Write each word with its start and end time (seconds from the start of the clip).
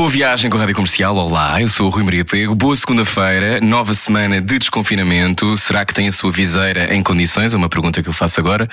Boa 0.00 0.08
viagem 0.08 0.50
com 0.50 0.56
a 0.56 0.60
Rádio 0.60 0.74
Comercial. 0.74 1.14
Olá, 1.14 1.60
eu 1.60 1.68
sou 1.68 1.86
o 1.86 1.90
Rui 1.90 2.02
Maria 2.02 2.24
Pego. 2.24 2.54
Boa 2.54 2.74
segunda-feira, 2.74 3.60
nova 3.60 3.92
semana 3.92 4.40
de 4.40 4.58
desconfinamento. 4.58 5.58
Será 5.58 5.84
que 5.84 5.92
tem 5.92 6.08
a 6.08 6.12
sua 6.12 6.32
viseira 6.32 6.94
em 6.94 7.02
condições? 7.02 7.52
É 7.52 7.56
uma 7.58 7.68
pergunta 7.68 8.02
que 8.02 8.08
eu 8.08 8.12
faço 8.14 8.40
agora. 8.40 8.66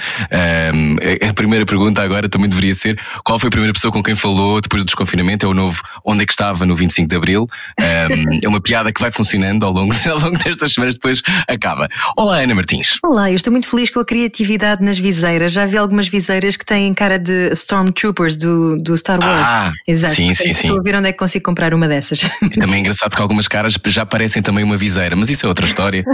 Um, 0.73 0.95
a 1.27 1.33
primeira 1.33 1.65
pergunta 1.65 2.01
agora 2.01 2.29
também 2.29 2.47
deveria 2.47 2.73
ser: 2.73 2.97
qual 3.25 3.37
foi 3.37 3.49
a 3.49 3.51
primeira 3.51 3.73
pessoa 3.73 3.91
com 3.91 4.01
quem 4.01 4.15
falou 4.15 4.61
depois 4.61 4.81
do 4.83 4.85
desconfinamento? 4.85 5.45
É 5.45 5.49
o 5.49 5.53
novo 5.53 5.81
Onde 6.05 6.23
é 6.23 6.25
que 6.25 6.31
estava 6.31 6.65
no 6.65 6.77
25 6.77 7.09
de 7.09 7.15
Abril? 7.17 7.45
Um, 7.77 8.39
é 8.41 8.47
uma 8.47 8.61
piada 8.61 8.93
que 8.93 9.01
vai 9.01 9.11
funcionando 9.11 9.65
ao 9.65 9.73
longo, 9.73 9.93
ao 10.09 10.19
longo 10.21 10.37
destas 10.41 10.71
semanas, 10.71 10.95
depois 10.95 11.21
acaba. 11.45 11.89
Olá, 12.15 12.37
Ana 12.37 12.55
Martins. 12.55 12.99
Olá, 13.03 13.29
eu 13.29 13.35
estou 13.35 13.51
muito 13.51 13.67
feliz 13.67 13.89
com 13.89 13.99
a 13.99 14.05
criatividade 14.05 14.81
nas 14.81 14.97
viseiras. 14.97 15.51
Já 15.51 15.65
vi 15.65 15.75
algumas 15.77 16.07
viseiras 16.07 16.55
que 16.55 16.65
têm 16.65 16.93
cara 16.93 17.19
de 17.19 17.51
Stormtroopers 17.51 18.37
do, 18.37 18.77
do 18.81 18.95
Star 18.95 19.19
Wars. 19.19 19.45
Ah, 19.45 19.73
Exato. 19.85 20.15
sim, 20.15 20.33
sim, 20.33 20.53
sim. 20.53 20.67
Estou 20.67 20.79
a 20.79 20.81
ver 20.81 20.95
onde 20.95 21.09
é 21.09 21.16
que 21.17 21.19
consigo 21.19 21.43
comprar 21.43 21.73
uma 21.73 21.87
dessas. 21.87 22.21
E 22.41 22.59
também 22.59 22.75
é 22.75 22.79
engraçado 22.79 23.09
porque 23.09 23.21
algumas 23.21 23.47
caras 23.47 23.75
já 23.87 24.05
parecem 24.05 24.41
também 24.41 24.63
uma 24.63 24.77
viseira, 24.77 25.15
mas 25.15 25.29
isso 25.29 25.45
é 25.45 25.49
outra 25.49 25.65
história. 25.65 26.05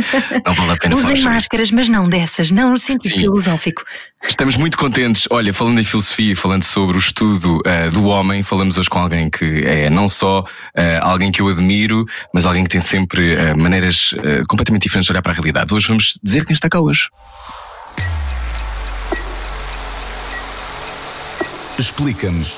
Não 0.46 0.54
vale 0.54 0.72
a 0.72 0.78
pena 0.78 0.96
falar 0.96 1.06
Usem 1.06 1.14
isto. 1.16 1.30
máscaras, 1.30 1.72
mas 1.72 1.90
não 1.90 2.06
dessas, 2.06 2.50
não 2.50 2.72
no 2.72 2.80
sentido 2.80 3.14
Sim. 3.14 3.20
filosófico. 3.22 3.84
Estamos 4.28 4.56
muito 4.56 4.78
contentes. 4.78 5.28
Olha, 5.30 5.54
falando 5.54 5.80
em 5.80 5.84
filosofia, 5.84 6.36
falando 6.36 6.64
sobre 6.64 6.96
o 6.96 7.00
estudo 7.00 7.62
eh, 7.66 7.90
do 7.90 8.06
homem, 8.06 8.42
falamos 8.42 8.78
hoje 8.78 8.90
com 8.90 9.00
alguém 9.00 9.30
que 9.30 9.64
é 9.66 9.90
não 9.90 10.08
só 10.08 10.46
eh, 10.76 10.98
alguém 11.02 11.32
que 11.32 11.42
eu 11.42 11.50
admiro, 11.50 12.06
mas 12.34 12.46
alguém 12.46 12.64
que 12.64 12.70
tem 12.70 12.80
sempre 12.80 13.34
eh, 13.34 13.54
maneiras 13.54 14.16
completamente 14.48 14.84
diferentes 14.84 15.08
de 15.08 15.12
olhar 15.12 15.22
para 15.22 15.34
a 15.34 15.36
realidade. 15.36 15.74
Hoje 15.74 15.88
vamos 15.88 16.18
dizer 16.24 16.46
quem 16.46 16.54
está 16.54 16.70
cá 16.70 16.80
hoje. 16.80 17.10
Explica-nos 21.78 22.58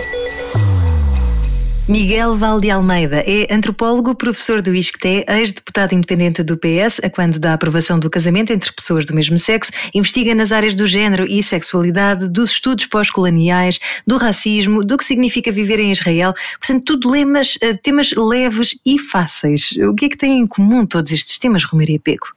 Miguel 1.87 2.35
Valde 2.35 2.69
Almeida 2.69 3.23
é 3.25 3.51
antropólogo, 3.51 4.13
professor 4.13 4.61
do 4.61 4.73
ISCTE, 4.73 5.25
ex-deputado 5.27 5.93
independente 5.93 6.43
do 6.43 6.55
PS, 6.55 7.01
a 7.03 7.09
quando 7.09 7.39
da 7.39 7.53
aprovação 7.53 7.97
do 7.97 8.07
casamento 8.07 8.53
entre 8.53 8.71
pessoas 8.71 9.03
do 9.03 9.15
mesmo 9.15 9.37
sexo, 9.39 9.71
investiga 9.91 10.35
nas 10.35 10.51
áreas 10.51 10.75
do 10.75 10.85
género 10.85 11.25
e 11.27 11.41
sexualidade, 11.41 12.29
dos 12.29 12.51
estudos 12.51 12.85
pós-coloniais, 12.85 13.79
do 14.05 14.17
racismo, 14.17 14.85
do 14.85 14.95
que 14.95 15.03
significa 15.03 15.51
viver 15.51 15.79
em 15.79 15.91
Israel. 15.91 16.35
Portanto, 16.59 16.83
tudo 16.85 17.09
lemas, 17.09 17.57
eh, 17.59 17.73
temas 17.73 18.11
leves 18.11 18.79
e 18.85 18.99
fáceis. 18.99 19.71
O 19.89 19.95
que 19.95 20.05
é 20.05 20.09
que 20.09 20.17
têm 20.17 20.37
em 20.37 20.47
comum 20.47 20.85
todos 20.85 21.11
estes 21.11 21.39
temas, 21.39 21.63
Romaria 21.63 21.99
Peco? 21.99 22.27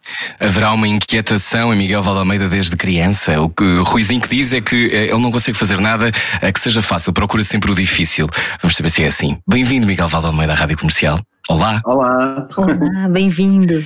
Haverá 0.41 0.73
uma 0.73 0.89
inquietação 0.89 1.73
em 1.73 1.77
Miguel 1.77 2.03
Valdealmeida 2.03 2.49
desde 2.49 2.77
criança. 2.79 3.39
O 3.43 3.51
que 3.51 3.63
o 3.63 3.85
Ruizinho 3.85 4.23
que 4.23 4.29
diz 4.29 4.55
é 4.55 4.63
que 4.63 4.87
eh, 4.91 5.05
ele 5.11 5.21
não 5.21 5.31
consegue 5.31 5.57
fazer 5.57 5.79
nada 5.79 6.11
eh, 6.41 6.51
que 6.51 6.59
seja 6.59 6.81
fácil, 6.81 7.13
procura 7.13 7.45
sempre 7.45 7.71
o 7.71 7.75
difícil. 7.75 8.27
Vamos 8.63 8.75
saber 8.75 8.89
se 8.89 9.03
é 9.03 9.07
assim. 9.07 9.34
Bem-vindo, 9.47 9.87
Miguel 9.87 10.09
Valdealmeida, 10.09 10.53
à 10.53 10.57
Rádio 10.57 10.77
Comercial. 10.77 11.19
Olá. 11.49 11.81
Olá. 11.85 12.47
Olá, 12.57 13.09
bem-vindo. 13.11 13.85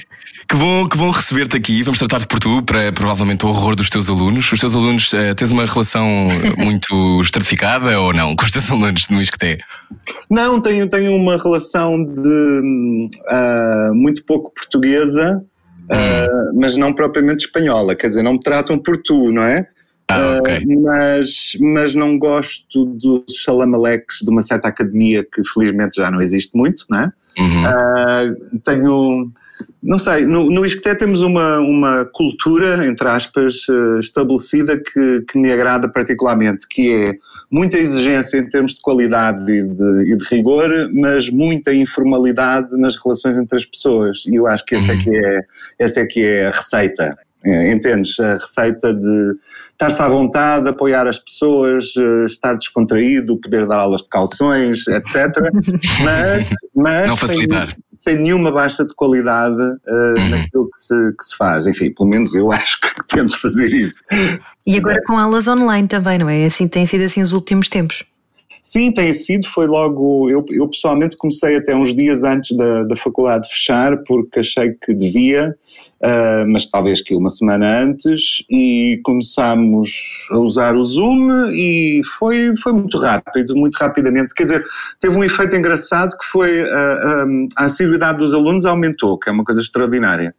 Que 0.48 0.56
bom, 0.56 0.88
que 0.88 0.96
bom 0.96 1.10
receber-te 1.10 1.56
aqui. 1.56 1.82
Vamos 1.82 1.98
tratar-te 1.98 2.26
por 2.26 2.38
tu, 2.38 2.62
para 2.62 2.92
provavelmente 2.92 3.44
o 3.44 3.48
horror 3.48 3.74
dos 3.74 3.90
teus 3.90 4.08
alunos. 4.08 4.50
Os 4.50 4.60
teus 4.60 4.76
alunos, 4.76 5.12
eh, 5.12 5.34
tens 5.34 5.50
uma 5.50 5.66
relação 5.66 6.06
muito 6.56 7.20
estratificada 7.20 7.98
ou 8.00 8.12
não 8.12 8.36
com 8.36 8.44
os 8.44 8.52
teus 8.52 8.70
alunos 8.70 9.08
no 9.08 9.20
ISCTE? 9.20 9.58
Não, 10.30 10.60
tenho, 10.60 10.88
tenho 10.88 11.14
uma 11.16 11.36
relação 11.36 12.04
de 12.04 13.10
ah, 13.28 13.90
muito 13.92 14.24
pouco 14.24 14.52
portuguesa, 14.54 15.42
ah, 15.90 16.26
mas 16.54 16.76
não 16.76 16.92
propriamente 16.92 17.46
espanhola. 17.46 17.96
Quer 17.96 18.06
dizer, 18.06 18.22
não 18.22 18.34
me 18.34 18.40
tratam 18.40 18.78
por 18.78 18.96
tu, 19.02 19.32
não 19.32 19.42
é? 19.42 19.66
Ah, 20.10 20.38
ok. 20.38 20.64
mas, 20.82 21.56
mas 21.60 21.94
não 21.94 22.18
gosto 22.18 22.86
dos 22.86 23.42
salamaleques 23.44 24.20
de 24.22 24.30
uma 24.30 24.40
certa 24.40 24.68
academia 24.68 25.22
que 25.22 25.44
felizmente 25.44 25.96
já 25.96 26.10
não 26.10 26.20
existe 26.20 26.56
muito, 26.56 26.84
não 26.88 27.00
é? 27.00 27.12
Uhum. 27.38 27.66
Ah, 27.66 28.34
tenho, 28.64 29.30
não 29.82 29.98
sei, 29.98 30.24
no, 30.24 30.50
no 30.50 30.64
ISCTE 30.64 30.96
temos 30.96 31.22
uma, 31.22 31.58
uma 31.58 32.04
cultura, 32.06 32.86
entre 32.86 33.06
aspas, 33.08 33.66
eh, 33.68 33.98
estabelecida 34.00 34.76
que, 34.76 35.22
que 35.22 35.38
me 35.38 35.52
agrada 35.52 35.88
particularmente, 35.88 36.66
que 36.68 37.04
é 37.04 37.18
muita 37.50 37.78
exigência 37.78 38.38
em 38.38 38.48
termos 38.48 38.74
de 38.74 38.80
qualidade 38.80 39.50
e 39.50 39.62
de, 39.62 40.12
e 40.12 40.16
de 40.16 40.24
rigor, 40.24 40.70
mas 40.92 41.30
muita 41.30 41.72
informalidade 41.72 42.76
nas 42.76 42.96
relações 42.96 43.38
entre 43.38 43.56
as 43.56 43.64
pessoas. 43.64 44.24
E 44.26 44.34
eu 44.34 44.46
acho 44.46 44.64
que 44.64 44.74
essa 44.74 44.92
é 44.92 44.96
que 44.96 45.16
é, 45.16 45.40
essa 45.78 46.00
é, 46.00 46.06
que 46.06 46.24
é 46.24 46.46
a 46.46 46.50
receita. 46.50 47.16
É, 47.44 47.72
Entendes? 47.72 48.18
A 48.20 48.32
receita 48.34 48.92
de 48.92 49.34
estar-se 49.72 50.02
à 50.02 50.08
vontade, 50.08 50.68
apoiar 50.68 51.06
as 51.06 51.18
pessoas, 51.18 51.94
eh, 51.96 52.24
estar 52.26 52.54
descontraído, 52.54 53.36
poder 53.40 53.64
dar 53.66 53.78
aulas 53.78 54.02
de 54.02 54.08
calções, 54.08 54.86
etc. 54.88 55.26
Mas, 56.02 56.50
mas 56.74 57.08
Não 57.08 57.16
facilitar. 57.16 57.70
Sem, 57.70 57.78
sem 58.14 58.22
nenhuma 58.22 58.50
baixa 58.50 58.84
de 58.84 58.92
qualidade 58.94 59.60
eh, 59.86 60.14
Uhum. 60.18 60.28
naquilo 60.30 60.70
que 60.70 60.78
se, 60.80 60.94
que 61.16 61.24
se 61.24 61.36
faz. 61.36 61.66
Enfim, 61.68 61.92
pelo 61.92 62.08
menos 62.08 62.34
eu 62.34 62.50
acho 62.52 62.80
que 62.80 62.88
tento 63.06 63.38
fazer 63.40 63.72
isso. 63.72 64.00
E 64.66 64.76
agora 64.76 65.00
com 65.06 65.16
aulas 65.16 65.46
online 65.46 65.86
também, 65.86 66.18
não 66.18 66.28
é? 66.28 66.44
Assim 66.44 66.66
tem 66.66 66.84
sido 66.86 67.04
assim 67.04 67.22
os 67.22 67.32
últimos 67.32 67.68
tempos. 67.68 68.04
Sim, 68.68 68.92
tem 68.92 69.10
sido, 69.14 69.46
foi 69.46 69.66
logo. 69.66 70.28
Eu, 70.28 70.44
eu 70.50 70.68
pessoalmente 70.68 71.16
comecei 71.16 71.56
até 71.56 71.74
uns 71.74 71.94
dias 71.94 72.22
antes 72.22 72.54
da, 72.54 72.82
da 72.82 72.94
faculdade 72.96 73.48
fechar, 73.48 73.96
porque 74.04 74.40
achei 74.40 74.74
que 74.74 74.92
devia, 74.92 75.56
ah, 76.02 76.44
mas 76.46 76.66
talvez 76.66 77.00
que 77.00 77.14
uma 77.14 77.30
semana 77.30 77.82
antes, 77.82 78.44
e 78.50 79.00
começámos 79.02 79.90
a 80.30 80.38
usar 80.38 80.76
o 80.76 80.84
Zoom 80.84 81.48
e 81.50 82.02
foi, 82.18 82.54
foi 82.62 82.72
muito 82.74 82.98
rápido, 82.98 83.56
muito 83.56 83.76
rapidamente. 83.76 84.34
Quer 84.34 84.42
dizer, 84.42 84.64
teve 85.00 85.16
um 85.16 85.24
efeito 85.24 85.56
engraçado 85.56 86.16
que 86.18 86.26
foi 86.26 86.60
ah, 86.60 86.66
ah, 86.76 87.26
a 87.56 87.64
assiduidade 87.64 88.18
dos 88.18 88.34
alunos 88.34 88.66
aumentou, 88.66 89.18
que 89.18 89.30
é 89.30 89.32
uma 89.32 89.44
coisa 89.44 89.62
extraordinária. 89.62 90.30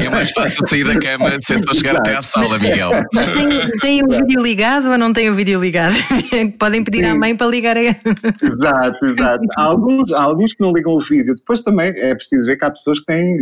É 0.00 0.08
mais 0.08 0.30
fácil 0.30 0.66
sair 0.66 0.84
da 0.84 0.98
cama 0.98 1.38
se 1.40 1.54
é 1.54 1.58
só 1.58 1.74
chegar 1.74 1.96
até 1.96 2.16
à 2.16 2.22
sala, 2.22 2.58
Miguel. 2.58 2.90
Mas 3.12 3.28
tem, 3.28 3.48
tem 3.80 4.02
o 4.02 4.08
vídeo 4.08 4.42
ligado 4.42 4.90
ou 4.90 4.98
não 4.98 5.12
tem 5.12 5.30
o 5.30 5.34
vídeo 5.34 5.60
ligado? 5.60 5.94
Podem 6.58 6.82
pedir 6.84 7.04
à 7.04 7.12
Sim. 7.12 7.18
mãe 7.18 7.36
para 7.36 7.46
ligar 7.46 7.76
a... 7.76 7.80
Exato, 8.42 9.04
exato. 9.06 9.44
Há 9.56 9.62
alguns, 9.62 10.12
há 10.12 10.22
alguns 10.22 10.52
que 10.52 10.60
não 10.60 10.72
ligam 10.72 10.94
o 10.94 11.00
vídeo. 11.00 11.34
Depois 11.34 11.62
também 11.62 11.88
é 11.96 12.14
preciso 12.14 12.46
ver 12.46 12.56
que 12.56 12.64
há 12.64 12.70
pessoas 12.70 13.00
que 13.00 13.06
têm, 13.06 13.36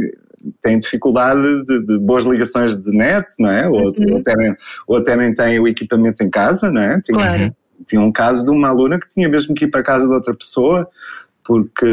têm 0.63 0.79
dificuldade 0.79 1.65
de, 1.65 1.85
de 1.85 1.99
boas 1.99 2.25
ligações 2.25 2.77
de 2.81 2.97
net, 2.97 3.27
não 3.39 3.51
é? 3.51 3.69
Ou, 3.69 3.89
Uhum. 3.89 3.95
ou, 4.13 4.19
até, 4.19 4.35
nem- 4.37 4.57
ou 4.87 4.97
até 4.97 5.17
nem 5.17 5.35
têm 5.35 5.61
o 5.61 5.69
equipamento 5.69 6.23
em 6.23 6.31
casa, 6.31 6.71
não 6.71 6.81
é? 6.83 7.01
Tinha, 7.01 7.19
Claro. 7.19 7.55
tinha 7.87 8.01
um 8.01 8.13
caso 8.13 8.45
de 8.45 8.51
uma 8.51 8.69
aluna 8.69 8.99
que 8.99 9.09
tinha 9.09 9.29
mesmo 9.29 9.55
que 9.55 9.65
ir 9.65 9.69
para 9.69 9.81
a 9.81 9.85
casa 9.85 10.07
de 10.07 10.13
outra 10.13 10.35
pessoa 10.35 10.89
porque 11.49 11.87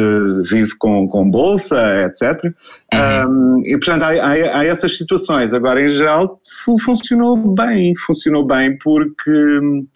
vive 0.43 0.75
com, 0.77 1.07
com 1.07 1.31
bolsa, 1.31 1.79
etc. 2.01 2.53
Um, 2.93 3.61
e 3.65 3.71
portanto 3.77 4.03
há, 4.03 4.09
há- 4.09 4.59
há 4.59 4.65
essas 4.65 4.97
situações. 4.97 5.53
Agora, 5.53 5.81
em 5.81 5.87
geral, 5.87 6.41
fu- 6.65 6.77
funcionou 6.77 7.37
bem, 7.55 7.95
funcionou 7.95 8.45
bem 8.45 8.77
porque 8.77 9.31
um, 9.31 9.87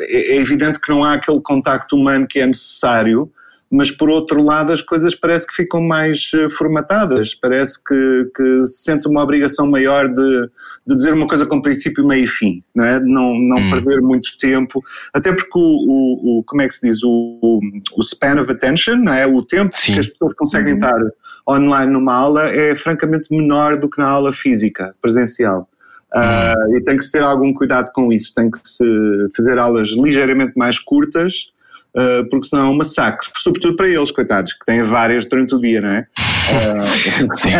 é 0.00 0.36
é 0.36 0.36
evidente 0.36 0.80
que 0.80 0.88
não 0.90 1.02
há 1.02 1.14
aquele 1.14 1.40
contacto 1.40 1.96
humano 1.96 2.26
que 2.28 2.38
é 2.38 2.46
necessário, 2.46 3.28
mas 3.70 3.90
por 3.90 4.08
outro 4.08 4.42
lado 4.42 4.72
as 4.72 4.80
coisas 4.80 5.14
parece 5.14 5.46
que 5.46 5.54
ficam 5.54 5.80
mais 5.82 6.30
eh, 6.34 6.48
formatadas, 6.48 7.34
parece 7.34 7.82
que, 7.84 8.30
que 8.34 8.66
se 8.66 8.82
sente 8.84 9.06
uma 9.06 9.22
obrigação 9.22 9.66
maior 9.70 10.08
de, 10.08 10.48
de 10.86 10.94
dizer 10.94 11.12
uma 11.12 11.26
coisa 11.28 11.44
com 11.44 11.60
princípio, 11.60 12.06
meio 12.06 12.24
e 12.24 12.26
fim, 12.26 12.62
não 12.74 12.84
é? 12.84 12.98
De 12.98 13.06
não, 13.06 13.34
não 13.38 13.58
Hum. 13.58 13.70
perder 13.70 14.00
muito 14.00 14.36
tempo, 14.38 14.82
até 15.12 15.32
porque 15.32 15.58
o, 15.58 15.60
o, 15.60 16.38
o- 16.38 16.44
como 16.44 16.62
é 16.62 16.68
que 16.68 16.74
se 16.74 16.86
diz, 16.88 17.02
o, 17.02 17.60
o, 17.96 18.02
span 18.02 18.40
of 18.40 18.50
attention, 18.50 18.96
não 18.96 19.12
é? 19.12 19.26
O 19.26 19.42
tempo 19.42 19.76
Sim. 19.76 19.94
que 19.94 19.98
as 20.00 20.08
pessoas 20.08 20.32
conseguem 20.34 20.74
estar 20.74 20.98
online 21.48 21.92
numa 21.92 22.14
aula 22.14 22.46
é 22.48 22.74
francamente 22.74 23.28
menor 23.30 23.78
do 23.78 23.88
que 23.90 23.98
na 24.00 24.08
aula 24.08 24.32
física, 24.32 24.94
presencial. 25.02 25.68
Ah, 26.14 26.54
e 26.74 26.80
tem 26.80 26.96
que 26.96 27.04
se 27.04 27.12
ter 27.12 27.22
algum 27.22 27.52
cuidado 27.52 27.90
com 27.92 28.10
isso, 28.10 28.32
tem 28.34 28.50
que 28.50 28.58
se 28.64 28.82
fazer 29.36 29.58
aulas 29.58 29.88
ligeiramente 29.88 30.54
mais 30.56 30.78
curtas, 30.78 31.50
porque 32.30 32.46
senão 32.48 32.66
é 32.66 32.68
um 32.70 32.76
massacre, 32.76 33.28
sobretudo 33.36 33.76
para 33.76 33.88
eles, 33.88 34.10
coitados, 34.10 34.52
que 34.52 34.64
têm 34.64 34.82
várias 34.82 35.26
durante 35.26 35.54
o 35.54 35.60
dia, 35.60 35.80
não 35.80 35.90
é? 35.90 36.06
Sim. 37.36 37.50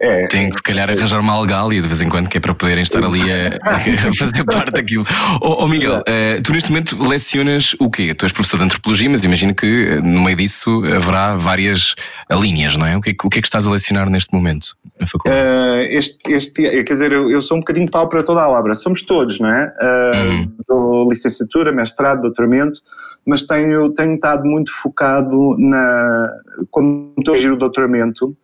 É, 0.00 0.26
Tem 0.28 0.48
que, 0.50 0.56
se 0.56 0.62
calhar, 0.62 0.88
arranjar 0.88 1.18
uma 1.18 1.32
algália 1.32 1.80
de 1.82 1.88
vez 1.88 2.00
em 2.00 2.08
quando, 2.08 2.28
que 2.28 2.36
é 2.36 2.40
para 2.40 2.54
poderem 2.54 2.82
estar 2.82 3.02
ali 3.02 3.20
a, 3.32 3.58
a 3.62 4.14
fazer 4.14 4.44
parte 4.44 4.70
daquilo. 4.70 5.04
Oh, 5.40 5.64
oh 5.64 5.66
Miguel, 5.66 5.98
uh, 5.98 6.42
tu 6.42 6.52
neste 6.52 6.70
momento 6.70 6.96
lecionas 7.02 7.74
o 7.80 7.90
quê? 7.90 8.14
Tu 8.14 8.24
és 8.24 8.32
professor 8.32 8.58
de 8.58 8.64
antropologia, 8.64 9.10
mas 9.10 9.24
imagino 9.24 9.54
que 9.54 10.00
no 10.02 10.22
meio 10.22 10.36
disso 10.36 10.82
haverá 10.84 11.36
várias 11.36 11.94
linhas, 12.30 12.76
não 12.76 12.86
é? 12.86 12.96
O 12.96 13.00
que 13.00 13.10
é, 13.10 13.14
o 13.24 13.28
que, 13.28 13.38
é 13.38 13.42
que 13.42 13.46
estás 13.46 13.66
a 13.66 13.70
lecionar 13.70 14.08
neste 14.08 14.32
momento 14.32 14.76
na 15.00 15.06
faculdade? 15.06 15.48
Uh, 15.48 15.82
este, 15.90 16.32
este, 16.32 16.62
quer 16.84 16.92
dizer, 16.92 17.12
eu, 17.12 17.30
eu, 17.30 17.42
sou 17.42 17.56
um 17.56 17.60
bocadinho 17.60 17.90
pau 17.90 18.08
para 18.08 18.22
toda 18.22 18.42
a 18.42 18.48
obra, 18.48 18.74
somos 18.74 19.02
todos, 19.02 19.40
não 19.40 19.48
é? 19.48 19.72
Uh, 19.80 20.72
uhum. 20.72 21.08
licenciatura, 21.08 21.72
mestrado, 21.72 22.20
doutoramento, 22.20 22.80
mas 23.26 23.42
tenho, 23.42 23.92
tenho 23.92 24.14
estado 24.14 24.44
muito 24.44 24.70
focado 24.72 25.56
na. 25.58 26.30
Como 26.70 27.14
estou 27.18 27.34
a 27.34 27.36
dirigir 27.36 27.52
o 27.52 27.56
doutoramento, 27.56 28.36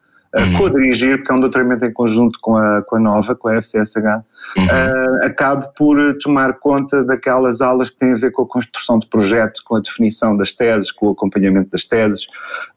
uhum. 0.42 0.58
co-dirigir, 0.58 1.18
porque 1.18 1.32
é 1.32 1.34
um 1.34 1.40
doutoramento 1.40 1.84
em 1.84 1.92
conjunto 1.92 2.38
com 2.40 2.56
a, 2.56 2.82
com 2.82 2.96
a 2.96 3.00
Nova, 3.00 3.34
com 3.34 3.48
a 3.48 3.56
FCSH, 3.56 3.96
uhum. 4.56 4.64
uh, 4.64 5.24
acabo 5.24 5.68
por 5.76 5.96
tomar 6.18 6.54
conta 6.58 7.04
daquelas 7.04 7.60
aulas 7.60 7.90
que 7.90 7.96
têm 7.96 8.12
a 8.12 8.16
ver 8.16 8.32
com 8.32 8.42
a 8.42 8.48
construção 8.48 8.98
de 8.98 9.06
projeto, 9.06 9.62
com 9.64 9.76
a 9.76 9.80
definição 9.80 10.36
das 10.36 10.52
teses, 10.52 10.90
com 10.90 11.06
o 11.06 11.10
acompanhamento 11.10 11.70
das 11.70 11.84
teses, 11.84 12.24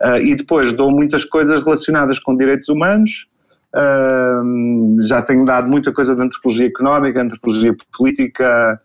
uh, 0.04 0.18
e 0.22 0.36
depois 0.36 0.72
dou 0.72 0.92
muitas 0.92 1.26
coisas 1.26 1.64
relacionadas 1.64 2.20
com 2.20 2.36
direitos 2.36 2.70
humanos. 2.70 3.28
Uh, 3.76 5.02
já 5.04 5.22
tenho 5.22 5.46
dado 5.46 5.70
muita 5.70 5.92
coisa 5.92 6.16
de 6.16 6.22
antropologia 6.22 6.68
económica, 6.68 7.22
antropologia 7.22 7.76
política, 7.96 8.80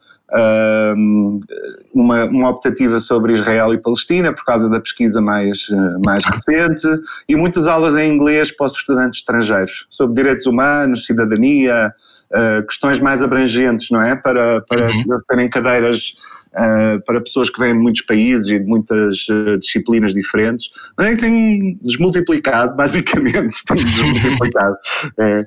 uma, 1.93 2.25
uma 2.25 2.50
optativa 2.50 2.99
sobre 2.99 3.34
Israel 3.34 3.75
e 3.75 3.79
Palestina 3.79 4.32
por 4.32 4.44
causa 4.44 4.69
da 4.69 4.81
pesquisa 4.81 5.20
mais, 5.20 5.69
eh, 5.70 5.99
mais 6.05 6.25
recente 6.25 6.88
e 7.29 7.37
muitas 7.37 7.69
aulas 7.69 7.96
em 7.96 8.12
inglês 8.12 8.50
para 8.50 8.67
os 8.67 8.73
estudantes 8.73 9.20
estrangeiros 9.20 9.87
sobre 9.90 10.17
direitos 10.17 10.46
humanos, 10.46 11.05
cidadania, 11.05 11.93
uh, 12.31 12.67
questões 12.67 12.99
mais 12.99 13.23
abrangentes, 13.23 13.90
não 13.90 14.00
é? 14.00 14.17
Para, 14.17 14.62
para 14.62 14.90
uhum. 14.90 15.20
terem 15.29 15.50
cadeiras 15.50 16.17
uh, 16.52 17.05
para 17.05 17.20
pessoas 17.20 17.50
que 17.50 17.61
vêm 17.61 17.75
de 17.75 17.79
muitos 17.79 18.02
países 18.02 18.50
e 18.50 18.58
de 18.58 18.64
muitas 18.64 19.26
uh, 19.29 19.58
disciplinas 19.58 20.14
diferentes. 20.14 20.70
Não 20.99 21.05
é 21.05 21.14
que 21.14 21.20
tem 21.20 21.79
desmultiplicado, 21.82 22.75
basicamente, 22.76 23.56
tem 23.67 23.76
desmultiplicado. 23.76 24.76
É. 25.20 25.44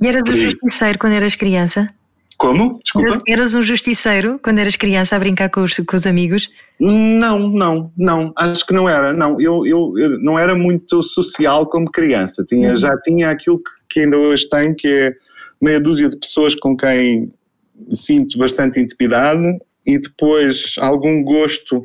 E 0.00 0.06
eras 0.06 0.22
o 0.22 0.36
justiceiro 0.36 0.98
quando 0.98 1.14
eras 1.14 1.34
criança? 1.34 1.90
Como? 2.38 2.78
Desculpa. 2.80 3.20
Eras 3.26 3.56
um 3.56 3.64
justiceiro 3.64 4.38
quando 4.40 4.60
eras 4.60 4.76
criança 4.76 5.16
a 5.16 5.18
brincar 5.18 5.50
com 5.50 5.60
os, 5.60 5.74
com 5.74 5.96
os 5.96 6.06
amigos? 6.06 6.48
Não, 6.78 7.48
não, 7.48 7.92
não. 7.96 8.32
Acho 8.36 8.64
que 8.64 8.72
não 8.72 8.88
era. 8.88 9.12
Não, 9.12 9.40
eu, 9.40 9.66
eu, 9.66 9.92
eu 9.98 10.20
não 10.20 10.38
era 10.38 10.54
muito 10.54 11.02
social 11.02 11.66
como 11.66 11.90
criança. 11.90 12.44
Tinha, 12.44 12.70
uhum. 12.70 12.76
Já 12.76 12.96
tinha 13.00 13.30
aquilo 13.30 13.56
que, 13.58 13.70
que 13.90 14.00
ainda 14.00 14.16
hoje 14.16 14.48
tenho, 14.48 14.72
que 14.76 14.86
é 14.86 15.12
meia 15.60 15.80
dúzia 15.80 16.08
de 16.08 16.16
pessoas 16.16 16.54
com 16.54 16.76
quem 16.76 17.32
sinto 17.90 18.38
bastante 18.38 18.78
intimidade 18.78 19.58
e 19.84 19.98
depois 19.98 20.76
algum 20.78 21.24
gosto 21.24 21.84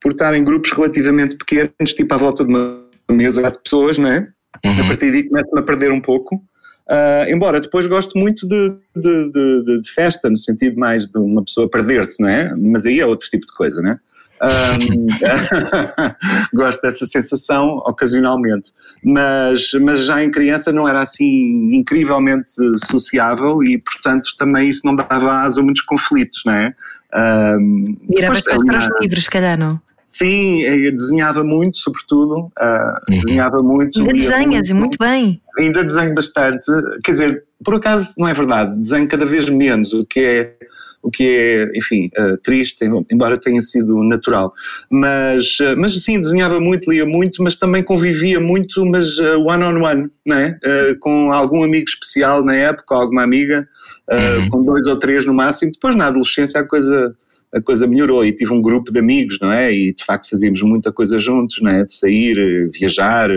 por 0.00 0.10
estar 0.10 0.34
em 0.34 0.42
grupos 0.42 0.72
relativamente 0.72 1.36
pequenos, 1.36 1.94
tipo 1.94 2.12
à 2.12 2.18
volta 2.18 2.44
de 2.44 2.50
uma 2.50 2.82
mesa 3.08 3.48
de 3.48 3.58
pessoas, 3.62 3.98
não 3.98 4.10
é? 4.10 4.26
Uhum. 4.64 4.84
A 4.84 4.88
partir 4.88 5.12
daí 5.12 5.28
começo-me 5.28 5.60
a 5.60 5.62
perder 5.62 5.92
um 5.92 6.00
pouco. 6.00 6.42
Uh, 6.88 7.30
embora 7.30 7.60
depois 7.60 7.86
gosto 7.86 8.18
muito 8.18 8.46
de, 8.46 8.70
de, 8.96 9.30
de, 9.30 9.80
de, 9.80 9.90
festa, 9.92 10.28
no 10.28 10.36
sentido 10.36 10.78
mais 10.78 11.06
de 11.06 11.16
uma 11.16 11.44
pessoa 11.44 11.70
perder-se, 11.70 12.20
não 12.20 12.28
é? 12.28 12.54
Mas 12.56 12.84
aí 12.84 13.00
é 13.00 13.06
outro 13.06 13.28
tipo 13.30 13.46
de 13.46 13.52
coisa, 13.54 13.80
não 13.80 13.92
é? 13.92 14.00
Um, 14.42 15.06
gosto 16.52 16.82
dessa 16.82 17.06
sensação 17.06 17.76
ocasionalmente, 17.86 18.72
mas, 19.04 19.70
mas 19.80 20.04
já 20.04 20.20
em 20.22 20.32
criança 20.32 20.72
não 20.72 20.88
era 20.88 21.00
assim 21.00 21.72
incrivelmente 21.72 22.50
sociável 22.90 23.62
e, 23.62 23.78
portanto, 23.78 24.30
também 24.36 24.68
isso 24.68 24.84
não 24.84 24.96
dava 24.96 25.42
asa 25.42 25.60
a 25.60 25.62
muitos 25.62 25.82
conflitos, 25.82 26.42
não 26.44 26.54
é? 26.54 26.74
Um, 27.14 27.96
Viravas 28.08 28.40
para 28.40 28.58
os 28.58 28.88
livros, 29.00 29.24
se 29.24 29.30
calhar, 29.30 29.56
não? 29.56 29.80
Sim, 30.04 30.60
eu 30.62 30.92
desenhava 30.92 31.42
muito, 31.42 31.78
sobretudo. 31.78 32.34
Uh, 32.34 33.10
uhum. 33.10 33.20
Desenhava 33.20 33.62
muito. 33.62 34.00
Ainda 34.00 34.12
desenhas, 34.12 34.70
muito, 34.70 34.74
muito 34.76 34.98
bem. 34.98 35.40
Ainda 35.58 35.84
desenho 35.84 36.14
bastante. 36.14 36.66
Quer 37.02 37.12
dizer, 37.12 37.44
por 37.64 37.76
acaso 37.76 38.14
não 38.18 38.28
é 38.28 38.34
verdade, 38.34 38.76
desenho 38.76 39.08
cada 39.08 39.24
vez 39.24 39.48
menos, 39.48 39.92
o 39.92 40.04
que 40.04 40.20
é, 40.20 40.54
o 41.02 41.10
que 41.10 41.24
é 41.24 41.78
enfim, 41.78 42.10
uh, 42.18 42.36
triste, 42.38 42.84
embora 43.10 43.38
tenha 43.38 43.60
sido 43.60 44.02
natural. 44.04 44.52
Mas, 44.90 45.58
uh, 45.60 45.76
mas 45.78 45.94
sim, 46.02 46.20
desenhava 46.20 46.60
muito, 46.60 46.90
lia 46.90 47.06
muito, 47.06 47.42
mas 47.42 47.54
também 47.54 47.82
convivia 47.82 48.40
muito, 48.40 48.84
mas 48.84 49.18
one-on-one, 49.18 49.78
on 49.78 49.84
one, 49.84 50.10
não 50.26 50.36
é? 50.36 50.58
com 51.00 51.32
algum 51.32 51.62
amigo 51.62 51.88
especial 51.88 52.44
na 52.44 52.54
época, 52.54 52.94
alguma 52.94 53.22
amiga, 53.22 53.66
uhum. 54.10 54.48
com 54.50 54.64
dois 54.64 54.86
ou 54.86 54.98
três 54.98 55.24
no 55.24 55.32
máximo. 55.32 55.72
Depois, 55.72 55.96
na 55.96 56.08
adolescência, 56.08 56.60
a 56.60 56.64
coisa 56.64 57.16
a 57.54 57.60
coisa 57.60 57.86
melhorou 57.86 58.24
e 58.24 58.32
tive 58.32 58.52
um 58.52 58.62
grupo 58.62 58.90
de 58.90 58.98
amigos, 58.98 59.38
não 59.40 59.52
é? 59.52 59.72
E 59.72 59.92
de 59.92 60.04
facto 60.04 60.28
fazíamos 60.28 60.62
muita 60.62 60.92
coisa 60.92 61.18
juntos, 61.18 61.60
não 61.60 61.70
é? 61.70 61.84
De 61.84 61.92
sair, 61.92 62.70
viajar, 62.72 63.30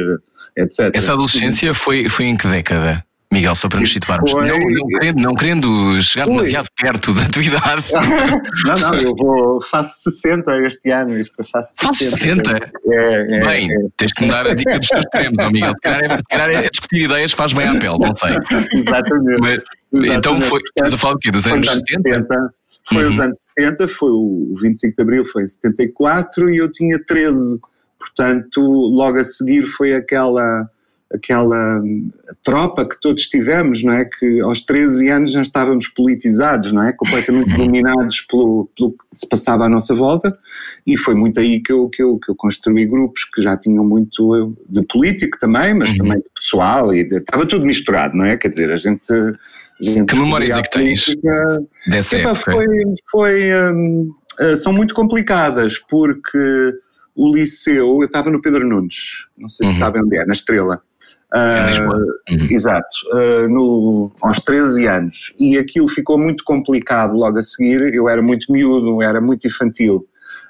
etc. 0.56 0.92
Essa 0.94 1.14
adolescência 1.14 1.74
foi, 1.74 2.08
foi 2.08 2.26
em 2.26 2.36
que 2.36 2.48
década? 2.48 3.04
Miguel, 3.32 3.56
só 3.56 3.68
para 3.68 3.82
nos 3.82 3.92
situarmos. 3.92 4.32
Foi... 4.32 4.48
Não, 4.48 4.58
não, 4.58 4.88
querendo, 4.88 5.22
não 5.22 5.36
querendo 5.36 6.02
chegar 6.02 6.26
Ui. 6.28 6.36
demasiado 6.36 6.68
perto 6.80 7.14
da 7.14 7.26
tua 7.26 7.44
idade. 7.44 7.84
não, 8.66 8.76
não, 8.76 8.96
eu 8.96 9.16
vou, 9.16 9.62
faço 9.62 10.10
60 10.10 10.58
este 10.66 10.92
ano. 10.92 11.20
Isto, 11.20 11.44
faço 11.44 11.74
60. 11.98 12.16
60? 12.16 12.72
É, 12.88 13.38
é, 13.38 13.46
bem, 13.46 13.68
é. 13.70 13.76
tens 13.98 14.14
que 14.14 14.24
me 14.24 14.30
dar 14.30 14.48
a 14.48 14.54
dica 14.54 14.80
dos 14.80 14.88
teus 14.88 15.06
cremes, 15.12 15.38
oh 15.40 15.52
Miguel. 15.52 15.74
Se 15.74 15.82
calhar, 15.82 16.04
é, 16.04 16.18
se 16.18 16.24
calhar 16.30 16.50
é 16.50 16.70
discutir 16.70 17.02
ideias 17.02 17.32
faz 17.34 17.52
bem 17.52 17.68
à 17.68 17.74
pele, 17.74 17.98
não 18.00 18.16
sei. 18.16 18.30
Exatamente. 18.74 19.42
Mas, 19.42 19.60
Exatamente. 19.92 20.18
Então 20.18 20.42
foi, 20.42 20.62
estás 20.62 20.94
a 20.94 20.98
falar 20.98 21.14
do 21.16 21.20
quê? 21.20 21.32
Dos 21.32 21.48
anos 21.48 21.68
70? 21.68 22.10
70 22.10 22.54
foi 22.88 23.04
uhum. 23.04 23.10
os 23.10 23.20
anos 23.20 23.38
70, 23.58 23.88
foi 23.88 24.12
o 24.12 24.54
25 24.62 24.96
de 24.96 25.02
Abril, 25.02 25.26
foi 25.26 25.44
em 25.44 25.48
74 25.48 26.50
e 26.50 26.58
eu 26.58 26.72
tinha 26.72 27.00
13. 27.04 27.60
Portanto, 28.00 28.62
logo 28.62 29.18
a 29.18 29.24
seguir 29.24 29.66
foi 29.66 29.94
aquela 29.94 30.70
aquela 31.14 31.82
tropa 32.44 32.84
que 32.88 33.00
todos 33.00 33.28
tivemos, 33.28 33.84
não 33.84 33.94
é? 33.94 34.06
Que 34.06 34.42
aos 34.42 34.62
13 34.62 35.10
anos 35.10 35.32
já 35.32 35.42
estávamos 35.42 35.88
politizados, 35.88 36.72
não 36.72 36.84
é? 36.84 36.92
Completamente 36.94 37.52
uhum. 37.52 37.66
dominados 37.66 38.22
pelo, 38.22 38.70
pelo 38.76 38.92
que 38.92 38.98
se 39.14 39.28
passava 39.28 39.66
à 39.66 39.70
nossa 39.70 39.94
volta 39.94 40.38
e 40.86 40.98
foi 40.98 41.14
muito 41.16 41.40
aí 41.40 41.62
que 41.62 41.72
eu, 41.72 41.88
que 41.90 42.02
eu, 42.02 42.18
que 42.20 42.32
eu 42.32 42.36
construí 42.36 42.86
grupos 42.86 43.24
que 43.26 43.42
já 43.42 43.56
tinham 43.56 43.86
muito 43.86 44.56
de 44.68 44.84
político 44.86 45.38
também, 45.40 45.74
mas 45.74 45.92
uhum. 45.92 45.98
também 45.98 46.18
de 46.18 46.30
pessoal 46.34 46.94
e 46.94 47.04
de, 47.04 47.18
estava 47.18 47.46
tudo 47.46 47.66
misturado, 47.66 48.18
não 48.18 48.26
é? 48.26 48.36
Quer 48.36 48.50
dizer, 48.50 48.72
a 48.72 48.76
gente 48.76 49.08
que 49.80 50.16
memórias 50.16 50.56
é 50.56 50.62
que 50.62 50.70
tens 50.70 51.16
dessa 51.88 52.18
Epa, 52.18 52.32
época? 52.32 52.52
Foi, 52.52 52.66
foi 53.10 53.72
um, 53.72 54.12
eh, 54.40 54.56
são 54.56 54.74
muito 54.74 54.94
complicadas, 54.94 55.78
porque 55.78 56.74
o 57.16 57.34
liceu, 57.34 58.00
eu 58.02 58.06
estava 58.06 58.30
no 58.30 58.42
Pedro 58.42 58.68
Nunes, 58.68 59.26
não 59.38 59.48
sei 59.48 59.68
uhum. 59.68 59.74
se 59.74 59.80
sabem 59.80 60.02
onde 60.02 60.18
é, 60.18 60.26
na 60.26 60.34
Estrela. 60.34 60.82
Uh, 61.34 62.32
uhum. 62.32 62.48
Exato, 62.50 62.96
uh, 63.12 63.50
no, 63.50 64.12
aos 64.22 64.40
13 64.40 64.86
anos. 64.88 65.34
E 65.38 65.58
aquilo 65.58 65.88
ficou 65.88 66.18
muito 66.18 66.44
complicado 66.46 67.14
logo 67.14 67.38
a 67.38 67.42
seguir. 67.42 67.94
Eu 67.94 68.08
era 68.08 68.22
muito 68.22 68.50
miúdo, 68.52 69.02
era 69.02 69.20
muito 69.20 69.46
infantil. 69.46 70.08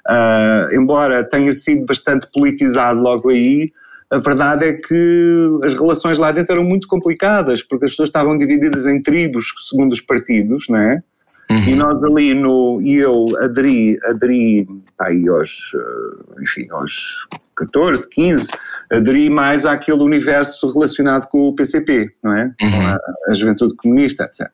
Uh, 0.07 0.75
embora 0.75 1.23
tenha 1.23 1.51
sido 1.53 1.85
bastante 1.85 2.27
politizado 2.31 2.99
logo 2.99 3.29
aí, 3.31 3.67
a 4.11 4.17
verdade 4.19 4.65
é 4.65 4.73
que 4.73 5.59
as 5.63 5.73
relações 5.73 6.17
lá 6.17 6.31
dentro 6.31 6.53
eram 6.53 6.63
muito 6.63 6.87
complicadas, 6.87 7.63
porque 7.63 7.85
as 7.85 7.91
pessoas 7.91 8.09
estavam 8.09 8.37
divididas 8.37 8.85
em 8.85 9.01
tribos 9.01 9.47
segundo 9.69 9.93
os 9.93 10.01
partidos, 10.01 10.65
não 10.69 10.77
é? 10.77 11.01
Uhum. 11.49 11.67
E 11.67 11.75
nós 11.75 12.03
ali 12.03 12.33
no. 12.33 12.79
E 12.81 12.95
eu 12.95 13.25
aderi, 13.39 13.99
aderi 14.05 14.67
aí 14.99 15.27
aos. 15.27 15.71
Eh, 15.75 16.41
enfim, 16.41 16.67
aos 16.71 17.27
14, 17.55 18.09
15, 18.09 18.47
aderi 18.91 19.29
mais 19.29 19.65
àquele 19.65 20.01
universo 20.01 20.67
relacionado 20.71 21.27
com 21.27 21.47
o 21.47 21.55
PCP, 21.55 22.11
não 22.21 22.35
é? 22.35 22.51
Uhum. 22.61 22.87
A, 22.87 22.99
a, 23.29 23.33
juventude 23.33 23.75
comunista, 23.75 24.25
etc. 24.25 24.51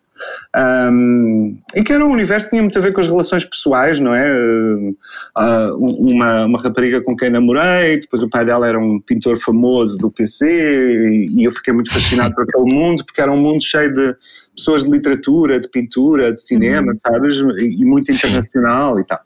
Um, 0.55 1.57
e 1.75 1.83
que 1.83 1.91
era 1.91 2.05
um 2.05 2.11
universo 2.11 2.45
que 2.45 2.51
tinha 2.51 2.61
muito 2.61 2.77
a 2.77 2.81
ver 2.81 2.93
com 2.93 3.01
as 3.01 3.07
relações 3.07 3.43
pessoais, 3.43 3.99
não 3.99 4.13
é? 4.13 4.31
Uh, 4.31 5.75
uma, 5.77 6.45
uma 6.45 6.61
rapariga 6.61 7.01
com 7.01 7.15
quem 7.15 7.31
namorei, 7.31 7.99
depois 7.99 8.21
o 8.21 8.29
pai 8.29 8.45
dela 8.45 8.67
era 8.67 8.79
um 8.79 8.99
pintor 8.99 9.37
famoso 9.37 9.97
do 9.97 10.11
PC 10.11 10.45
e, 10.47 11.41
e 11.41 11.43
eu 11.43 11.51
fiquei 11.51 11.73
muito 11.73 11.91
fascinado 11.91 12.35
por 12.35 12.43
aquele 12.43 12.71
mundo, 12.71 13.03
porque 13.03 13.19
era 13.19 13.31
um 13.31 13.41
mundo 13.41 13.63
cheio 13.63 13.91
de 13.91 14.15
pessoas 14.61 14.83
de 14.83 14.89
literatura, 14.89 15.59
de 15.59 15.67
pintura, 15.69 16.31
de 16.33 16.41
cinema, 16.41 16.87
uhum. 16.87 16.93
sabes? 16.93 17.35
E, 17.59 17.81
e 17.81 17.85
muito 17.85 18.11
internacional 18.11 18.95
Sim. 18.95 19.01
e 19.01 19.05
tal. 19.05 19.19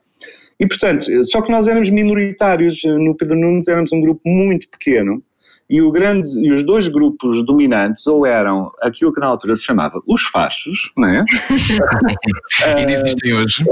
E 0.58 0.66
portanto, 0.66 1.24
só 1.24 1.42
que 1.42 1.50
nós 1.50 1.68
éramos 1.68 1.90
minoritários, 1.90 2.82
no 2.84 3.14
Pedro 3.14 3.36
Nunes 3.36 3.68
éramos 3.68 3.92
um 3.92 4.00
grupo 4.00 4.22
muito 4.24 4.68
pequeno 4.70 5.22
e, 5.68 5.90
grande, 5.90 6.28
e 6.40 6.52
os 6.52 6.62
dois 6.62 6.88
grupos 6.88 7.44
dominantes 7.44 8.06
ou 8.06 8.24
eram 8.24 8.70
aquilo 8.80 9.12
que 9.12 9.20
na 9.20 9.26
altura 9.26 9.56
se 9.56 9.62
chamava 9.62 10.00
os 10.06 10.22
fachos, 10.22 10.92
não 10.96 11.08
é? 11.08 11.24
Ainda 12.76 12.92
existem 12.92 13.34
hoje. 13.34 13.64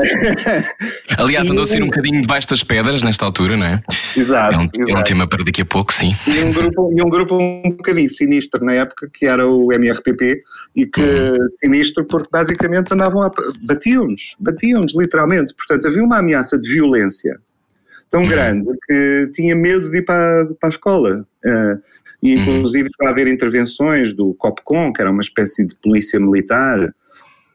Aliás, 1.17 1.51
andou 1.51 1.63
a 1.63 1.67
ser 1.67 1.83
um 1.83 1.87
bocadinho 1.87 2.21
debaixo 2.21 2.49
das 2.49 2.63
pedras 2.63 3.03
nesta 3.03 3.25
altura, 3.25 3.57
não 3.57 3.67
é? 3.67 3.83
Exato. 4.17 4.55
É 4.55 4.59
um, 4.59 4.63
exato. 4.63 4.91
é 4.91 4.99
um 4.99 5.05
tema 5.05 5.29
para 5.29 5.45
daqui 5.45 5.63
a 5.63 5.67
pouco, 5.67 5.93
sim. 5.93 6.13
E 6.27 6.41
um, 6.41 6.53
grupo, 6.53 6.93
e 6.97 7.03
um 7.03 7.09
grupo 7.09 7.37
um 7.37 7.71
bocadinho 7.71 8.11
sinistro 8.11 8.65
na 8.65 8.73
época, 8.75 9.09
que 9.13 9.27
era 9.27 9.47
o 9.47 9.73
MRPP, 9.73 10.41
e 10.75 10.87
que 10.87 11.05
Uhum. 11.05 11.49
sinistro 11.61 12.05
porque 12.05 12.29
basicamente 12.31 12.93
andavam 12.93 13.23
a. 13.23 13.31
batiam-nos, 13.65 14.35
batiam-nos 14.39 14.95
literalmente. 14.97 15.55
Portanto, 15.55 15.87
havia 15.87 16.03
uma 16.03 16.19
ameaça 16.19 16.59
de 16.59 16.69
violência 16.69 17.41
tão 18.15 18.23
Uhum. 18.23 18.29
grande 18.31 18.71
que 18.87 19.29
tinha 19.33 19.57
medo 19.57 19.91
de 19.91 19.99
ir 19.99 20.05
para, 20.05 20.47
para 20.61 20.69
a 20.69 20.71
escola. 20.71 21.27
Eh, 21.45 21.79
e 22.23 22.37
Uhum. 22.37 22.43
inclusive 22.57 22.89
para 22.97 23.11
haver 23.11 23.27
intervenções 23.27 24.13
do 24.15 24.33
COPCOM, 24.35 24.93
que 24.93 25.01
era 25.03 25.11
uma 25.11 25.21
espécie 25.21 25.67
de 25.67 25.75
polícia 25.77 26.19
militar, 26.21 26.95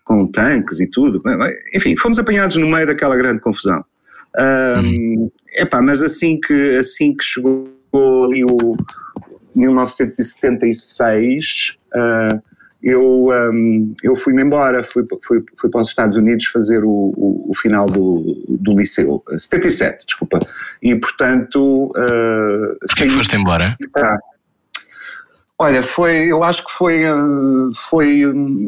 com 0.04 0.28
tanques 0.28 0.80
e 0.80 0.88
tudo. 0.88 1.22
Enfim, 1.74 1.96
fomos 1.96 2.20
apanhados 2.20 2.58
no 2.58 2.70
meio 2.70 2.86
daquela 2.86 3.16
grande 3.18 3.40
confusão. 3.40 3.84
Um, 4.38 5.32
epá, 5.56 5.82
mas 5.82 6.04
assim 6.04 6.40
que, 6.40 6.76
assim 6.78 7.16
que 7.16 7.24
chegou 7.24 7.68
ali 8.26 8.44
o 8.44 8.76
1976, 9.56 11.78
uh, 11.96 12.40
eu, 12.82 13.28
um, 13.30 13.94
eu 14.02 14.16
fui-me 14.16 14.42
embora, 14.42 14.84
fui, 14.84 15.06
fui, 15.26 15.44
fui 15.58 15.70
para 15.70 15.82
os 15.82 15.90
Estados 15.90 16.16
Unidos 16.16 16.46
fazer 16.48 16.84
o, 16.84 17.14
o, 17.16 17.50
o 17.50 17.56
final 17.56 17.86
do, 17.86 18.46
do 18.48 18.74
liceu, 18.74 19.24
77, 19.38 20.06
desculpa, 20.06 20.40
e 20.82 20.96
portanto... 20.96 21.92
Uh, 21.96 22.78
Porquê 22.88 23.04
que 23.04 23.10
foste 23.10 23.36
embora? 23.36 23.78
Tá. 23.94 24.18
Olha, 25.62 25.84
foi, 25.84 26.32
eu 26.32 26.42
acho 26.42 26.64
que 26.64 26.72
foi, 26.72 27.04
uh, 27.06 27.70
foi, 27.90 28.24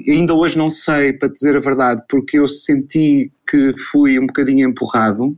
ainda 0.09 0.33
hoje 0.33 0.57
não 0.57 0.69
sei, 0.69 1.13
para 1.13 1.29
dizer 1.29 1.55
a 1.55 1.59
verdade, 1.61 2.03
porque 2.09 2.37
eu 2.37 2.49
senti 2.49 3.31
que 3.49 3.73
fui 3.77 4.19
um 4.19 4.27
bocadinho 4.27 4.67
empurrado, 4.67 5.37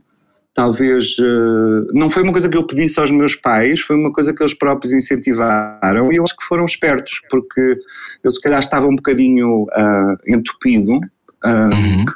talvez, 0.54 1.18
uh, 1.18 1.86
não 1.92 2.08
foi 2.08 2.22
uma 2.22 2.32
coisa 2.32 2.48
que 2.48 2.56
eu 2.56 2.66
pedisse 2.66 3.00
aos 3.00 3.10
meus 3.10 3.34
pais, 3.34 3.80
foi 3.80 3.96
uma 3.96 4.12
coisa 4.12 4.32
que 4.32 4.42
eles 4.42 4.54
próprios 4.54 4.92
incentivaram 4.92 6.12
e 6.12 6.16
eu 6.16 6.22
acho 6.22 6.36
que 6.36 6.44
foram 6.44 6.64
espertos, 6.64 7.20
porque 7.28 7.78
eu 8.22 8.30
se 8.30 8.40
calhar 8.40 8.60
estava 8.60 8.86
um 8.86 8.94
bocadinho 8.94 9.64
uh, 9.64 10.16
entupido, 10.26 11.00
Uhum. 11.44 12.06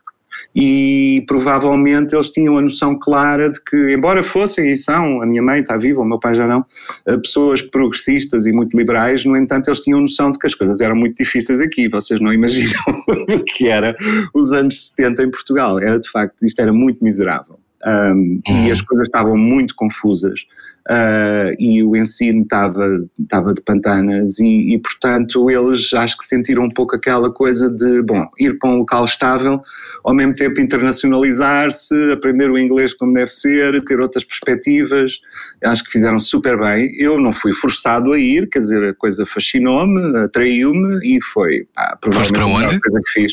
e 0.56 1.22
provavelmente 1.26 2.14
eles 2.14 2.30
tinham 2.30 2.56
a 2.56 2.62
noção 2.62 2.98
clara 2.98 3.50
de 3.50 3.62
que, 3.62 3.92
embora 3.92 4.22
fossem 4.22 4.72
e 4.72 4.76
são, 4.76 5.20
a 5.20 5.26
minha 5.26 5.42
mãe 5.42 5.60
está 5.60 5.76
viva, 5.76 6.00
o 6.00 6.04
meu 6.04 6.18
pai 6.18 6.34
já 6.34 6.46
não, 6.46 6.64
eh, 7.06 7.18
pessoas 7.18 7.60
progressistas 7.60 8.46
e 8.46 8.52
muito 8.52 8.74
liberais, 8.74 9.26
no 9.26 9.36
entanto 9.36 9.68
eles 9.68 9.80
tinham 9.80 10.00
noção 10.00 10.32
de 10.32 10.38
que 10.38 10.46
as 10.46 10.54
coisas 10.54 10.80
eram 10.80 10.96
muito 10.96 11.16
difíceis 11.16 11.60
aqui, 11.60 11.90
vocês 11.90 12.20
não 12.20 12.32
imaginam 12.32 12.82
o 13.28 13.44
que 13.44 13.68
era 13.68 13.94
os 14.32 14.50
anos 14.52 14.88
70 14.88 15.24
em 15.24 15.30
Portugal, 15.30 15.78
era 15.78 16.00
de 16.00 16.10
facto, 16.10 16.46
isto 16.46 16.58
era 16.60 16.72
muito 16.72 17.04
miserável. 17.04 17.60
Um, 17.86 18.40
Uhum. 18.48 18.66
E 18.66 18.70
as 18.70 18.80
coisas 18.80 19.06
estavam 19.06 19.36
muito 19.36 19.74
confusas 19.74 20.40
uh, 20.88 21.54
e 21.58 21.82
o 21.82 21.96
ensino 21.96 22.42
estava, 22.42 23.04
estava 23.18 23.52
de 23.52 23.60
pantanas 23.62 24.38
e, 24.38 24.74
e, 24.74 24.78
portanto, 24.78 25.50
eles 25.50 25.92
acho 25.92 26.16
que 26.16 26.24
sentiram 26.24 26.64
um 26.64 26.70
pouco 26.70 26.96
aquela 26.96 27.30
coisa 27.30 27.70
de, 27.70 28.02
bom, 28.02 28.26
ir 28.38 28.58
para 28.58 28.70
um 28.70 28.78
local 28.78 29.04
estável, 29.04 29.62
ao 30.04 30.14
mesmo 30.14 30.34
tempo 30.34 30.60
internacionalizar-se, 30.60 31.94
aprender 32.12 32.50
o 32.50 32.58
inglês 32.58 32.94
como 32.94 33.12
deve 33.12 33.30
ser, 33.30 33.82
ter 33.84 34.00
outras 34.00 34.24
perspectivas, 34.24 35.20
acho 35.64 35.84
que 35.84 35.90
fizeram 35.90 36.18
super 36.18 36.58
bem. 36.58 36.90
Eu 36.96 37.20
não 37.20 37.32
fui 37.32 37.52
forçado 37.52 38.12
a 38.12 38.18
ir, 38.18 38.48
quer 38.48 38.60
dizer, 38.60 38.82
a 38.84 38.94
coisa 38.94 39.26
fascinou-me, 39.26 40.18
atraiu-me 40.18 40.98
e 41.04 41.20
foi, 41.22 41.66
pá, 41.74 41.96
provavelmente 42.00 42.40
a 42.40 42.46
melhor 42.46 42.80
coisa 42.80 43.00
que 43.04 43.10
fiz. 43.10 43.32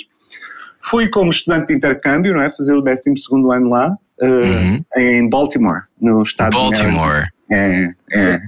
Fui 0.82 1.10
como 1.10 1.32
estudante 1.32 1.68
de 1.68 1.74
intercâmbio, 1.74 2.34
não 2.34 2.42
é? 2.42 2.50
Fazer 2.50 2.75
o 2.75 2.82
12 2.82 3.12
ano 3.52 3.70
lá, 3.70 3.98
uh, 4.22 4.25
Uhum. 4.25 4.86
em 4.98 5.29
Baltimore, 5.29 5.81
no 6.01 6.22
estado 6.24 6.51
de 6.51 6.57
Baltimore. 6.57 7.25
é, 7.51 7.89
é. 8.12 8.39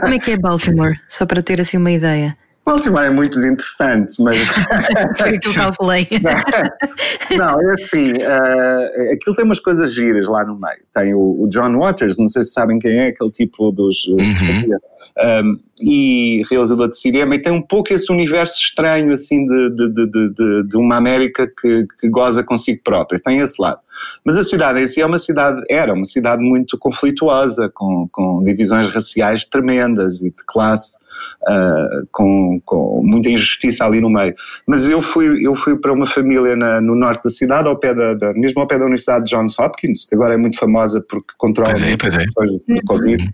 Como 0.00 0.14
é 0.14 0.18
que 0.18 0.30
é 0.32 0.36
Baltimore? 0.36 0.94
Só 1.08 1.24
para 1.26 1.42
ter 1.42 1.60
assim 1.60 1.76
uma 1.76 1.90
ideia. 1.90 2.36
Baltimore 2.64 3.04
é 3.04 3.10
muito 3.10 3.34
desinteressante, 3.34 4.22
mas. 4.22 4.38
Foi 5.18 5.36
o 5.36 5.40
que 5.40 5.48
eu 5.48 5.54
calculei. 5.54 6.06
não, 7.36 7.60
é 7.60 7.74
assim, 7.74 8.12
uh, 8.12 9.12
aquilo 9.12 9.34
tem 9.34 9.44
umas 9.44 9.58
coisas 9.58 9.92
giras 9.92 10.26
lá 10.28 10.44
no 10.44 10.58
meio. 10.58 10.80
Tem 10.94 11.12
o, 11.12 11.42
o, 11.42 11.48
John 11.48 11.76
Waters, 11.76 12.18
não 12.18 12.28
sei 12.28 12.44
se 12.44 12.52
sabem 12.52 12.78
quem 12.78 12.92
é, 12.92 13.06
aquele 13.08 13.30
tipo 13.30 13.72
dos. 13.72 14.06
Uhum. 14.06 14.78
Um, 15.18 15.60
e 15.80 16.42
realizador 16.48 16.88
de 16.88 16.96
cinema, 16.96 17.34
e 17.34 17.40
tem 17.40 17.52
um 17.52 17.60
pouco 17.60 17.92
esse 17.92 18.10
universo 18.10 18.58
estranho, 18.58 19.12
assim, 19.12 19.44
de, 19.44 19.70
de, 19.70 19.88
de, 19.92 20.34
de, 20.34 20.68
de 20.68 20.76
uma 20.76 20.96
América 20.96 21.46
que, 21.46 21.86
que 22.00 22.08
goza 22.08 22.44
consigo 22.44 22.80
própria. 22.84 23.20
Tem 23.20 23.40
esse 23.40 23.60
lado. 23.60 23.80
Mas 24.24 24.36
a 24.36 24.44
cidade 24.44 24.80
em 24.80 24.86
si 24.86 25.00
é 25.00 25.06
uma 25.06 25.18
cidade, 25.18 25.60
era 25.68 25.92
uma 25.92 26.04
cidade 26.04 26.40
muito 26.40 26.78
conflituosa, 26.78 27.68
com, 27.74 28.08
com 28.12 28.42
divisões 28.44 28.86
raciais 28.86 29.44
tremendas 29.44 30.22
e 30.22 30.30
de 30.30 30.44
classe. 30.46 30.96
Uh, 31.42 32.06
com, 32.12 32.60
com, 32.64 33.00
muita 33.02 33.28
injustiça 33.28 33.84
ali 33.84 34.00
no 34.00 34.08
meio. 34.08 34.34
Mas 34.66 34.88
eu 34.88 35.00
fui, 35.00 35.44
eu 35.44 35.54
fui 35.54 35.76
para 35.76 35.92
uma 35.92 36.06
família 36.06 36.54
na, 36.54 36.80
no 36.80 36.94
norte 36.94 37.24
da 37.24 37.30
cidade, 37.30 37.68
ao 37.68 37.76
pé 37.76 37.94
da, 37.94 38.14
da, 38.14 38.32
mesmo 38.32 38.60
ao 38.60 38.66
pé 38.66 38.78
da 38.78 38.84
Universidade 38.84 39.24
de 39.24 39.30
Johns 39.30 39.58
Hopkins, 39.58 40.04
que 40.04 40.14
agora 40.14 40.34
é 40.34 40.36
muito 40.36 40.58
famosa 40.58 41.04
porque 41.08 41.32
controla 41.36 41.70
pois 41.70 41.82
é, 41.82 41.96
pois 41.96 42.14
é. 42.14 42.24
do 42.26 42.82
Covid. 42.86 43.28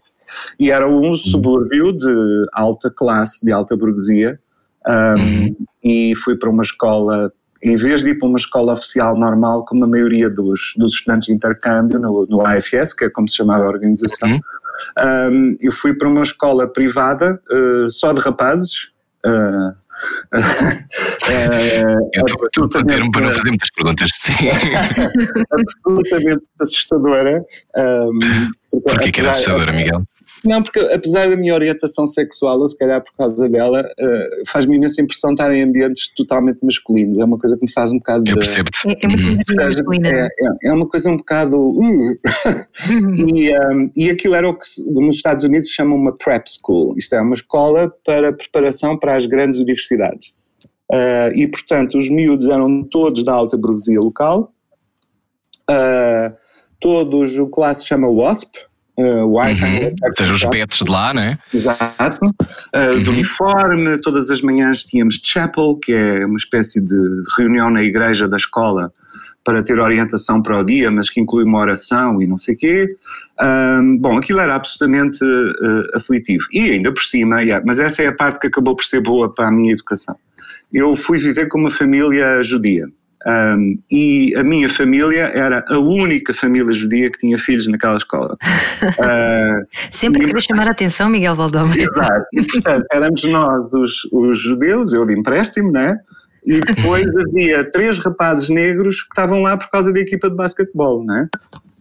E 0.58 0.70
era 0.70 0.88
um 0.88 1.14
subúrbio 1.16 1.92
de 1.92 2.46
alta 2.52 2.90
classe, 2.90 3.44
de 3.44 3.52
alta 3.52 3.76
burguesia, 3.76 4.38
um, 4.86 5.20
uhum. 5.20 5.56
e 5.84 6.14
fui 6.16 6.36
para 6.36 6.48
uma 6.48 6.62
escola 6.62 7.32
em 7.62 7.76
vez 7.76 8.02
de 8.02 8.10
ir 8.10 8.18
para 8.18 8.28
uma 8.28 8.38
escola 8.38 8.72
oficial 8.72 9.16
normal, 9.16 9.64
como 9.64 9.84
a 9.84 9.88
maioria 9.88 10.30
dos, 10.30 10.74
dos 10.76 10.92
estudantes 10.92 11.26
de 11.26 11.34
intercâmbio 11.34 11.98
no, 11.98 12.26
no 12.26 12.46
AFS, 12.46 12.94
que 12.94 13.06
é 13.06 13.10
como 13.10 13.28
se 13.28 13.36
chamava 13.36 13.64
a 13.64 13.68
organização, 13.68 14.30
uhum. 14.30 14.40
Um, 15.30 15.56
eu 15.60 15.72
fui 15.72 15.94
para 15.94 16.08
uma 16.08 16.22
escola 16.22 16.66
privada 16.66 17.40
uh, 17.50 17.90
só 17.90 18.12
de 18.12 18.20
rapazes. 18.20 18.90
Uh, 19.26 19.70
uh, 20.34 20.50
eu 22.14 22.64
estou 22.64 22.80
a 22.80 22.84
ter-me 22.84 23.10
para 23.10 23.22
não 23.22 23.32
fazer 23.32 23.48
muitas 23.48 23.70
perguntas. 23.70 24.10
Sim. 24.14 24.48
absolutamente 25.50 26.46
assustadora. 26.60 27.44
Um, 27.76 28.50
Porquê 28.82 29.10
que 29.10 29.20
era 29.20 29.30
assustadora, 29.30 29.72
Miguel? 29.72 30.02
Não, 30.44 30.62
porque 30.62 30.78
apesar 30.78 31.28
da 31.28 31.36
minha 31.36 31.54
orientação 31.54 32.06
sexual, 32.06 32.58
ou 32.60 32.68
se 32.68 32.76
calhar 32.76 33.02
por 33.02 33.12
causa 33.14 33.48
dela, 33.48 33.82
uh, 33.82 34.48
faz-me 34.48 34.76
imensa 34.76 35.02
impressão 35.02 35.32
estar 35.32 35.52
em 35.52 35.62
ambientes 35.62 36.12
totalmente 36.14 36.58
masculinos. 36.62 37.18
É 37.18 37.24
uma 37.24 37.38
coisa 37.38 37.56
que 37.56 37.64
me 37.64 37.72
faz 37.72 37.90
um 37.90 37.98
bocado. 37.98 38.24
Eu 38.28 38.36
percebo 38.36 38.70
de... 38.70 38.90
É, 38.90 38.98
é 39.04 39.66
masculina. 39.66 40.08
É, 40.08 40.28
é, 40.64 40.72
uma 40.72 40.88
coisa 40.88 41.10
um 41.10 41.16
bocado. 41.16 41.58
Uh. 41.58 42.18
e, 43.34 43.52
um, 43.52 43.90
e 43.96 44.10
aquilo 44.10 44.34
era 44.34 44.48
o 44.48 44.54
que 44.54 44.66
nos 44.86 45.16
Estados 45.16 45.44
Unidos 45.44 45.68
chamam 45.70 45.96
uma 45.96 46.16
prep 46.16 46.46
school. 46.48 46.94
Isto 46.96 47.16
é 47.16 47.20
uma 47.20 47.34
escola 47.34 47.92
para 48.04 48.32
preparação 48.32 48.96
para 48.96 49.16
as 49.16 49.26
grandes 49.26 49.58
universidades. 49.58 50.32
Uh, 50.90 51.34
e, 51.34 51.46
portanto, 51.46 51.98
os 51.98 52.08
miúdos 52.08 52.46
eram 52.48 52.82
todos 52.82 53.22
da 53.22 53.32
alta 53.32 53.56
burguesia 53.56 54.00
local. 54.00 54.52
Uh, 55.70 56.34
todos, 56.80 57.36
o 57.38 57.46
classe 57.46 57.86
chama 57.86 58.08
WASP, 58.08 58.67
Uh, 58.98 59.26
uhum. 59.26 59.94
Ou 60.02 60.12
seja, 60.16 60.32
os 60.32 60.42
betos 60.42 60.78
de 60.78 60.90
lá, 60.90 61.14
não 61.14 61.22
é? 61.22 61.38
Exato. 61.54 62.26
Uh, 62.26 62.94
uhum. 62.94 63.02
De 63.04 63.10
uniforme, 63.10 63.98
todas 64.00 64.28
as 64.28 64.40
manhãs 64.42 64.84
tínhamos 64.84 65.20
chapel, 65.22 65.78
que 65.80 65.92
é 65.92 66.26
uma 66.26 66.36
espécie 66.36 66.80
de 66.80 67.22
reunião 67.36 67.70
na 67.70 67.84
igreja 67.84 68.26
da 68.26 68.36
escola 68.36 68.92
para 69.44 69.62
ter 69.62 69.78
orientação 69.78 70.42
para 70.42 70.58
o 70.58 70.64
dia, 70.64 70.90
mas 70.90 71.08
que 71.08 71.20
inclui 71.20 71.44
uma 71.44 71.60
oração 71.60 72.20
e 72.20 72.26
não 72.26 72.36
sei 72.36 72.54
o 72.54 72.58
quê. 72.58 72.96
Um, 73.40 73.96
bom, 73.98 74.18
aquilo 74.18 74.40
era 74.40 74.56
absolutamente 74.56 75.24
uh, 75.24 75.96
aflitivo. 75.96 76.44
E 76.52 76.72
ainda 76.72 76.92
por 76.92 77.02
cima, 77.02 77.40
yeah, 77.40 77.64
mas 77.64 77.78
essa 77.78 78.02
é 78.02 78.08
a 78.08 78.12
parte 78.12 78.40
que 78.40 78.48
acabou 78.48 78.74
por 78.74 78.84
ser 78.84 79.00
boa 79.00 79.32
para 79.32 79.46
a 79.46 79.52
minha 79.52 79.72
educação. 79.72 80.16
Eu 80.72 80.94
fui 80.96 81.18
viver 81.18 81.48
com 81.48 81.58
uma 81.58 81.70
família 81.70 82.42
judia. 82.42 82.88
Um, 83.26 83.78
e 83.90 84.34
a 84.36 84.44
minha 84.44 84.68
família 84.68 85.32
era 85.34 85.64
a 85.68 85.78
única 85.78 86.32
família 86.32 86.72
judia 86.72 87.10
que 87.10 87.18
tinha 87.18 87.36
filhos 87.36 87.66
naquela 87.66 87.96
escola. 87.96 88.36
Uh, 88.82 89.66
Sempre 89.90 90.24
queria 90.24 90.40
chamar 90.40 90.68
a 90.68 90.70
atenção, 90.70 91.08
Miguel 91.08 91.34
Valdão. 91.34 91.68
Exato. 91.74 92.26
E, 92.32 92.42
portanto, 92.42 92.86
éramos 92.92 93.24
nós 93.24 93.72
os, 93.72 94.04
os 94.12 94.40
judeus, 94.40 94.92
eu 94.92 95.04
de 95.04 95.18
empréstimo, 95.18 95.72
né? 95.72 95.98
E 96.44 96.60
depois 96.60 97.06
havia 97.16 97.70
três 97.70 97.98
rapazes 97.98 98.48
negros 98.48 99.02
que 99.02 99.08
estavam 99.08 99.42
lá 99.42 99.56
por 99.56 99.68
causa 99.68 99.92
da 99.92 99.98
equipa 99.98 100.30
de 100.30 100.36
basquetebol, 100.36 101.04
né? 101.04 101.28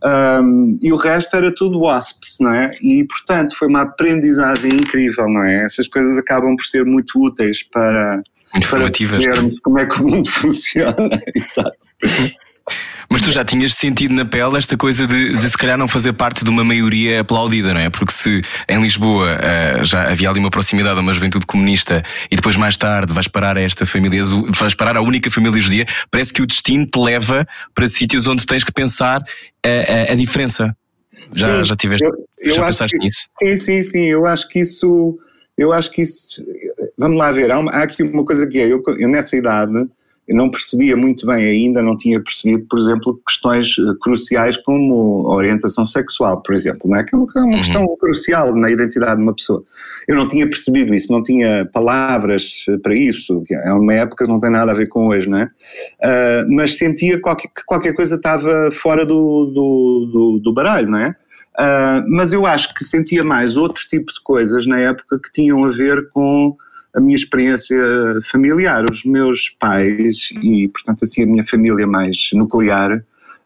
Um, 0.03 0.77
e 0.81 0.93
o 0.93 0.95
resto 0.95 1.35
era 1.35 1.53
tudo 1.53 1.79
WASPs, 1.79 2.37
não 2.39 2.53
é? 2.53 2.71
E, 2.81 3.03
portanto, 3.03 3.55
foi 3.55 3.67
uma 3.67 3.81
aprendizagem 3.81 4.71
incrível, 4.71 5.27
não 5.27 5.43
é? 5.43 5.65
Essas 5.65 5.87
coisas 5.87 6.17
acabam 6.17 6.55
por 6.55 6.65
ser 6.65 6.85
muito 6.85 7.19
úteis 7.19 7.63
para 7.63 8.21
informativas. 8.55 9.23
Para 9.23 9.33
vermos 9.33 9.59
como 9.59 9.79
é 9.79 9.85
que 9.85 10.01
o 10.01 10.03
mundo 10.03 10.29
funciona. 10.31 11.21
Exato. 11.35 11.77
Mas 13.09 13.21
tu 13.21 13.31
já 13.31 13.43
tinhas 13.45 13.73
sentido 13.73 14.13
na 14.13 14.25
pele 14.25 14.57
esta 14.57 14.75
coisa 14.75 15.07
de, 15.07 15.37
de 15.37 15.49
se 15.49 15.57
calhar 15.57 15.77
não 15.77 15.87
fazer 15.87 16.11
parte 16.13 16.43
de 16.43 16.49
uma 16.49 16.63
maioria 16.63 17.21
aplaudida, 17.21 17.73
não 17.73 17.79
é? 17.79 17.89
Porque 17.89 18.11
se 18.11 18.41
em 18.67 18.81
Lisboa 18.81 19.29
uh, 19.31 19.83
já 19.83 20.11
havia 20.11 20.29
ali 20.29 20.39
uma 20.39 20.49
proximidade 20.49 20.99
a 20.99 21.01
uma 21.01 21.13
juventude 21.13 21.45
comunista 21.45 22.03
e 22.29 22.35
depois 22.35 22.57
mais 22.57 22.75
tarde 22.75 23.13
vais 23.13 23.27
parar 23.27 23.57
a 23.57 23.61
esta 23.61 23.85
família 23.85 24.21
vais 24.49 24.75
parar 24.75 24.97
a 24.97 25.01
única 25.01 25.31
família 25.31 25.61
judia, 25.61 25.85
parece 26.11 26.33
que 26.33 26.41
o 26.41 26.45
destino 26.45 26.85
te 26.85 26.99
leva 26.99 27.47
para 27.73 27.87
sítios 27.87 28.27
onde 28.27 28.45
tens 28.45 28.63
que 28.63 28.73
pensar 28.73 29.21
a, 29.63 30.09
a, 30.09 30.13
a 30.13 30.15
diferença. 30.15 30.75
Já, 31.33 31.57
sim, 31.57 31.63
já 31.63 31.75
tiveste, 31.75 32.05
eu, 32.05 32.11
eu 32.39 32.53
já 32.53 32.65
pensaste 32.65 32.97
que, 32.97 33.03
nisso? 33.03 33.25
Sim, 33.39 33.57
sim, 33.57 33.83
sim. 33.83 34.03
Eu 34.05 34.25
acho 34.25 34.47
que 34.49 34.59
isso, 34.59 35.17
eu 35.57 35.73
acho 35.73 35.91
que 35.91 36.01
isso, 36.01 36.45
vamos 36.97 37.17
lá 37.17 37.31
ver, 37.31 37.51
há, 37.51 37.59
uma, 37.59 37.71
há 37.71 37.83
aqui 37.83 38.03
uma 38.03 38.23
coisa 38.23 38.45
que 38.47 38.59
é, 38.59 38.71
eu, 38.71 38.81
eu 38.97 39.09
nessa 39.09 39.35
idade, 39.35 39.87
eu 40.27 40.35
não 40.35 40.49
percebia 40.49 40.97
muito 40.97 41.25
bem 41.25 41.45
ainda, 41.45 41.81
não 41.81 41.95
tinha 41.95 42.21
percebido, 42.21 42.65
por 42.69 42.77
exemplo, 42.77 43.19
questões 43.25 43.75
eh, 43.79 43.93
cruciais 44.01 44.57
como 44.57 45.25
a 45.31 45.35
orientação 45.35 45.85
sexual, 45.85 46.41
por 46.41 46.53
exemplo, 46.53 46.89
não 46.89 46.97
é? 46.97 47.03
que 47.05 47.15
é 47.15 47.17
uma, 47.17 47.27
é 47.33 47.39
uma 47.39 47.47
uhum. 47.47 47.57
questão 47.57 47.97
crucial 47.97 48.53
na 48.53 48.69
identidade 48.69 49.15
de 49.15 49.23
uma 49.23 49.33
pessoa. 49.33 49.63
Eu 50.05 50.15
não 50.15 50.27
tinha 50.27 50.45
percebido 50.45 50.93
isso, 50.93 51.11
não 51.13 51.23
tinha 51.23 51.65
palavras 51.71 52.65
eh, 52.67 52.77
para 52.77 52.93
isso, 52.93 53.41
é 53.49 53.71
uma 53.71 53.93
época 53.93 54.25
que 54.25 54.31
não 54.31 54.39
tem 54.39 54.51
nada 54.51 54.71
a 54.71 54.75
ver 54.75 54.89
com 54.89 55.07
hoje, 55.07 55.29
não 55.29 55.37
é? 55.37 55.45
Uh, 55.45 56.53
mas 56.53 56.75
sentia 56.75 57.19
qualquer, 57.21 57.47
que 57.47 57.63
qualquer 57.65 57.93
coisa 57.93 58.15
estava 58.15 58.69
fora 58.71 59.05
do, 59.05 59.45
do, 59.45 60.09
do, 60.11 60.39
do 60.39 60.53
baralho, 60.53 60.89
não 60.89 60.99
é? 60.99 61.15
Uh, 61.59 62.05
mas 62.07 62.31
eu 62.31 62.45
acho 62.45 62.73
que 62.75 62.85
sentia 62.85 63.23
mais 63.23 63.57
outro 63.57 63.83
tipo 63.87 64.13
de 64.13 64.21
coisas 64.21 64.67
na 64.67 64.79
época 64.79 65.19
que 65.19 65.31
tinham 65.31 65.65
a 65.65 65.71
ver 65.71 66.09
com 66.11 66.55
a 66.95 66.99
minha 66.99 67.15
experiência 67.15 67.77
familiar. 68.23 68.85
Os 68.89 69.03
meus 69.03 69.49
pais 69.59 70.29
e, 70.43 70.67
portanto, 70.67 71.03
assim, 71.03 71.23
a 71.23 71.25
minha 71.25 71.45
família 71.45 71.87
mais 71.87 72.29
nuclear. 72.33 73.03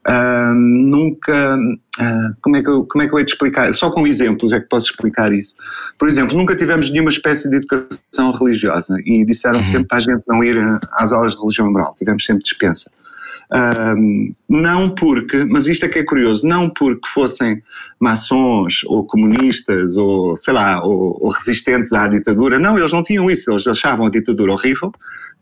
Uh, 0.08 0.54
nunca, 0.56 1.58
uh, 1.58 2.36
como, 2.42 2.56
é 2.56 2.64
que 2.64 2.70
eu, 2.70 2.86
como 2.86 3.04
é 3.04 3.08
que 3.08 3.14
eu 3.14 3.20
hei 3.20 3.24
de 3.24 3.32
explicar? 3.32 3.72
Só 3.74 3.92
com 3.92 4.08
exemplos 4.08 4.52
é 4.52 4.60
que 4.60 4.68
posso 4.68 4.90
explicar 4.90 5.32
isso. 5.32 5.56
Por 5.98 6.08
exemplo, 6.08 6.36
nunca 6.36 6.56
tivemos 6.56 6.90
nenhuma 6.90 7.12
espécie 7.12 7.48
de 7.50 7.58
educação 7.58 8.32
religiosa 8.32 8.98
e 9.06 9.24
disseram 9.24 9.58
uhum. 9.58 9.62
sempre 9.62 9.88
para 9.88 9.98
a 10.00 10.02
gente 10.02 10.24
não 10.28 10.44
ir 10.44 10.58
às 10.94 11.12
aulas 11.12 11.34
de 11.34 11.40
religião 11.40 11.72
moral, 11.72 11.96
tivemos 11.96 12.26
sempre 12.26 12.42
dispensa. 12.42 12.90
Um, 13.54 14.34
não 14.48 14.96
porque, 14.96 15.44
mas 15.44 15.68
isto 15.68 15.86
é 15.86 15.90
que 15.90 16.00
é 16.00 16.04
curioso, 16.06 16.48
não 16.48 16.70
porque 16.70 17.06
fossem 17.10 17.62
maçons 18.00 18.82
ou 18.86 19.06
comunistas 19.06 19.98
ou 19.98 20.38
sei 20.38 20.54
lá, 20.54 20.82
ou, 20.82 21.18
ou, 21.22 21.30
resistentes 21.30 21.92
à 21.92 22.08
ditadura, 22.08 22.58
não, 22.58 22.80
eles 22.80 22.94
não 22.94 23.04
tinham 23.04 23.30
isso, 23.30 23.52
eles 23.52 23.68
achavam 23.68 24.06
a 24.06 24.10
ditadura 24.10 24.54
horrível, 24.54 24.90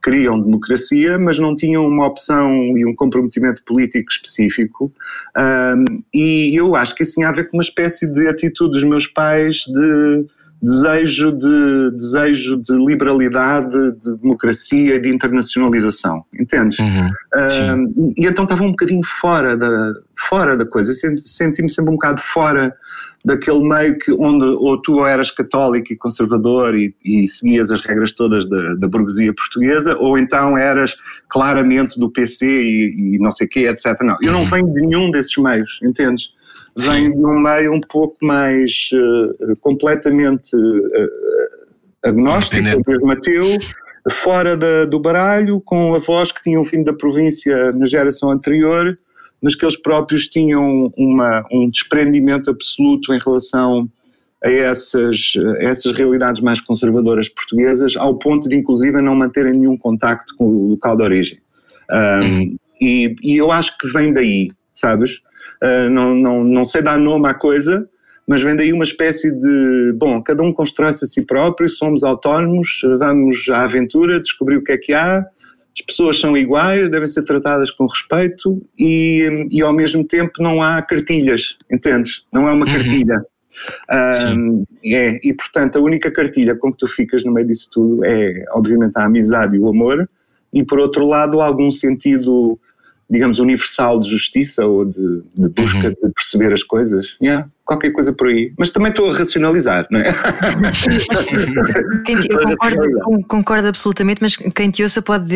queriam 0.04 0.42
democracia, 0.42 1.20
mas 1.20 1.38
não 1.38 1.56
tinham 1.56 1.86
uma 1.86 2.08
opção 2.08 2.52
e 2.76 2.84
um 2.84 2.96
comprometimento 2.96 3.64
político 3.64 4.12
específico. 4.12 4.92
Um, 5.38 6.02
e 6.12 6.60
eu 6.60 6.76
acho 6.76 6.96
que 6.96 7.04
isso 7.04 7.14
tinha 7.14 7.30
a 7.30 7.32
ver 7.32 7.48
com 7.50 7.58
uma 7.58 7.64
espécie 7.64 8.08
de 8.08 8.28
atitude 8.28 8.72
dos 8.72 8.84
meus 8.84 9.06
pais 9.06 9.66
de 9.68 10.26
desejo 10.62 11.32
de, 11.32 11.92
desejo 11.92 12.58
de 12.58 12.74
liberalidade, 12.74 13.72
de 13.94 14.18
democracia 14.18 14.96
e 14.96 15.00
de 15.00 15.10
internacionalização, 15.10 16.24
entendes? 16.38 16.78
Uhum, 16.80 17.08
uh, 17.08 18.14
e 18.18 18.26
então 18.26 18.44
estava 18.44 18.64
um 18.64 18.72
bocadinho 18.72 19.04
fora 19.04 19.56
da, 19.56 19.94
fora 20.16 20.58
da 20.58 20.66
coisa, 20.66 20.94
senti-me 20.94 21.70
sempre 21.70 21.92
um 21.92 21.96
bocado 21.96 22.20
fora 22.20 22.76
daquele 23.24 23.68
meio 23.68 23.98
que 23.98 24.12
onde 24.14 24.46
ou 24.46 24.82
tu 24.82 25.06
eras 25.06 25.30
católico 25.30 25.92
e 25.92 25.98
conservador 25.98 26.76
e, 26.76 26.96
e 27.04 27.28
seguias 27.28 27.72
as 27.72 27.82
regras 27.82 28.12
todas 28.12 28.48
da, 28.48 28.76
da, 28.76 28.88
burguesia 28.88 29.34
portuguesa, 29.34 29.98
ou 29.98 30.18
então 30.18 30.58
eras 30.58 30.96
claramente 31.28 32.00
do 32.00 32.10
PC 32.10 32.46
e, 32.46 33.16
e 33.16 33.20
não 33.20 33.32
sei 33.32 33.48
o 33.48 33.50
quê, 33.50 33.68
etc. 33.68 34.00
Não, 34.02 34.18
eu 34.22 34.32
não 34.32 34.40
uhum. 34.40 34.46
venho 34.46 34.74
de 34.74 34.82
nenhum 34.82 35.12
desses 35.12 35.36
meios, 35.38 35.80
entendes? 35.84 36.30
Vem 36.88 37.12
de 37.12 37.26
um 37.26 37.40
meio 37.40 37.74
um 37.74 37.82
pouco 37.82 38.18
mais 38.22 38.90
uh, 38.94 39.56
completamente 39.58 40.56
uh, 40.56 41.10
agnóstico, 42.04 42.64
mesmo 42.88 43.12
ateu, 43.12 43.46
fora 44.12 44.56
da, 44.56 44.86
do 44.86 45.00
baralho, 45.00 45.62
com 45.62 45.94
avós 45.94 46.32
que 46.32 46.42
tinham 46.42 46.64
vindo 46.64 46.86
da 46.86 46.94
província 46.94 47.72
na 47.74 47.86
geração 47.86 48.32
anterior, 48.32 48.98
mas 49.42 49.56
que 49.56 49.66
eles 49.66 49.78
próprios 49.78 50.28
tinham 50.28 50.92
uma, 50.98 51.44
um 51.52 51.70
desprendimento 51.70 52.50
absoluto 52.50 53.14
em 53.14 53.20
relação 53.20 53.90
a 54.44 54.50
essas, 54.50 55.34
a 55.58 55.64
essas 55.64 55.92
realidades 55.92 56.42
mais 56.42 56.62
conservadoras 56.62 57.28
portuguesas, 57.28 57.96
ao 57.98 58.18
ponto 58.18 58.48
de 58.48 58.56
inclusive 58.56 59.02
não 59.02 59.16
manterem 59.16 59.54
nenhum 59.54 59.78
contacto 59.78 60.36
com 60.36 60.46
o 60.46 60.70
local 60.70 60.96
de 60.96 61.04
origem. 61.04 61.40
Um, 61.92 62.24
uhum. 62.24 62.58
e, 62.80 63.16
e 63.22 63.38
eu 63.38 63.52
acho 63.52 63.78
que 63.78 63.88
vem 63.88 64.14
daí, 64.14 64.50
sabes? 64.72 65.22
Uh, 65.64 65.90
não, 65.90 66.16
não, 66.16 66.44
não 66.44 66.66
sei 66.66 66.82
dar 66.82 66.98
nome 66.98 67.28
à 67.28 67.34
coisa, 67.34 67.88
mas 68.28 68.44
vem 68.44 68.56
daí 68.56 68.72
uma 68.72 68.84
espécie 68.84 69.32
de, 69.32 69.94
bom, 69.98 70.22
cada 70.22 70.44
um 70.44 70.54
constrói-se 70.54 71.04
a 71.04 71.08
si 71.08 71.26
próprio, 71.26 71.68
somos 71.68 72.04
autónomos, 72.04 72.82
vamos 73.00 73.50
à 73.50 73.64
aventura, 73.64 74.20
descobrir 74.20 74.58
o 74.58 74.64
que 74.64 74.72
é 74.72 74.78
que 74.78 74.94
há, 74.94 75.26
as 75.80 75.86
pessoas 75.86 76.20
são 76.20 76.36
iguais, 76.36 76.90
devem 76.90 77.08
ser 77.08 77.24
tratadas 77.24 77.72
com 77.72 77.86
respeito 77.86 78.62
e, 78.78 79.48
e 79.50 79.62
ao 79.62 79.74
mesmo 79.74 80.04
tempo 80.04 80.34
não 80.40 80.62
há 80.62 80.82
cartilhas, 80.82 81.58
entendes? 81.72 82.24
Não 82.32 82.48
é 82.48 82.52
uma 82.52 82.66
uhum. 82.66 82.74
cartilha. 82.74 83.26
Um, 84.38 84.64
é, 84.86 85.20
e 85.28 85.34
portanto 85.34 85.78
a 85.78 85.82
única 85.82 86.12
cartilha 86.12 86.56
com 86.56 86.72
que 86.72 86.78
tu 86.78 86.88
ficas 86.88 87.26
no 87.26 87.34
meio 87.34 87.48
disso 87.48 87.70
tudo 87.72 88.06
é 88.06 88.46
obviamente 88.52 88.96
a 88.96 89.06
amizade 89.06 89.56
e 89.56 89.60
o 89.60 89.68
amor 89.68 90.08
e 90.54 90.64
por 90.64 90.80
outro 90.80 91.06
lado 91.06 91.42
algum 91.42 91.70
sentido 91.70 92.58
digamos, 93.10 93.40
universal 93.40 94.00
de 94.00 94.08
justiça 94.08 94.66
ou 94.66 94.86
de, 94.86 95.24
de 95.36 95.50
busca 95.50 95.88
uhum. 95.88 95.90
de 95.90 96.14
perceber 96.14 96.54
as 96.54 96.62
coisas. 96.62 97.18
Yeah, 97.22 97.50
qualquer 97.66 97.92
coisa 97.92 98.14
por 98.14 98.28
aí. 98.28 98.54
Mas 98.58 98.70
também 98.70 98.92
estou 98.92 99.10
a 99.10 99.18
racionalizar, 99.18 99.88
não 99.90 100.00
é? 100.00 100.10
eu 102.30 102.40
concordo, 102.40 103.28
concordo, 103.28 103.68
absolutamente, 103.68 104.22
mas 104.22 104.36
quem 104.36 104.70
te 104.70 104.84
ouça 104.84 105.02
pode 105.02 105.36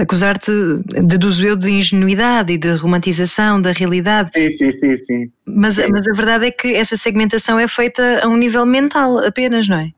acusar-te 0.00 0.50
de 0.50 1.46
eu 1.46 1.54
de 1.54 1.70
ingenuidade 1.70 2.52
e 2.52 2.58
de 2.58 2.74
romantização 2.74 3.62
da 3.62 3.70
realidade. 3.70 4.30
Sim, 4.34 4.50
sim, 4.50 4.72
sim. 4.72 4.96
sim. 4.96 5.30
Mas, 5.46 5.76
sim. 5.76 5.86
mas 5.88 6.08
a 6.08 6.12
verdade 6.12 6.46
é 6.46 6.50
que 6.50 6.74
essa 6.74 6.96
segmentação 6.96 7.58
é 7.58 7.68
feita 7.68 8.20
a 8.22 8.28
um 8.28 8.36
nível 8.36 8.66
mental 8.66 9.18
apenas, 9.18 9.68
não 9.68 9.78
é? 9.78 9.90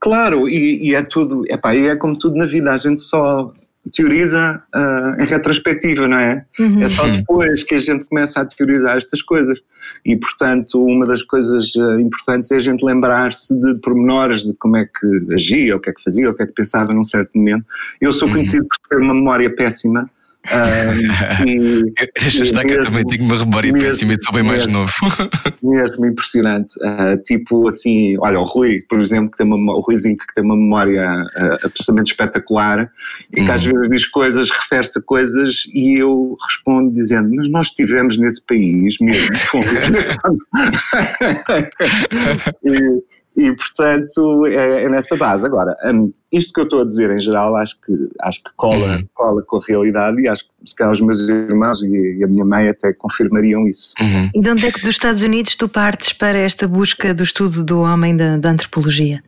Claro, 0.00 0.48
e, 0.48 0.88
e 0.88 0.94
é 0.94 1.02
tudo, 1.02 1.44
epá, 1.46 1.74
e 1.74 1.86
é 1.86 1.94
como 1.94 2.18
tudo 2.18 2.36
na 2.36 2.46
vida, 2.46 2.72
a 2.72 2.76
gente 2.76 3.02
só 3.02 3.52
teoriza 3.90 4.62
uh, 4.74 5.22
em 5.22 5.26
retrospectiva, 5.26 6.06
não 6.08 6.18
é? 6.18 6.44
Uhum. 6.58 6.82
É 6.82 6.88
só 6.88 7.06
depois 7.08 7.62
que 7.62 7.74
a 7.74 7.78
gente 7.78 8.04
começa 8.04 8.40
a 8.40 8.44
teorizar 8.44 8.96
estas 8.96 9.22
coisas. 9.22 9.58
E, 10.04 10.16
portanto, 10.16 10.82
uma 10.82 11.06
das 11.06 11.22
coisas 11.22 11.74
uh, 11.74 11.98
importantes 11.98 12.50
é 12.50 12.56
a 12.56 12.60
gente 12.60 12.84
lembrar-se 12.84 13.54
de 13.54 13.74
pormenores 13.80 14.42
de 14.42 14.54
como 14.54 14.76
é 14.76 14.84
que 14.84 15.34
agia, 15.34 15.76
o 15.76 15.80
que 15.80 15.90
é 15.90 15.92
que 15.92 16.02
fazia, 16.02 16.30
o 16.30 16.34
que 16.34 16.42
é 16.42 16.46
que 16.46 16.52
pensava 16.52 16.92
num 16.92 17.04
certo 17.04 17.30
momento. 17.34 17.66
Eu 18.00 18.12
sou 18.12 18.28
uhum. 18.28 18.34
conhecido 18.34 18.66
por 18.66 18.78
ter 18.88 19.02
uma 19.02 19.14
memória 19.14 19.54
péssima 19.54 20.10
Um, 20.48 21.92
Deixa 22.20 22.44
estar 22.44 22.64
que 22.64 22.72
eu 22.72 22.80
também 22.80 23.04
tenho 23.04 23.24
uma 23.24 23.38
memória 23.38 23.70
péssima 23.72 24.14
e 24.14 24.22
sou 24.22 24.32
bem 24.32 24.42
mais 24.42 24.66
novo. 24.66 24.90
Mesmo 25.62 26.06
impressionante. 26.06 26.74
Uh, 26.78 27.22
tipo 27.22 27.68
assim, 27.68 28.16
olha, 28.18 28.40
o 28.40 28.44
Rui, 28.44 28.80
por 28.88 29.00
exemplo, 29.00 29.30
que 29.30 29.36
tem 29.36 29.46
uma, 29.46 29.74
o 29.74 29.80
Ruizinho 29.80 30.16
que 30.16 30.24
tem 30.34 30.42
uma 30.42 30.56
memória 30.56 31.12
uh, 31.12 31.66
absolutamente 31.66 32.12
espetacular 32.12 32.90
e 33.36 33.44
que 33.44 33.50
às 33.50 33.66
uhum. 33.66 33.72
vezes 33.72 33.90
diz 33.90 34.06
coisas, 34.06 34.48
refere-se 34.50 34.98
a 34.98 35.02
coisas 35.02 35.64
e 35.74 36.00
eu 36.00 36.34
respondo 36.46 36.90
dizendo, 36.90 37.28
mas 37.34 37.50
nós 37.50 37.66
estivemos 37.66 38.16
nesse 38.16 38.42
país 38.44 38.96
mesmo, 38.98 39.36
e, 42.64 43.02
e, 43.36 43.52
portanto, 43.52 44.46
é, 44.46 44.84
é, 44.84 44.88
nessa 44.88 45.16
base. 45.16 45.46
Agora, 45.46 45.76
um, 45.84 46.12
isto 46.32 46.52
que 46.52 46.60
eu 46.60 46.64
estou 46.64 46.82
a 46.82 46.84
dizer 46.84 47.10
em 47.10 47.20
geral, 47.20 47.56
acho 47.56 47.80
que, 47.80 47.92
acho 48.20 48.42
que 48.42 48.50
cola, 48.56 48.96
uhum. 48.96 49.06
cola 49.14 49.42
com 49.42 49.56
a 49.56 49.60
realidade 49.66 50.20
e 50.22 50.28
acho 50.28 50.44
que 50.44 50.54
se 50.64 50.74
calhar 50.74 50.92
os 50.92 51.00
meus 51.00 51.20
irmãos 51.20 51.82
e, 51.82 52.18
e 52.18 52.24
a 52.24 52.26
minha 52.26 52.44
mãe 52.44 52.68
até 52.68 52.92
confirmariam 52.92 53.66
isso. 53.66 53.94
Uhum. 54.00 54.30
E 54.34 54.40
de 54.40 54.50
onde 54.50 54.66
é 54.66 54.72
que 54.72 54.80
dos 54.80 54.90
Estados 54.90 55.22
Unidos 55.22 55.56
tu 55.56 55.68
partes 55.68 56.12
para 56.12 56.38
esta 56.38 56.66
busca 56.66 57.14
do 57.14 57.22
estudo 57.22 57.64
do 57.64 57.80
homem 57.80 58.16
da, 58.16 58.36
da 58.36 58.50
antropologia? 58.50 59.22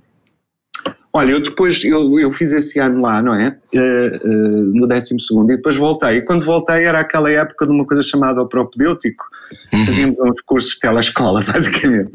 Olha, 1.15 1.33
eu 1.33 1.41
depois, 1.41 1.85
eu, 1.85 2.19
eu 2.19 2.33
fiz 2.33 2.53
esse 2.53 2.79
ano 2.79 3.03
lá, 3.03 3.21
não 3.21 3.35
é? 3.35 3.55
Uh, 3.75 4.29
uh, 4.29 4.75
no 4.75 4.89
12 4.89 5.15
e 5.15 5.47
depois 5.47 5.77
voltei. 5.77 6.17
E 6.17 6.23
quando 6.23 6.43
voltei 6.43 6.85
era 6.85 7.01
aquela 7.01 7.31
época 7.31 7.67
de 7.67 7.73
uma 7.73 7.85
coisa 7.85 8.03
chamada 8.03 8.47
propedêutico. 8.47 9.27
Uhum. 9.75 9.85
Fazíamos 9.85 10.17
uns 10.19 10.41
cursos 10.41 10.71
de 10.73 10.81
telescola, 10.81 11.45
basicamente, 11.47 12.13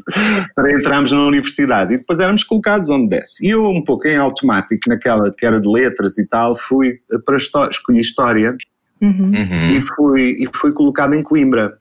para 0.52 0.72
entrarmos 0.72 1.12
na 1.12 1.24
universidade. 1.24 1.94
E 1.94 1.98
depois 1.98 2.18
éramos 2.18 2.42
colocados 2.42 2.90
onde 2.90 3.08
desce. 3.08 3.46
E 3.46 3.50
eu, 3.50 3.64
um 3.66 3.84
pouco 3.84 4.08
em 4.08 4.16
automático, 4.16 4.82
naquela 4.88 5.32
que 5.32 5.46
era 5.46 5.60
de 5.60 5.68
letras 5.68 6.18
e 6.18 6.26
tal, 6.26 6.56
fui 6.56 6.98
para 7.24 7.36
história, 7.36 7.70
escolhi 7.70 8.00
História 8.00 8.56
uhum. 9.00 9.32
e, 9.76 9.80
fui, 9.80 10.36
e 10.40 10.48
fui 10.52 10.72
colocado 10.72 11.14
em 11.14 11.22
Coimbra. 11.22 11.78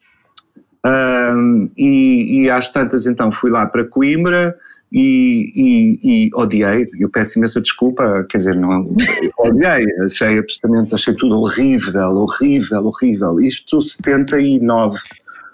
Um, 0.86 1.70
e, 1.76 2.44
e 2.44 2.50
às 2.50 2.70
tantas 2.70 3.08
então 3.08 3.32
fui 3.32 3.50
lá 3.50 3.66
para 3.66 3.84
Coimbra 3.84 4.56
e, 4.92 5.52
e, 5.56 6.00
e, 6.04 6.30
odiei, 6.34 6.86
eu 7.00 7.10
peço 7.10 7.38
imensa 7.38 7.60
desculpa, 7.60 8.26
quer 8.30 8.38
dizer, 8.38 8.56
não 8.56 8.96
odiei, 9.40 9.86
achei 10.04 10.40
absolutamente, 10.40 10.96
achei 10.96 11.14
tudo 11.14 11.40
horrível, 11.40 12.10
horrível, 12.10 12.86
horrível. 12.86 13.40
Isto 13.40 13.82
79. 13.82 14.98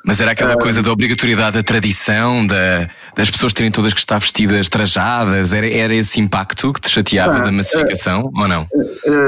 Mas 0.06 0.20
era 0.20 0.32
aquela 0.32 0.56
uh, 0.56 0.60
coisa 0.60 0.84
da 0.84 0.92
obrigatoriedade 0.92 1.56
da 1.56 1.64
tradição, 1.64 2.46
da, 2.46 2.90
das 3.16 3.32
pessoas 3.32 3.54
terem 3.54 3.72
todas 3.72 3.94
que 3.94 4.00
estar 4.00 4.20
vestidas 4.20 4.68
trajadas, 4.68 5.54
era, 5.54 5.68
era 5.68 5.96
esse 5.96 6.20
impacto 6.20 6.74
que 6.74 6.82
te 6.82 6.90
chateava 6.90 7.40
uh, 7.40 7.44
da 7.44 7.52
massificação 7.52 8.26
uh, 8.26 8.42
ou 8.42 8.48
não? 8.48 8.68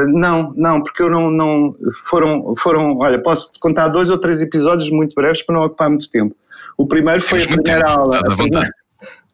não, 0.08 0.54
não, 0.56 0.84
porque 0.84 1.02
eu 1.02 1.10
não, 1.10 1.32
não 1.32 1.76
foram, 2.10 2.54
foram, 2.58 2.98
olha, 2.98 3.18
posso 3.18 3.54
te 3.54 3.60
contar 3.60 3.88
dois 3.88 4.10
ou 4.10 4.18
três 4.18 4.41
episódios 4.41 4.89
muito 4.91 5.15
breves 5.15 5.41
para 5.41 5.56
não 5.56 5.65
ocupar 5.65 5.89
muito 5.89 6.10
tempo. 6.10 6.36
O 6.78 6.86
primeiro 6.86 7.22
foi 7.22 7.39
Temos 7.39 7.58
a 7.58 7.62
primeira 7.62 7.88
tempo, 7.88 8.00
aula. 8.00 8.20
A 8.20 8.36
primeira, 8.36 8.70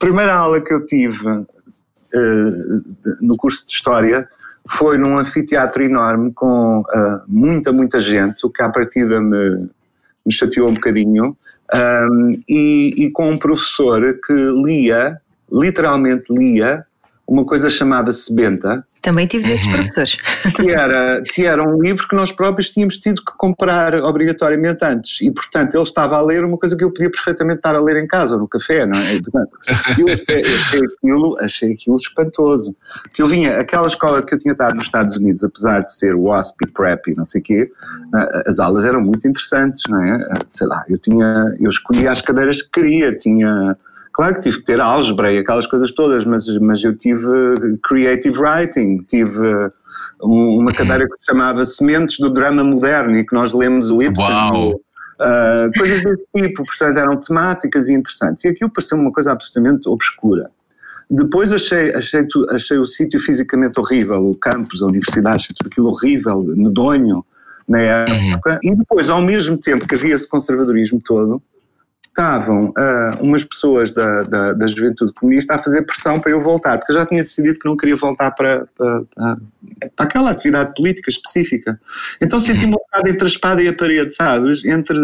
primeira 0.01 0.35
aula 0.35 0.59
que 0.59 0.73
eu 0.73 0.85
tive 0.85 1.45
no 3.21 3.37
curso 3.37 3.65
de 3.65 3.71
História 3.71 4.27
foi 4.69 4.97
num 4.97 5.17
anfiteatro 5.17 5.81
enorme 5.81 6.33
com 6.33 6.83
muita, 7.27 7.71
muita 7.71 7.99
gente, 7.99 8.45
o 8.45 8.49
que 8.49 8.61
à 8.61 8.69
partida 8.69 9.21
me 9.21 9.69
me 10.25 10.31
chateou 10.31 10.69
um 10.69 10.73
bocadinho, 10.73 11.35
um, 11.73 12.37
e, 12.47 12.93
e 12.97 13.11
com 13.11 13.31
um 13.31 13.37
professor 13.37 14.19
que 14.25 14.33
lia, 14.33 15.19
literalmente 15.51 16.33
lia, 16.33 16.85
uma 17.27 17.45
coisa 17.45 17.69
chamada 17.69 18.11
Sebenta, 18.13 18.85
também 19.01 19.25
tive 19.25 19.47
desses 19.47 19.65
uhum. 19.67 19.73
professores. 19.73 20.17
Que 20.55 20.71
era, 20.71 21.21
que 21.21 21.45
era 21.45 21.63
um 21.63 21.81
livro 21.81 22.07
que 22.07 22.15
nós 22.15 22.31
próprios 22.31 22.71
tínhamos 22.71 22.97
tido 22.97 23.23
que 23.23 23.31
comprar 23.37 23.95
obrigatoriamente 23.95 24.83
antes. 24.83 25.21
E, 25.21 25.31
portanto, 25.31 25.75
ele 25.75 25.83
estava 25.83 26.17
a 26.17 26.21
ler 26.21 26.43
uma 26.43 26.57
coisa 26.57 26.75
que 26.75 26.83
eu 26.83 26.91
podia 26.91 27.09
perfeitamente 27.09 27.57
estar 27.57 27.75
a 27.75 27.81
ler 27.81 27.97
em 27.97 28.07
casa, 28.07 28.37
no 28.37 28.47
café, 28.47 28.85
não 28.85 28.99
é? 28.99 29.19
portanto, 29.19 29.57
eu 29.97 30.07
achei 30.13 30.81
aquilo, 30.85 31.37
achei 31.39 31.73
aquilo 31.73 31.95
espantoso. 31.95 32.75
Porque 33.03 33.21
eu 33.21 33.27
vinha, 33.27 33.59
aquela 33.59 33.87
escola 33.87 34.21
que 34.21 34.33
eu 34.33 34.37
tinha 34.37 34.51
estado 34.51 34.75
nos 34.75 34.83
Estados 34.83 35.15
Unidos, 35.15 35.43
apesar 35.43 35.81
de 35.81 35.93
ser 35.93 36.15
WASP 36.15 36.65
e 36.65 36.71
PrEP 36.71 37.07
e 37.07 37.15
não 37.15 37.25
sei 37.25 37.41
o 37.41 37.43
quê, 37.43 37.71
as 38.45 38.59
aulas 38.59 38.85
eram 38.85 39.01
muito 39.01 39.27
interessantes, 39.27 39.83
não 39.89 40.03
é? 40.03 40.23
Sei 40.47 40.67
lá, 40.67 40.83
eu 40.89 40.97
tinha, 40.97 41.45
eu 41.59 41.69
escolhia 41.69 42.11
as 42.11 42.21
cadeiras 42.21 42.61
que 42.61 42.69
queria, 42.71 43.15
tinha 43.15 43.77
Claro 44.13 44.35
que 44.35 44.41
tive 44.41 44.57
que 44.57 44.63
ter 44.63 44.79
álgebra 44.79 45.31
e 45.31 45.37
aquelas 45.37 45.65
coisas 45.65 45.91
todas, 45.91 46.25
mas, 46.25 46.47
mas 46.59 46.83
eu 46.83 46.95
tive 46.95 47.27
creative 47.83 48.37
writing, 48.39 48.97
tive 49.07 49.71
uma 50.21 50.69
uhum. 50.69 50.75
cadeira 50.75 51.07
que 51.07 51.17
se 51.17 51.25
chamava 51.25 51.65
Sementes 51.65 52.19
do 52.19 52.29
Drama 52.29 52.63
Moderno 52.63 53.17
e 53.17 53.25
que 53.25 53.33
nós 53.33 53.53
lemos 53.53 53.89
o 53.89 54.01
Ibsen. 54.01 54.75
Uh, 55.21 55.71
coisas 55.77 56.01
desse 56.01 56.23
tipo, 56.35 56.63
portanto 56.65 56.97
eram 56.97 57.19
temáticas 57.19 57.89
e 57.89 57.93
interessantes. 57.93 58.43
E 58.43 58.49
aquilo 58.49 58.71
pareceu 58.71 58.97
uma 58.97 59.11
coisa 59.11 59.31
absolutamente 59.31 59.87
obscura. 59.87 60.49
Depois 61.09 61.51
achei, 61.51 61.93
achei, 61.93 62.25
achei 62.49 62.77
o 62.77 62.85
sítio 62.85 63.19
fisicamente 63.19 63.79
horrível, 63.79 64.29
o 64.29 64.37
campus, 64.37 64.81
a 64.81 64.85
universidade, 64.85 65.35
achei 65.35 65.55
tudo 65.55 65.67
aquilo 65.67 65.89
horrível, 65.89 66.41
medonho 66.55 67.25
na 67.67 67.79
época. 67.81 68.53
Uhum. 68.63 68.71
E 68.71 68.75
depois, 68.75 69.09
ao 69.09 69.21
mesmo 69.21 69.57
tempo 69.57 69.87
que 69.87 69.95
havia 69.95 70.15
esse 70.15 70.27
conservadorismo 70.27 71.01
todo, 71.03 71.41
estavam 72.11 72.59
uh, 72.59 73.23
umas 73.23 73.43
pessoas 73.43 73.91
da, 73.91 74.21
da, 74.23 74.53
da, 74.53 74.67
juventude 74.67 75.13
comunista 75.13 75.55
a 75.55 75.59
fazer 75.63 75.81
pressão 75.83 76.19
para 76.19 76.31
eu 76.31 76.41
voltar, 76.41 76.77
porque 76.77 76.91
eu 76.91 76.97
já 76.97 77.05
tinha 77.05 77.23
decidido 77.23 77.57
que 77.57 77.65
não 77.65 77.77
queria 77.77 77.95
voltar 77.95 78.31
para, 78.31 78.67
para, 78.77 79.03
para, 79.15 79.37
aquela 79.97 80.31
atividade 80.31 80.73
política 80.75 81.09
específica. 81.09 81.79
Então 82.21 82.37
senti-me 82.37 82.73
um 82.73 82.77
bocado 82.77 83.09
entre 83.09 83.23
a 83.23 83.27
espada 83.27 83.63
e 83.63 83.67
a 83.69 83.73
parede, 83.73 84.13
sabes? 84.13 84.65
Entre 84.65 84.97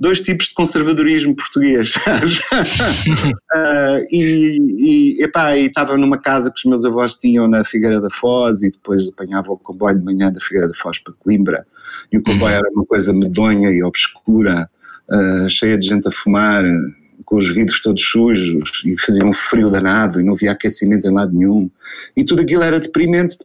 dois 0.00 0.18
tipos 0.20 0.48
de 0.48 0.54
conservadorismo 0.54 1.36
português, 1.36 1.92
sabes? 2.02 2.40
uh, 2.40 4.06
e, 4.10 5.18
e, 5.18 5.22
epá, 5.22 5.54
e 5.56 5.66
estava 5.66 5.94
numa 5.98 6.18
casa 6.18 6.50
que 6.50 6.58
os 6.58 6.64
meus 6.64 6.86
avós 6.86 7.16
tinham 7.16 7.46
na 7.46 7.64
Figueira 7.64 8.00
da 8.00 8.08
Foz 8.08 8.62
e 8.62 8.70
depois 8.70 9.06
apanhava 9.08 9.52
o 9.52 9.58
comboio 9.58 9.98
de 9.98 10.04
manhã 10.04 10.32
da 10.32 10.40
Figueira 10.40 10.68
da 10.68 10.74
Foz 10.74 10.98
para 10.98 11.12
Coimbra 11.18 11.66
e 12.10 12.16
o 12.16 12.22
comboio 12.22 12.52
uhum. 12.52 12.58
era 12.58 12.70
uma 12.70 12.86
coisa 12.86 13.12
medonha 13.12 13.70
e 13.70 13.82
obscura 13.82 14.70
uh, 15.10 15.48
cheia 15.48 15.78
de 15.78 15.86
gente 15.86 16.08
a 16.08 16.10
fumar, 16.10 16.64
com 17.24 17.36
os 17.36 17.52
vidros 17.52 17.80
todos 17.82 18.02
sujos 18.02 18.82
e 18.84 18.96
fazia 18.98 19.24
um 19.24 19.32
frio 19.32 19.70
danado 19.70 20.20
e 20.20 20.24
não 20.24 20.32
havia 20.32 20.52
aquecimento 20.52 21.06
em 21.06 21.12
lado 21.12 21.32
nenhum. 21.34 21.68
E 22.16 22.24
tudo 22.24 22.42
aquilo 22.42 22.62
era 22.62 22.78
deprimente, 22.78 23.36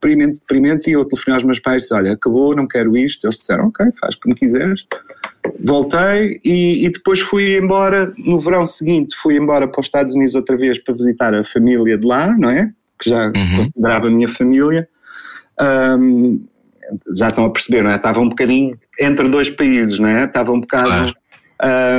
deprimente, 0.00 0.38
deprimente. 0.40 0.88
E 0.88 0.92
eu 0.92 1.04
telefonei 1.04 1.34
aos 1.34 1.44
meus 1.44 1.58
pais 1.58 1.82
e 1.82 1.84
disse: 1.84 1.94
Olha, 1.94 2.12
acabou, 2.12 2.54
não 2.54 2.66
quero 2.66 2.96
isto. 2.96 3.26
Eles 3.26 3.36
disseram: 3.36 3.66
Ok, 3.66 3.84
faz 4.00 4.14
como 4.14 4.34
quiseres. 4.34 4.86
Voltei 5.58 6.40
e, 6.44 6.86
e, 6.86 6.90
depois 6.90 7.20
fui 7.20 7.58
embora. 7.58 8.12
No 8.18 8.38
verão 8.38 8.64
seguinte, 8.64 9.16
fui 9.16 9.36
embora 9.36 9.66
para 9.66 9.80
os 9.80 9.86
Estados 9.86 10.14
Unidos 10.14 10.34
outra 10.34 10.56
vez 10.56 10.78
para 10.78 10.94
visitar 10.94 11.34
a 11.34 11.44
família 11.44 11.98
de 11.98 12.06
lá, 12.06 12.36
não 12.36 12.50
é? 12.50 12.72
Que 12.98 13.10
já 13.10 13.26
uhum. 13.26 13.56
considerava 13.56 14.06
a 14.06 14.10
minha 14.10 14.28
família. 14.28 14.88
Um, 15.60 16.44
já 17.16 17.28
estão 17.28 17.44
a 17.44 17.50
perceber, 17.50 17.82
não 17.82 17.90
é? 17.90 17.96
Estava 17.96 18.20
um 18.20 18.28
bocadinho 18.28 18.78
entre 19.00 19.28
dois 19.28 19.48
países, 19.48 19.98
não 19.98 20.08
é? 20.08 20.24
Estava 20.24 20.52
um 20.52 20.60
bocado. 20.60 20.88
Claro. 20.88 21.14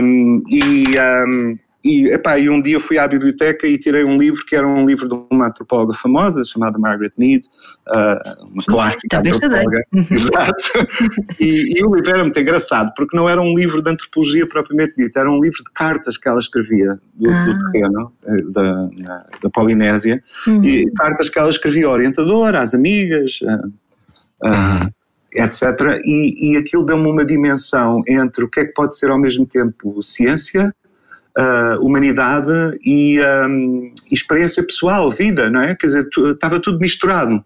Um, 0.03 0.43
e, 0.47 0.95
um, 0.97 1.57
e, 1.83 2.07
epá, 2.09 2.37
e 2.37 2.49
um 2.49 2.61
dia 2.61 2.79
fui 2.79 2.97
à 2.97 3.07
biblioteca 3.07 3.67
e 3.67 3.77
tirei 3.77 4.03
um 4.03 4.17
livro 4.17 4.45
que 4.45 4.55
era 4.55 4.67
um 4.67 4.85
livro 4.85 5.07
de 5.07 5.15
uma 5.31 5.47
antropóloga 5.47 5.93
famosa 5.93 6.43
chamada 6.43 6.77
Margaret 6.77 7.11
Mead, 7.17 7.45
uh, 7.87 8.45
uma 8.45 8.63
clássica 8.63 9.19
antropóloga. 9.19 9.81
Exato. 9.93 10.87
E, 11.39 11.79
e, 11.79 11.83
o 11.83 11.95
livro 11.95 12.09
era 12.09 12.23
muito 12.23 12.39
engraçado 12.39 12.91
porque 12.95 13.17
não 13.17 13.27
era 13.27 13.41
um 13.41 13.55
livro 13.55 13.81
de 13.81 13.89
antropologia 13.89 14.47
propriamente 14.47 14.93
dito, 14.95 15.17
era 15.17 15.29
um 15.29 15.39
livro 15.41 15.63
de 15.63 15.71
cartas 15.73 16.17
que 16.17 16.27
ela 16.27 16.39
escrevia 16.39 16.99
do, 17.15 17.31
ah. 17.31 17.45
do 17.45 17.71
terreno 17.71 18.13
eh, 18.25 18.41
da, 18.49 19.25
da 19.41 19.49
Polinésia 19.49 20.23
uhum. 20.47 20.63
e 20.63 20.91
cartas 20.91 21.29
que 21.29 21.39
ela 21.39 21.49
escrevia 21.49 21.87
ao 21.87 21.93
orientador, 21.93 22.55
às 22.55 22.73
amigas. 22.75 23.39
Uh, 23.41 24.47
uhum 24.47 25.00
etc. 25.33 26.01
E, 26.03 26.53
e 26.53 26.57
aquilo 26.57 26.85
deu-me 26.85 27.09
uma 27.09 27.25
dimensão 27.25 28.03
entre 28.07 28.43
o 28.43 28.49
que 28.49 28.59
é 28.61 28.65
que 28.65 28.73
pode 28.73 28.97
ser 28.97 29.09
ao 29.09 29.19
mesmo 29.19 29.45
tempo 29.45 30.01
ciência, 30.03 30.73
uh, 31.37 31.85
humanidade 31.85 32.77
e 32.85 33.19
um, 33.21 33.93
experiência 34.11 34.63
pessoal, 34.63 35.09
vida, 35.09 35.49
não 35.49 35.61
é? 35.61 35.75
Quer 35.75 35.87
dizer, 35.87 36.09
estava 36.33 36.59
tudo 36.59 36.79
misturado. 36.79 37.43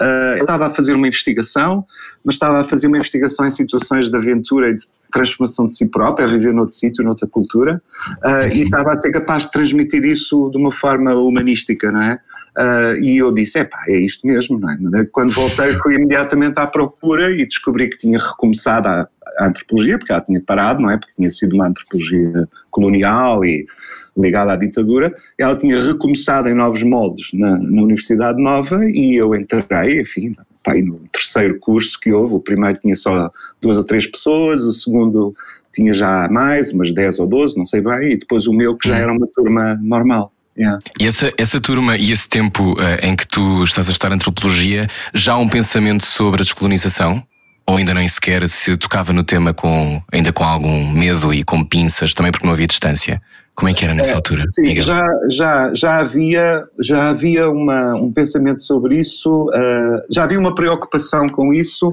Uh, 0.00 0.34
eu 0.38 0.40
estava 0.40 0.66
a 0.66 0.70
fazer 0.70 0.92
uma 0.92 1.06
investigação, 1.06 1.84
mas 2.24 2.34
estava 2.34 2.60
a 2.60 2.64
fazer 2.64 2.88
uma 2.88 2.96
investigação 2.96 3.46
em 3.46 3.50
situações 3.50 4.08
de 4.08 4.16
aventura 4.16 4.70
e 4.70 4.74
de 4.74 4.82
transformação 5.12 5.68
de 5.68 5.76
si 5.76 5.88
próprio, 5.88 6.26
a 6.26 6.30
viver 6.30 6.52
noutro 6.52 6.74
sítio, 6.74 7.04
noutra 7.04 7.28
cultura, 7.28 7.80
uh, 8.24 8.48
e 8.52 8.64
estava 8.64 8.90
a 8.90 8.96
ser 8.96 9.12
capaz 9.12 9.44
de 9.44 9.52
transmitir 9.52 10.04
isso 10.04 10.50
de 10.50 10.58
uma 10.58 10.72
forma 10.72 11.14
humanística, 11.14 11.92
não 11.92 12.02
é? 12.02 12.18
Uh, 12.56 12.96
e 13.02 13.18
eu 13.18 13.32
disse, 13.32 13.58
epá, 13.58 13.82
é 13.88 13.96
isto 13.98 14.24
mesmo, 14.26 14.60
não 14.60 14.70
é? 14.70 15.04
Quando 15.06 15.32
voltei 15.32 15.76
fui 15.78 15.96
imediatamente 15.96 16.58
à 16.58 16.66
procura 16.66 17.30
e 17.30 17.44
descobri 17.44 17.88
que 17.88 17.98
tinha 17.98 18.18
recomeçado 18.18 18.86
a, 18.86 19.08
a 19.38 19.46
antropologia, 19.46 19.98
porque 19.98 20.12
ela 20.12 20.20
tinha 20.20 20.40
parado, 20.40 20.80
não 20.80 20.90
é? 20.90 20.96
Porque 20.96 21.14
tinha 21.14 21.30
sido 21.30 21.54
uma 21.54 21.66
antropologia 21.66 22.48
colonial 22.70 23.44
e 23.44 23.66
ligada 24.16 24.52
à 24.52 24.56
ditadura, 24.56 25.12
ela 25.36 25.56
tinha 25.56 25.76
recomeçado 25.80 26.48
em 26.48 26.54
novos 26.54 26.82
moldes 26.84 27.32
na, 27.32 27.58
na 27.58 27.82
Universidade 27.82 28.40
Nova 28.40 28.84
e 28.88 29.16
eu 29.16 29.34
entrei, 29.34 30.00
enfim, 30.00 30.36
pá, 30.62 30.74
no 30.74 31.00
terceiro 31.12 31.58
curso 31.58 31.98
que 31.98 32.12
houve, 32.12 32.34
o 32.34 32.40
primeiro 32.40 32.78
tinha 32.78 32.94
só 32.94 33.30
duas 33.60 33.76
ou 33.76 33.84
três 33.84 34.06
pessoas, 34.06 34.62
o 34.62 34.72
segundo 34.72 35.34
tinha 35.72 35.92
já 35.92 36.28
mais, 36.30 36.72
umas 36.72 36.92
dez 36.92 37.18
ou 37.18 37.26
doze, 37.26 37.56
não 37.56 37.66
sei 37.66 37.80
bem, 37.80 38.12
e 38.12 38.16
depois 38.16 38.46
o 38.46 38.52
meu 38.52 38.76
que 38.76 38.88
já 38.88 38.96
era 38.96 39.12
uma 39.12 39.26
turma 39.26 39.74
normal. 39.82 40.32
Yeah. 40.56 40.78
E 41.00 41.06
essa, 41.06 41.28
essa 41.36 41.60
turma 41.60 41.96
e 41.96 42.12
esse 42.12 42.28
tempo 42.28 42.74
uh, 42.74 42.98
em 43.02 43.16
que 43.16 43.26
tu 43.26 43.64
estás 43.64 43.88
a 43.88 43.92
estudar 43.92 44.14
antropologia, 44.14 44.86
já 45.12 45.32
há 45.34 45.38
um 45.38 45.48
pensamento 45.48 46.04
sobre 46.04 46.42
a 46.42 46.44
descolonização? 46.44 47.22
Ou 47.66 47.78
ainda 47.78 47.94
nem 47.94 48.06
sequer 48.06 48.46
se 48.48 48.76
tocava 48.76 49.12
no 49.12 49.24
tema 49.24 49.54
com, 49.54 50.00
ainda 50.12 50.32
com 50.32 50.44
algum 50.44 50.90
medo 50.92 51.32
e 51.32 51.42
com 51.42 51.64
pinças, 51.64 52.12
também 52.12 52.30
porque 52.30 52.46
não 52.46 52.52
havia 52.52 52.66
distância? 52.66 53.20
Como 53.54 53.68
é 53.68 53.74
que 53.74 53.84
era 53.84 53.94
nessa 53.94 54.12
é, 54.12 54.14
altura? 54.16 54.44
Sim, 54.48 54.82
já, 54.82 55.02
já, 55.30 55.72
já 55.74 55.98
havia, 55.98 56.64
já 56.80 57.08
havia 57.08 57.48
uma, 57.48 57.94
um 57.94 58.12
pensamento 58.12 58.62
sobre 58.62 58.98
isso, 58.98 59.48
uh, 59.48 60.02
já 60.10 60.24
havia 60.24 60.38
uma 60.38 60.54
preocupação 60.54 61.28
com 61.28 61.54
isso, 61.54 61.88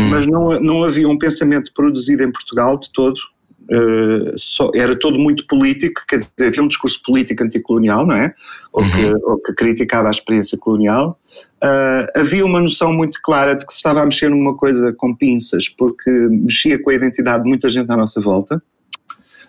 hum. 0.00 0.08
mas 0.08 0.26
não, 0.26 0.58
não 0.60 0.84
havia 0.84 1.08
um 1.08 1.18
pensamento 1.18 1.72
produzido 1.74 2.22
em 2.22 2.32
Portugal 2.32 2.78
de 2.78 2.90
todo, 2.90 3.20
Uh, 3.70 4.32
só, 4.36 4.70
era 4.74 4.98
todo 4.98 5.18
muito 5.18 5.46
político, 5.46 6.02
quer 6.08 6.16
dizer, 6.16 6.30
havia 6.40 6.62
um 6.62 6.68
discurso 6.68 7.02
político 7.04 7.44
anticolonial, 7.44 8.06
não 8.06 8.16
é? 8.16 8.34
Ou, 8.72 8.82
uhum. 8.82 8.90
que, 8.90 9.04
ou 9.24 9.38
que, 9.38 9.52
criticava 9.52 10.08
a 10.08 10.10
experiência 10.10 10.56
colonial. 10.56 11.18
Uh, 11.62 12.18
havia 12.18 12.44
uma 12.44 12.60
noção 12.60 12.92
muito 12.92 13.20
clara 13.22 13.54
de 13.54 13.66
que 13.66 13.72
se 13.72 13.78
estava 13.78 14.00
a 14.00 14.04
mexer 14.06 14.30
numa 14.30 14.56
coisa 14.56 14.92
com 14.92 15.14
pinças, 15.14 15.68
porque 15.68 16.10
mexia 16.30 16.82
com 16.82 16.90
a 16.90 16.94
identidade 16.94 17.44
de 17.44 17.48
muita 17.48 17.68
gente 17.68 17.90
à 17.92 17.96
nossa 17.96 18.20
volta 18.20 18.62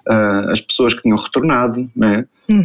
uh, 0.09 0.49
as 0.49 0.59
pessoas 0.59 0.93
que 0.93 1.01
tinham 1.01 1.17
retornado, 1.17 1.89
né? 1.95 2.25
Uhum. 2.49 2.63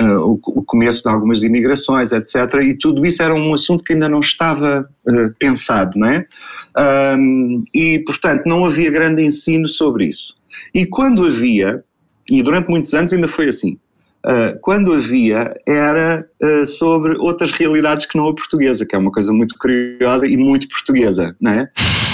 Uh, 0.00 0.20
o, 0.20 0.40
o, 0.60 0.62
começo 0.62 1.02
de 1.02 1.08
algumas 1.08 1.42
imigrações, 1.42 2.12
etc. 2.12 2.36
E 2.62 2.74
tudo 2.74 3.04
isso 3.04 3.22
era 3.22 3.34
um 3.34 3.52
assunto 3.52 3.82
que 3.82 3.92
ainda 3.92 4.08
não 4.08 4.20
estava 4.20 4.88
pensado, 5.38 5.98
né? 5.98 6.26
E, 7.74 7.98
portanto, 8.00 8.46
não 8.46 8.64
havia 8.64 8.90
grande 8.90 9.22
ensino 9.22 9.68
sobre 9.68 10.06
isso. 10.06 10.34
E 10.72 10.86
quando 10.86 11.26
havia, 11.26 11.84
e 12.28 12.42
durante 12.42 12.68
muitos 12.68 12.92
anos 12.94 13.12
ainda 13.12 13.28
foi 13.28 13.48
assim, 13.48 13.78
Uh, 14.24 14.58
quando 14.62 14.94
havia, 14.94 15.54
era 15.66 16.26
uh, 16.42 16.66
sobre 16.66 17.14
outras 17.18 17.52
realidades 17.52 18.06
que 18.06 18.16
não 18.16 18.26
a 18.28 18.34
portuguesa, 18.34 18.86
que 18.86 18.96
é 18.96 18.98
uma 18.98 19.12
coisa 19.12 19.30
muito 19.34 19.54
curiosa 19.58 20.26
e 20.26 20.34
muito 20.34 20.66
portuguesa, 20.66 21.36
não 21.38 21.50
é? 21.50 21.70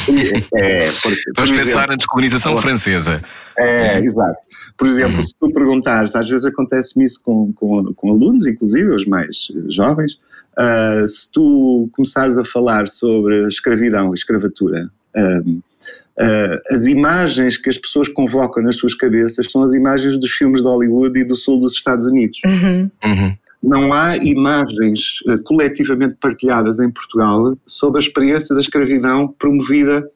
é 0.57 0.91
por, 0.91 1.13
Vamos 1.37 1.51
por 1.51 1.59
pensar 1.59 1.61
exemplo, 1.61 1.87
na 1.87 1.95
descolonização 1.95 2.57
francesa. 2.57 3.23
É, 3.57 4.01
exato. 4.01 4.39
Por 4.77 4.89
exemplo, 4.89 5.19
uhum. 5.19 5.23
se 5.23 5.35
tu 5.39 5.53
perguntares, 5.53 6.17
às 6.17 6.29
vezes 6.29 6.45
acontece-me 6.45 7.05
isso 7.05 7.21
com, 7.23 7.53
com, 7.53 7.95
com, 7.95 8.11
alunos, 8.11 8.45
inclusive 8.45 8.89
os 8.89 9.07
mais 9.07 9.47
jovens, 9.69 10.19
uh, 10.59 11.07
se 11.07 11.31
tu 11.31 11.89
começares 11.93 12.39
a 12.39 12.45
falar 12.45 12.87
sobre 12.89 13.47
escravidão, 13.49 14.13
escravatura, 14.15 14.91
Uh, 16.21 16.61
as 16.69 16.85
imagens 16.85 17.57
que 17.57 17.71
as 17.71 17.79
pessoas 17.79 18.07
convocam 18.07 18.63
nas 18.63 18.77
suas 18.77 18.95
cabeças 18.95 19.51
são 19.51 19.63
as 19.63 19.73
imagens 19.73 20.19
dos 20.19 20.31
filmes 20.31 20.61
de 20.61 20.69
Hollywood 20.69 21.19
e 21.19 21.25
do 21.25 21.35
sul 21.35 21.59
dos 21.59 21.73
Estados 21.73 22.05
Unidos. 22.05 22.39
Uhum. 22.45 22.91
Uhum. 23.03 23.37
Não 23.63 23.93
há 23.93 24.17
imagens 24.17 25.21
uh, 25.27 25.43
coletivamente 25.43 26.17
partilhadas 26.21 26.79
em 26.79 26.91
Portugal 26.91 27.57
sobre 27.67 27.99
a 27.99 28.03
experiência 28.03 28.55
da 28.55 28.61
escravidão 28.61 29.29
promovida 29.29 30.07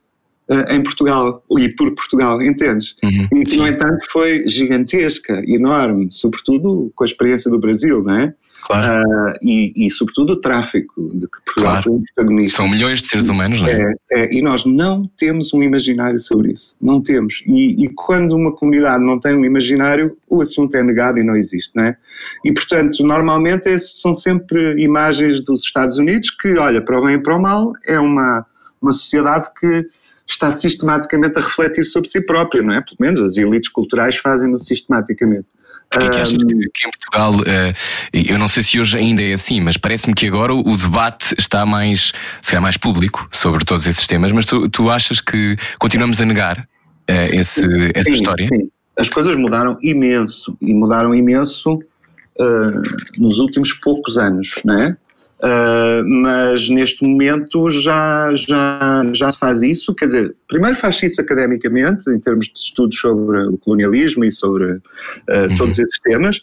uh, 0.51 0.75
em 0.75 0.83
Portugal 0.83 1.43
e 1.59 1.71
por 1.71 1.95
Portugal, 1.95 2.43
entendes? 2.43 2.95
Uhum. 3.03 3.41
E 3.41 3.45
que, 3.47 3.57
no 3.57 3.67
entanto, 3.67 4.05
foi 4.11 4.47
gigantesca, 4.47 5.43
enorme, 5.47 6.09
sobretudo 6.11 6.93
com 6.95 7.05
a 7.05 7.07
experiência 7.07 7.51
do 7.51 7.59
Brasil, 7.59 8.03
não 8.03 8.15
é? 8.15 8.35
Claro. 8.65 9.03
Uh, 9.03 9.35
e, 9.43 9.87
e, 9.87 9.91
sobretudo, 9.91 10.33
o 10.33 10.41
tráfico 10.41 11.11
de 11.15 11.29
que 11.29 11.39
Portugal 11.45 11.83
claro. 11.83 12.03
protagonista. 12.15 12.57
São 12.57 12.69
milhões 12.69 13.03
de 13.03 13.09
seres 13.09 13.29
humanos, 13.29 13.61
não 13.61 13.69
é? 13.69 13.95
é? 14.11 14.21
é? 14.21 14.35
E 14.35 14.41
nós 14.41 14.65
não 14.65 15.07
temos 15.19 15.53
um 15.53 15.63
imaginário 15.63 16.19
sobre 16.19 16.53
isso. 16.53 16.75
Não 16.81 17.03
temos. 17.03 17.43
E, 17.47 17.85
e, 17.85 17.89
quando 17.91 18.35
uma 18.35 18.53
comunidade 18.53 19.05
não 19.05 19.21
tem 19.21 19.35
um 19.35 19.45
imaginário, 19.45 20.17
o 20.27 20.41
assunto 20.41 20.75
é 20.77 20.83
negado 20.83 21.19
e 21.19 21.23
não 21.23 21.37
existe, 21.37 21.73
não 21.77 21.85
é? 21.85 21.97
E, 22.43 22.53
portanto, 22.53 23.05
normalmente 23.05 23.69
é, 23.69 23.79
são 23.79 24.15
sempre 24.15 24.83
imagens 24.83 25.43
dos 25.43 25.63
Estados 25.63 25.99
Unidos 25.99 26.31
que, 26.31 26.57
olha, 26.57 26.81
para 26.81 26.99
o 26.99 27.05
bem 27.05 27.17
e 27.17 27.23
para 27.23 27.37
o 27.37 27.43
mal, 27.43 27.75
é 27.87 28.01
uma, 28.01 28.47
uma 28.81 28.93
sociedade 28.93 29.51
que 29.61 29.85
está 30.27 30.51
sistematicamente 30.51 31.39
a 31.39 31.43
refletir 31.43 31.85
sobre 31.85 32.09
si 32.09 32.25
própria, 32.25 32.63
não 32.63 32.73
é? 32.73 32.81
Pelo 32.81 32.97
menos 32.99 33.21
as 33.21 33.37
elites 33.37 33.71
culturais 33.71 34.17
fazem-no 34.17 34.59
sistematicamente. 34.59 35.47
Porquê 35.91 36.11
que 36.11 36.17
achas 36.19 36.37
que, 36.37 36.47
que 36.47 36.89
em 36.89 36.91
Portugal, 36.91 37.35
uh, 37.35 37.75
eu 38.13 38.39
não 38.39 38.49
sei 38.49 38.63
se 38.63 38.81
hoje 38.81 38.99
ainda 38.99 39.23
é 39.23 39.33
assim, 39.33 39.61
mas 39.61 39.77
parece-me 39.77 40.15
que 40.15 40.27
agora 40.27 40.53
o 40.53 40.77
debate 40.77 41.35
está 41.39 41.65
mais, 41.65 42.13
se 42.43 42.51
calhar 42.51 42.63
mais 42.63 42.77
público 42.77 43.29
sobre 43.31 43.65
todos 43.65 43.87
esses 43.87 44.07
temas, 44.07 44.33
mas 44.33 44.47
tu, 44.47 44.69
tu 44.69 44.91
achas 44.91 45.21
que 45.21 45.57
continuamos 45.79 46.21
a 46.21 46.25
negar 46.25 46.59
uh, 46.59 47.33
esse, 47.33 47.63
sim, 47.63 47.91
essa 47.95 48.11
história? 48.11 48.49
Sim. 48.49 48.69
As 48.99 49.09
coisas 49.09 49.37
mudaram 49.37 49.77
imenso 49.83 50.57
e 50.61 50.73
mudaram 50.73 51.15
imenso 51.15 51.75
uh, 51.75 52.83
nos 53.19 53.39
últimos 53.39 53.73
poucos 53.73 54.17
anos, 54.19 54.61
não 54.65 54.75
é? 54.75 54.97
Uh, 55.45 56.09
mas 56.09 56.71
neste 56.71 57.07
momento 57.07 57.69
já, 57.69 58.35
já, 58.35 59.03
já 59.13 59.31
se 59.31 59.39
faz 59.39 59.63
isso, 59.63 59.95
quer 59.95 60.07
dizer, 60.07 60.35
primeiro 60.49 60.75
faz-se 60.75 61.05
isso 61.05 61.21
academicamente, 61.21 62.09
em 62.11 62.19
termos 62.19 62.47
de 62.47 62.59
estudos 62.59 62.99
sobre 62.99 63.39
o 63.49 63.59
colonialismo 63.59 64.25
e 64.25 64.33
sobre 64.33 64.65
uh, 64.65 64.81
uhum. 65.29 65.55
todos 65.57 65.79
esses 65.79 65.99
temas, 66.01 66.41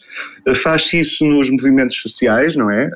uh, 0.48 0.54
faz-se 0.54 1.00
isso 1.00 1.24
nos 1.24 1.50
movimentos 1.50 2.00
sociais, 2.00 2.54
não 2.54 2.70
é? 2.70 2.88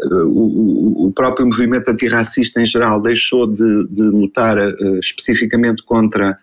O, 0.00 1.08
o, 1.08 1.12
próprio 1.12 1.44
movimento 1.44 1.88
antirracista 1.90 2.62
em 2.62 2.64
geral 2.64 3.02
deixou 3.02 3.48
de, 3.48 3.88
de 3.88 4.02
lutar 4.02 4.56
especificamente 5.02 5.82
contra 5.82 6.38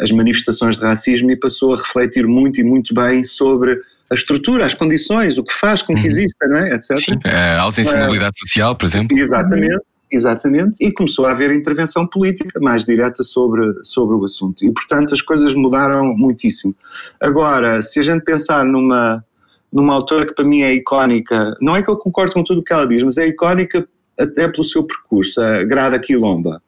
as 0.00 0.10
manifestações 0.10 0.76
de 0.76 0.82
racismo 0.82 1.30
e 1.30 1.36
passou 1.36 1.74
a 1.74 1.76
refletir 1.76 2.26
muito 2.26 2.60
e 2.60 2.64
muito 2.64 2.92
bem 2.92 3.22
sobre 3.22 3.80
a 4.10 4.14
estrutura, 4.14 4.64
as 4.64 4.74
condições, 4.74 5.36
o 5.36 5.44
que 5.44 5.52
faz 5.52 5.82
com 5.82 5.94
que 5.94 6.00
uhum. 6.00 6.06
exista, 6.06 6.48
não 6.48 6.58
é? 6.58 6.74
Etc. 6.74 6.98
Sim, 6.98 7.12
a 7.24 7.62
ausência 7.62 7.92
de 7.94 8.00
mobilidade 8.00 8.38
social, 8.38 8.74
por 8.74 8.86
exemplo. 8.86 9.18
Exatamente, 9.18 9.82
exatamente. 10.10 10.84
E 10.84 10.90
começou 10.92 11.26
a 11.26 11.32
haver 11.32 11.50
intervenção 11.50 12.06
política 12.06 12.58
mais 12.60 12.84
direta 12.84 13.22
sobre, 13.22 13.62
sobre 13.82 14.16
o 14.16 14.24
assunto. 14.24 14.64
E, 14.64 14.72
portanto, 14.72 15.12
as 15.12 15.20
coisas 15.20 15.52
mudaram 15.54 16.14
muitíssimo. 16.16 16.74
Agora, 17.20 17.82
se 17.82 18.00
a 18.00 18.02
gente 18.02 18.22
pensar 18.22 18.64
numa, 18.64 19.22
numa 19.70 19.94
autora 19.94 20.26
que 20.26 20.34
para 20.34 20.44
mim 20.44 20.62
é 20.62 20.72
icónica, 20.72 21.54
não 21.60 21.76
é 21.76 21.82
que 21.82 21.90
eu 21.90 21.96
concordo 21.96 22.32
com 22.32 22.42
tudo 22.42 22.60
o 22.60 22.64
que 22.64 22.72
ela 22.72 22.86
diz, 22.86 23.02
mas 23.02 23.18
é 23.18 23.26
icónica 23.26 23.86
até 24.18 24.48
pelo 24.48 24.64
seu 24.64 24.84
percurso, 24.84 25.40
a 25.40 25.62
Grada 25.64 25.98
Quilomba. 25.98 26.60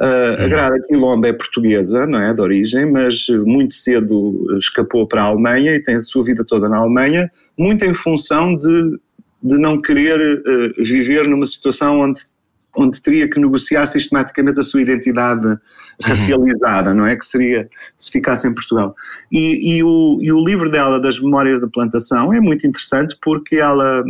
Uh, 0.00 0.42
a 0.42 0.48
Grada 0.48 0.80
Quilomba 0.88 1.28
é 1.28 1.32
portuguesa, 1.32 2.06
não 2.06 2.20
é, 2.20 2.32
de 2.32 2.40
origem, 2.40 2.90
mas 2.90 3.26
muito 3.44 3.74
cedo 3.74 4.56
escapou 4.56 5.06
para 5.06 5.22
a 5.22 5.26
Alemanha 5.26 5.74
e 5.74 5.82
tem 5.82 5.96
a 5.96 6.00
sua 6.00 6.24
vida 6.24 6.44
toda 6.46 6.68
na 6.68 6.78
Alemanha, 6.78 7.30
muito 7.58 7.84
em 7.84 7.92
função 7.92 8.56
de, 8.56 8.98
de 9.42 9.58
não 9.58 9.80
querer 9.80 10.18
uh, 10.18 10.82
viver 10.82 11.28
numa 11.28 11.44
situação 11.44 12.00
onde, 12.00 12.20
onde 12.74 13.02
teria 13.02 13.28
que 13.28 13.38
negociar 13.38 13.84
sistematicamente 13.84 14.60
a 14.60 14.62
sua 14.62 14.80
identidade 14.80 15.46
uhum. 15.46 15.58
racializada, 16.02 16.94
não 16.94 17.04
é, 17.04 17.14
que 17.14 17.26
seria 17.26 17.68
se 17.94 18.10
ficasse 18.10 18.48
em 18.48 18.54
Portugal. 18.54 18.94
E, 19.30 19.76
e, 19.76 19.84
o, 19.84 20.18
e 20.22 20.32
o 20.32 20.42
livro 20.42 20.70
dela, 20.70 20.98
das 20.98 21.20
Memórias 21.20 21.60
da 21.60 21.68
Plantação, 21.68 22.32
é 22.32 22.40
muito 22.40 22.66
interessante 22.66 23.14
porque 23.20 23.56
ela 23.56 24.02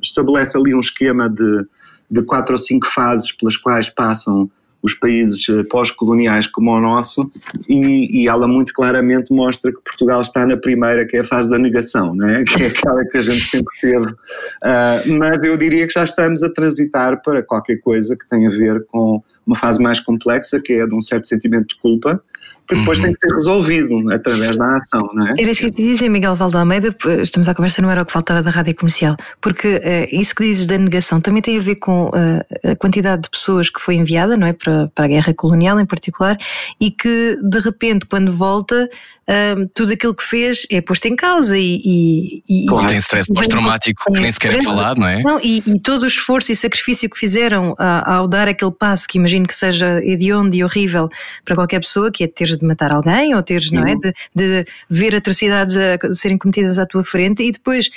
estabelece 0.00 0.56
ali 0.56 0.74
um 0.76 0.80
esquema 0.80 1.28
de, 1.28 1.66
de 2.08 2.22
quatro 2.22 2.52
ou 2.52 2.58
cinco 2.58 2.86
fases 2.86 3.32
pelas 3.32 3.56
quais 3.56 3.90
passam 3.90 4.48
os 4.82 4.94
países 4.94 5.48
eh, 5.48 5.64
pós-coloniais 5.64 6.46
como 6.46 6.70
o 6.70 6.80
nosso, 6.80 7.30
e, 7.68 8.22
e, 8.22 8.28
ela 8.28 8.46
muito 8.46 8.72
claramente 8.72 9.32
mostra 9.32 9.72
que 9.72 9.80
Portugal 9.82 10.22
está 10.22 10.46
na 10.46 10.56
primeira, 10.56 11.04
que 11.04 11.16
é 11.16 11.20
a 11.20 11.24
fase 11.24 11.50
da 11.50 11.58
negação, 11.58 12.14
né? 12.14 12.44
que 12.46 12.62
é 12.62 12.66
aquela 12.66 13.04
que 13.04 13.18
a 13.18 13.20
gente 13.20 13.42
sempre 13.42 13.74
teve. 13.80 14.06
Uh, 14.06 15.18
mas 15.18 15.42
eu 15.42 15.56
diria 15.56 15.86
que 15.86 15.92
já 15.92 16.04
estamos 16.04 16.42
a 16.42 16.50
transitar 16.50 17.20
para 17.22 17.42
qualquer 17.42 17.78
coisa 17.78 18.16
que 18.16 18.28
tenha 18.28 18.48
a 18.48 18.52
ver 18.52 18.86
com 18.86 19.22
uma 19.46 19.56
fase 19.56 19.80
mais 19.82 19.98
complexa, 19.98 20.60
que 20.60 20.74
é 20.74 20.86
de 20.86 20.94
um 20.94 21.00
certo 21.00 21.26
sentimento 21.26 21.68
de 21.68 21.76
culpa, 21.80 22.22
que 22.68 22.76
depois 22.76 22.98
uhum. 22.98 23.04
tem 23.04 23.14
que 23.14 23.20
ser 23.20 23.34
resolvido 23.34 24.12
através 24.12 24.56
da 24.56 24.76
ação, 24.76 25.08
não 25.14 25.26
é? 25.26 25.34
Era 25.38 25.50
isso 25.50 25.60
que 25.60 25.66
eu 25.66 25.70
te 25.70 25.82
dizia, 25.82 26.10
Miguel 26.10 26.36
Valdealmeida, 26.36 26.94
estamos 27.22 27.48
à 27.48 27.54
conversa, 27.54 27.80
não 27.80 27.90
era 27.90 28.02
o 28.02 28.06
que 28.06 28.12
faltava 28.12 28.42
da 28.42 28.50
rádio 28.50 28.74
comercial, 28.74 29.16
porque 29.40 29.76
uh, 29.76 29.80
isso 30.12 30.34
que 30.34 30.44
dizes 30.44 30.66
da 30.66 30.76
negação 30.76 31.20
também 31.20 31.40
tem 31.40 31.56
a 31.56 31.60
ver 31.60 31.76
com 31.76 32.08
uh, 32.08 32.70
a 32.70 32.76
quantidade 32.76 33.22
de 33.22 33.30
pessoas 33.30 33.70
que 33.70 33.80
foi 33.80 33.94
enviada, 33.94 34.36
não 34.36 34.46
é, 34.46 34.52
para, 34.52 34.88
para 34.94 35.06
a 35.06 35.08
guerra 35.08 35.32
colonial 35.32 35.80
em 35.80 35.86
particular, 35.86 36.36
e 36.78 36.90
que 36.90 37.38
de 37.42 37.58
repente, 37.58 38.04
quando 38.04 38.32
volta, 38.32 38.88
uh, 39.28 39.68
tudo 39.74 39.92
aquilo 39.92 40.14
que 40.14 40.24
fez 40.24 40.66
é 40.70 40.80
posto 40.80 41.06
em 41.06 41.16
causa 41.16 41.56
e. 41.56 42.42
e, 42.46 42.66
claro. 42.66 42.84
e 42.84 42.88
tem 42.88 42.98
stress 42.98 43.32
pós-traumático 43.32 44.12
que 44.12 44.20
nem 44.20 44.30
sequer 44.30 44.54
é 44.54 44.62
falado, 44.62 45.00
não 45.00 45.06
é? 45.06 45.22
Não, 45.22 45.40
e, 45.40 45.62
e, 45.66 45.80
todo 45.80 46.02
o 46.02 46.06
esforço 46.06 46.52
e 46.52 46.56
sacrifício 46.56 47.08
que 47.08 47.18
fizeram 47.18 47.74
ao 47.78 48.28
dar 48.28 48.46
aquele 48.46 48.72
passo, 48.72 49.06
que 49.08 49.16
imagino 49.16 49.46
que 49.46 49.56
seja 49.56 50.02
hediondo 50.04 50.54
e 50.54 50.62
horrível 50.62 51.08
para 51.44 51.54
qualquer 51.54 51.80
pessoa, 51.80 52.10
que 52.10 52.24
é 52.24 52.26
ter 52.26 52.57
de 52.58 52.66
matar 52.66 52.90
alguém 52.90 53.34
ou 53.34 53.42
teres, 53.42 53.70
não 53.70 53.86
é? 53.86 53.94
De, 53.94 54.12
de 54.34 54.66
ver 54.88 55.14
atrocidades 55.14 55.76
a 55.76 55.98
serem 56.12 56.38
cometidas 56.38 56.78
à 56.78 56.86
tua 56.86 57.04
frente 57.04 57.42
e 57.42 57.52
depois 57.52 57.90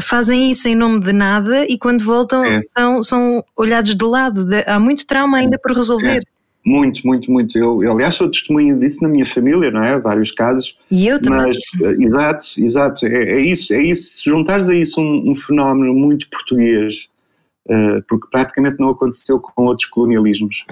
fazem 0.00 0.50
isso 0.50 0.68
em 0.68 0.74
nome 0.74 1.00
de 1.00 1.12
nada 1.12 1.64
e 1.66 1.78
quando 1.78 2.02
voltam 2.02 2.44
é. 2.44 2.62
são, 2.76 3.02
são 3.02 3.44
olhados 3.56 3.94
de 3.94 4.04
lado. 4.04 4.44
De, 4.44 4.64
há 4.66 4.78
muito 4.78 5.06
trauma 5.06 5.38
ainda 5.38 5.58
por 5.58 5.72
resolver. 5.72 6.22
É. 6.22 6.34
Muito, 6.66 7.06
muito, 7.06 7.30
muito. 7.30 7.58
Eu, 7.58 7.82
eu, 7.82 7.92
aliás, 7.92 8.14
sou 8.14 8.30
testemunho 8.30 8.78
disso 8.78 9.02
na 9.02 9.08
minha 9.08 9.26
família, 9.26 9.70
não 9.70 9.84
é? 9.84 9.98
Vários 9.98 10.32
casos. 10.32 10.74
E 10.90 11.06
eu 11.06 11.20
também. 11.20 11.40
Mas, 11.40 11.58
eh, 11.82 11.96
exato, 12.02 12.44
exato. 12.56 13.06
É, 13.06 13.32
é, 13.32 13.40
isso, 13.40 13.74
é 13.74 13.82
isso. 13.82 14.16
Se 14.16 14.30
juntares 14.30 14.70
a 14.70 14.74
isso 14.74 14.98
um, 14.98 15.30
um 15.30 15.34
fenómeno 15.34 15.92
muito 15.92 16.26
português, 16.30 17.06
uh, 17.68 18.02
porque 18.08 18.26
praticamente 18.30 18.80
não 18.80 18.88
aconteceu 18.90 19.38
com 19.38 19.66
outros 19.66 19.90
colonialismos 19.90 20.64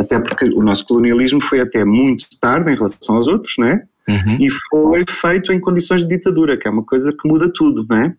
até 0.00 0.18
porque 0.18 0.46
o 0.46 0.62
nosso 0.62 0.86
colonialismo 0.86 1.42
foi 1.42 1.60
até 1.60 1.84
muito 1.84 2.26
tarde 2.40 2.72
em 2.72 2.74
relação 2.74 3.16
aos 3.16 3.26
outros, 3.26 3.54
não 3.58 3.68
é? 3.68 3.82
Uhum. 4.08 4.38
E 4.40 4.50
foi 4.50 5.04
feito 5.06 5.52
em 5.52 5.60
condições 5.60 6.00
de 6.00 6.08
ditadura, 6.08 6.56
que 6.56 6.66
é 6.66 6.70
uma 6.70 6.82
coisa 6.82 7.12
que 7.12 7.28
muda 7.28 7.52
tudo, 7.52 7.86
não 7.88 7.96
é? 7.96 8.14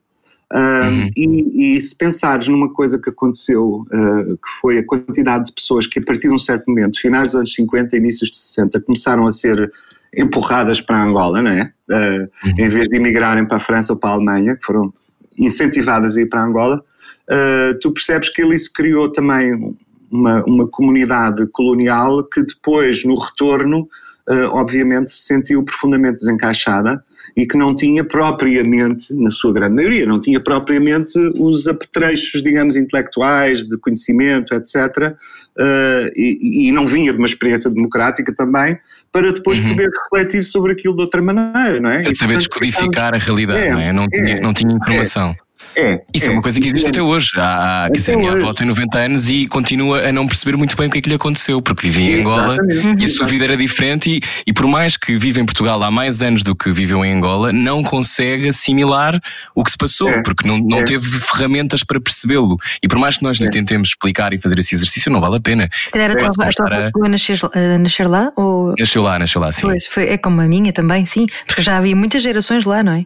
uhum. 0.53 1.09
e, 1.15 1.75
e, 1.75 1.81
se 1.81 1.97
pensares 1.97 2.47
numa 2.49 2.71
coisa 2.71 2.99
que 2.99 3.09
aconteceu, 3.09 3.85
uh, 3.87 4.37
que 4.37 4.49
foi 4.59 4.77
a 4.77 4.85
quantidade 4.85 5.45
de 5.45 5.53
pessoas 5.53 5.87
que 5.87 5.97
a 5.97 6.03
partir 6.03 6.27
de 6.27 6.33
um 6.33 6.37
certo 6.37 6.65
momento, 6.67 6.99
finais 6.99 7.27
dos 7.29 7.35
anos 7.35 7.53
50 7.53 7.97
inícios 7.97 8.29
de 8.29 8.37
60, 8.37 8.81
começaram 8.81 9.25
a 9.25 9.31
ser 9.31 9.71
empurradas 10.15 10.81
para 10.81 11.01
Angola, 11.01 11.41
não 11.41 11.51
é? 11.51 11.71
Uh, 11.89 12.29
uhum. 12.45 12.53
Em 12.59 12.69
vez 12.69 12.89
de 12.89 12.97
emigrarem 12.97 13.45
para 13.45 13.57
a 13.57 13.61
França 13.61 13.93
ou 13.93 13.99
para 13.99 14.11
a 14.11 14.13
Alemanha, 14.13 14.55
que 14.55 14.65
foram 14.65 14.93
incentivadas 15.37 16.17
a 16.17 16.21
ir 16.21 16.27
para 16.27 16.43
Angola, 16.43 16.83
uh, 17.29 17.79
tu 17.79 17.91
percebes 17.91 18.29
que 18.29 18.41
ele 18.41 18.55
isso 18.55 18.71
criou 18.71 19.09
também 19.11 19.75
uma, 20.11 20.43
uma 20.45 20.67
comunidade 20.67 21.45
colonial 21.47 22.23
que 22.23 22.43
depois, 22.43 23.03
no 23.03 23.15
retorno, 23.15 23.87
uh, 24.29 24.45
obviamente 24.51 25.11
se 25.11 25.25
sentiu 25.25 25.63
profundamente 25.63 26.17
desencaixada 26.17 27.03
e 27.35 27.45
que 27.45 27.57
não 27.57 27.73
tinha 27.73 28.03
propriamente, 28.03 29.13
na 29.13 29.31
sua 29.31 29.53
grande 29.53 29.75
maioria, 29.75 30.05
não 30.05 30.19
tinha 30.19 30.39
propriamente 30.39 31.17
os 31.39 31.67
apetrechos, 31.67 32.43
digamos, 32.43 32.75
intelectuais, 32.75 33.63
de 33.63 33.77
conhecimento, 33.77 34.53
etc., 34.53 35.15
uh, 35.57 36.11
e, 36.15 36.67
e, 36.67 36.71
não 36.71 36.85
vinha 36.85 37.11
de 37.13 37.17
uma 37.17 37.27
experiência 37.27 37.69
democrática 37.69 38.33
também, 38.35 38.77
para 39.11 39.31
depois 39.31 39.59
uhum. 39.59 39.69
poder 39.69 39.89
refletir 40.03 40.43
sobre 40.43 40.73
aquilo 40.73 40.95
de 40.95 41.01
outra 41.03 41.21
maneira, 41.21 41.79
não 41.79 41.89
é? 41.89 42.03
Para 42.03 42.15
saber 42.15 42.37
descodificar 42.37 43.13
a 43.13 43.17
realidade, 43.17 43.61
é, 43.61 43.71
não 43.71 43.79
é? 43.79 43.93
Não, 43.93 44.03
é, 44.03 44.07
tinha, 44.07 44.41
não 44.41 44.53
tinha 44.53 44.75
informação. 44.75 45.29
É. 45.29 45.50
É, 45.75 46.01
Isso 46.13 46.25
é, 46.25 46.29
é, 46.29 46.31
uma 46.33 46.41
coisa 46.41 46.59
que 46.59 46.67
existe 46.67 46.89
até 46.89 47.01
hoje. 47.01 47.29
Há, 47.37 47.87
quer 47.91 47.97
dizer, 47.97 48.13
a 48.13 48.17
minha 48.17 48.31
avó 48.33 48.53
tem 48.53 48.67
90 48.67 48.97
anos 48.97 49.29
e 49.29 49.47
continua 49.47 50.07
a 50.07 50.11
não 50.11 50.27
perceber 50.27 50.57
muito 50.57 50.75
bem 50.75 50.87
o 50.87 50.89
que 50.89 50.97
é 50.97 51.01
que 51.01 51.09
lhe 51.09 51.15
aconteceu, 51.15 51.61
porque 51.61 51.87
vivia 51.87 52.17
em 52.17 52.21
Angola 52.21 52.57
e 52.97 53.05
a 53.05 53.09
sua 53.09 53.25
vida 53.25 53.45
era 53.45 53.55
diferente. 53.55 54.17
E, 54.17 54.21
e, 54.47 54.53
por 54.53 54.67
mais 54.67 54.97
que 54.97 55.15
vive 55.15 55.39
em 55.39 55.45
Portugal 55.45 55.81
há 55.83 55.89
mais 55.89 56.21
anos 56.21 56.43
do 56.43 56.55
que 56.55 56.71
viveu 56.71 57.03
em 57.05 57.13
Angola, 57.13 57.53
não 57.53 57.83
consegue 57.83 58.49
assimilar 58.49 59.19
o 59.55 59.63
que 59.63 59.71
se 59.71 59.77
passou, 59.77 60.09
é, 60.09 60.21
porque 60.21 60.47
não, 60.47 60.57
não 60.57 60.79
é. 60.79 60.83
teve 60.83 61.19
ferramentas 61.19 61.83
para 61.83 61.99
percebê-lo. 61.99 62.57
E 62.83 62.87
por 62.87 62.97
mais 62.97 63.17
que 63.17 63.23
nós 63.23 63.37
lhe 63.37 63.47
é. 63.47 63.49
tentemos 63.49 63.89
explicar 63.89 64.33
e 64.33 64.39
fazer 64.39 64.59
esse 64.59 64.75
exercício, 64.75 65.11
não 65.11 65.21
vale 65.21 65.37
a 65.37 65.41
pena. 65.41 65.69
Se 65.85 65.91
calhar 65.91 66.11
a 66.11 66.15
tua 66.15 66.27
avó 66.27 67.05
a 67.05 67.09
nascer, 67.09 67.39
a 67.53 67.77
nascer 67.77 68.07
lá? 68.07 68.31
Ou... 68.35 68.73
Nasceu 68.77 69.01
lá, 69.01 69.17
nasceu 69.17 69.41
lá, 69.41 69.51
sim. 69.51 69.61
Pois, 69.61 69.85
foi, 69.85 70.09
é 70.09 70.17
como 70.17 70.41
a 70.41 70.45
minha 70.45 70.73
também, 70.73 71.05
sim, 71.05 71.25
porque 71.45 71.61
já 71.61 71.77
havia 71.77 71.95
muitas 71.95 72.21
gerações 72.21 72.65
lá, 72.65 72.83
não 72.83 72.93
é? 72.93 73.05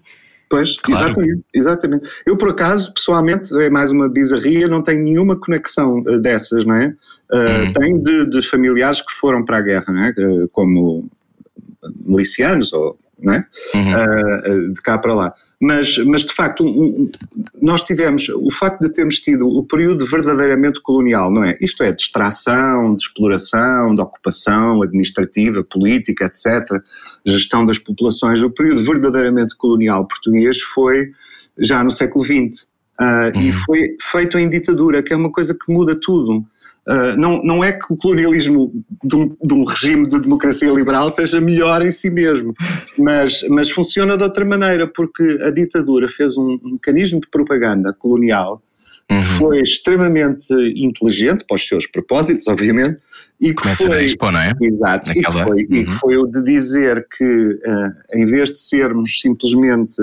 Pois, 0.49 0.77
claro. 0.77 1.05
exatamente, 1.05 1.43
exatamente. 1.53 2.09
Eu, 2.25 2.37
por 2.37 2.49
acaso, 2.49 2.93
pessoalmente, 2.93 3.55
é 3.57 3.69
mais 3.69 3.91
uma 3.91 4.07
bizarria, 4.07 4.67
não 4.67 4.81
tenho 4.81 5.03
nenhuma 5.03 5.35
conexão 5.35 5.99
uh, 5.99 6.19
dessas, 6.19 6.65
não 6.65 6.75
é? 6.75 6.95
Uh, 7.31 7.73
Tenho 7.73 8.03
de, 8.03 8.29
de, 8.29 8.41
familiares 8.47 9.01
que 9.01 9.11
foram 9.11 9.43
para 9.43 9.57
a 9.57 9.61
guerra, 9.61 9.91
não 9.91 10.03
é? 10.03 10.09
Uh, 10.11 10.47
como 10.49 11.09
milicianos, 12.05 12.71
ou, 12.71 12.97
não 13.19 13.33
é? 13.33 13.45
Uhum. 13.73 14.73
de 14.73 14.81
cá 14.81 14.97
para 14.97 15.15
lá. 15.15 15.33
Mas, 15.65 15.97
mas 15.97 16.23
de 16.23 16.31
facto, 16.31 16.63
um, 16.63 17.09
nós 17.59 17.81
tivemos 17.81 18.29
o 18.29 18.51
facto 18.51 18.81
de 18.81 18.93
termos 18.93 19.19
tido 19.19 19.47
o 19.47 19.63
período 19.63 20.05
verdadeiramente 20.05 20.79
colonial, 20.79 21.31
não 21.31 21.43
é? 21.43 21.57
Isto 21.59 21.81
é, 21.81 21.91
de 21.91 22.03
extração, 22.03 22.93
de 22.93 23.01
exploração, 23.01 23.95
de 23.95 23.99
ocupação 23.99 24.83
administrativa, 24.83 25.63
política, 25.63 26.25
etc., 26.25 26.79
gestão 27.25 27.65
das 27.65 27.79
populações. 27.79 28.43
O 28.43 28.51
período 28.51 28.83
verdadeiramente 28.83 29.55
colonial 29.57 30.07
português 30.07 30.61
foi 30.61 31.09
já 31.57 31.83
no 31.83 31.89
século 31.89 32.23
XX. 32.23 32.63
Uh, 32.63 32.67
ah, 32.99 33.31
uhum. 33.33 33.41
E 33.41 33.51
foi 33.51 33.97
feito 33.99 34.37
em 34.37 34.47
ditadura, 34.47 35.01
que 35.01 35.13
é 35.13 35.15
uma 35.15 35.31
coisa 35.31 35.55
que 35.55 35.73
muda 35.73 35.99
tudo. 35.99 36.45
Uh, 36.87 37.17
não, 37.17 37.41
não 37.43 37.63
é 37.63 37.71
que 37.71 37.85
o 37.91 37.97
colonialismo 37.97 38.71
de 39.03 39.15
um, 39.15 39.35
de 39.43 39.53
um, 39.55 39.63
regime 39.63 40.07
de 40.07 40.19
democracia 40.21 40.71
liberal 40.71 41.09
seja 41.09 41.41
melhor 41.41 41.83
em 41.83 41.91
si 41.91 42.11
mesmo, 42.11 42.53
mas, 42.97 43.41
mas 43.49 43.71
funciona 43.71 44.15
de 44.15 44.23
outra 44.23 44.45
maneira, 44.45 44.87
porque 44.87 45.39
a 45.43 45.49
ditadura 45.49 46.07
fez 46.07 46.37
um, 46.37 46.59
um 46.63 46.73
mecanismo 46.73 47.19
de 47.19 47.27
propaganda 47.27 47.91
colonial 47.91 48.61
que 49.07 49.15
uhum. 49.15 49.25
foi 49.25 49.61
extremamente 49.61 50.51
inteligente 50.75 51.43
para 51.45 51.55
os 51.55 51.67
seus 51.67 51.85
propósitos, 51.85 52.47
obviamente, 52.47 52.99
e 53.39 53.49
que 53.49 53.61
Começa 53.61 53.85
foi, 53.85 54.03
Expo, 54.03 54.31
não 54.31 54.39
é? 54.39 54.53
Exato, 54.59 55.09
Naquela... 55.09 55.15
e, 55.15 55.23
que 55.23 55.31
foi, 55.31 55.63
uhum. 55.63 55.75
e 55.75 55.85
que 55.85 55.91
foi 55.91 56.17
o 56.17 56.25
de 56.25 56.43
dizer 56.43 57.07
que 57.15 57.23
uh, 57.23 57.93
em 58.13 58.25
vez 58.25 58.51
de 58.51 58.59
sermos 58.59 59.19
simplesmente 59.19 59.95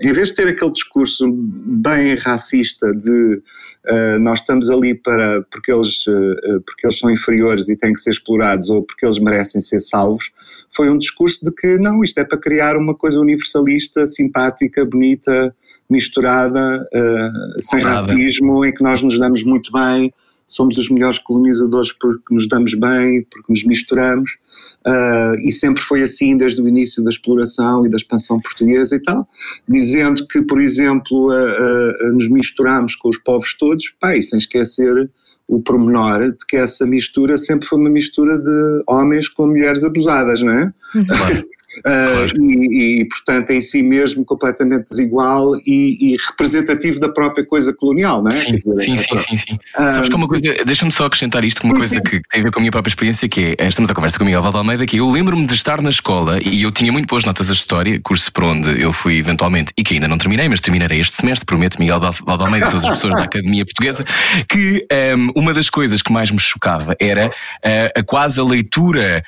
em 0.00 0.12
vez 0.12 0.28
de 0.28 0.34
ter 0.34 0.48
aquele 0.48 0.72
discurso 0.72 1.28
bem 1.28 2.14
racista 2.14 2.92
de 2.94 3.42
uh, 3.90 4.18
nós 4.18 4.40
estamos 4.40 4.70
ali 4.70 4.94
para 4.94 5.42
porque 5.50 5.72
eles, 5.72 6.06
uh, 6.06 6.60
porque 6.64 6.86
eles 6.86 6.98
são 6.98 7.10
inferiores 7.10 7.68
e 7.68 7.76
têm 7.76 7.92
que 7.92 8.00
ser 8.00 8.10
explorados 8.10 8.68
ou 8.68 8.82
porque 8.82 9.04
eles 9.04 9.18
merecem 9.18 9.60
ser 9.60 9.80
salvos, 9.80 10.30
foi 10.74 10.90
um 10.90 10.98
discurso 10.98 11.44
de 11.44 11.52
que 11.52 11.78
não, 11.78 12.02
isto 12.02 12.18
é 12.18 12.24
para 12.24 12.38
criar 12.38 12.76
uma 12.76 12.94
coisa 12.94 13.18
universalista, 13.18 14.06
simpática, 14.06 14.84
bonita, 14.84 15.54
misturada, 15.88 16.86
uh, 16.94 17.60
sem 17.60 17.80
racismo, 17.80 18.64
em 18.64 18.72
que 18.72 18.82
nós 18.82 19.02
nos 19.02 19.18
damos 19.18 19.42
muito 19.42 19.72
bem, 19.72 20.12
somos 20.48 20.78
os 20.78 20.88
melhores 20.88 21.18
colonizadores 21.18 21.92
porque 21.92 22.34
nos 22.34 22.48
damos 22.48 22.74
bem, 22.74 23.24
porque 23.30 23.52
nos 23.52 23.62
misturamos. 23.64 24.38
Uh, 24.86 25.38
e 25.40 25.52
sempre 25.52 25.82
foi 25.82 26.02
assim 26.02 26.36
desde 26.36 26.60
o 26.60 26.66
início 26.66 27.04
da 27.04 27.10
exploração 27.10 27.84
e 27.84 27.90
da 27.90 27.96
expansão 27.96 28.40
portuguesa 28.40 28.96
e 28.96 29.00
tal, 29.00 29.28
dizendo 29.68 30.26
que, 30.26 30.40
por 30.42 30.60
exemplo, 30.60 31.28
uh, 31.28 32.08
uh, 32.08 32.12
nos 32.14 32.28
misturamos 32.28 32.96
com 32.96 33.10
os 33.10 33.18
povos 33.18 33.54
todos, 33.56 33.92
pá, 34.00 34.16
e 34.16 34.22
sem 34.22 34.38
esquecer 34.38 35.10
o 35.46 35.60
pormenor 35.60 36.32
de 36.32 36.46
que 36.46 36.56
essa 36.56 36.86
mistura 36.86 37.36
sempre 37.38 37.68
foi 37.68 37.78
uma 37.78 37.90
mistura 37.90 38.38
de 38.38 38.82
homens 38.86 39.28
com 39.28 39.46
mulheres 39.46 39.84
abusadas, 39.84 40.42
não 40.42 40.52
é? 40.52 40.72
Claro. 40.92 41.48
claro. 41.82 42.42
e, 42.42 43.00
e, 43.00 43.04
portanto, 43.06 43.50
em 43.50 43.60
si 43.60 43.82
mesmo 43.82 44.24
completamente 44.24 44.88
desigual 44.88 45.56
e, 45.66 46.14
e, 46.14 46.16
representativo 46.28 46.98
da 46.98 47.08
própria 47.08 47.44
coisa 47.44 47.72
colonial, 47.72 48.22
não 48.22 48.28
é? 48.28 48.32
Sim, 48.32 48.52
dizer, 48.52 48.78
sim, 48.78 48.96
sim, 48.98 49.16
sim, 49.16 49.36
sim, 49.36 49.58
Sabes 49.90 50.08
que 50.08 50.14
é 50.14 50.16
uma 50.16 50.28
coisa, 50.28 50.64
deixa-me 50.64 50.90
só 50.90 51.06
acrescentar 51.06 51.44
isto, 51.44 51.62
uma 51.64 51.74
coisa 51.74 52.00
que 52.00 52.20
tem 52.30 52.40
a 52.40 52.44
ver 52.44 52.50
com 52.50 52.58
a 52.58 52.62
minha 52.62 52.72
própria 52.72 52.90
experiência, 52.90 53.28
que 53.28 53.54
é, 53.58 53.68
estamos 53.68 53.90
a 53.90 53.94
conversa 53.94 54.18
com 54.18 54.24
o 54.24 54.26
Miguel 54.26 54.42
Valdalmeida, 54.42 54.86
que 54.86 54.96
eu 54.96 55.10
lembro-me 55.10 55.46
de 55.46 55.54
estar 55.54 55.80
na 55.82 55.90
escola 55.90 56.38
e 56.42 56.62
eu 56.62 56.70
tinha 56.72 56.90
muito 56.90 57.06
boas 57.06 57.24
notas 57.24 57.48
da 57.48 57.52
história, 57.52 58.00
curso 58.00 58.32
por 58.32 58.44
onde 58.44 58.80
eu 58.80 58.92
fui 58.92 59.18
eventualmente, 59.18 59.72
e 59.76 59.82
que 59.82 59.94
ainda 59.94 60.08
não 60.08 60.18
terminei, 60.18 60.48
mas 60.48 60.60
terminarei 60.60 61.00
este 61.00 61.16
semestre, 61.16 61.44
prometo, 61.44 61.78
Miguel 61.78 62.00
Valdalmeida 62.00 62.66
e 62.66 62.70
todas 62.70 62.84
as 62.84 62.90
pessoas 62.90 63.14
da 63.14 63.24
Academia 63.28 63.64
Portuguesa, 63.64 64.04
que 64.48 64.86
um, 65.16 65.32
uma 65.34 65.54
das 65.54 65.68
coisas 65.68 66.02
que 66.02 66.12
mais 66.12 66.30
me 66.30 66.38
chocava 66.38 66.96
era 66.98 67.28
uh, 67.28 67.98
a 67.98 68.02
quase 68.02 68.40
a 68.40 68.44
leitura 68.44 69.22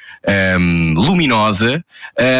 um, 0.59 0.95
luminosa 0.97 1.85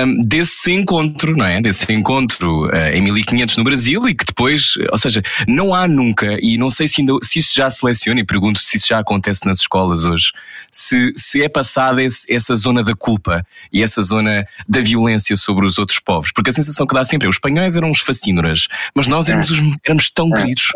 um, 0.07 0.23
desse 0.23 0.73
encontro, 0.73 1.37
não 1.37 1.45
é? 1.45 1.61
Desse 1.61 1.91
encontro 1.93 2.67
uh, 2.67 2.89
em 2.93 3.01
1500 3.01 3.57
no 3.57 3.65
Brasil 3.65 4.09
e 4.09 4.15
que 4.15 4.25
depois, 4.25 4.75
ou 4.91 4.99
seja, 4.99 5.23
não 5.47 5.75
há 5.75 5.87
nunca, 5.89 6.39
e 6.41 6.57
não 6.57 6.71
sei 6.71 6.87
se, 6.89 7.01
ainda, 7.01 7.15
se 7.23 7.39
isso 7.39 7.55
já 7.55 7.69
seleciona, 7.69 8.21
e 8.21 8.25
pergunto 8.25 8.59
se 8.59 8.77
isso 8.77 8.89
já 8.89 8.99
acontece 8.99 9.47
nas 9.47 9.61
escolas 9.61 10.05
hoje, 10.05 10.33
se, 10.71 11.13
se 11.17 11.43
é 11.43 11.49
passada 11.49 12.03
esse, 12.03 12.33
essa 12.33 12.55
zona 12.55 12.83
da 12.83 12.95
culpa 12.95 13.47
e 13.73 13.83
essa 13.83 14.03
zona 14.03 14.47
da 14.69 14.81
violência 14.81 15.37
sobre 15.37 15.67
os 15.67 15.79
outros 15.79 15.99
povos, 15.99 16.31
porque 16.33 16.51
a 16.51 16.53
sensação 16.53 16.87
que 16.87 16.95
dá 16.95 17.05
sempre 17.05 17.27
é 17.27 17.29
os 17.29 17.37
espanhóis 17.37 17.77
eram 17.77 17.91
os 17.91 18.01
fascínoras, 18.01 18.69
mas 18.95 19.07
nós 19.07 19.29
éramos, 19.29 19.51
os, 19.51 19.59
éramos 19.85 20.11
tão 20.11 20.31
queridos. 20.31 20.69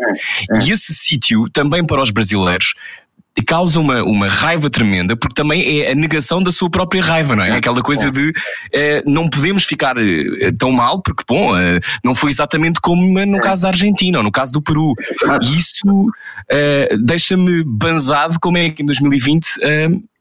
E 0.63 0.71
esse 0.71 0.93
sítio, 0.93 1.49
também 1.49 1.85
para 1.85 2.01
os 2.01 2.11
brasileiros, 2.11 2.73
causa 3.43 3.79
uma, 3.79 4.01
uma 4.03 4.29
raiva 4.29 4.69
tremenda, 4.69 5.15
porque 5.15 5.35
também 5.35 5.81
é 5.81 5.91
a 5.91 5.95
negação 5.95 6.41
da 6.41 6.51
sua 6.51 6.69
própria 6.69 7.01
raiva, 7.01 7.35
não 7.35 7.43
é? 7.43 7.49
é 7.49 7.55
aquela 7.57 7.81
coisa 7.81 8.09
de 8.09 8.31
eh, 8.73 9.03
não 9.05 9.29
podemos 9.29 9.65
ficar 9.65 9.95
eh, 9.97 10.51
tão 10.57 10.71
mal, 10.71 11.01
porque, 11.01 11.23
bom, 11.27 11.55
eh, 11.57 11.79
não 12.03 12.15
foi 12.15 12.31
exatamente 12.31 12.79
como 12.79 13.25
no 13.25 13.39
caso 13.39 13.63
da 13.63 13.67
Argentina 13.69 14.19
ou 14.19 14.23
no 14.23 14.31
caso 14.31 14.53
do 14.53 14.61
Peru. 14.61 14.93
E 15.41 15.57
isso 15.57 16.11
deixa-me 17.01 17.63
banzado 17.65 18.39
como 18.39 18.57
é 18.57 18.69
que 18.69 18.81
em 18.81 18.85
2020 18.85 19.59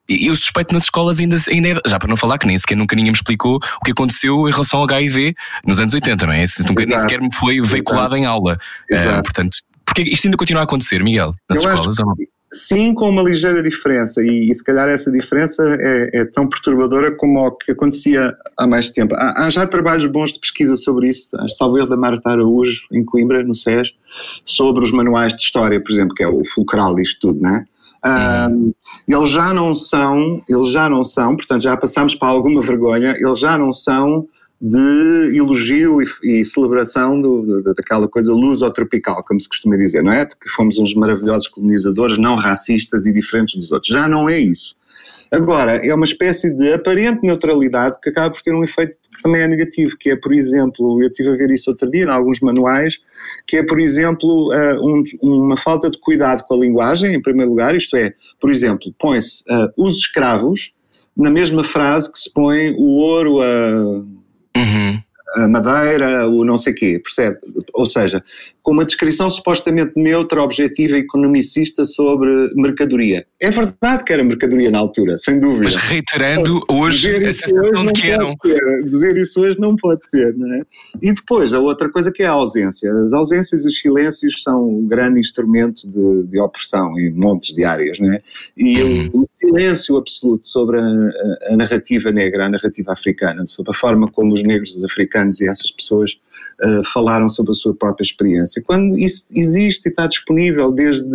eu 0.08 0.34
suspeito 0.36 0.74
nas 0.74 0.84
escolas 0.84 1.18
ainda, 1.18 1.36
ainda 1.48 1.68
é, 1.68 1.80
já 1.86 1.98
para 1.98 2.08
não 2.08 2.16
falar 2.16 2.38
que 2.38 2.46
nem 2.46 2.58
sequer 2.58 2.76
nunca 2.76 2.94
ninguém 2.94 3.12
me 3.12 3.16
explicou 3.16 3.56
o 3.56 3.84
que 3.84 3.92
aconteceu 3.92 4.48
em 4.48 4.52
relação 4.52 4.80
ao 4.80 4.84
HIV 4.84 5.34
nos 5.64 5.80
anos 5.80 5.94
80, 5.94 6.26
não 6.26 6.32
é? 6.32 6.42
Isso 6.42 6.66
nunca, 6.66 6.84
nem 6.84 6.98
sequer 6.98 7.20
me 7.20 7.32
foi 7.32 7.60
veiculado 7.60 8.16
em 8.16 8.26
aula. 8.26 8.58
Portanto, 9.22 9.58
porque 9.84 10.02
isto 10.02 10.26
ainda 10.26 10.36
continua 10.36 10.62
a 10.62 10.64
acontecer, 10.64 11.02
Miguel, 11.02 11.34
nas 11.48 11.62
eu 11.62 11.70
escolas? 11.70 11.98
Acho, 11.98 12.14
Sim, 12.54 12.94
com 12.94 13.08
uma 13.08 13.20
ligeira 13.20 13.60
diferença, 13.60 14.22
e, 14.22 14.48
e 14.48 14.54
se 14.54 14.62
calhar 14.62 14.88
essa 14.88 15.10
diferença 15.10 15.60
é, 15.80 16.20
é, 16.20 16.24
tão 16.24 16.48
perturbadora 16.48 17.10
como 17.16 17.40
o 17.40 17.50
que 17.50 17.72
acontecia 17.72 18.32
há 18.56 18.64
mais 18.64 18.90
tempo. 18.90 19.12
Há, 19.16 19.44
há 19.44 19.50
já 19.50 19.66
trabalhos 19.66 20.06
bons 20.06 20.32
de 20.32 20.38
pesquisa 20.38 20.76
sobre 20.76 21.08
isso, 21.08 21.36
salvo 21.48 21.78
erro 21.78 21.88
da 21.88 21.96
Marta 21.96 22.30
Araújo, 22.30 22.86
em 22.92 23.04
Coimbra, 23.04 23.42
no 23.42 23.54
SES, 23.54 23.92
sobre 24.44 24.84
os 24.84 24.92
manuais 24.92 25.34
de 25.34 25.42
história, 25.42 25.82
por 25.82 25.90
exemplo, 25.90 26.14
que 26.14 26.22
é 26.22 26.28
o 26.28 26.44
fulcral 26.44 26.94
disto 26.94 27.18
tudo, 27.20 27.40
não 27.40 27.56
é? 27.56 27.64
Um, 28.06 28.72
eles 29.08 29.30
já 29.30 29.52
não 29.52 29.74
são, 29.74 30.42
eles 30.48 30.70
já 30.70 30.88
não 30.88 31.02
são, 31.02 31.34
portanto 31.34 31.62
já 31.62 31.76
passamos 31.76 32.14
para 32.14 32.28
alguma 32.28 32.60
vergonha, 32.60 33.16
eles 33.18 33.40
já 33.40 33.58
não 33.58 33.72
são 33.72 34.28
de 34.60 35.36
elogio 35.36 36.00
e, 36.00 36.06
e 36.22 36.44
celebração 36.44 37.20
do, 37.20 37.62
daquela 37.74 38.08
coisa 38.08 38.32
luso-tropical, 38.32 39.22
como 39.24 39.40
se 39.40 39.48
costuma 39.48 39.76
dizer, 39.76 40.02
não 40.02 40.12
é? 40.12 40.24
De 40.24 40.36
que 40.36 40.48
fomos 40.48 40.78
uns 40.78 40.94
maravilhosos 40.94 41.48
colonizadores 41.48 42.18
não 42.18 42.34
racistas 42.36 43.06
e 43.06 43.12
diferentes 43.12 43.56
dos 43.56 43.72
outros. 43.72 43.92
Já 43.92 44.08
não 44.08 44.28
é 44.28 44.38
isso. 44.38 44.74
Agora, 45.30 45.84
é 45.84 45.92
uma 45.92 46.04
espécie 46.04 46.54
de 46.54 46.72
aparente 46.72 47.20
neutralidade 47.22 47.98
que 48.00 48.08
acaba 48.08 48.32
por 48.32 48.40
ter 48.40 48.54
um 48.54 48.62
efeito 48.62 48.96
que 49.12 49.20
também 49.20 49.42
é 49.42 49.48
negativo, 49.48 49.96
que 49.98 50.10
é, 50.10 50.16
por 50.16 50.32
exemplo, 50.32 51.02
eu 51.02 51.08
estive 51.08 51.30
a 51.30 51.36
ver 51.36 51.50
isso 51.50 51.70
outro 51.70 51.90
dia 51.90 52.04
em 52.04 52.08
alguns 52.08 52.38
manuais, 52.40 53.00
que 53.46 53.56
é, 53.56 53.62
por 53.64 53.80
exemplo, 53.80 54.52
uh, 54.52 54.80
um, 54.80 55.04
uma 55.20 55.56
falta 55.56 55.90
de 55.90 55.98
cuidado 55.98 56.44
com 56.46 56.54
a 56.54 56.58
linguagem, 56.58 57.14
em 57.14 57.20
primeiro 57.20 57.50
lugar, 57.50 57.74
isto 57.74 57.96
é, 57.96 58.14
por 58.40 58.50
exemplo, 58.50 58.94
põe-se 58.96 59.42
uh, 59.50 59.72
os 59.76 59.96
escravos 59.96 60.72
na 61.16 61.30
mesma 61.30 61.64
frase 61.64 62.12
que 62.12 62.18
se 62.18 62.32
põe 62.32 62.70
o 62.72 62.96
ouro 62.98 63.40
a. 63.40 64.04
a 65.34 65.48
madeira, 65.48 66.28
o 66.28 66.44
não 66.44 66.56
sei 66.58 66.72
quê, 66.72 67.00
percebe? 67.02 67.38
Ou 67.72 67.86
seja, 67.86 68.22
com 68.62 68.72
uma 68.72 68.84
descrição 68.84 69.28
supostamente 69.28 69.92
neutra, 69.96 70.42
objetiva 70.42 70.96
e 70.96 71.00
economicista 71.00 71.84
sobre 71.84 72.50
mercadoria. 72.54 73.26
É 73.40 73.50
verdade 73.50 74.04
que 74.04 74.12
era 74.12 74.24
mercadoria 74.24 74.70
na 74.70 74.78
altura, 74.78 75.18
sem 75.18 75.38
dúvida. 75.38 75.64
Mas 75.64 75.74
reiterando 75.76 76.60
hoje 76.70 77.08
Dizer 77.12 77.28
a 77.28 77.34
sensação 77.34 77.86
de 77.86 77.92
que 77.92 78.06
não 78.08 78.14
eram. 78.14 78.34
ser. 78.42 78.82
Dizer 78.88 79.16
isso 79.16 79.40
hoje 79.40 79.58
não 79.60 79.76
pode 79.76 80.08
ser, 80.08 80.34
não 80.36 80.52
é? 80.54 80.62
E 81.02 81.12
depois, 81.12 81.52
a 81.52 81.60
outra 81.60 81.90
coisa 81.90 82.10
que 82.12 82.22
é 82.22 82.26
a 82.26 82.30
ausência. 82.32 82.92
As 82.94 83.12
ausências 83.12 83.64
e 83.64 83.68
os 83.68 83.78
silêncios 83.78 84.42
são 84.42 84.68
um 84.68 84.86
grande 84.86 85.20
instrumento 85.20 85.88
de, 85.88 86.22
de 86.28 86.38
opressão 86.40 86.98
em 86.98 87.10
montes 87.12 87.54
de 87.54 87.64
áreas, 87.64 87.98
não 87.98 88.12
é? 88.12 88.20
E 88.56 88.82
Uhum. 88.82 89.10
o, 89.12 89.20
o 89.22 89.26
silêncio 89.28 89.96
absoluto 89.96 90.46
sobre 90.46 90.78
a, 90.78 90.82
a- 90.82 91.52
a 91.52 91.56
narrativa 91.56 92.10
negra, 92.10 92.46
a 92.46 92.48
narrativa 92.48 92.92
africana, 92.92 93.44
sobre 93.46 93.70
a 93.70 93.74
forma 93.74 94.06
como 94.08 94.32
os 94.32 94.42
negros, 94.42 94.74
os 94.76 94.84
africanos 95.24 95.40
e 95.40 95.48
essas 95.48 95.70
pessoas 95.70 96.18
eh, 96.62 96.82
falaram 96.92 97.28
sobre 97.28 97.50
a 97.50 97.54
sua 97.54 97.74
própria 97.74 98.04
experiência. 98.04 98.62
Quando 98.64 98.96
isso 98.98 99.24
existe 99.34 99.86
e 99.86 99.88
está 99.90 100.06
disponível 100.06 100.70
desde, 100.70 101.08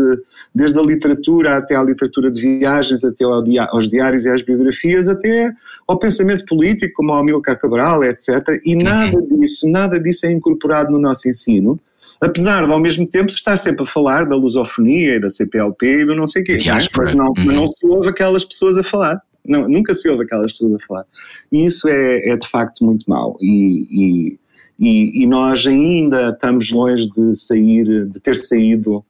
desde 0.53 0.77
a 0.79 0.81
literatura 0.81 1.57
até 1.57 1.75
à 1.75 1.83
literatura 1.83 2.29
de 2.31 2.41
viagens, 2.41 3.03
até 3.03 3.23
ao 3.23 3.41
dia- 3.43 3.67
aos 3.71 3.87
diários 3.89 4.25
e 4.25 4.29
às 4.29 4.41
biografias, 4.41 5.07
até 5.07 5.51
ao 5.87 5.97
pensamento 5.97 6.45
político, 6.45 6.93
como 6.95 7.11
ao 7.11 7.19
Amílcar 7.19 7.57
Cabral, 7.59 8.03
etc. 8.03 8.29
E 8.65 8.75
nada 8.75 9.21
disso, 9.21 9.67
nada 9.69 9.99
disso 9.99 10.25
é 10.25 10.31
incorporado 10.31 10.91
no 10.91 10.99
nosso 10.99 11.27
ensino. 11.29 11.79
Apesar 12.21 12.65
de, 12.65 12.71
ao 12.73 12.79
mesmo 12.81 13.07
tempo, 13.07 13.29
estar 13.31 13.55
sempre 13.55 13.83
a 13.83 13.85
falar 13.85 14.25
da 14.25 14.35
lusofonia 14.35 15.15
e 15.15 15.19
da 15.21 15.29
CPLP 15.29 16.01
e 16.01 16.05
do 16.05 16.13
não 16.15 16.27
sei 16.27 16.41
o 16.41 16.45
quê. 16.45 16.57
não 16.57 16.75
é? 16.75 16.79
Mas 17.05 17.15
não, 17.15 17.33
mas 17.37 17.45
Uhum. 17.47 17.53
não 17.53 17.67
se 17.67 17.85
ouve 17.85 18.09
aquelas 18.09 18.43
pessoas 18.43 18.77
a 18.77 18.83
falar. 18.83 19.21
Não, 19.49 19.67
nunca 19.67 19.93
se 19.93 20.07
ouve 20.07 20.23
aquelas 20.23 20.51
pessoas 20.51 20.75
a 20.75 20.85
falar. 20.87 21.05
E 21.51 21.65
isso 21.65 21.87
é, 21.87 22.29
é 22.29 22.37
de 22.37 22.47
facto 22.47 22.85
muito 22.85 23.09
mau. 23.09 23.37
E, 23.41 23.87
e, 23.89 24.39
e, 24.79 25.23
e 25.23 25.27
nós 25.27 25.65
ainda 25.67 26.29
estamos 26.29 26.71
longe 26.71 27.09
de 27.09 27.35
sair, 27.35 28.07
de 28.07 28.19
ter 28.19 28.35
saído 28.35 29.03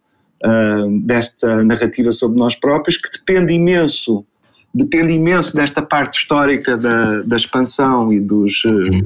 ah, 0.44 0.86
desta 1.02 1.64
narrativa 1.66 2.12
sobre 2.12 2.40
nós 2.40 2.56
próprios, 2.56 2.96
que 2.96 3.12
depende 3.12 3.54
imenso, 3.54 4.26
depende 4.74 5.14
imenso 5.14 5.54
desta 5.54 5.82
parte 5.82 6.18
histórica 6.18 6.78
da, 6.78 7.20
da 7.20 7.36
expansão 7.36 8.14
e 8.14 8.22
dos 8.22 8.64
eh, 8.66 9.02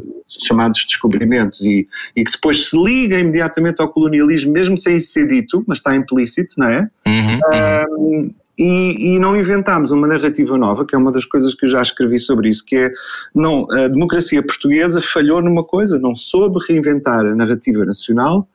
chamados 0.46 0.86
descobrimentos 0.88 1.62
e, 1.62 1.88
e 2.16 2.24
que 2.24 2.34
depois 2.34 2.70
se 2.70 2.78
liga 2.78 3.20
imediatamente 3.20 3.82
ao 3.82 3.90
colonialismo, 3.90 4.52
mesmo 4.52 4.78
sem 4.78 4.98
isso 4.98 5.12
ser 5.12 5.28
dito, 5.28 5.64
mas 5.68 5.80
está 5.80 5.96
implícito, 5.96 6.54
não 6.58 6.68
é? 6.68 6.88
Uhum, 7.08 7.40
uhum. 7.40 8.36
E, 8.58 9.16
e 9.16 9.20
não 9.20 9.36
inventámos 9.36 9.92
uma 9.92 10.06
narrativa 10.06 10.58
nova, 10.58 10.86
que 10.86 10.94
é 10.94 10.98
uma 10.98 11.12
das 11.12 11.26
coisas 11.26 11.56
que 11.56 11.66
eu 11.66 11.70
já 11.70 11.82
escrevi 11.82 12.20
sobre 12.20 12.50
isso, 12.50 12.64
que 12.64 12.76
é 12.76 12.92
não, 13.34 13.66
a 13.72 13.88
democracia 13.88 14.44
portuguesa 14.44 15.02
falhou 15.02 15.42
numa 15.42 15.64
coisa, 15.64 15.98
não 15.98 16.16
soube 16.16 16.60
reinventar 16.68 17.26
a 17.26 17.36
narrativa 17.36 17.84
nacional, 17.84 18.48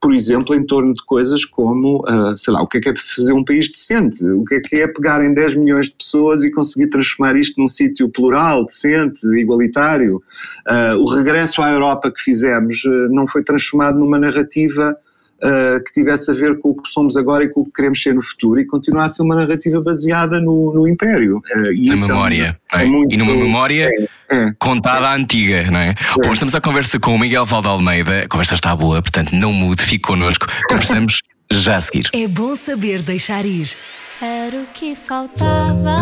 por 0.00 0.14
exemplo, 0.14 0.54
em 0.54 0.64
torno 0.64 0.92
de 0.92 1.02
coisas 1.04 1.44
como, 1.44 2.04
ah, 2.06 2.34
sei 2.36 2.52
lá, 2.52 2.62
o 2.62 2.66
que 2.66 2.78
é 2.78 2.80
que 2.80 2.88
é 2.90 2.94
fazer 2.94 3.32
um 3.32 3.44
país 3.44 3.70
decente, 3.70 4.24
o 4.24 4.44
que 4.44 4.56
é 4.56 4.60
que 4.60 4.76
é 4.76 4.86
pegar 4.86 5.24
em 5.24 5.32
10 5.32 5.56
milhões 5.56 5.86
de 5.86 5.94
pessoas 5.96 6.44
e 6.44 6.50
conseguir 6.50 6.88
transformar 6.88 7.36
isto 7.36 7.60
num 7.60 7.68
sítio 7.68 8.08
plural, 8.08 8.64
decente, 8.66 9.26
igualitário. 9.38 10.20
Ah, 10.66 10.94
o 10.96 11.06
regresso 11.06 11.62
à 11.62 11.70
Europa 11.70 12.10
que 12.10 12.22
fizemos 12.22 12.82
ah, 12.86 13.08
não 13.10 13.26
foi 13.26 13.42
transformado 13.42 13.98
numa 13.98 14.18
narrativa 14.18 14.96
Uh, 15.36 15.84
que 15.84 15.92
tivesse 15.92 16.30
a 16.30 16.34
ver 16.34 16.58
com 16.60 16.70
o 16.70 16.82
que 16.82 16.88
somos 16.88 17.14
agora 17.14 17.44
e 17.44 17.48
com 17.50 17.60
o 17.60 17.64
que 17.66 17.72
queremos 17.72 18.02
ser 18.02 18.14
no 18.14 18.22
futuro 18.22 18.58
e 18.58 18.66
ser 19.10 19.22
uma 19.22 19.34
narrativa 19.34 19.82
baseada 19.84 20.40
no, 20.40 20.72
no 20.74 20.88
Império. 20.88 21.42
Uh, 21.54 21.72
e 21.72 21.88
Na 21.88 21.94
isso 21.94 22.04
é 22.06 22.08
memória. 22.08 22.58
é? 22.72 22.82
é 22.82 22.84
muito- 22.86 23.14
e 23.14 23.18
numa 23.18 23.36
memória 23.36 23.90
é. 24.30 24.52
contada 24.58 25.08
à 25.08 25.14
antiga, 25.14 25.70
não 25.70 25.78
é? 25.78 25.94
Bom, 26.24 26.32
estamos 26.32 26.54
à 26.54 26.60
conversa 26.60 26.98
com 26.98 27.14
o 27.14 27.18
Miguel 27.18 27.44
Valde 27.44 27.68
Almeida. 27.68 28.22
A 28.22 28.28
conversa 28.28 28.54
está 28.54 28.74
boa, 28.74 29.02
portanto 29.02 29.32
não 29.34 29.52
mude, 29.52 29.82
fique 29.82 30.04
connosco. 30.08 30.46
Conversamos 30.70 31.18
já 31.52 31.76
a 31.76 31.80
seguir. 31.82 32.08
É 32.14 32.26
bom 32.26 32.56
saber 32.56 33.02
deixar 33.02 33.44
ir. 33.44 33.68
Era 34.22 34.56
o 34.56 34.66
que 34.72 34.96
faltava. 34.96 35.96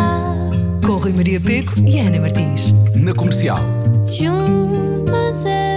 Com 0.86 0.96
Rui 0.96 1.12
Maria 1.12 1.40
Peco 1.40 1.72
e 1.84 1.98
Ana 1.98 2.20
Martins. 2.20 2.72
Na 2.94 3.12
comercial. 3.12 3.58
Juntos 4.12 5.44
eu 5.44 5.73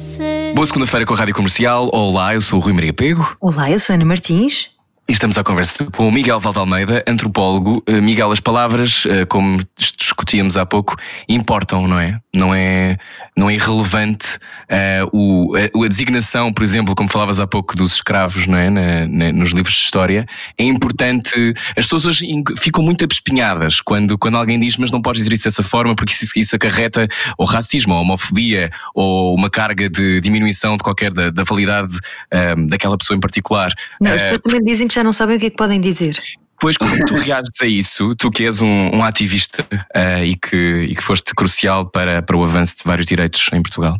você. 0.00 0.52
Boa 0.54 0.66
segunda-feira 0.66 1.04
com 1.04 1.14
a 1.14 1.16
Rádio 1.16 1.34
Comercial. 1.34 1.90
Olá, 1.92 2.34
eu 2.34 2.40
sou 2.40 2.58
o 2.58 2.62
Rui 2.62 2.72
Maria 2.72 2.92
Pego 2.92 3.36
Olá, 3.40 3.70
eu 3.70 3.78
sou 3.78 3.94
Ana 3.94 4.04
Martins. 4.04 4.70
E 5.10 5.12
estamos 5.12 5.36
à 5.36 5.42
conversa 5.42 5.86
com 5.86 6.06
o 6.06 6.12
Miguel 6.12 6.38
Valde 6.38 6.60
Almeida, 6.60 7.02
antropólogo. 7.04 7.82
Eh, 7.84 8.00
Miguel, 8.00 8.30
as 8.30 8.38
palavras, 8.38 9.02
eh, 9.08 9.24
como 9.26 9.58
discutíamos 9.98 10.56
há 10.56 10.64
pouco, 10.64 10.94
importam, 11.28 11.88
não 11.88 11.98
é? 11.98 12.20
Não 12.32 12.54
é, 12.54 12.96
não 13.36 13.50
é 13.50 13.54
irrelevante 13.54 14.38
eh, 14.68 15.02
o, 15.12 15.52
a, 15.56 15.84
a 15.84 15.88
designação, 15.88 16.52
por 16.52 16.62
exemplo, 16.62 16.94
como 16.94 17.08
falavas 17.08 17.40
há 17.40 17.46
pouco 17.46 17.74
dos 17.74 17.94
escravos, 17.94 18.46
não 18.46 18.56
é? 18.56 18.70
Na- 18.70 19.06
na- 19.08 19.32
nos 19.32 19.50
livros 19.50 19.74
de 19.74 19.80
história. 19.80 20.26
É 20.56 20.62
importante. 20.62 21.34
As 21.76 21.86
pessoas 21.86 22.04
hoje 22.06 22.24
ficam 22.56 22.84
muito 22.84 23.02
abespinhadas 23.02 23.80
quando, 23.80 24.16
quando 24.16 24.36
alguém 24.36 24.60
diz, 24.60 24.76
mas 24.76 24.92
não 24.92 25.02
podes 25.02 25.22
dizer 25.22 25.34
isso 25.34 25.44
dessa 25.44 25.64
forma, 25.64 25.92
porque 25.96 26.12
isso, 26.12 26.30
isso 26.38 26.54
acarreta 26.54 27.08
ou 27.36 27.46
racismo, 27.46 27.94
ou 27.94 28.00
homofobia, 28.02 28.70
ou 28.94 29.34
uma 29.34 29.50
carga 29.50 29.90
de 29.90 30.20
diminuição 30.20 30.76
de 30.76 30.84
qualquer 30.84 31.10
da, 31.10 31.30
da 31.30 31.42
validade 31.42 31.98
eh, 32.30 32.54
daquela 32.68 32.96
pessoa 32.96 33.16
em 33.16 33.20
particular. 33.20 33.72
Não, 34.00 34.12
pessoas 34.12 34.40
também 34.42 34.62
dizem 34.62 34.86
que 34.86 34.94
já 34.94 34.99
não 35.04 35.12
sabem 35.12 35.36
o 35.36 35.40
que 35.40 35.46
é 35.46 35.50
que 35.50 35.56
podem 35.56 35.80
dizer. 35.80 36.18
Pois, 36.60 36.76
como 36.76 36.94
tu 37.06 37.14
reages 37.14 37.62
a 37.62 37.66
isso, 37.66 38.14
tu 38.14 38.30
que 38.30 38.44
és 38.44 38.60
um, 38.60 38.90
um 38.94 39.02
ativista 39.02 39.66
eh, 39.94 40.26
e, 40.26 40.36
que, 40.36 40.86
e 40.90 40.94
que 40.94 41.02
foste 41.02 41.34
crucial 41.34 41.86
para, 41.86 42.20
para 42.20 42.36
o 42.36 42.44
avanço 42.44 42.76
de 42.76 42.84
vários 42.84 43.06
direitos 43.06 43.48
em 43.52 43.62
Portugal? 43.62 43.98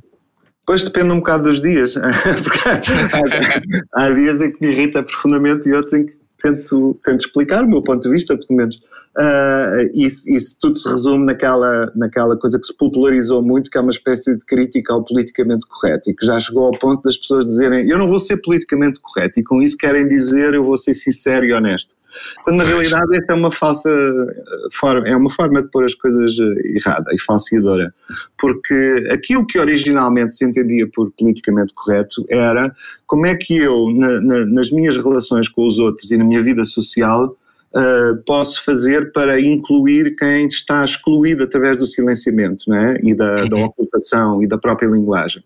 Pois 0.66 0.84
depende 0.84 1.10
um 1.10 1.16
bocado 1.16 1.44
dos 1.44 1.60
dias, 1.60 1.94
porque 2.44 2.60
há, 2.68 4.04
há 4.04 4.10
dias 4.10 4.40
em 4.42 4.52
que 4.52 4.58
me 4.60 4.72
irrita 4.72 5.02
profundamente 5.02 5.68
e 5.68 5.72
outros 5.72 5.94
em 5.94 6.06
que 6.06 6.12
tento, 6.40 6.98
tento 7.04 7.24
explicar 7.24 7.64
o 7.64 7.68
meu 7.68 7.82
ponto 7.82 8.02
de 8.02 8.10
vista, 8.10 8.36
pelo 8.36 8.58
menos. 8.58 8.78
Ah, 9.16 9.76
isso, 9.92 10.30
isso 10.32 10.56
tudo 10.60 10.78
se 10.78 10.88
resume 10.88 11.26
naquela, 11.26 11.90
naquela 11.96 12.36
coisa 12.36 12.58
que 12.60 12.66
se 12.66 12.76
popularizou 12.76 13.42
muito, 13.42 13.68
que 13.68 13.76
é 13.76 13.80
uma 13.80 13.90
espécie 13.90 14.36
de 14.36 14.44
crítica 14.44 14.92
ao 14.92 15.02
politicamente 15.04 15.66
correto 15.66 16.08
e 16.10 16.14
que 16.14 16.24
já 16.24 16.38
chegou 16.38 16.64
ao 16.66 16.78
ponto 16.78 17.02
das 17.02 17.16
pessoas 17.16 17.44
dizerem 17.44 17.88
eu 17.90 17.98
não 17.98 18.06
vou 18.06 18.20
ser 18.20 18.36
politicamente 18.36 19.00
correto 19.00 19.40
e 19.40 19.42
com 19.42 19.60
isso 19.60 19.76
querem 19.76 20.06
dizer 20.06 20.54
eu 20.54 20.62
vou 20.62 20.78
ser 20.78 20.94
sincero 20.94 21.44
e 21.44 21.52
honesto. 21.52 21.96
Quando 22.44 22.58
na 22.58 22.64
realidade 22.64 23.16
essa 23.16 23.32
é 23.32 23.34
uma 23.34 23.50
falsa 23.52 23.90
eh, 23.90 24.68
forma, 24.72 25.06
é 25.08 25.16
uma 25.16 25.30
forma 25.30 25.60
de 25.62 25.68
pôr 25.70 25.84
as 25.84 25.94
coisas 25.94 26.36
eh, 26.38 26.76
errada 26.76 27.10
e 27.12 27.20
falseadora. 27.20 27.92
Porque 28.38 29.08
aquilo 29.10 29.44
que 29.46 29.58
originalmente 29.58 30.34
se 30.36 30.44
entendia 30.44 30.88
por 30.88 31.10
politicamente 31.18 31.74
correto 31.74 32.24
era 32.28 32.74
como 33.06 33.26
é 33.26 33.34
que 33.34 33.56
eu, 33.56 33.90
na- 33.92 34.20
na- 34.20 34.46
nas 34.46 34.70
minhas 34.70 34.96
relações 34.96 35.48
com 35.48 35.66
os 35.66 35.78
outros 35.80 36.10
e 36.12 36.16
na 36.16 36.24
minha 36.24 36.42
vida 36.42 36.64
social, 36.64 37.36
eh, 37.72 38.14
posso 38.26 38.64
fazer 38.64 39.12
para 39.12 39.40
incluir 39.40 40.16
quem 40.16 40.46
está 40.46 40.84
excluído 40.84 41.44
através 41.44 41.76
do 41.76 41.86
silenciamento 41.86 42.64
não 42.66 42.76
é? 42.76 42.98
e 43.02 43.14
da, 43.14 43.44
da 43.44 43.56
Uhum. 43.56 43.64
ocultação 43.64 44.42
e 44.42 44.46
da 44.48 44.58
própria 44.58 44.88
linguagem. 44.88 45.42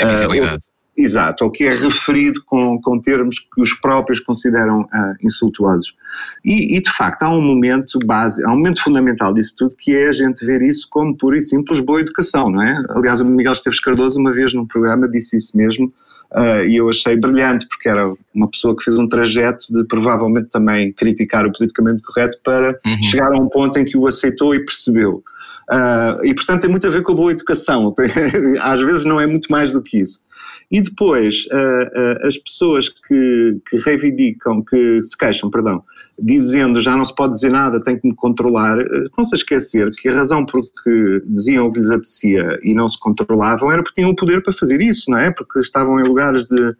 Da 0.00 0.06
visibilidade. 0.06 0.62
Exato, 0.96 1.44
ou 1.44 1.50
que 1.50 1.64
é 1.64 1.74
referido 1.74 2.42
com, 2.46 2.80
com 2.80 2.98
termos 2.98 3.38
que 3.38 3.60
os 3.60 3.74
próprios 3.74 4.18
consideram 4.18 4.88
ah, 4.90 5.12
insultuosos. 5.22 5.94
E, 6.42 6.74
e, 6.74 6.80
de 6.80 6.90
facto 6.90 7.24
há 7.24 7.28
um 7.28 7.42
momento 7.42 7.98
base, 8.06 8.42
há 8.42 8.48
um 8.50 8.56
momento 8.56 8.82
fundamental 8.82 9.34
disso 9.34 9.54
tudo 9.58 9.76
que 9.76 9.94
é 9.94 10.08
a 10.08 10.12
gente 10.12 10.46
ver 10.46 10.62
isso 10.62 10.88
como 10.90 11.14
pura 11.14 11.36
e 11.36 11.42
simples 11.42 11.80
boa 11.80 12.00
educação, 12.00 12.48
não 12.48 12.62
é? 12.62 12.74
Aliás, 12.94 13.20
o 13.20 13.26
Miguel 13.26 13.52
Esteves 13.52 13.80
Cardoso 13.80 14.18
uma 14.18 14.32
vez 14.32 14.54
num 14.54 14.66
programa 14.66 15.06
disse 15.06 15.36
isso 15.36 15.54
mesmo 15.54 15.92
e 16.68 16.76
eu 16.76 16.88
achei 16.88 17.16
brilhante 17.16 17.66
porque 17.68 17.88
era 17.88 18.12
uma 18.34 18.48
pessoa 18.50 18.76
que 18.76 18.82
fez 18.84 18.98
um 18.98 19.08
trajeto 19.08 19.66
de 19.70 19.84
provavelmente 19.84 20.48
também 20.50 20.92
criticar 20.92 21.46
o 21.46 21.52
politicamente 21.52 22.02
correto 22.02 22.38
para 22.42 22.78
Uhum. 22.86 23.02
chegar 23.02 23.32
a 23.32 23.38
um 23.38 23.48
ponto 23.48 23.78
em 23.78 23.84
que 23.84 23.96
o 23.96 24.06
aceitou 24.06 24.54
e 24.54 24.64
percebeu. 24.64 25.22
Ah, 25.70 26.16
e 26.22 26.34
portanto 26.34 26.60
tem 26.62 26.70
muito 26.70 26.86
a 26.86 26.90
ver 26.90 27.02
com 27.02 27.12
a 27.12 27.16
boa 27.16 27.30
educação, 27.32 27.94
às 28.60 28.80
vezes 28.80 29.04
não 29.04 29.20
é 29.20 29.26
muito 29.26 29.50
mais 29.50 29.72
do 29.72 29.82
que 29.82 29.98
isso. 29.98 30.20
E 30.70 30.80
depois, 30.80 31.46
ah, 31.52 31.90
ah, 31.94 32.26
as 32.28 32.36
pessoas 32.38 32.88
que, 32.88 33.60
que 33.68 33.76
reivindicam, 33.78 34.62
que 34.64 35.02
se 35.02 35.16
queixam, 35.16 35.50
perdão, 35.50 35.82
dizendo 36.18 36.80
já 36.80 36.96
não 36.96 37.04
se 37.04 37.14
pode 37.14 37.34
dizer 37.34 37.50
nada, 37.50 37.82
tem 37.82 37.98
que 37.98 38.08
me 38.08 38.14
controlar, 38.14 38.78
ah, 38.78 39.02
estão-se 39.04 39.34
a 39.34 39.36
esquecer 39.36 39.90
que 39.92 40.08
a 40.08 40.14
razão 40.14 40.44
por 40.46 40.62
que 40.82 41.22
diziam 41.26 41.66
o 41.66 41.72
que 41.72 41.78
lhes 41.78 41.90
apetecia 41.90 42.58
e 42.62 42.74
não 42.74 42.88
se 42.88 42.98
controlavam 42.98 43.70
era 43.70 43.82
porque 43.82 44.00
tinham 44.00 44.10
o 44.10 44.16
poder 44.16 44.42
para 44.42 44.52
fazer 44.52 44.80
isso, 44.80 45.10
não 45.10 45.18
é? 45.18 45.30
Porque 45.30 45.60
estavam 45.60 46.00
em 46.00 46.04
lugares 46.04 46.44
de, 46.44 46.74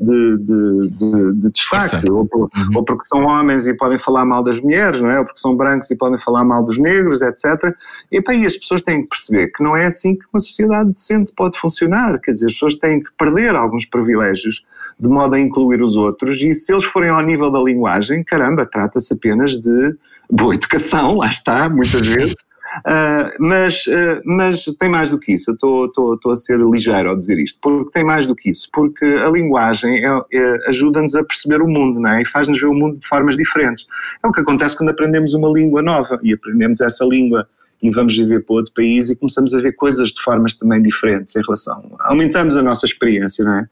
de, 0.00 0.36
de, 0.38 0.88
de, 0.90 1.34
de 1.40 1.50
destaque, 1.50 2.10
ou, 2.10 2.26
por- 2.26 2.50
Uhum. 2.56 2.76
ou 2.76 2.84
porque 2.84 3.04
são 3.06 3.24
homens 3.26 3.66
e 3.66 3.74
podem 3.74 3.98
falar 3.98 4.24
mal 4.24 4.42
das 4.42 4.60
mulheres, 4.60 5.00
não 5.00 5.10
é? 5.10 5.18
Ou 5.18 5.24
porque 5.24 5.38
são 5.40 5.56
brancos 5.56 5.90
e 5.90 5.96
podem 5.96 6.18
falar 6.18 6.44
mal 6.44 6.64
dos 6.64 6.78
negros, 6.78 7.20
etc. 7.22 7.74
E, 8.10 8.20
pá, 8.20 8.34
e 8.34 8.44
as 8.46 8.56
pessoas 8.56 8.82
têm 8.82 9.02
que 9.02 9.08
perceber 9.08 9.48
que 9.48 9.62
não 9.62 9.76
é 9.76 9.86
assim 9.86 10.14
que 10.16 10.24
uma 10.32 10.40
sociedade 10.40 10.90
decente 10.90 11.32
pode 11.36 11.58
funcionar. 11.58 12.18
Quer 12.20 12.32
dizer, 12.32 12.46
as 12.46 12.52
pessoas 12.52 12.74
têm 12.74 13.00
que 13.02 13.10
perder 13.16 13.54
alguns 13.54 13.84
privilégios 13.86 14.64
de 14.98 15.08
modo 15.08 15.34
a 15.34 15.40
incluir 15.40 15.82
os 15.82 15.96
outros, 15.96 16.40
e 16.42 16.52
se 16.54 16.72
eles 16.72 16.84
forem 16.84 17.08
ao 17.10 17.22
nível 17.22 17.50
da 17.50 17.58
linguagem, 17.60 18.22
caramba, 18.22 18.66
trata-se 18.66 19.12
apenas 19.14 19.52
de 19.52 19.94
boa 20.30 20.54
educação, 20.54 21.16
lá 21.16 21.28
está, 21.28 21.68
muitas 21.68 22.04
vezes. 22.06 22.34
Uh, 22.78 23.30
mas, 23.40 23.86
uh, 23.86 24.20
mas 24.24 24.64
tem 24.78 24.88
mais 24.88 25.10
do 25.10 25.18
que 25.18 25.32
isso, 25.32 25.50
eu 25.50 25.86
estou 25.86 26.32
a 26.32 26.36
ser 26.36 26.58
ligeiro 26.58 27.10
ao 27.10 27.16
dizer 27.16 27.38
isto, 27.38 27.58
porque 27.60 27.90
tem 27.90 28.04
mais 28.04 28.26
do 28.26 28.34
que 28.34 28.50
isso, 28.50 28.68
porque 28.72 29.04
a 29.04 29.28
linguagem 29.28 30.04
é, 30.04 30.20
é, 30.32 30.68
ajuda-nos 30.68 31.14
a 31.16 31.24
perceber 31.24 31.62
o 31.62 31.68
mundo 31.68 31.98
não 31.98 32.10
é? 32.10 32.22
e 32.22 32.24
faz-nos 32.24 32.60
ver 32.60 32.66
o 32.66 32.74
mundo 32.74 32.98
de 32.98 33.06
formas 33.06 33.36
diferentes. 33.36 33.86
É 34.22 34.26
o 34.26 34.30
que 34.30 34.40
acontece 34.40 34.76
quando 34.76 34.90
aprendemos 34.90 35.34
uma 35.34 35.48
língua 35.48 35.82
nova 35.82 36.20
e 36.22 36.32
aprendemos 36.32 36.80
essa 36.80 37.04
língua 37.04 37.46
e 37.82 37.90
vamos 37.90 38.16
viver 38.16 38.44
para 38.44 38.56
outro 38.56 38.72
país 38.74 39.08
e 39.08 39.16
começamos 39.16 39.54
a 39.54 39.60
ver 39.60 39.72
coisas 39.72 40.10
de 40.10 40.20
formas 40.20 40.52
também 40.52 40.82
diferentes 40.82 41.34
em 41.34 41.40
relação. 41.42 41.96
Aumentamos 42.00 42.56
a 42.56 42.62
nossa 42.62 42.84
experiência, 42.84 43.44
não 43.44 43.54
é? 43.54 43.68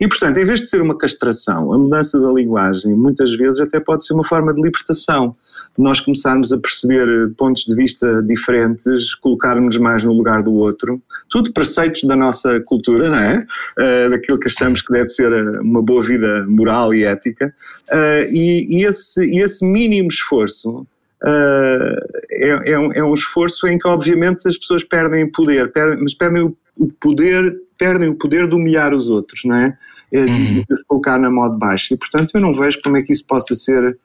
E 0.00 0.08
portanto, 0.08 0.36
em 0.38 0.44
vez 0.44 0.60
de 0.60 0.66
ser 0.66 0.82
uma 0.82 0.98
castração, 0.98 1.72
a 1.72 1.78
mudança 1.78 2.18
da 2.20 2.30
linguagem 2.32 2.94
muitas 2.94 3.32
vezes 3.34 3.60
até 3.60 3.78
pode 3.78 4.04
ser 4.04 4.14
uma 4.14 4.24
forma 4.24 4.52
de 4.52 4.60
libertação. 4.60 5.36
Nós 5.76 6.00
começarmos 6.00 6.52
a 6.52 6.58
perceber 6.58 7.32
pontos 7.36 7.64
de 7.64 7.74
vista 7.74 8.22
diferentes, 8.22 9.14
colocarmos 9.14 9.78
mais 9.78 10.04
no 10.04 10.12
lugar 10.12 10.42
do 10.42 10.52
outro, 10.52 11.00
tudo 11.30 11.52
preceitos 11.52 12.04
da 12.04 12.14
nossa 12.14 12.60
cultura, 12.60 13.08
não 13.08 13.18
é? 13.18 13.46
Uh, 13.78 14.10
daquilo 14.10 14.38
que 14.38 14.48
achamos 14.48 14.82
que 14.82 14.92
deve 14.92 15.08
ser 15.08 15.32
uma 15.60 15.80
boa 15.80 16.02
vida 16.02 16.44
moral 16.46 16.92
e 16.92 17.04
ética. 17.04 17.54
Uh, 17.90 18.30
e, 18.30 18.80
e, 18.80 18.84
esse, 18.84 19.24
e 19.24 19.40
esse 19.40 19.64
mínimo 19.64 20.08
esforço 20.08 20.86
uh, 21.22 22.22
é, 22.30 22.72
é, 22.72 22.78
um, 22.78 22.92
é, 22.92 23.04
um, 23.04 23.14
esforço 23.14 23.66
em 23.66 23.78
que 23.78 23.88
obviamente 23.88 24.46
as 24.48 24.56
pessoas 24.56 24.84
perdem 24.84 25.30
poder, 25.30 25.72
perdem, 25.72 26.02
mas 26.02 26.14
perdem 26.14 26.42
o, 26.42 26.56
o, 26.76 26.88
poder, 26.92 27.56
perdem 27.78 28.08
o 28.08 28.14
poder 28.14 28.48
de 28.48 28.54
humilhar 28.54 28.92
os 28.92 29.08
outros, 29.08 29.42
não 29.44 29.56
é? 29.56 29.76
é 30.12 30.20
uhum. 30.20 30.64
De 30.68 30.84
colocar 30.86 31.18
na 31.18 31.30
modo 31.30 31.56
baixo. 31.56 31.94
E 31.94 31.96
portanto 31.96 32.32
eu 32.34 32.40
não 32.40 32.54
vejo 32.54 32.80
como 32.82 32.96
é 32.96 33.02
que 33.02 33.12
isso 33.12 33.24
possa 33.26 33.54
ser, 33.54 33.96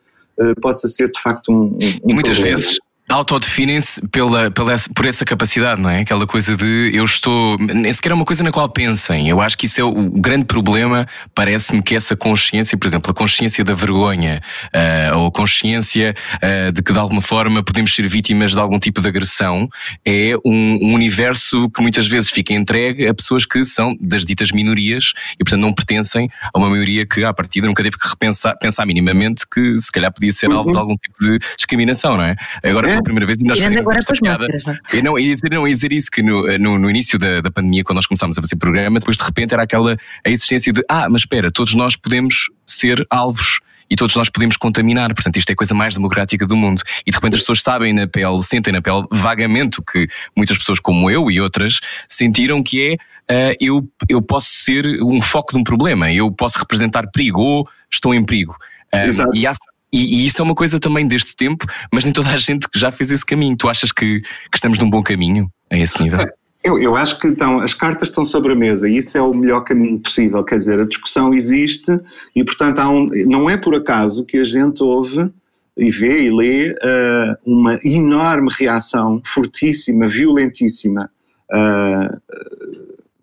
possa 0.61 0.87
ser 0.87 1.11
de 1.11 1.19
facto 1.21 1.51
um. 1.51 1.77
um 1.77 1.77
e 2.07 2.13
muitas 2.13 2.35
problema. 2.35 2.57
vezes 2.57 2.77
autodefinem-se 3.09 4.05
pela, 4.09 4.51
pela, 4.51 4.75
por 4.93 5.05
essa 5.05 5.23
capacidade, 5.23 5.81
não 5.81 5.89
é? 5.89 6.01
Aquela 6.01 6.27
coisa 6.27 6.57
de 6.57 6.91
eu 6.93 7.05
estou. 7.05 7.57
Nem 7.57 7.91
sequer 7.93 8.11
é 8.11 8.13
uma 8.13 8.25
coisa 8.25 8.43
na 8.43 8.51
qual 8.51 8.67
pensem. 8.67 9.29
Eu 9.29 9.39
acho 9.39 9.57
que 9.57 9.65
isso 9.65 9.79
é 9.79 9.83
o, 9.83 10.09
grande 10.11 10.45
problema. 10.45 11.07
Parece-me 11.33 11.81
que 11.81 11.95
essa 11.95 12.15
consciência, 12.17 12.77
por 12.77 12.85
exemplo, 12.85 13.09
a 13.11 13.13
consciência 13.13 13.63
da 13.63 13.73
vergonha, 13.73 14.41
uh, 14.75 15.17
ou 15.17 15.27
a 15.27 15.31
consciência 15.31 16.13
uh, 16.35 16.71
de 16.71 16.81
que 16.81 16.91
de 16.91 16.99
alguma 16.99 17.21
forma 17.21 17.63
podemos 17.63 17.93
ser 17.93 18.07
vítimas 18.07 18.51
de 18.51 18.59
algum 18.59 18.77
tipo 18.77 19.01
de 19.01 19.07
agressão, 19.07 19.69
é 20.05 20.33
um, 20.45 20.79
um, 20.81 20.93
universo 20.93 21.69
que 21.69 21.81
muitas 21.81 22.07
vezes 22.07 22.29
fica 22.29 22.53
entregue 22.53 23.07
a 23.07 23.13
pessoas 23.13 23.45
que 23.45 23.63
são 23.63 23.95
das 24.01 24.25
ditas 24.25 24.51
minorias 24.51 25.13
e, 25.39 25.43
portanto, 25.45 25.61
não 25.61 25.73
pertencem 25.73 26.29
a 26.53 26.57
uma 26.57 26.69
maioria 26.69 27.05
que, 27.05 27.23
à 27.23 27.33
partida, 27.33 27.67
nunca 27.67 27.83
teve 27.83 27.97
que 27.97 28.07
repensar 28.07 28.57
pensar 28.59 28.85
minimamente 28.85 29.45
que 29.49 29.77
se 29.77 29.91
calhar 29.91 30.11
podia 30.11 30.31
ser 30.31 30.51
alvo 30.51 30.71
de 30.71 30.75
uhum. 30.75 30.81
algum 30.81 30.95
tipo 30.95 31.19
de 31.19 31.39
discriminação, 31.55 32.17
não 32.17 32.23
é? 32.23 32.35
Agora, 32.63 32.96
pela 32.97 33.03
primeira 33.03 33.25
vez 33.25 33.37
e 33.39 33.43
nós 33.43 33.57
fizemos 33.57 33.79
agora 33.79 33.99
esta 33.99 34.13
piada. 34.13 34.47
É? 34.93 35.01
não, 35.01 35.17
ia 35.17 35.33
dizer, 35.33 35.51
não, 35.51 35.67
ia 35.67 35.73
dizer 35.73 35.91
isso 35.91 36.09
que 36.11 36.21
no, 36.21 36.57
no, 36.57 36.77
no, 36.79 36.89
início 36.89 37.17
da, 37.17 37.41
da 37.41 37.51
pandemia, 37.51 37.83
quando 37.83 37.97
nós 37.97 38.05
começámos 38.05 38.37
a 38.37 38.41
fazer 38.41 38.55
programa, 38.55 38.99
depois 38.99 39.17
de 39.17 39.23
repente 39.23 39.53
era 39.53 39.63
aquela 39.63 39.97
a 40.25 40.29
existência 40.29 40.71
de 40.73 40.83
ah, 40.89 41.07
mas 41.09 41.21
espera, 41.21 41.51
todos 41.51 41.73
nós 41.73 41.95
podemos 41.95 42.49
ser 42.65 43.05
alvos 43.09 43.59
e 43.89 43.95
todos 43.95 44.15
nós 44.15 44.29
podemos 44.29 44.57
contaminar. 44.57 45.13
Portanto, 45.13 45.37
isto 45.37 45.49
é 45.49 45.53
a 45.53 45.55
coisa 45.55 45.73
mais 45.73 45.93
democrática 45.93 46.45
do 46.45 46.55
mundo. 46.55 46.81
E 47.05 47.11
de 47.11 47.15
repente 47.15 47.35
as 47.35 47.41
pessoas 47.41 47.61
sabem 47.61 47.93
na 47.93 48.07
pele, 48.07 48.41
sentem 48.43 48.73
na 48.73 48.81
pele 48.81 49.05
vagamente 49.11 49.79
o 49.79 49.83
que 49.83 50.07
muitas 50.35 50.57
pessoas 50.57 50.79
como 50.79 51.09
eu 51.09 51.31
e 51.31 51.39
outras 51.39 51.79
sentiram 52.09 52.61
que 52.61 52.97
é 53.27 53.51
uh, 53.51 53.55
eu, 53.59 53.87
eu 54.09 54.21
posso 54.21 54.49
ser 54.49 54.85
um 55.03 55.21
foco 55.21 55.53
de 55.53 55.59
um 55.59 55.63
problema, 55.63 56.11
eu 56.11 56.31
posso 56.31 56.59
representar 56.59 57.09
perigo 57.11 57.41
ou 57.41 57.69
estou 57.91 58.13
em 58.13 58.25
perigo. 58.25 58.55
Um, 58.93 59.35
e 59.35 59.45
há, 59.45 59.51
e, 59.91 60.23
e, 60.23 60.27
isso 60.27 60.41
é 60.41 60.43
uma 60.43 60.55
coisa 60.55 60.79
também 60.79 61.07
deste 61.07 61.35
tempo, 61.35 61.65
mas 61.91 62.03
nem 62.03 62.13
toda 62.13 62.29
a 62.29 62.37
gente 62.37 62.67
que 62.67 62.77
já 62.77 62.91
fez 62.91 63.11
esse 63.11 63.25
caminho. 63.25 63.55
Tu 63.55 63.69
achas 63.69 63.91
que, 63.91 64.21
que 64.21 64.57
estamos 64.57 64.77
num 64.79 64.89
bom 64.89 65.01
caminho 65.01 65.49
a 65.71 65.77
esse 65.77 66.01
nível? 66.01 66.27
Eu, 66.63 66.77
eu 66.77 66.95
acho 66.95 67.17
que 67.19 67.27
então, 67.27 67.61
as 67.61 67.73
cartas 67.73 68.09
estão 68.09 68.25
sobre 68.25 68.51
a 68.51 68.55
mesa 68.55 68.89
e 68.89 68.97
isso 68.97 69.17
é 69.17 69.21
o 69.21 69.33
melhor 69.33 69.61
caminho 69.61 69.99
possível. 69.99 70.43
Quer 70.43 70.57
dizer, 70.57 70.79
a 70.79 70.85
discussão 70.85 71.33
existe 71.33 71.97
e, 72.35 72.43
portanto, 72.43 72.81
um, 72.81 73.09
não 73.25 73.49
é 73.49 73.55
por 73.55 73.73
acaso 73.75 74.25
que 74.25 74.37
a 74.37 74.43
gente 74.43 74.83
ouve 74.83 75.31
e 75.77 75.91
vê 75.91 76.23
e 76.23 76.31
lê 76.31 76.71
uh, 76.71 77.37
uma 77.45 77.79
enorme 77.83 78.49
reação 78.51 79.21
fortíssima, 79.23 80.07
violentíssima 80.07 81.09
uh, 81.53 82.21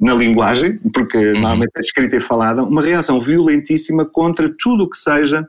na 0.01 0.15
linguagem, 0.15 0.79
porque 0.93 1.19
uhum. 1.19 1.33
normalmente 1.33 1.73
é 1.77 1.81
escrita 1.81 2.17
e 2.17 2.21
falada, 2.21 2.63
uma 2.63 2.81
reação 2.81 3.21
violentíssima 3.21 4.05
contra 4.07 4.49
tudo 4.59 4.85
o 4.85 4.91
que 4.91 4.97
seja 4.97 5.47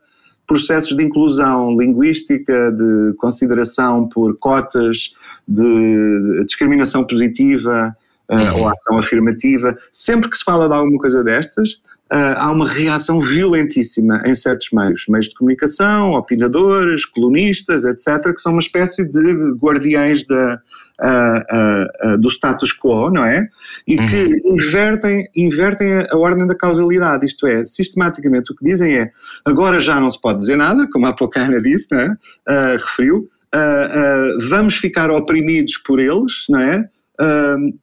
processos 0.47 0.95
de 0.95 1.03
inclusão 1.03 1.75
linguística, 1.77 2.71
de 2.71 3.13
consideração 3.17 4.07
por 4.07 4.37
cotas, 4.37 5.13
de 5.47 6.43
discriminação 6.45 7.05
positiva 7.05 7.95
uh, 8.29 8.35
uhum. 8.35 8.59
ou 8.59 8.67
ação 8.67 8.97
afirmativa. 8.97 9.75
Sempre 9.91 10.29
que 10.29 10.37
se 10.37 10.43
fala 10.43 10.67
de 10.67 10.73
alguma 10.73 10.99
coisa 10.99 11.23
destas, 11.23 11.81
Uh, 12.05 12.37
há 12.37 12.51
uma 12.51 12.67
reação 12.67 13.19
violentíssima 13.19 14.21
em 14.27 14.35
certos 14.35 14.69
meios, 14.71 15.05
meios 15.09 15.27
de 15.27 15.33
comunicação, 15.33 16.11
opinadores, 16.11 17.03
colunistas, 17.03 17.83
etc., 17.83 18.31
que 18.31 18.41
são 18.41 18.51
uma 18.51 18.61
espécie 18.61 19.03
de 19.03 19.33
guardiães 19.55 20.23
da, 20.23 20.61
uh, 21.01 22.13
uh, 22.13 22.17
do 22.17 22.29
status 22.29 22.71
quo, 22.73 23.09
não 23.09 23.25
é? 23.25 23.47
E 23.87 23.97
uhum. 23.97 24.07
que 24.07 24.41
invertem, 24.45 25.27
invertem 25.35 26.07
a, 26.11 26.17
ordem 26.17 26.47
da 26.47 26.55
causalidade, 26.55 27.25
isto 27.25 27.45
é, 27.47 27.65
sistematicamente 27.65 28.51
o 28.51 28.55
que 28.55 28.63
dizem 28.63 28.97
é 28.97 29.11
agora 29.43 29.79
já 29.79 29.99
não 29.99 30.09
se 30.09 30.19
pode 30.19 30.39
dizer 30.39 30.55
nada, 30.55 30.87
como 30.91 31.05
a 31.05 31.13
pouco 31.13 31.37
a 31.39 31.43
Ana 31.43 31.61
disse, 31.61 31.87
não 31.91 31.99
é? 31.99 32.17
referiu, 32.73 33.29
vamos 34.49 34.75
ficar 34.75 35.09
oprimidos 35.11 35.77
por 35.77 35.99
eles, 35.99 36.45
não 36.49 36.59
é? 36.59 36.87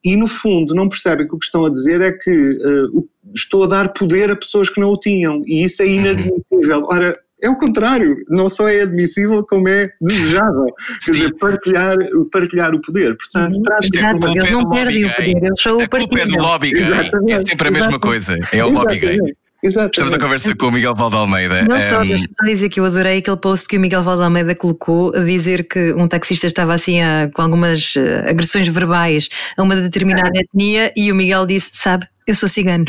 E 0.04 0.16
no 0.16 0.26
fundo 0.26 0.74
não 0.74 0.88
percebem 0.88 1.26
que 1.26 1.34
o 1.34 1.38
que 1.38 1.44
estão 1.44 1.64
a 1.64 1.70
dizer 1.70 2.00
é 2.00 2.12
que 2.12 2.30
uh, 2.30 3.08
estou 3.34 3.64
a 3.64 3.66
dar 3.66 3.92
poder 3.92 4.30
a 4.30 4.36
pessoas 4.36 4.68
que 4.68 4.80
não 4.80 4.90
o 4.90 4.98
tinham 4.98 5.42
e 5.46 5.64
isso 5.64 5.82
é 5.82 5.86
uhum. 5.86 5.92
inadmissível. 5.92 6.84
Ora, 6.86 7.18
é 7.42 7.50
o 7.50 7.56
contrário, 7.56 8.16
não 8.28 8.48
só 8.48 8.68
é 8.68 8.82
admissível 8.82 9.44
como 9.44 9.68
é 9.68 9.90
desejável. 10.00 10.66
Quer 11.04 11.12
dizer, 11.12 11.34
partilhar, 11.34 11.96
partilhar 12.30 12.74
o 12.74 12.80
poder. 12.80 13.16
Portanto, 13.16 13.56
uhum. 13.56 13.62
trata 13.62 13.86
Exato, 13.92 14.28
eles 14.28 14.50
não 14.50 14.70
perdem 14.70 15.04
o 15.04 15.14
poder, 15.14 15.36
eles 15.36 15.60
só 15.60 15.76
o 15.76 15.88
partilham. 15.88 16.22
É 16.22 16.26
do 16.26 16.38
lobby 16.38 16.70
gay, 16.70 17.10
é 17.28 17.40
sempre 17.40 17.68
a 17.68 17.70
mesma 17.70 17.98
coisa, 17.98 18.38
é 18.52 18.64
o 18.64 18.70
lobby 18.70 18.98
gay. 18.98 19.18
Exatamente. 19.64 19.92
Estamos 19.92 20.12
a 20.12 20.18
conversa 20.18 20.56
com 20.56 20.66
o 20.66 20.72
Miguel 20.72 20.94
Valde 20.94 21.16
Almeida. 21.16 21.62
Não 21.62 21.82
só, 21.84 22.00
um... 22.00 22.08
deixa 22.08 22.24
só 22.24 22.44
dizer 22.44 22.68
que 22.68 22.80
eu 22.80 22.84
adorei 22.84 23.18
aquele 23.18 23.36
post 23.36 23.68
que 23.68 23.76
o 23.76 23.80
Miguel 23.80 24.02
Valde 24.02 24.24
Almeida 24.24 24.56
colocou 24.56 25.14
a 25.14 25.20
dizer 25.20 25.68
que 25.68 25.92
um 25.92 26.08
taxista 26.08 26.48
estava 26.48 26.74
assim 26.74 27.00
a, 27.00 27.30
com 27.32 27.42
algumas 27.42 27.94
eh, 27.96 28.28
agressões 28.28 28.66
verbais 28.66 29.28
a 29.56 29.62
uma 29.62 29.76
determinada 29.76 30.32
é. 30.34 30.40
etnia 30.40 30.92
e 30.96 31.12
o 31.12 31.14
Miguel 31.14 31.46
disse: 31.46 31.70
Sabe, 31.74 32.08
eu 32.26 32.34
sou 32.34 32.48
cigano. 32.48 32.86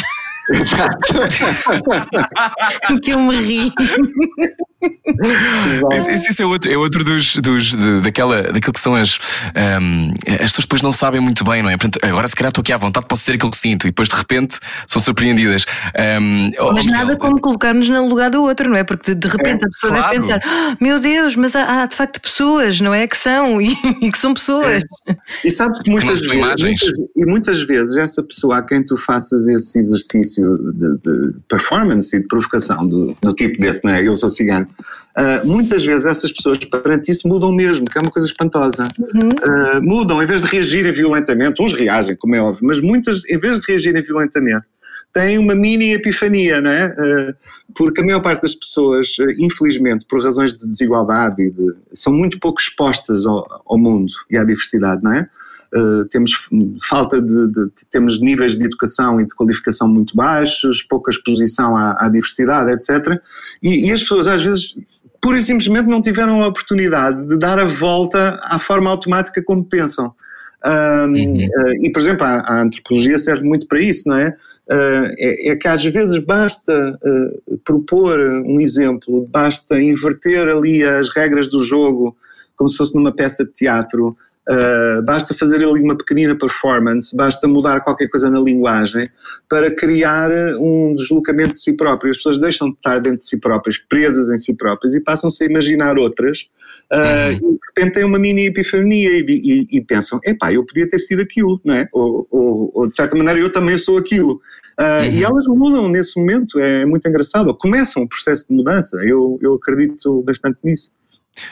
Exato. 0.50 0.98
que 3.02 3.12
eu 3.12 3.20
me 3.20 3.38
ri. 3.38 3.72
Isso, 5.94 6.32
isso, 6.32 6.42
é 6.42 6.46
outro, 6.46 6.72
é 6.72 6.78
outro 6.78 7.04
dos, 7.04 7.36
dos 7.38 7.76
de, 7.76 8.02
daquela, 8.02 8.44
daquilo 8.44 8.74
que 8.74 8.80
são 8.80 8.96
as. 8.96 9.18
Um, 9.82 10.14
as 10.28 10.52
pessoas 10.52 10.66
depois 10.66 10.82
não 10.82 10.92
sabem 10.92 11.22
muito 11.22 11.44
bem, 11.44 11.62
não 11.62 11.70
é? 11.70 11.78
Portanto, 11.78 12.00
agora 12.04 12.28
se 12.28 12.36
calhar 12.36 12.50
estou 12.50 12.62
aqui 12.62 12.74
à 12.74 12.78
vontade, 12.78 13.06
posso 13.08 13.22
dizer 13.22 13.34
aquilo 13.34 13.52
que 13.52 13.58
sinto, 13.58 13.88
e 13.88 13.90
depois 13.90 14.10
de 14.10 14.16
repente 14.16 14.60
são 14.88 15.02
surpreendidas. 15.02 15.66
Um, 16.22 16.52
oh, 16.60 16.74
mas 16.74 16.86
nada 16.86 17.18
como 17.18 17.40
colocar-nos 17.40 17.88
no 17.90 18.08
lugar 18.08 18.30
do 18.30 18.42
outro, 18.44 18.70
não 18.70 18.78
é? 18.78 18.84
Porque 18.84 19.14
de, 19.14 19.20
de 19.20 19.28
repente 19.28 19.64
é, 19.64 19.68
a 19.68 19.70
pessoa 19.70 19.94
claro. 19.94 20.10
deve 20.10 20.28
pensar: 20.28 20.42
oh, 20.46 20.84
meu 20.84 21.00
Deus, 21.00 21.36
mas 21.36 21.56
há, 21.56 21.84
há, 21.84 21.86
de 21.86 21.96
facto 21.96 22.20
pessoas, 22.22 22.80
não 22.80 22.94
é? 22.94 23.08
Que 23.08 23.18
são 23.18 23.62
e, 23.62 23.74
e 24.02 24.12
que 24.12 24.18
são 24.18 24.34
pessoas. 24.34 24.84
É. 25.08 25.16
E 25.44 25.52
sabes 25.52 25.82
que 25.82 25.92
muitas, 25.92 26.22
vezes, 26.22 26.62
muitas, 26.62 26.82
e 27.16 27.26
muitas 27.26 27.62
vezes 27.64 27.96
essa 27.98 28.24
pessoa 28.24 28.58
a 28.58 28.62
quem 28.62 28.84
tu 28.84 28.98
faças 28.98 29.48
esse 29.48 29.80
exercício 29.80 30.44
de, 30.74 30.98
de 30.98 31.34
performance 31.48 32.16
e 32.16 32.22
de 32.22 32.28
provocação 32.28 32.88
do, 32.88 33.08
do 33.22 33.34
tipo 33.34 33.60
desse, 33.60 33.84
não 33.84 33.94
é? 33.94 34.08
Eu 34.08 34.16
sou 34.16 34.30
cigano 34.30 34.66
Uh, 35.18 35.46
muitas 35.46 35.86
vezes 35.86 36.06
essas 36.06 36.32
pessoas 36.32 36.58
perante 36.58 37.12
isso 37.12 37.28
mudam 37.28 37.52
mesmo, 37.52 37.86
que 37.86 37.98
é 37.98 38.02
uma 38.02 38.12
coisa 38.12 38.28
espantosa. 38.28 38.88
Uhum. 39.00 39.30
Uh, 39.30 39.84
mudam, 39.84 40.22
em 40.22 40.26
vez 40.26 40.42
de 40.42 40.48
reagirem 40.48 40.92
violentamente, 40.92 41.62
uns 41.62 41.74
reagem, 41.74 42.16
como 42.16 42.36
é 42.36 42.42
óbvio, 42.42 42.66
mas 42.66 42.82
muitas, 42.82 43.24
em 43.26 43.38
vez 43.38 43.62
de 43.62 43.68
reagirem 43.68 44.02
violentamente, 44.02 44.66
têm 45.14 45.38
uma 45.38 45.54
mini 45.54 45.94
epifania, 45.94 46.60
não 46.60 46.72
é? 46.72 46.88
Uh, 46.88 47.36
porque 47.76 48.02
a 48.02 48.04
maior 48.04 48.22
parte 48.22 48.42
das 48.42 48.56
pessoas, 48.56 49.16
infelizmente, 49.38 50.06
por 50.08 50.24
razões 50.24 50.54
de 50.54 50.68
desigualdade, 50.68 51.52
de, 51.52 51.74
são 51.92 52.12
muito 52.12 52.40
pouco 52.40 52.60
expostas 52.60 53.26
ao, 53.26 53.64
ao, 53.66 53.78
mundo 53.78 54.12
e 54.30 54.38
à 54.38 54.44
diversidade, 54.44 55.04
não 55.04 55.14
é? 55.14 55.30
Uh, 55.76 56.06
temos 56.06 56.50
falta 56.88 57.20
de, 57.20 57.52
de, 57.52 57.72
temos 57.90 58.22
níveis 58.22 58.56
de 58.56 58.64
educação 58.64 59.20
e 59.20 59.26
de 59.26 59.34
qualificação 59.34 59.88
muito 59.88 60.16
baixos, 60.16 60.84
pouca 60.84 61.10
exposição 61.10 61.76
à, 61.76 61.98
à 62.00 62.10
diversidade, 62.10 62.72
etc. 62.72 63.20
E, 63.62 63.88
e, 63.88 63.92
as 63.92 64.02
pessoas 64.02 64.28
às 64.28 64.44
vezes 64.44 64.76
pura 65.20 65.40
e 65.40 65.42
simplesmente 65.42 65.88
não 65.88 66.00
tiveram 66.00 66.44
a 66.44 66.48
oportunidade 66.48 67.28
de 67.28 67.40
dar 67.40 67.58
a 67.58 67.64
volta 67.64 68.40
à 68.44 68.60
forma 68.60 68.88
automática 68.92 69.42
como 69.42 69.66
pensam. 69.66 70.14
Um, 70.64 70.70
uhum. 71.08 71.38
uh, 71.38 71.86
e, 71.86 71.92
por 71.92 72.02
exemplo, 72.02 72.24
a, 72.24 72.40
a, 72.42 72.62
antropologia 72.62 73.18
serve 73.18 73.44
muito 73.44 73.68
para 73.68 73.82
isso, 73.82 74.08
não 74.08 74.18
é? 74.18 74.30
Uh, 74.70 75.10
é, 75.18 75.50
é, 75.50 75.56
que 75.56 75.68
às 75.68 75.84
vezes 75.84 76.20
basta 76.20 77.00
propor 77.66 78.20
um 78.20 78.62
exemplo, 78.62 79.28
basta 79.28 79.82
inverter 79.82 80.48
ali 80.48 80.84
as 80.84 81.10
regras 81.10 81.48
do 81.48 81.64
jogo, 81.64 82.16
como 82.56 82.70
se 82.70 82.78
fosse 82.78 82.94
numa 82.94 83.12
peça 83.12 83.44
de 83.44 83.52
teatro, 83.52 84.16
Uh, 84.50 85.02
basta 85.04 85.34
fazer 85.34 85.64
ali 85.64 85.82
uma 85.82 85.96
pequenina 85.96 86.38
performance, 86.38 87.16
basta 87.16 87.48
mudar 87.48 87.80
qualquer 87.82 88.10
coisa 88.10 88.30
na 88.30 88.42
linguagem 88.42 89.10
para 89.48 89.74
criar 89.74 90.30
um 90.60 90.94
deslocamento 90.96 91.54
de 91.54 91.62
si 91.62 91.78
próprio. 91.78 92.12
As 92.12 92.18
pessoas 92.18 92.38
deixam 92.38 92.70
de 92.70 92.76
estar 92.76 93.00
dentro 93.00 93.20
de 93.20 93.26
si 93.26 93.40
próprias, 93.40 93.78
presas 93.78 94.30
em 94.30 94.38
si 94.38 94.54
próprias 94.54 94.94
e 94.94 95.00
passam-se 95.02 95.44
a 95.44 95.48
imaginar 95.48 95.98
outras. 95.98 96.42
Uh, 96.92 97.32
E 97.32 97.40
de 97.40 97.60
repente 97.70 97.94
têm 97.94 98.04
uma 98.04 98.20
mini 98.20 98.48
epifania 98.48 99.18
e, 99.18 99.26
e, 99.30 99.78
e 99.78 99.82
pensam: 99.82 100.20
epá, 100.26 100.54
eu 100.54 100.66
podia 100.66 100.88
ter 100.88 101.00
sido 101.00 101.22
aquilo, 101.22 101.62
não 101.64 101.76
é? 101.76 101.88
Ou, 101.94 102.28
ou, 102.30 102.72
ou 102.74 102.88
de 102.88 102.96
certa 102.96 103.16
maneira 103.16 103.40
eu 103.40 103.52
também 103.52 103.78
sou 103.78 103.98
aquilo. 103.98 104.42
Uh, 104.80 105.04
uhum. 105.04 105.12
E 105.12 105.24
elas 105.24 105.46
mudam 105.48 105.88
nesse 105.88 106.20
momento, 106.20 106.60
é 106.60 106.86
muito 106.86 107.08
engraçado. 107.08 107.56
Começam 107.56 108.04
o 108.04 108.10
processo 108.10 108.48
de 108.50 108.56
mudança, 108.56 108.98
eu, 109.06 109.40
eu 109.42 109.54
acredito 109.54 110.22
bastante 110.24 110.58
nisso. 110.64 110.92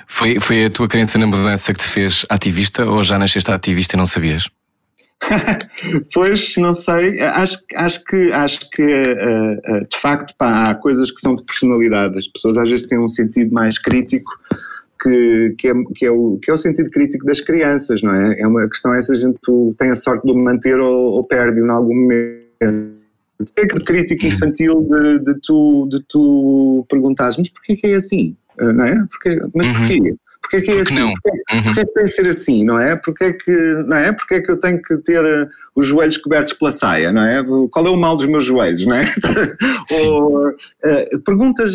Foi, 0.07 0.39
foi 0.39 0.65
a 0.65 0.69
tua 0.69 0.88
crença 0.88 1.17
na 1.17 1.27
mudança 1.27 1.73
que 1.73 1.79
te 1.79 1.88
fez 1.88 2.25
ativista 2.29 2.86
ou 2.86 3.03
já 3.03 3.17
nasceste 3.17 3.49
ativista 3.51 3.95
e 3.95 3.97
não 3.97 4.05
sabias? 4.05 4.49
pois, 6.13 6.55
não 6.57 6.73
sei. 6.73 7.21
Acho, 7.21 7.59
acho 7.75 8.03
que, 8.05 8.32
acho 8.32 8.69
que 8.71 8.84
uh, 8.84 9.75
uh, 9.75 9.88
de 9.88 9.97
facto 9.97 10.34
pá, 10.38 10.69
há 10.69 10.75
coisas 10.75 11.11
que 11.11 11.19
são 11.19 11.36
de 11.36 11.43
personalidade. 11.43 12.17
As 12.17 12.27
pessoas 12.27 12.57
às 12.57 12.69
vezes 12.69 12.88
têm 12.88 12.99
um 12.99 13.07
sentido 13.07 13.53
mais 13.53 13.77
crítico 13.77 14.32
que, 15.01 15.55
que, 15.57 15.67
é, 15.67 15.73
que, 15.95 16.05
é, 16.05 16.11
o, 16.11 16.38
que 16.41 16.51
é 16.51 16.53
o 16.53 16.57
sentido 16.57 16.89
crítico 16.89 17.25
das 17.25 17.41
crianças, 17.41 18.01
não 18.01 18.13
é? 18.13 18.39
É 18.39 18.47
uma 18.47 18.67
questão 18.67 18.93
essa, 18.93 19.13
a 19.13 19.15
gente 19.15 19.39
tem 19.77 19.89
a 19.89 19.95
sorte 19.95 20.25
de 20.25 20.32
o 20.32 20.38
manter 20.38 20.79
ou, 20.79 21.13
ou 21.13 21.23
perde-o 21.23 21.65
em 21.65 21.69
algum 21.69 21.95
momento. 21.95 23.01
É 23.55 23.65
que 23.65 23.79
crítica 23.84 24.27
infantil 24.27 24.84
de, 24.84 25.19
de, 25.19 25.39
tu, 25.41 25.88
de 25.89 26.03
tu 26.07 26.86
perguntares, 26.88 27.38
mas 27.38 27.49
porquê 27.49 27.75
que 27.75 27.88
é 27.88 27.95
assim? 27.95 28.36
Eh, 28.62 28.74
não 28.74 28.86
é? 28.86 29.05
Porque, 29.09 29.41
mas 29.53 29.68
uhum. 29.68 29.74
porquê? 29.74 30.16
Porquê 30.41 30.62
que 30.62 30.72
é 30.72 30.80
assim? 30.82 30.99
Não? 30.99 31.14
Porquê, 31.14 31.30
uhum. 31.53 31.64
porquê 31.64 31.86
que 31.86 31.93
tem 31.93 32.03
de 32.03 32.12
ser 32.12 32.28
assim, 32.28 32.64
não 32.64 32.80
é? 32.80 32.95
Porquê 32.95 33.34
que, 33.34 33.51
não 33.86 33.97
é? 33.97 34.12
Porquê 34.12 34.41
que 34.41 34.51
eu 34.51 34.59
tenho 34.59 34.82
que 34.82 34.97
ter 34.97 35.24
eh, 35.24 35.47
os 35.76 35.86
joelhos 35.86 36.18
cobertos 36.18 36.53
pela 36.53 36.72
saia, 36.72 37.12
não 37.12 37.24
é? 37.24 37.43
Qual 37.70 37.86
é 37.86 37.89
o 37.89 37.95
mal 37.95 38.18
dos 38.18 38.26
meus 38.26 38.43
joelhos, 38.43 38.86
não 38.86 38.95
é? 38.95 39.05
Ou, 40.03 40.49
uh, 40.49 41.20
perguntas 41.24 41.74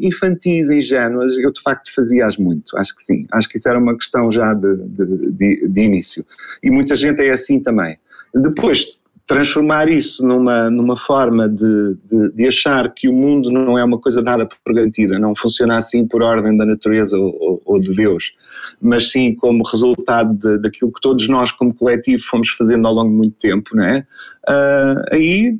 infantis, 0.00 0.70
ingênuas, 0.70 1.36
eu 1.38 1.52
de 1.52 1.60
facto 1.60 1.94
fazia-as 1.94 2.36
muito, 2.36 2.76
acho 2.78 2.96
que 2.96 3.04
sim. 3.04 3.26
Acho 3.32 3.48
que 3.48 3.58
isso 3.58 3.68
era 3.68 3.78
uma 3.78 3.96
questão 3.96 4.32
já 4.32 4.54
de, 4.54 4.76
de, 4.76 5.30
de, 5.32 5.68
de 5.68 5.80
início. 5.80 6.24
E 6.62 6.70
muita 6.70 6.96
gente 6.96 7.22
é 7.22 7.30
assim 7.30 7.60
também. 7.60 7.98
Depois, 8.34 9.00
transformar 9.26 9.88
isso 9.88 10.24
numa, 10.24 10.70
numa 10.70 10.96
forma 10.96 11.48
de, 11.48 11.96
de, 12.04 12.32
de, 12.32 12.46
achar 12.46 12.92
que 12.94 13.08
o 13.08 13.12
mundo 13.12 13.50
não 13.50 13.76
é 13.76 13.84
uma 13.84 13.98
coisa 13.98 14.22
dada 14.22 14.46
por 14.46 14.72
garantida, 14.72 15.18
não 15.18 15.34
funciona 15.34 15.76
assim 15.76 16.06
por 16.06 16.22
ordem 16.22 16.56
da 16.56 16.64
natureza 16.64 17.18
ou, 17.18 17.36
ou, 17.40 17.62
ou 17.64 17.80
de 17.80 17.94
Deus, 17.94 18.32
mas 18.80 19.10
sim 19.10 19.34
como 19.34 19.64
resultado 19.64 20.34
de, 20.34 20.58
daquilo 20.58 20.92
que 20.92 21.00
todos 21.00 21.26
nós 21.28 21.50
como 21.50 21.74
coletivo 21.74 22.22
fomos 22.22 22.48
fazendo 22.50 22.86
ao 22.86 22.94
longo 22.94 23.10
de 23.10 23.16
muito 23.16 23.36
tempo, 23.38 23.74
não 23.74 23.84
é? 23.84 24.06
Uh, 24.48 25.02
aí 25.12 25.58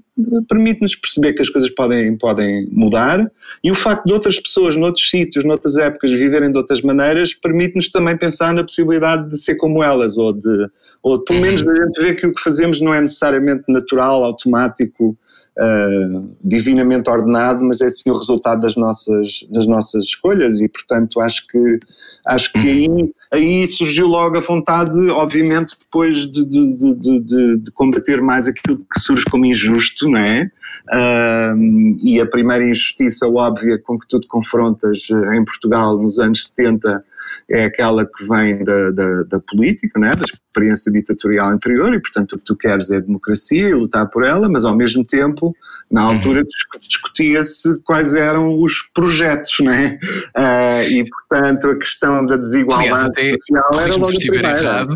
permite-nos 0.49 0.94
perceber 0.94 1.32
que 1.32 1.42
as 1.42 1.49
coisas 1.49 1.68
podem, 1.70 2.16
podem 2.16 2.68
mudar 2.70 3.30
e 3.62 3.70
o 3.70 3.74
facto 3.74 4.05
de 4.07 4.12
outras 4.12 4.38
pessoas 4.38 4.76
noutros 4.76 5.11
sítios, 5.11 5.44
noutras 5.44 5.76
épocas 5.76 6.12
viverem 6.12 6.53
de 6.53 6.57
outras 6.57 6.80
maneiras 6.80 7.34
permite-nos 7.34 7.90
também 7.90 8.16
pensar 8.16 8.55
na 8.55 8.62
possibilidade 8.62 9.28
de 9.28 9.38
ser 9.38 9.57
como 9.57 9.82
elas 9.82 10.16
ou 10.16 10.32
de, 10.32 10.68
ou 11.03 11.22
pelo 11.24 11.40
menos 11.40 11.62
de 11.62 11.68
a 11.68 11.74
gente 11.74 12.01
ver 12.01 12.14
que 12.14 12.26
o 12.26 12.32
que 12.32 12.40
fazemos 12.40 12.80
não 12.80 12.94
é 12.94 13.01
necessariamente 13.01 13.64
natural, 13.68 14.22
automático 14.24 15.18
uh, 15.59 16.37
divinamente 16.43 17.09
ordenado, 17.11 17.65
mas 17.65 17.81
é 17.81 17.89
sim 17.89 18.11
o 18.11 18.17
resultado 18.17 18.61
das 18.61 18.77
nossas, 18.77 19.47
das 19.51 19.67
nossas 19.67 20.05
escolhas 20.05 20.61
e, 20.61 20.69
portanto, 20.69 21.21
acho 21.21 21.47
que, 21.47 21.79
acho 22.27 22.53
que 22.53 22.59
aí, 22.59 23.15
aí 23.33 23.67
surgiu 23.67 24.07
logo 24.07 24.37
a 24.37 24.41
vontade, 24.41 24.99
obviamente, 25.11 25.77
depois 25.79 26.27
de, 26.31 26.45
de, 26.45 26.75
de, 26.75 27.19
de, 27.21 27.57
de 27.59 27.71
combater 27.73 28.21
mais 28.21 28.47
aquilo 28.47 28.79
que 28.79 29.01
surge 29.01 29.25
como 29.31 29.47
injusto, 29.47 30.09
não 30.09 30.19
é? 30.19 30.51
Uh, 30.89 31.97
e 32.01 32.21
a 32.21 32.27
primeira 32.27 32.65
injustiça 32.65 33.27
óbvia 33.27 33.79
com 33.79 33.99
que 33.99 34.07
tu 34.07 34.21
te 34.21 34.29
confrontas 34.29 35.09
em 35.35 35.45
Portugal 35.45 35.99
nos 36.01 36.19
anos 36.19 36.47
70 36.47 37.05
é 37.51 37.65
aquela 37.65 38.05
que 38.05 38.25
vem 38.25 38.63
da, 38.63 38.91
da, 38.91 39.23
da 39.25 39.41
política, 39.41 39.99
né, 39.99 40.13
da 40.15 40.25
experiência 40.57 40.91
ditatorial 40.91 41.51
anterior, 41.51 41.93
e 41.93 42.01
portanto 42.01 42.33
o 42.33 42.39
que 42.39 42.45
tu 42.45 42.57
queres 42.57 42.91
é 42.91 43.01
democracia 43.01 43.69
e 43.69 43.75
lutar 43.75 44.09
por 44.09 44.25
ela, 44.25 44.49
mas 44.49 44.65
ao 44.65 44.75
mesmo 44.75 45.05
tempo 45.05 45.55
na 45.91 46.03
altura 46.03 46.41
uhum. 46.41 46.81
discutia-se 46.81 47.79
quais 47.85 48.15
eram 48.15 48.61
os 48.61 48.83
projetos, 48.93 49.61
né? 49.61 49.99
Uh, 50.37 50.83
e 50.91 51.05
portanto 51.09 51.69
a 51.69 51.77
questão 51.77 52.27
da 52.27 52.37
desigualdade 52.37 52.89
Aliás, 52.89 53.05
até, 53.05 53.31
social 53.31 53.81
era 53.81 53.93
logo 53.93 54.07
se 54.07 54.13
estiver 54.15 54.45
errado, 54.45 54.95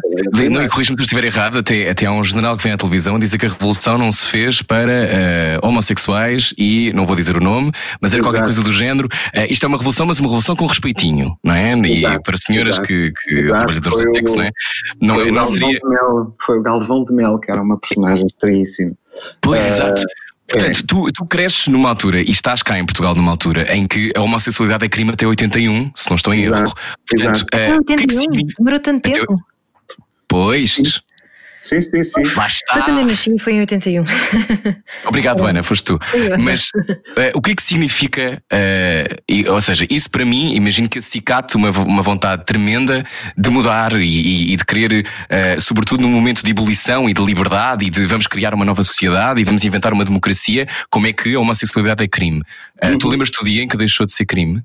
não, 0.51 0.69
corrija-me 0.69 0.97
se 0.97 1.03
estiver 1.03 1.25
errado, 1.25 1.59
até, 1.59 1.91
até 1.91 2.07
há 2.07 2.13
um 2.13 2.25
jornal 2.25 2.57
que 2.57 2.65
vem 2.65 2.73
à 2.73 2.77
televisão 2.77 3.19
dizer 3.19 3.39
que 3.39 3.47
a 3.47 3.49
revolução 3.49 3.97
não 3.99 4.11
se 4.11 4.27
fez 4.27 4.63
para 4.63 4.91
uh, 5.63 5.67
homossexuais 5.67 6.53
e, 6.59 6.93
não 6.93 7.07
vou 7.07 7.15
dizer 7.15 7.37
o 7.37 7.41
nome, 7.41 7.71
mas 8.01 8.13
era 8.13 8.21
Exato. 8.21 8.23
qualquer 8.23 8.45
coisa 8.45 8.63
do 8.63 8.73
género. 8.73 9.09
Uh, 9.35 9.47
isto 9.49 9.65
é 9.65 9.69
uma 9.69 9.79
revolução, 9.79 10.07
mas 10.07 10.19
uma 10.19 10.29
revolução 10.29 10.57
com 10.57 10.67
respeitinho, 10.67 11.37
não 11.45 11.55
é? 11.55 11.75
E 11.75 12.05
Exato. 12.05 12.23
para 12.23 12.37
senhoras 12.37 12.75
Exato. 12.77 12.89
que, 12.89 13.13
que 13.13 13.45
trabalhadoras 13.45 13.99
de 14.01 14.11
sexo, 14.11 14.37
não 14.37 14.45
é? 14.45 14.51
Não, 15.01 15.25
não 15.33 15.50
seria... 15.51 15.81
Mel, 15.85 16.35
foi 16.41 16.59
o 16.59 16.63
Galvão 16.63 17.05
de 17.05 17.15
Mel, 17.15 17.39
que 17.39 17.51
era 17.51 17.61
uma 17.61 17.79
personagem 17.79 18.27
estranhíssima. 18.27 18.93
Pois, 19.41 19.65
exato. 19.67 20.03
Portanto, 20.49 20.81
é. 20.81 20.87
tu, 20.87 21.13
tu 21.13 21.27
cresces 21.27 21.69
numa 21.69 21.89
altura 21.89 22.21
e 22.21 22.31
estás 22.31 22.63
cá 22.63 22.79
em 22.79 22.85
Portugal 22.85 23.15
numa 23.15 23.31
altura 23.31 23.73
em 23.73 23.87
que 23.87 24.11
a 24.17 24.21
homossexualidade 24.21 24.85
é 24.85 24.89
crime 24.89 25.13
até 25.13 25.27
81, 25.27 25.93
se 25.95 26.11
não 26.11 26.17
estou 26.17 26.35
em 26.35 26.43
erro. 26.45 26.73
Portanto, 27.09 27.47
uh, 27.55 27.79
81, 27.79 27.85
que 27.85 27.93
é 27.93 27.97
que 27.97 28.55
demorou 28.59 28.81
tanto 28.81 29.03
tempo. 29.03 29.37
Pois. 30.27 30.75
Sim. 30.75 30.83
Sim, 31.61 31.79
sim, 31.79 32.03
sim. 32.03 32.23
Lá 32.35 32.49
está. 32.49 32.79
Eu 32.79 32.85
também 32.87 33.05
nasci, 33.05 33.39
foi 33.39 33.53
em 33.53 33.61
81. 33.61 34.05
Obrigado, 35.05 35.45
Ana, 35.45 35.63
foste 35.63 35.85
tu. 35.85 35.99
Mas 36.43 36.69
uh, 36.69 37.37
o 37.37 37.43
que 37.43 37.51
é 37.51 37.55
que 37.55 37.63
significa, 37.63 38.43
uh, 38.51 39.23
e, 39.29 39.47
ou 39.47 39.61
seja, 39.61 39.87
isso 39.91 40.11
para 40.11 40.25
mim, 40.25 40.55
imagino 40.55 40.89
que 40.89 40.99
acicate 40.99 41.57
uma, 41.57 41.71
uma 41.71 42.03
vontade 42.03 42.47
tremenda 42.47 43.05
de 43.37 43.51
mudar 43.51 43.93
e, 44.01 44.55
e 44.55 44.57
de 44.57 44.65
querer, 44.65 45.07
uh, 45.07 45.61
sobretudo 45.61 46.01
num 46.01 46.11
momento 46.11 46.43
de 46.43 46.51
ebulição 46.51 47.11
e 47.11 47.13
de 47.13 47.23
liberdade 47.23 47.85
e 47.85 47.91
de 47.91 48.07
vamos 48.07 48.27
criar 48.27 48.55
uma 48.55 48.65
nova 48.65 48.83
sociedade 48.83 49.39
e 49.39 49.45
vamos 49.45 49.63
inventar 49.63 49.93
uma 49.93 50.05
democracia, 50.05 50.67
como 50.89 51.07
é 51.07 51.13
que 51.13 51.35
a 51.35 51.41
homossexualidade 51.41 52.03
é 52.03 52.09
crime. 52.09 52.43
Uhum. 52.83 52.97
Tu 52.97 53.07
lembras-te 53.07 53.39
do 53.39 53.45
dia 53.45 53.63
em 53.63 53.69
que 53.69 53.77
deixou 53.77 54.07
de 54.07 54.13
ser 54.13 54.25
crime? 54.25 54.63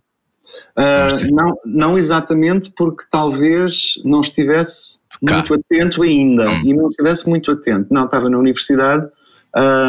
não, 1.33 1.57
não 1.65 1.97
exatamente, 1.97 2.71
porque 2.75 3.03
talvez 3.09 3.95
não 4.03 4.21
estivesse 4.21 4.99
muito 5.21 5.53
atento 5.53 6.03
ainda 6.03 6.49
hum. 6.49 6.61
e 6.63 6.73
não 6.73 6.87
estivesse 6.89 7.27
muito 7.27 7.51
atento. 7.51 7.87
Não, 7.91 8.05
estava 8.05 8.29
na 8.29 8.37
universidade, 8.37 9.07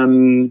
um, 0.08 0.50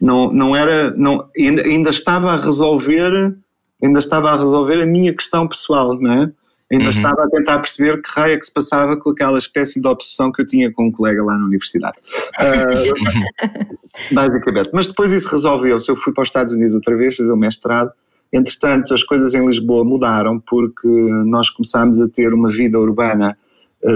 não, 0.00 0.32
não 0.32 0.56
era, 0.56 0.90
não, 0.92 1.28
ainda, 1.36 1.62
ainda 1.62 1.90
estava 1.90 2.32
a 2.32 2.36
resolver, 2.36 3.34
ainda 3.82 3.98
estava 3.98 4.30
a 4.30 4.36
resolver 4.36 4.82
a 4.82 4.86
minha 4.86 5.12
questão 5.12 5.46
pessoal, 5.48 5.98
não 6.00 6.12
é? 6.12 6.32
Ainda 6.70 6.84
uhum. 6.84 6.90
estava 6.90 7.22
a 7.22 7.28
tentar 7.28 7.60
perceber 7.60 8.02
que 8.02 8.10
raio 8.10 8.34
é 8.34 8.36
que 8.36 8.44
se 8.44 8.52
passava 8.52 8.96
com 8.96 9.10
aquela 9.10 9.38
espécie 9.38 9.80
de 9.80 9.86
obsessão 9.86 10.32
que 10.32 10.42
eu 10.42 10.46
tinha 10.46 10.72
com 10.72 10.88
um 10.88 10.90
colega 10.90 11.22
lá 11.22 11.38
na 11.38 11.44
universidade. 11.44 11.96
Uh, 12.40 14.10
basicamente. 14.12 14.70
Mas 14.72 14.88
depois 14.88 15.12
isso 15.12 15.28
resolveu-se. 15.28 15.88
Eu 15.88 15.94
fui 15.94 16.12
para 16.12 16.22
os 16.22 16.28
Estados 16.28 16.52
Unidos 16.52 16.74
outra 16.74 16.96
vez, 16.96 17.14
fazer 17.14 17.32
o 17.32 17.36
mestrado. 17.36 17.92
Entretanto, 18.32 18.92
as 18.92 19.04
coisas 19.04 19.32
em 19.34 19.46
Lisboa 19.46 19.84
mudaram 19.84 20.40
porque 20.40 20.88
nós 21.26 21.50
começámos 21.50 22.00
a 22.00 22.08
ter 22.08 22.34
uma 22.34 22.48
vida 22.48 22.80
urbana 22.80 23.38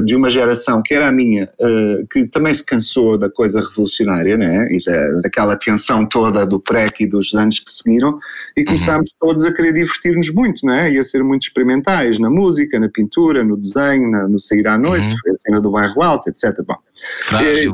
de 0.05 0.15
uma 0.15 0.29
geração 0.29 0.83
que 0.83 0.95
era 0.95 1.09
a 1.09 1.13
minha, 1.13 1.49
eh, 1.59 2.05
que 2.11 2.27
também 2.27 2.55
se 2.55 2.65
cansou 2.65 3.19
da 3.19 3.29
coisa 3.29 3.61
revolucionária, 3.61 4.37
né? 4.37 4.69
E 4.71 4.85
da, 4.85 5.21
daquela 5.23 5.57
tensão 5.57 6.07
toda 6.07 6.47
do 6.47 6.61
PREC 6.61 7.03
e 7.03 7.07
dos 7.09 7.35
anos 7.35 7.59
que 7.59 7.71
seguiram, 7.73 8.19
e 8.57 8.65
começámos 8.65 9.11
uhum. 9.11 9.29
todos 9.29 9.45
a 9.45 9.53
querer 9.53 9.73
divertir-nos 9.73 10.31
muito, 10.31 10.65
né? 10.65 10.93
E 10.93 10.99
a 10.99 11.05
ser 11.05 11.25
muito 11.25 11.43
experimentais 11.43 12.19
na 12.19 12.31
música, 12.31 12.79
na 12.79 12.89
pintura, 12.89 13.43
no 13.43 13.57
desenho, 13.57 14.11
na, 14.11 14.29
no 14.29 14.39
sair 14.39 14.67
à 14.69 14.79
noite, 14.79 15.13
uhum. 15.13 15.33
a 15.33 15.37
cena 15.37 15.61
do 15.61 15.71
bairro 15.71 16.03
alto, 16.03 16.29
etc. 16.29 16.63
Bom, 16.65 16.77
Frágil, 17.23 17.73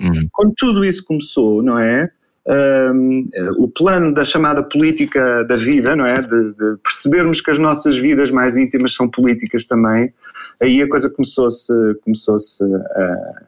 e, 0.00 0.04
uhum. 0.04 0.28
quando 0.32 0.52
tudo 0.56 0.84
isso 0.84 1.04
começou, 1.04 1.62
não 1.62 1.78
é? 1.78 2.10
Um, 2.46 3.28
o 3.58 3.68
plano 3.68 4.12
da 4.12 4.24
chamada 4.24 4.62
política 4.62 5.44
da 5.44 5.56
vida, 5.56 5.96
não 5.96 6.04
é? 6.04 6.20
De, 6.20 6.52
de, 6.52 6.76
percebermos 6.82 7.40
que 7.40 7.50
as 7.50 7.58
nossas 7.58 7.96
vidas 7.96 8.30
mais 8.30 8.56
íntimas 8.56 8.94
são 8.94 9.08
políticas 9.08 9.64
também, 9.64 10.12
aí 10.60 10.82
a 10.82 10.88
coisa 10.88 11.08
começou-se 11.08 11.72
começou 12.02 12.36
a, 12.36 13.42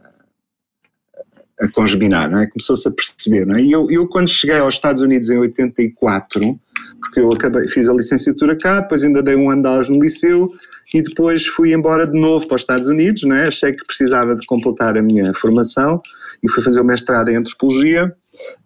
a 1.60 1.68
conjubinar, 1.68 2.30
não 2.30 2.40
é? 2.40 2.46
Começou-se 2.46 2.88
a 2.88 2.90
perceber, 2.90 3.46
não 3.46 3.56
é? 3.56 3.62
E 3.62 3.72
eu, 3.72 3.90
eu, 3.90 4.08
quando 4.08 4.28
cheguei 4.28 4.58
aos 4.58 4.74
Estados 4.74 5.02
Unidos 5.02 5.28
em 5.28 5.38
84, 5.38 6.58
porque 7.00 7.20
eu 7.20 7.30
acabei, 7.30 7.68
fiz 7.68 7.88
a 7.88 7.92
licenciatura 7.92 8.56
cá, 8.56 8.80
depois 8.80 9.04
ainda 9.04 9.22
dei 9.22 9.36
um 9.36 9.50
ano 9.50 9.62
de 9.62 9.68
aulas 9.68 9.88
no 9.88 10.02
liceu 10.02 10.48
e 10.94 11.02
depois 11.02 11.46
fui 11.46 11.72
embora 11.72 12.06
de 12.06 12.18
novo 12.18 12.46
para 12.46 12.56
os 12.56 12.62
Estados 12.62 12.86
Unidos, 12.86 13.22
não 13.24 13.36
é? 13.36 13.48
Achei 13.48 13.72
que 13.72 13.86
precisava 13.86 14.34
de 14.34 14.46
completar 14.46 14.96
a 14.96 15.02
minha 15.02 15.34
formação 15.34 16.00
e 16.42 16.50
fui 16.50 16.62
fazer 16.62 16.80
o 16.80 16.84
mestrado 16.84 17.28
em 17.28 17.36
Antropologia 17.36 18.14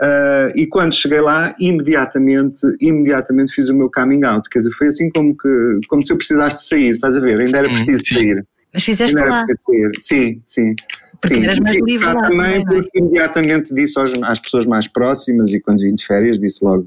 Uh, 0.02 0.50
e 0.54 0.66
quando 0.66 0.92
cheguei 0.92 1.20
lá, 1.20 1.54
imediatamente, 1.58 2.60
imediatamente 2.80 3.52
fiz 3.52 3.68
o 3.68 3.74
meu 3.74 3.90
coming 3.90 4.24
out. 4.24 4.48
Quer 4.48 4.60
dizer, 4.60 4.70
foi 4.72 4.88
assim 4.88 5.10
como, 5.10 5.36
que, 5.36 5.80
como 5.88 6.04
se 6.04 6.12
eu 6.12 6.16
precisasse 6.16 6.58
de 6.58 6.64
sair, 6.64 6.90
estás 6.92 7.16
a 7.16 7.20
ver? 7.20 7.40
Ainda 7.40 7.58
era 7.58 7.68
preciso 7.68 8.00
sim. 8.04 8.14
sair. 8.14 8.46
Mas 8.72 8.84
fizeste 8.84 9.18
Ainda 9.18 9.30
lá. 9.30 9.38
era 9.38 9.46
PCR. 9.46 9.90
Sim, 9.98 10.40
sim. 10.44 10.74
Porque 11.20 11.34
sim. 11.34 11.44
eras 11.44 11.58
mais 11.58 11.76
livre 11.78 12.06
lá 12.06 12.22
também, 12.22 12.64
também, 12.64 12.78
é? 12.78 12.82
porque 12.82 12.98
imediatamente 12.98 13.74
disse 13.74 13.98
aos, 13.98 14.12
às 14.22 14.40
pessoas 14.40 14.64
mais 14.64 14.88
próximas 14.88 15.50
e 15.50 15.60
quando 15.60 15.80
vim 15.80 15.94
de 15.94 16.06
férias 16.06 16.38
disse 16.38 16.64
logo 16.64 16.86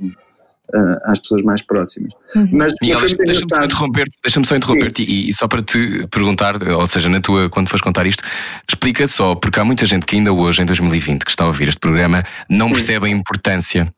às 1.04 1.20
pessoas 1.20 1.42
mais 1.44 1.62
próximas. 1.62 2.12
Uhum. 2.36 2.50
Mas, 2.52 2.74
Miguel, 2.82 3.00
foi 3.00 3.08
deixa- 3.10 3.24
deixa-me 3.24 3.56
só 3.56 3.64
interromper, 3.64 4.10
deixa 4.24 4.44
só 4.44 4.56
interromper-te 4.56 5.04
e, 5.04 5.30
e 5.30 5.34
só 5.34 5.48
para 5.48 5.62
te 5.62 6.08
perguntar, 6.08 6.62
ou 6.64 6.88
seja, 6.88 7.10
na 7.10 7.22
tua, 7.22 7.50
quando 7.50 7.70
fores 7.70 7.82
contar 7.82 8.06
isto, 8.06 8.24
explica 8.68 9.08
só, 9.08 9.36
porque 9.36 9.60
há 9.60 9.64
muita 9.64 9.86
gente 9.86 10.06
que 10.06 10.16
ainda 10.16 10.34
hoje, 10.34 10.62
em 10.62 10.66
2020, 10.66 11.24
que 11.24 11.32
está 11.32 11.44
a 11.44 11.48
ouvir 11.48 11.68
este 11.68 11.80
programa, 11.80 12.24
não 12.50 12.68
Sim. 12.68 12.74
percebe 12.74 13.08
a 13.08 13.10
importância 13.10 13.94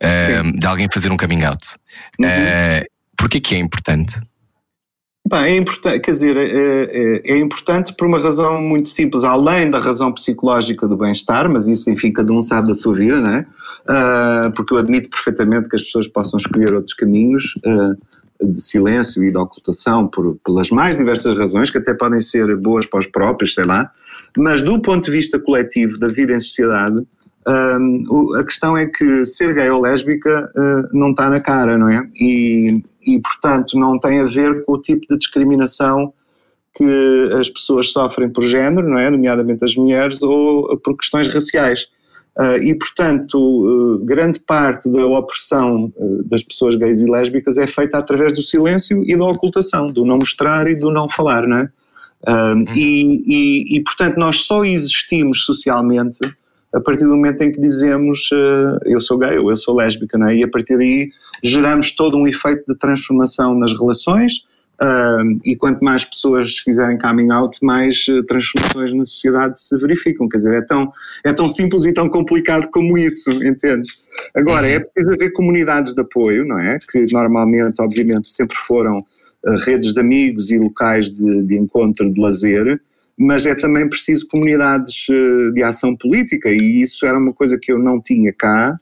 ah, 0.00 0.42
de 0.58 0.66
alguém 0.66 0.88
fazer 0.92 1.10
um 1.10 1.16
coming 1.16 1.42
out. 1.44 1.66
Uhum. 2.20 2.26
Uh, 2.28 2.94
Porquê 3.16 3.40
que 3.40 3.54
é 3.54 3.58
importante? 3.58 4.20
Bem, 5.26 5.54
é 5.54 5.56
importante, 5.56 6.00
quer 6.00 6.10
dizer, 6.10 6.36
é, 6.36 6.44
é- 6.44 7.32
é 7.32 7.38
importante 7.38 7.94
por 7.94 8.06
uma 8.06 8.20
razão 8.20 8.60
muito 8.60 8.90
simples, 8.90 9.24
além 9.24 9.70
da 9.70 9.78
razão 9.78 10.12
psicológica 10.12 10.86
do 10.86 10.98
bem-estar, 10.98 11.48
mas 11.50 11.66
isso, 11.66 11.88
enfim, 11.88 12.12
cada 12.12 12.30
um 12.30 12.42
sabe 12.42 12.68
da 12.68 12.74
sua 12.74 12.92
vida, 12.94 13.20
não 13.22 13.30
é? 13.30 13.46
Ah, 13.88 14.52
porque 14.54 14.74
eu 14.74 14.78
admito 14.78 15.08
perfeitamente 15.08 15.66
que 15.68 15.76
as 15.76 15.82
pessoas 15.82 16.06
possam 16.06 16.36
escolher 16.38 16.74
outros 16.74 16.92
caminhos 16.92 17.54
ah, 17.66 17.94
de 18.42 18.60
silêncio 18.60 19.24
e 19.24 19.30
de 19.30 19.38
ocultação 19.38 20.06
por, 20.08 20.36
pelas 20.44 20.68
mais 20.70 20.94
diversas 20.94 21.34
razões, 21.38 21.70
que 21.70 21.78
até 21.78 21.94
podem 21.94 22.20
ser 22.20 22.54
boas 22.60 22.84
para 22.84 23.00
os 23.00 23.06
próprios, 23.06 23.54
sei 23.54 23.64
lá, 23.64 23.90
mas 24.36 24.60
do 24.60 24.78
ponto 24.82 25.04
de 25.06 25.10
vista 25.10 25.38
coletivo 25.38 25.98
da 25.98 26.08
vida 26.08 26.34
em 26.34 26.40
sociedade, 26.40 27.02
O- 28.08 28.34
a 28.36 28.44
questão 28.44 28.76
é 28.76 28.86
que 28.86 29.24
ser 29.24 29.54
gay 29.54 29.68
ou 29.68 29.82
lésbica 29.82 30.50
uh, 30.56 30.96
não 30.96 31.10
está 31.10 31.28
na 31.28 31.40
cara, 31.40 31.76
não 31.76 31.88
é? 31.88 32.08
E, 32.18 32.80
e, 33.06 33.20
portanto, 33.20 33.78
não 33.78 33.98
tem 33.98 34.20
a 34.20 34.24
ver 34.24 34.64
com 34.64 34.72
o 34.72 34.80
tipo 34.80 35.06
de 35.08 35.18
discriminação 35.18 36.12
que 36.76 37.30
as 37.38 37.48
pessoas 37.48 37.92
sofrem 37.92 38.28
por 38.28 38.42
género, 38.44 38.88
não 38.88 38.98
é? 38.98 39.10
Nomeadamente 39.10 39.64
as 39.64 39.76
mulheres, 39.76 40.20
ou 40.22 40.76
por 40.78 40.96
questões 40.96 41.28
raciais. 41.28 41.86
Uh, 42.36 42.58
e, 42.60 42.74
portanto, 42.74 43.38
uh, 43.38 43.98
grande 44.04 44.40
parte 44.40 44.90
da 44.90 45.06
opressão 45.06 45.92
uh, 45.96 46.22
das 46.24 46.42
pessoas 46.42 46.74
gays 46.74 47.00
e 47.00 47.08
lésbicas 47.08 47.56
é 47.58 47.66
feita 47.66 47.96
através 47.96 48.32
do 48.32 48.42
silêncio 48.42 49.04
e 49.06 49.16
da 49.16 49.24
ocultação, 49.24 49.86
do 49.86 50.04
não 50.04 50.18
mostrar 50.18 50.66
e 50.66 50.74
do 50.74 50.90
não 50.90 51.08
falar, 51.08 51.46
não 51.46 51.58
é? 51.58 51.70
Um, 52.26 52.64
e, 52.74 53.22
e, 53.26 53.76
e, 53.76 53.80
portanto, 53.82 54.16
nós 54.16 54.40
só 54.40 54.64
existimos 54.64 55.44
socialmente 55.44 56.18
a 56.74 56.80
partir 56.80 57.04
do 57.04 57.10
momento 57.10 57.40
em 57.42 57.52
que 57.52 57.60
dizemos 57.60 58.30
uh, 58.32 58.78
eu 58.84 59.00
sou 59.00 59.16
gay 59.16 59.38
ou 59.38 59.50
eu 59.50 59.56
sou 59.56 59.76
lésbica, 59.76 60.18
não 60.18 60.28
é? 60.28 60.36
E 60.36 60.44
a 60.44 60.48
partir 60.48 60.76
daí 60.76 61.10
geramos 61.42 61.92
todo 61.92 62.16
um 62.16 62.26
efeito 62.26 62.64
de 62.66 62.76
transformação 62.76 63.54
nas 63.54 63.72
relações 63.72 64.44
uh, 64.82 65.40
e 65.44 65.54
quanto 65.56 65.84
mais 65.84 66.04
pessoas 66.04 66.58
fizerem 66.58 66.98
coming 66.98 67.30
out, 67.30 67.58
mais 67.62 68.06
uh, 68.08 68.22
transformações 68.24 68.92
na 68.92 69.04
sociedade 69.04 69.60
se 69.60 69.78
verificam. 69.78 70.28
Quer 70.28 70.38
dizer, 70.38 70.54
é 70.54 70.62
tão, 70.62 70.92
é 71.24 71.32
tão 71.32 71.48
simples 71.48 71.84
e 71.84 71.92
tão 71.92 72.08
complicado 72.08 72.68
como 72.72 72.98
isso, 72.98 73.30
entendes? 73.44 74.06
Agora, 74.34 74.66
é 74.66 74.80
preciso 74.80 75.14
haver 75.14 75.32
comunidades 75.32 75.94
de 75.94 76.00
apoio, 76.00 76.44
não 76.44 76.58
é? 76.58 76.78
Que 76.90 77.06
normalmente, 77.12 77.80
obviamente, 77.80 78.28
sempre 78.28 78.56
foram 78.56 78.98
uh, 78.98 79.56
redes 79.64 79.92
de 79.92 80.00
amigos 80.00 80.50
e 80.50 80.58
locais 80.58 81.08
de, 81.10 81.42
de 81.42 81.56
encontro, 81.56 82.12
de 82.12 82.20
lazer, 82.20 82.80
mas 83.18 83.46
é 83.46 83.54
também 83.54 83.88
preciso 83.88 84.26
comunidades 84.28 85.06
uh, 85.08 85.52
de 85.52 85.62
ação 85.62 85.96
política 85.96 86.50
e 86.50 86.80
isso 86.82 87.06
era 87.06 87.18
uma 87.18 87.32
coisa 87.32 87.58
que 87.60 87.72
eu 87.72 87.78
não 87.78 88.00
tinha 88.00 88.32
cá, 88.32 88.76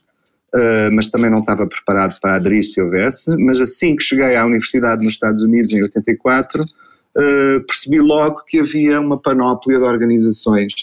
uh, 0.55 0.91
mas 0.91 1.07
também 1.07 1.29
não 1.29 1.39
estava 1.39 1.67
preparado 1.67 2.19
para 2.19 2.35
aderir 2.35 2.63
se 2.63 2.81
houvesse, 2.81 3.35
mas 3.37 3.61
assim 3.61 3.95
que 3.95 4.03
cheguei 4.03 4.35
à 4.35 4.45
universidade 4.45 5.03
nos 5.03 5.13
Estados 5.13 5.43
Unidos 5.43 5.71
em 5.71 5.83
84, 5.83 6.63
uh, 6.63 7.65
percebi 7.67 7.99
logo 7.99 8.43
que 8.45 8.59
havia 8.59 8.99
uma 8.99 9.19
panóplia 9.21 9.77
de 9.77 9.85
organizações 9.85 10.73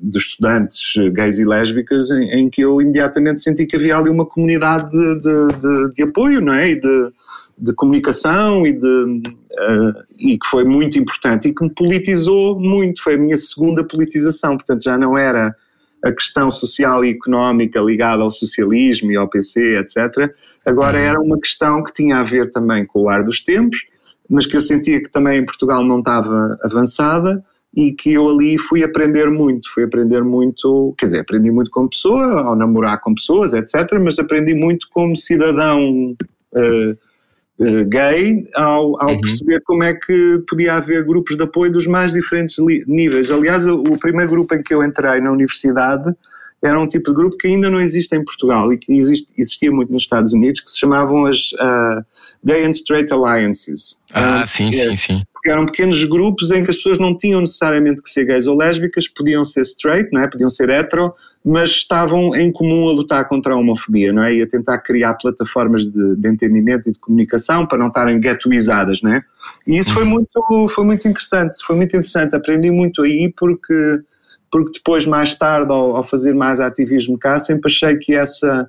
de 0.00 0.18
estudantes 0.18 0.94
gays 1.12 1.36
e 1.36 1.44
lésbicas 1.44 2.12
em, 2.12 2.48
que 2.48 2.62
eu 2.62 2.80
imediatamente 2.80 3.42
senti 3.42 3.66
que 3.66 3.74
havia 3.74 3.96
ali 3.96 4.08
uma 4.08 4.24
comunidade 4.24 4.88
de, 4.88 5.18
de, 5.18 5.46
de, 5.60 5.92
de 5.94 6.02
apoio, 6.04 6.40
não 6.40 6.54
é? 6.54 6.70
E 6.70 6.80
de 7.58 7.72
comunicação 7.74 8.66
e 8.66 8.72
de 8.72 9.22
uh, 9.58 10.04
e 10.18 10.38
que 10.38 10.46
foi 10.46 10.64
muito 10.64 10.98
importante 10.98 11.48
e 11.48 11.54
que 11.54 11.64
me 11.64 11.70
politizou 11.70 12.58
muito, 12.58 13.02
foi 13.02 13.14
a 13.14 13.18
minha 13.18 13.36
segunda 13.36 13.84
politização, 13.84 14.56
portanto 14.56 14.82
já 14.82 14.98
não 14.98 15.16
era 15.16 15.54
a 16.04 16.12
questão 16.12 16.50
social 16.50 17.04
e 17.04 17.10
económica 17.10 17.80
ligada 17.80 18.22
ao 18.22 18.30
socialismo 18.30 19.10
e 19.10 19.16
ao 19.16 19.28
PC, 19.28 19.78
etc. 19.78 20.32
Agora 20.64 20.98
era 20.98 21.20
uma 21.20 21.38
questão 21.38 21.82
que 21.82 21.92
tinha 21.92 22.18
a 22.18 22.22
ver 22.22 22.50
também 22.50 22.86
com 22.86 23.02
o 23.02 23.08
ar 23.08 23.24
dos 23.24 23.42
tempos, 23.42 23.86
mas 24.28 24.46
que 24.46 24.56
eu 24.56 24.60
sentia 24.60 25.02
que 25.02 25.10
também 25.10 25.40
em 25.40 25.44
Portugal 25.44 25.82
não 25.82 25.98
estava 25.98 26.58
avançada 26.62 27.42
e 27.74 27.92
que 27.92 28.12
eu 28.12 28.28
ali 28.28 28.56
fui 28.56 28.82
aprender 28.82 29.28
muito, 29.30 29.72
fui 29.72 29.84
aprender 29.84 30.22
muito, 30.24 30.94
quer 30.96 31.06
dizer, 31.06 31.20
aprendi 31.20 31.50
muito 31.50 31.70
como 31.70 31.90
pessoa, 31.90 32.42
ao 32.42 32.56
namorar 32.56 33.00
com 33.00 33.14
pessoas, 33.14 33.52
etc., 33.52 33.98
mas 34.00 34.18
aprendi 34.18 34.54
muito 34.54 34.88
como 34.90 35.16
cidadão 35.16 36.16
uh, 36.54 36.98
gay 37.58 38.46
ao, 38.54 39.02
ao 39.02 39.10
uhum. 39.10 39.20
perceber 39.20 39.62
como 39.64 39.82
é 39.82 39.94
que 39.94 40.42
podia 40.48 40.74
haver 40.74 41.04
grupos 41.04 41.36
de 41.36 41.42
apoio 41.42 41.72
dos 41.72 41.86
mais 41.86 42.12
diferentes 42.12 42.56
níveis. 42.86 43.30
Aliás, 43.30 43.66
o, 43.66 43.76
o, 43.76 43.98
primeiro 43.98 44.30
grupo 44.30 44.54
em 44.54 44.62
que 44.62 44.74
eu 44.74 44.84
entrei 44.84 45.20
na 45.20 45.32
universidade 45.32 46.14
era 46.62 46.78
um 46.78 46.86
tipo 46.86 47.10
de 47.10 47.16
grupo 47.16 47.36
que 47.36 47.46
ainda 47.46 47.70
não 47.70 47.80
existe 47.80 48.14
em 48.14 48.24
Portugal 48.24 48.72
e 48.72 48.78
que 48.78 48.92
existe, 48.92 49.28
existia 49.36 49.70
muito 49.70 49.92
nos 49.92 50.02
Estados 50.02 50.32
Unidos, 50.32 50.60
que 50.60 50.70
se 50.70 50.78
chamavam 50.78 51.26
as 51.26 51.52
uh, 51.52 52.04
Gay 52.44 52.64
and 52.64 52.70
Straight 52.70 53.12
Alliances. 53.12 53.98
Ah, 54.12 54.42
um, 54.42 54.46
sim, 54.46 54.68
é, 54.68 54.72
sim, 54.72 54.96
sim. 54.96 55.22
Eram 55.50 55.66
pequenos 55.66 56.02
grupos 56.04 56.50
em 56.50 56.64
que 56.64 56.70
as 56.70 56.76
pessoas 56.76 56.98
não 56.98 57.16
tinham 57.16 57.40
necessariamente 57.40 58.02
que 58.02 58.10
ser 58.10 58.24
gays 58.24 58.46
ou 58.46 58.56
lésbicas, 58.56 59.08
podiam 59.08 59.44
ser 59.44 59.62
straight, 59.62 60.10
não 60.12 60.20
é? 60.20 60.28
podiam 60.28 60.50
ser 60.50 60.70
hetero, 60.70 61.12
mas 61.44 61.70
estavam 61.70 62.34
em 62.34 62.50
comum 62.50 62.88
a 62.88 62.92
lutar 62.92 63.28
contra 63.28 63.54
a 63.54 63.56
homofobia, 63.56 64.12
não 64.12 64.24
é? 64.24 64.34
E 64.34 64.42
a 64.42 64.48
tentar 64.48 64.78
criar 64.78 65.14
plataformas 65.14 65.84
de, 65.84 66.16
de 66.16 66.28
entendimento 66.28 66.88
e 66.88 66.92
de 66.92 66.98
comunicação 66.98 67.64
para 67.64 67.78
não 67.78 67.86
estarem 67.86 68.18
ghettoizadas, 68.18 69.00
não 69.00 69.12
é? 69.12 69.22
E 69.64 69.78
isso 69.78 69.90
uhum. 69.90 69.94
foi 69.94 70.04
muito, 70.04 70.68
foi 70.68 70.84
muito 70.84 71.06
interessante, 71.06 71.64
foi 71.64 71.76
muito 71.76 71.90
interessante. 71.90 72.34
Aprendi 72.34 72.68
muito 72.70 73.02
aí 73.02 73.32
porque, 73.36 74.00
porque 74.50 74.72
depois, 74.72 75.06
mais 75.06 75.36
tarde, 75.36 75.70
ao, 75.70 75.94
ao 75.96 76.02
fazer 76.02 76.34
mais 76.34 76.58
ativismo 76.58 77.16
cá, 77.16 77.38
sempre 77.38 77.70
achei 77.70 77.96
que 77.96 78.12
essa, 78.12 78.68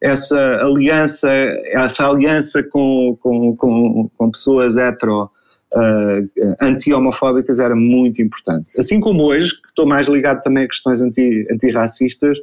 essa 0.00 0.36
aliança, 0.62 1.30
essa 1.30 2.06
aliança 2.06 2.60
com, 2.60 3.16
com, 3.20 3.56
com, 3.56 4.10
com 4.16 4.30
pessoas 4.30 4.76
hetero 4.76 5.30
Uh, 5.74 6.28
anti-homofóbicas 6.60 7.58
era 7.58 7.74
muito 7.74 8.22
importante. 8.22 8.72
Assim 8.78 9.00
como 9.00 9.24
hoje, 9.24 9.60
que 9.60 9.68
estou 9.68 9.86
mais 9.86 10.06
ligado 10.06 10.40
também 10.40 10.64
a 10.64 10.68
questões 10.68 11.00
anti, 11.02 11.46
antirracistas, 11.50 12.38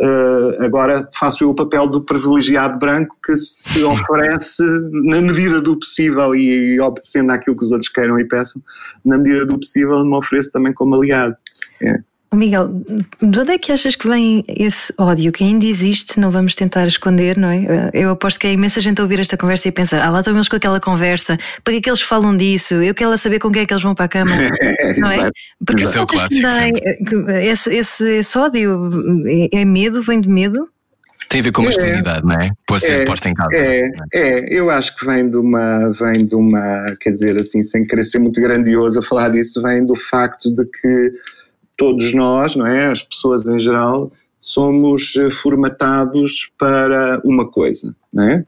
uh, 0.00 0.62
agora 0.64 1.08
faço 1.12 1.44
eu 1.44 1.50
o 1.50 1.54
papel 1.54 1.86
do 1.88 2.02
privilegiado 2.02 2.78
branco 2.78 3.16
que 3.24 3.36
se 3.36 3.82
oferece, 3.84 4.62
na 5.04 5.20
medida 5.20 5.60
do 5.60 5.78
possível 5.78 6.34
e, 6.34 6.74
e 6.74 6.80
obedecendo 6.80 7.30
àquilo 7.30 7.56
que 7.56 7.64
os 7.64 7.72
outros 7.72 7.90
queiram 7.90 8.18
e 8.18 8.24
peçam, 8.24 8.62
na 9.04 9.18
medida 9.18 9.44
do 9.44 9.58
possível 9.58 10.04
me 10.04 10.14
ofereço 10.14 10.52
também 10.52 10.72
como 10.72 10.94
aliado. 10.94 11.36
É. 11.82 11.98
Miguel, 12.36 12.68
de 13.22 13.40
onde 13.40 13.52
é 13.52 13.58
que 13.58 13.72
achas 13.72 13.96
que 13.96 14.06
vem 14.06 14.44
esse 14.46 14.92
ódio 14.98 15.32
que 15.32 15.42
ainda 15.42 15.64
existe? 15.64 16.20
Não 16.20 16.30
vamos 16.30 16.54
tentar 16.54 16.86
esconder, 16.86 17.38
não 17.38 17.48
é? 17.48 17.90
Eu 17.94 18.10
aposto 18.10 18.38
que 18.38 18.46
há 18.46 18.52
imensa 18.52 18.80
gente 18.80 19.00
a 19.00 19.02
ouvir 19.02 19.18
esta 19.18 19.36
conversa 19.36 19.68
e 19.68 19.72
pensar: 19.72 20.02
ah, 20.02 20.10
lá 20.10 20.20
estão 20.20 20.34
eles 20.34 20.48
com 20.48 20.56
aquela 20.56 20.78
conversa, 20.78 21.38
para 21.64 21.72
que 21.72 21.78
é 21.78 21.80
que 21.80 21.90
eles 21.90 22.02
falam 22.02 22.36
disso? 22.36 22.74
Eu 22.74 22.94
quero 22.94 23.16
saber 23.16 23.38
com 23.38 23.50
quem 23.50 23.62
é 23.62 23.66
que 23.66 23.72
eles 23.72 23.82
vão 23.82 23.94
para 23.94 24.04
a 24.04 24.08
cama, 24.08 24.30
não 24.98 25.10
é? 25.10 25.30
Porque 25.64 25.84
Esse 25.84 25.96
é 25.96 26.00
o 26.02 26.06
clássico, 26.06 26.48
que 27.06 27.32
esse, 27.32 27.74
esse, 27.74 28.18
esse 28.18 28.38
ódio 28.38 28.90
é 29.52 29.64
medo, 29.64 30.02
vem 30.02 30.20
de 30.20 30.28
medo? 30.28 30.68
Tem 31.28 31.40
a 31.40 31.44
ver 31.44 31.52
com 31.52 31.62
masculinidade, 31.62 32.20
é, 32.20 32.22
não 32.22 32.40
é? 32.40 32.50
Por 32.66 32.80
ser 32.80 33.02
é, 33.02 33.04
posta 33.04 33.28
em 33.28 33.34
casa. 33.34 33.54
É, 33.54 33.90
é, 34.14 34.44
eu 34.48 34.70
acho 34.70 34.96
que 34.96 35.04
vem 35.04 35.28
de 35.28 35.36
uma, 35.36 35.90
vem 35.90 36.24
de 36.24 36.34
uma, 36.34 36.96
quer 37.00 37.10
dizer 37.10 37.36
assim, 37.36 37.62
sem 37.62 37.86
querer 37.86 38.04
ser 38.04 38.18
muito 38.18 38.40
grandioso 38.40 38.98
a 38.98 39.02
falar 39.02 39.28
disso, 39.28 39.60
vem 39.62 39.84
do 39.84 39.94
facto 39.94 40.52
de 40.54 40.64
que 40.64 41.12
todos 41.78 42.12
nós, 42.12 42.56
não 42.56 42.66
é? 42.66 42.88
As 42.88 43.02
pessoas 43.02 43.46
em 43.48 43.58
geral, 43.58 44.12
somos 44.38 45.14
formatados 45.40 46.50
para 46.58 47.20
uma 47.24 47.48
coisa, 47.48 47.94
não 48.12 48.24
é? 48.24 48.44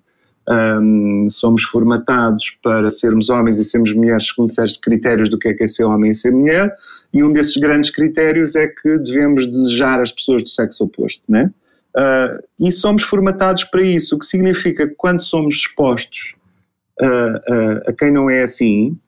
Um, 0.49 1.29
somos 1.31 1.63
formatados 1.63 2.59
para 2.61 2.91
sermos 2.91 3.29
homens 3.29 3.57
e 3.59 3.65
sermos 3.65 3.95
mulheres 3.95 4.27
segundo 4.27 4.49
certos 4.49 4.77
critérios 4.77 5.29
do 5.29 5.39
que 5.39 5.49
é 5.49 5.55
que 5.55 5.63
é 5.63 5.69
ser 5.69 5.85
homem 5.85 6.11
e 6.11 6.15
ser 6.15 6.33
mulher, 6.33 6.75
e 7.15 7.23
um 7.23 7.33
desses 7.33 7.57
grandes 7.57 7.91
critérios 7.91 8.57
é 8.57 8.67
que 8.67 8.99
devemos 8.99 9.47
desejar 9.47 10.01
as 10.01 10.11
pessoas 10.11 10.43
do 10.43 10.49
sexo 10.49 10.85
oposto, 10.85 11.23
não 11.29 11.41
é? 11.41 11.51
Uh, 11.97 12.43
e 12.59 12.73
somos 12.73 13.03
formatados 13.03 13.65
para 13.65 13.83
isso, 13.83 14.17
o 14.17 14.19
que 14.19 14.27
significa 14.27 14.89
que 14.89 14.95
quando 14.95 15.21
somos 15.21 15.57
expostos 15.57 16.35
uh, 17.01 17.07
uh, 17.07 17.83
a 17.87 17.93
quem 17.93 18.13
não 18.13 18.29
é 18.29 18.43
assim, 18.43 18.99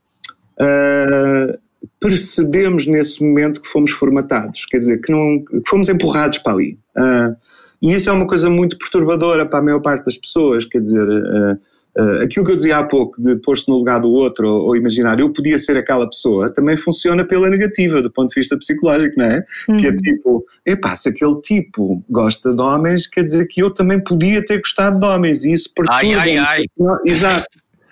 percebemos 2.01 2.87
nesse 2.87 3.22
momento 3.22 3.61
que 3.61 3.68
fomos 3.68 3.91
formatados, 3.91 4.66
quer 4.66 4.78
dizer, 4.78 5.01
que, 5.01 5.11
não, 5.11 5.45
que 5.45 5.62
fomos 5.68 5.89
empurrados 5.89 6.39
para 6.39 6.53
ali. 6.53 6.78
Uh, 6.97 7.37
e 7.80 7.93
isso 7.93 8.09
é 8.09 8.12
uma 8.12 8.26
coisa 8.26 8.49
muito 8.49 8.78
perturbadora 8.78 9.45
para 9.47 9.59
a 9.59 9.62
maior 9.62 9.80
parte 9.80 10.05
das 10.05 10.16
pessoas, 10.16 10.64
quer 10.64 10.78
dizer, 10.78 11.07
uh, 11.09 11.59
Uh, 11.95 12.22
aquilo 12.22 12.47
que 12.47 12.53
eu 12.53 12.57
dizia 12.57 12.78
há 12.78 12.85
pouco, 12.85 13.20
de 13.20 13.37
pôr-se 13.37 13.68
no 13.68 13.76
lugar 13.76 14.01
do 14.01 14.11
outro 14.11 14.49
ou, 14.49 14.68
ou, 14.68 14.76
imaginar 14.76 15.20
eu 15.20 15.30
podia 15.30 15.59
ser 15.59 15.76
aquela 15.76 16.09
pessoa, 16.09 16.49
também 16.49 16.74
funciona 16.74 17.22
pela 17.22 17.51
negativa, 17.51 18.01
do 18.01 18.11
ponto 18.11 18.30
de 18.30 18.41
vista 18.41 18.57
psicológico, 18.57 19.18
não 19.18 19.26
é? 19.26 19.45
Uhum. 19.68 19.76
Que 19.76 19.87
é 19.89 19.97
tipo, 19.97 20.43
epá, 20.64 20.97
se 20.97 21.11
aquele 21.11 21.39
tipo 21.43 22.03
gosta 22.09 22.55
de 22.55 22.62
homens, 22.62 23.07
quer 23.07 23.22
dizer 23.24 23.47
que 23.47 23.62
eu 23.62 23.68
também 23.68 24.03
podia 24.03 24.43
ter 24.43 24.57
gostado 24.57 24.99
de 24.99 25.05
homens, 25.05 25.45
e 25.45 25.53
isso 25.53 25.70
perturba. 25.74 25.99
Ai, 25.99 26.14
ai, 26.14 26.37
ai. 26.39 26.64
Exato. 27.05 27.47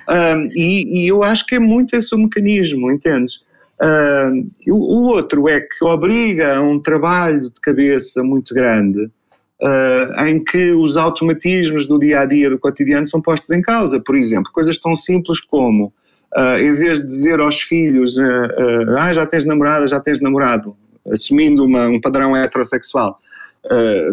Um, 0.09 0.49
e, 0.55 1.03
e, 1.03 1.09
eu 1.09 1.22
acho 1.22 1.45
que 1.47 1.57
é 1.57 1.59
muito 1.59 1.95
esse 1.95 2.14
o 2.14 2.18
mecanismo, 2.18 2.91
entendes? 2.91 3.41
Um, 3.82 4.50
o, 4.68 5.04
outro 5.06 5.48
é 5.48 5.60
que 5.60 5.82
obriga 5.82 6.56
a 6.56 6.60
um 6.60 6.78
trabalho 6.78 7.48
de 7.48 7.60
cabeça 7.62 8.22
muito 8.22 8.54
grande 8.54 9.10
uh, 9.62 10.24
em 10.26 10.42
que 10.42 10.72
os 10.72 10.96
automatismos 10.96 11.86
do 11.86 11.98
dia 11.98 12.20
a 12.20 12.24
dia, 12.26 12.50
do 12.50 12.58
cotidiano, 12.58 13.06
são 13.06 13.20
postos 13.20 13.50
em 13.50 13.62
causa. 13.62 14.00
Por 14.00 14.16
exemplo, 14.16 14.52
coisas 14.52 14.76
tão 14.78 14.96
simples 14.96 15.40
como, 15.40 15.92
uh, 16.36 16.58
em 16.58 16.72
vez 16.72 17.00
de 17.00 17.06
dizer 17.06 17.40
aos 17.40 17.60
filhos, 17.60 18.16
uh, 18.16 18.96
ah, 18.98 19.12
já 19.12 19.24
tens 19.24 19.44
namorada, 19.44 19.86
já 19.86 20.00
tens 20.00 20.20
namorado, 20.20 20.76
assumindo 21.10 21.64
uma, 21.64 21.88
um 21.88 22.00
padrão 22.00 22.36
heterossexual, 22.36 23.18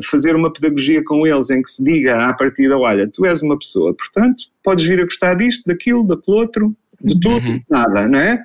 fazer 0.03 0.35
uma 0.35 0.51
pedagogia 0.51 1.01
com 1.01 1.25
eles 1.25 1.49
em 1.49 1.61
que 1.61 1.71
se 1.71 1.81
diga 1.81 2.27
à 2.27 2.33
partida: 2.33 2.77
olha, 2.77 3.07
tu 3.07 3.25
és 3.25 3.41
uma 3.41 3.57
pessoa, 3.57 3.93
portanto, 3.93 4.43
podes 4.61 4.85
vir 4.85 4.99
a 4.99 5.05
gostar 5.05 5.35
disto, 5.35 5.63
daquilo, 5.65 6.05
daquele 6.05 6.37
outro, 6.37 6.75
de 7.01 7.19
tudo, 7.19 7.47
uhum. 7.47 7.61
nada, 7.69 8.07
não 8.07 8.19
é? 8.19 8.43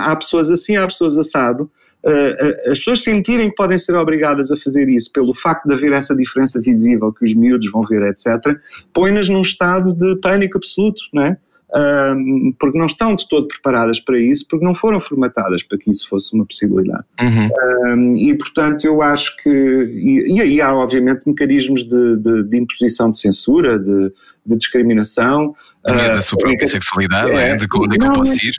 há 0.00 0.14
pessoas 0.16 0.50
assim, 0.50 0.76
há 0.76 0.86
pessoas 0.86 1.16
assado. 1.18 1.70
Uh, 2.06 2.70
as 2.70 2.78
pessoas 2.78 3.02
sentirem 3.02 3.50
que 3.50 3.56
podem 3.56 3.76
ser 3.76 3.96
obrigadas 3.96 4.52
a 4.52 4.56
fazer 4.56 4.88
isso 4.88 5.10
pelo 5.10 5.34
facto 5.34 5.66
de 5.66 5.74
haver 5.74 5.92
essa 5.92 6.14
diferença 6.14 6.60
visível 6.60 7.12
que 7.12 7.24
os 7.24 7.34
miúdos 7.34 7.68
vão 7.68 7.82
ver, 7.82 8.00
etc., 8.02 8.56
põe-nas 8.92 9.28
num 9.28 9.40
estado 9.40 9.92
de 9.92 10.14
pânico 10.20 10.56
absoluto, 10.56 11.02
não 11.12 11.24
é? 11.24 11.36
Uh, 11.68 12.54
porque 12.60 12.78
não 12.78 12.86
estão 12.86 13.16
de 13.16 13.28
todo 13.28 13.48
preparadas 13.48 13.98
para 13.98 14.20
isso, 14.20 14.46
porque 14.48 14.64
não 14.64 14.72
foram 14.72 15.00
formatadas 15.00 15.64
para 15.64 15.76
que 15.76 15.90
isso 15.90 16.08
fosse 16.08 16.32
uma 16.32 16.46
possibilidade. 16.46 17.04
Uhum. 17.20 17.48
Uh, 17.48 18.16
e, 18.16 18.32
portanto, 18.38 18.84
eu 18.84 19.02
acho 19.02 19.36
que. 19.38 19.50
E, 19.50 20.36
e 20.36 20.40
aí 20.40 20.60
há, 20.60 20.72
obviamente, 20.72 21.26
mecanismos 21.26 21.82
de, 21.82 22.16
de, 22.18 22.44
de 22.44 22.56
imposição 22.56 23.10
de 23.10 23.18
censura, 23.18 23.80
de, 23.80 24.12
de 24.46 24.56
discriminação. 24.56 25.54
Uh, 25.88 25.92
da 25.92 26.20
sua 26.20 26.38
própria 26.38 26.66
sexualidade, 26.66 27.30
é, 27.30 27.50
é, 27.50 27.56
de 27.56 27.68
como 27.68 27.92
é 27.92 27.96
que 27.96 28.04
eu 28.04 28.12
posso 28.12 28.34
ir. 28.44 28.54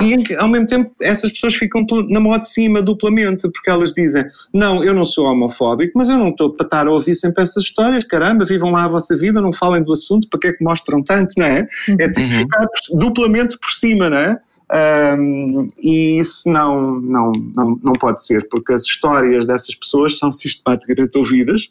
E 0.00 0.36
ao 0.36 0.48
mesmo 0.48 0.66
tempo 0.66 0.94
essas 1.00 1.32
pessoas 1.32 1.54
ficam 1.54 1.84
na 2.08 2.20
mão 2.20 2.38
de 2.38 2.48
cima 2.48 2.80
duplamente, 2.80 3.50
porque 3.50 3.68
elas 3.68 3.92
dizem, 3.92 4.24
não, 4.54 4.84
eu 4.84 4.94
não 4.94 5.04
sou 5.04 5.26
homofóbico, 5.26 5.92
mas 5.96 6.08
eu 6.08 6.16
não 6.16 6.28
estou 6.28 6.52
para 6.52 6.64
estar 6.64 6.86
a 6.86 6.90
ouvir 6.92 7.16
sempre 7.16 7.42
essas 7.42 7.64
histórias, 7.64 8.04
caramba, 8.04 8.44
vivam 8.44 8.70
lá 8.70 8.84
a 8.84 8.88
vossa 8.88 9.16
vida, 9.16 9.40
não 9.40 9.52
falem 9.52 9.82
do 9.82 9.92
assunto, 9.92 10.28
para 10.28 10.38
que 10.38 10.46
é 10.48 10.52
que 10.52 10.62
mostram 10.62 11.02
tanto, 11.02 11.34
não 11.36 11.46
é? 11.46 11.66
É 11.98 12.08
tipo 12.08 12.20
uhum. 12.20 12.30
ficar 12.30 12.66
duplamente 12.92 13.58
por 13.58 13.70
cima, 13.72 14.08
não 14.08 14.16
é? 14.16 14.38
Um, 14.70 15.66
e 15.82 16.18
isso 16.18 16.48
não, 16.48 17.00
não, 17.00 17.32
não, 17.56 17.80
não 17.82 17.92
pode 17.94 18.24
ser, 18.24 18.46
porque 18.48 18.72
as 18.72 18.82
histórias 18.82 19.46
dessas 19.46 19.74
pessoas 19.74 20.18
são 20.18 20.30
sistematicamente 20.30 21.16
ouvidas, 21.16 21.70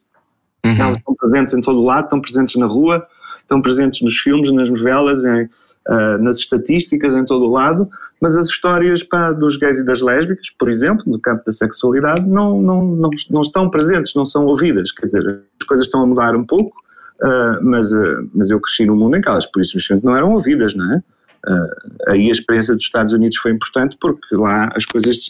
uhum. 0.65 0.76
elas 0.76 0.97
estão 0.97 1.15
presentes 1.15 1.53
em 1.53 1.61
todo 1.61 1.80
o 1.80 1.86
lado, 1.86 2.05
estão 2.05 2.20
presentes 2.20 2.55
na 2.55 2.65
rua, 2.65 3.07
estão 3.47 3.61
presentes 3.61 4.01
nos 4.01 4.17
filmes, 4.17 4.51
nas 4.51 4.69
novelas, 4.69 5.23
em, 5.23 5.43
uh, 5.87 6.21
nas 6.21 6.37
estatísticas, 6.37 7.13
em 7.13 7.25
todo 7.25 7.45
o 7.45 7.51
lado, 7.51 7.89
mas 8.21 8.35
as 8.35 8.47
histórias 8.47 9.01
pá, 9.01 9.31
dos 9.31 9.57
gays 9.57 9.79
e 9.79 9.85
das 9.85 10.01
lésbicas, 10.01 10.49
por 10.49 10.69
exemplo, 10.69 11.05
no 11.07 11.19
campo 11.19 11.43
da 11.45 11.51
sexualidade, 11.51 12.27
não, 12.27 12.59
não, 12.59 12.83
não, 12.83 13.09
não 13.29 13.41
estão 13.41 13.69
presentes, 13.69 14.13
não 14.13 14.25
são 14.25 14.45
ouvidas. 14.45 14.91
Quer 14.91 15.05
dizer, 15.05 15.41
as 15.59 15.67
coisas 15.67 15.85
estão 15.85 16.01
a 16.01 16.05
mudar 16.05 16.35
um 16.35 16.45
pouco, 16.45 16.75
uh, 17.23 17.63
mas, 17.63 17.91
uh, 17.91 18.29
mas 18.33 18.49
eu 18.49 18.59
cresci 18.59 18.85
num 18.85 18.95
mundo 18.95 19.15
em 19.15 19.21
que 19.21 19.29
elas, 19.29 19.45
por 19.45 19.61
isso, 19.61 19.77
não 20.03 20.15
eram 20.15 20.33
ouvidas, 20.33 20.75
não 20.75 20.93
é? 20.93 21.01
aí 22.09 22.27
a 22.27 22.31
experiência 22.31 22.75
dos 22.75 22.83
Estados 22.83 23.13
Unidos 23.13 23.37
foi 23.37 23.51
importante 23.51 23.95
porque 24.01 24.35
lá 24.35 24.69
as 24.75 24.85
coisas 24.85 25.29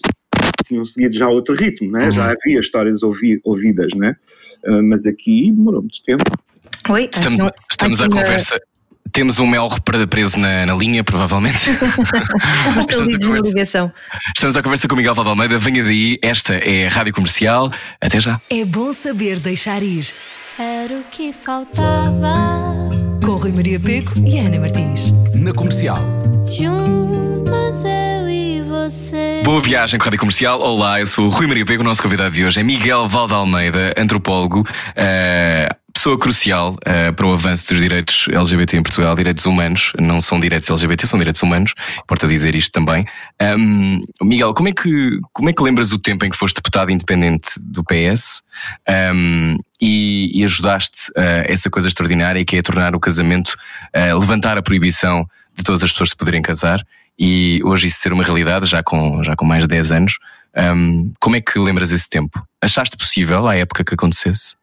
tinham 0.65 0.83
seguido 0.83 1.13
já 1.13 1.29
outro 1.29 1.53
ritmo, 1.53 1.91
né? 1.91 2.05
Uhum. 2.05 2.11
já 2.11 2.31
havia 2.31 2.59
histórias 2.59 3.03
ouvi, 3.03 3.39
ouvidas, 3.43 3.93
né? 3.93 4.15
mas 4.85 5.05
aqui 5.05 5.51
demorou 5.51 5.81
muito 5.81 6.01
tempo. 6.01 6.23
Oi? 6.89 7.09
Estamos, 7.13 7.39
não, 7.39 7.49
estamos 7.69 8.01
à 8.01 8.09
conversa. 8.09 8.59
Temos 9.11 9.39
um 9.39 9.47
mel 9.47 9.69
preso 10.09 10.39
na, 10.39 10.65
na 10.65 10.75
linha, 10.75 11.03
provavelmente. 11.03 11.71
estamos, 12.79 13.15
à 13.15 13.19
conversa, 13.19 13.93
estamos 14.35 14.57
à 14.57 14.61
conversa 14.61 14.87
com 14.87 14.95
Miguel 14.95 15.15
Valde 15.15 15.29
Almeida. 15.29 15.57
Venha 15.57 15.83
daí, 15.83 16.19
esta 16.21 16.53
é 16.55 16.87
a 16.87 16.89
Rádio 16.89 17.13
Comercial. 17.13 17.71
Até 17.99 18.19
já. 18.19 18.39
É 18.49 18.63
bom 18.65 18.93
saber 18.93 19.39
deixar 19.39 19.81
ir. 19.81 20.13
Era 20.59 20.93
o 20.93 21.03
que 21.11 21.33
faltava. 21.33 22.33
Com 23.23 23.35
Rui 23.35 23.51
Maria 23.51 23.79
Peco 23.79 24.13
e 24.25 24.39
Ana 24.39 24.59
Martins. 24.59 25.11
Na 25.33 25.53
Comercial. 25.53 25.97
Juntos 26.51 27.83
eu 27.83 28.29
e 28.29 28.61
você. 28.61 29.41
Boa 29.43 29.61
viagem 29.61 29.99
com 29.99 30.03
a 30.03 30.05
Rádio 30.05 30.19
Comercial. 30.19 30.59
Olá, 30.61 30.99
eu 30.99 31.05
sou 31.05 31.25
o 31.25 31.29
Rui 31.29 31.47
Maria 31.47 31.65
Pego. 31.65 31.81
O 31.81 31.85
nosso 31.85 32.01
convidado 32.01 32.31
de 32.31 32.45
hoje 32.45 32.59
é 32.59 32.63
Miguel 32.63 33.07
Valde 33.07 33.33
Almeida, 33.33 33.93
antropólogo. 33.97 34.61
Uh, 34.61 35.75
pessoa 35.97 36.15
crucial 36.15 36.73
uh, 36.73 37.11
para 37.11 37.25
o 37.25 37.33
avanço 37.33 37.65
dos 37.69 37.79
direitos 37.79 38.27
LGBT 38.29 38.77
em 38.77 38.83
Portugal, 38.83 39.15
direitos 39.15 39.47
humanos, 39.47 39.93
não 39.99 40.21
são 40.21 40.39
direitos 40.39 40.69
LGBT, 40.69 41.07
são 41.07 41.17
direitos 41.17 41.41
humanos, 41.41 41.73
importa 41.99 42.27
dizer 42.27 42.55
isto 42.55 42.71
também. 42.71 43.03
Um, 43.41 43.99
Miguel, 44.21 44.53
como 44.53 44.69
é, 44.69 44.73
que, 44.73 45.19
como 45.33 45.49
é 45.49 45.53
que 45.53 45.63
lembras 45.63 45.91
o 45.91 45.97
tempo 45.97 46.23
em 46.23 46.29
que 46.29 46.37
foste 46.37 46.57
deputado 46.57 46.91
independente 46.91 47.49
do 47.57 47.83
PS 47.83 48.43
um, 49.11 49.57
e, 49.81 50.39
e, 50.39 50.45
ajudaste 50.45 51.09
uh, 51.17 51.45
essa 51.47 51.67
coisa 51.67 51.87
extraordinária 51.87 52.45
que 52.45 52.57
é 52.57 52.61
tornar 52.61 52.95
o 52.95 52.99
casamento, 52.99 53.57
uh, 53.95 54.19
levantar 54.19 54.55
a 54.55 54.61
proibição 54.61 55.27
de 55.55 55.63
todas 55.63 55.81
as 55.81 55.91
pessoas 55.91 56.11
se 56.11 56.15
poderem 56.15 56.43
casar 56.43 56.85
e 57.17 57.59
hoje 57.63 57.87
isso 57.87 58.01
ser 58.01 58.13
uma 58.13 58.23
realidade, 58.23 58.67
já 58.67 58.83
com, 58.83 59.23
já 59.23 59.35
com 59.35 59.45
mais 59.45 59.63
de 59.63 59.69
10 59.69 59.91
anos. 59.91 60.13
Um, 60.55 61.11
como 61.19 61.35
é 61.35 61.41
que 61.41 61.57
lembras 61.57 61.91
esse 61.91 62.07
tempo? 62.07 62.39
Achaste 62.61 62.95
possível 62.95 63.47
à 63.47 63.55
época 63.55 63.83
que 63.83 63.95
acontecesse? 63.95 64.55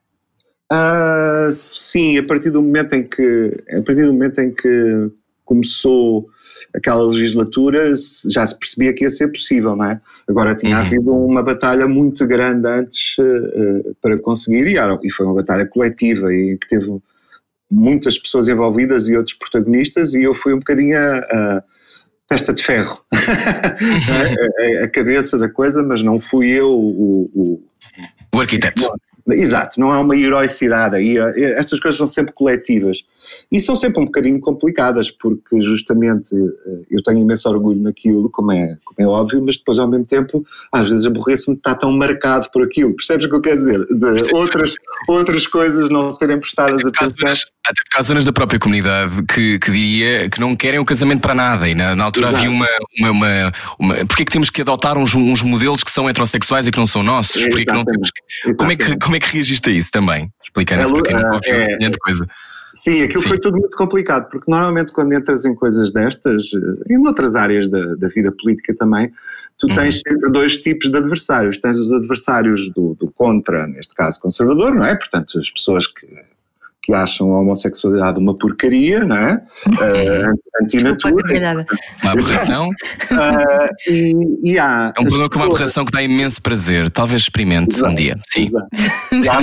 Uh, 0.72 1.52
sim, 1.52 2.18
a 2.18 2.22
partir 2.22 2.50
do 2.50 2.62
momento 2.62 2.94
em 2.94 3.02
que 3.02 3.64
a 3.70 3.82
partir 3.82 4.06
do 4.06 4.12
momento 4.12 4.40
em 4.40 4.50
que 4.50 5.10
começou 5.44 6.26
aquela 6.74 7.04
legislatura 7.04 7.92
já 8.30 8.46
se 8.46 8.58
percebia 8.58 8.92
que 8.92 9.04
ia 9.04 9.10
ser 9.10 9.28
possível, 9.28 9.76
não 9.76 9.84
é? 9.84 10.00
Agora 10.26 10.54
tinha 10.54 10.76
uhum. 10.76 10.82
havido 10.82 11.12
uma 11.12 11.42
batalha 11.42 11.86
muito 11.86 12.26
grande 12.26 12.66
antes 12.66 13.16
uh, 13.18 13.94
para 14.00 14.18
conseguir 14.18 14.66
e, 14.66 14.76
e 15.02 15.10
foi 15.10 15.26
uma 15.26 15.34
batalha 15.34 15.66
coletiva 15.66 16.32
e 16.32 16.56
que 16.58 16.66
teve 16.66 16.98
muitas 17.70 18.18
pessoas 18.18 18.48
envolvidas 18.48 19.08
e 19.08 19.16
outros 19.16 19.36
protagonistas 19.36 20.14
e 20.14 20.22
eu 20.22 20.34
fui 20.34 20.54
um 20.54 20.58
bocadinho 20.58 20.96
a, 20.98 21.18
a 21.18 21.64
testa 22.26 22.54
de 22.54 22.62
ferro, 22.62 23.04
é? 23.12 24.80
a, 24.80 24.84
a, 24.84 24.88
cabeça 24.88 25.36
da 25.36 25.48
coisa, 25.48 25.82
mas 25.82 26.02
não 26.02 26.18
fui 26.18 26.48
eu 26.48 26.70
o, 26.70 27.30
o, 27.34 27.62
o 28.34 28.40
arquiteto. 28.40 28.90
Exato, 29.30 29.80
não 29.80 29.90
há 29.90 30.00
uma 30.00 30.16
heroicidade 30.16 30.96
aí. 30.96 31.16
Eh, 31.16 31.54
estas 31.58 31.80
coisas 31.80 31.96
são 31.96 32.06
sempre 32.06 32.34
coletivas. 32.34 33.04
E 33.50 33.60
são 33.60 33.76
sempre 33.76 34.00
um 34.02 34.06
bocadinho 34.06 34.40
complicadas, 34.40 35.10
porque 35.10 35.60
justamente 35.62 36.34
eh, 36.34 36.84
eu 36.90 37.02
tenho 37.02 37.18
imenso 37.18 37.48
orgulho 37.48 37.80
naquilo, 37.80 38.30
como 38.30 38.52
é, 38.52 38.76
como 38.84 38.96
é 38.98 39.06
óbvio, 39.06 39.42
mas 39.44 39.56
depois 39.56 39.78
ao 39.78 39.88
mesmo 39.88 40.06
tempo, 40.06 40.44
às 40.72 40.88
vezes 40.88 41.06
aborreço-me 41.06 41.56
de 41.56 41.60
estar 41.60 41.74
tão 41.74 41.92
marcado 41.92 42.48
por 42.50 42.62
aquilo. 42.62 42.94
Percebes 42.94 43.26
o 43.26 43.28
que 43.28 43.34
eu 43.34 43.40
quero 43.40 43.56
dizer? 43.56 43.86
De 43.86 44.34
outras, 44.34 44.74
outras 45.08 45.46
coisas 45.46 45.88
não 45.88 46.10
serem 46.10 46.38
prestadas 46.38 46.84
até 46.84 47.04
atenção. 47.04 47.16
Zonas, 47.20 47.40
até 47.66 47.82
porque 47.82 47.98
há 47.98 48.02
zonas 48.02 48.24
da 48.24 48.32
própria 48.32 48.58
comunidade 48.58 49.22
que, 49.24 49.58
que 49.58 49.70
diria 49.70 50.28
que 50.28 50.40
não 50.40 50.54
querem 50.56 50.78
o 50.78 50.84
casamento 50.84 51.20
para 51.20 51.34
nada. 51.34 51.68
E 51.68 51.74
na, 51.74 51.94
na 51.94 52.04
altura 52.04 52.28
Exato. 52.28 52.38
havia 52.38 52.50
uma. 52.50 52.68
uma, 53.00 53.10
uma, 53.10 53.52
uma 53.78 53.94
Porquê 54.06 54.22
é 54.22 54.24
que 54.26 54.32
temos 54.32 54.50
que 54.50 54.60
adotar 54.60 54.98
uns, 54.98 55.14
uns 55.14 55.42
modelos 55.42 55.82
que 55.82 55.90
são 55.90 56.08
heterossexuais 56.08 56.66
e 56.66 56.70
que 56.70 56.78
não 56.78 56.86
são 56.86 57.02
nossos? 57.02 57.42
Porquê 57.46 57.64
que 57.64 57.72
não 57.72 57.84
temos 57.84 58.10
que, 58.10 58.54
como, 58.54 58.72
é 58.72 58.76
que, 58.76 58.98
como 58.98 59.16
é 59.16 59.20
que 59.20 59.32
reagiste 59.32 59.70
a 59.70 59.72
isso 59.72 59.90
também? 59.90 60.30
Explicando 60.42 60.82
é, 60.82 60.84
isso 60.84 60.94
para 60.94 61.02
quem 61.02 61.14
não 61.14 61.34
ouviu 61.34 61.54
é, 61.54 61.90
coisa. 61.98 62.26
Sim, 62.74 63.02
aquilo 63.02 63.22
Sim. 63.22 63.28
foi 63.28 63.38
tudo 63.38 63.56
muito 63.56 63.76
complicado, 63.76 64.28
porque 64.28 64.50
normalmente 64.50 64.92
quando 64.92 65.12
entras 65.12 65.44
em 65.44 65.54
coisas 65.54 65.92
destas, 65.92 66.50
eh, 66.52 66.92
em 66.92 66.98
outras 67.06 67.36
áreas 67.36 67.68
da, 67.68 67.94
da 67.94 68.08
vida 68.08 68.32
política 68.32 68.74
também, 68.74 69.12
tu 69.56 69.68
uhum. 69.68 69.76
tens 69.76 69.96
uhum. 69.96 70.12
sempre 70.12 70.32
dois 70.32 70.56
tipos 70.56 70.90
de 70.90 70.98
adversários. 70.98 71.56
Tens 71.58 71.78
os 71.78 71.92
adversários 71.92 72.72
do, 72.72 72.94
do, 72.94 73.10
contra, 73.12 73.68
neste 73.68 73.94
caso 73.94 74.20
conservador, 74.20 74.74
não 74.74 74.84
é? 74.84 74.96
Portanto, 74.96 75.38
as 75.38 75.48
pessoas 75.48 75.86
que, 75.86 76.04
que 76.82 76.92
acham 76.92 77.32
a 77.32 77.40
homossexualidade 77.40 78.18
uma 78.18 78.36
porcaria, 78.36 79.04
não 79.04 79.16
é? 79.16 79.40
Uh, 79.68 80.38
antinatura. 80.60 81.66
Uma 82.02 82.10
aberração. 82.10 82.70
Uh, 82.70 83.88
e, 83.88 84.52
e 84.52 84.58
há 84.58 84.92
é 84.96 85.00
um 85.00 85.04
problema 85.04 85.30
com 85.30 85.38
uma 85.38 85.46
aberração 85.46 85.84
que 85.84 85.92
dá 85.92 86.02
imenso 86.02 86.42
prazer. 86.42 86.90
Talvez 86.90 87.22
experimente 87.22 87.76
exato, 87.76 87.92
um 87.92 87.94
dia. 87.94 88.16
Sim. 88.26 88.50
E 89.12 89.28
há 89.28 89.38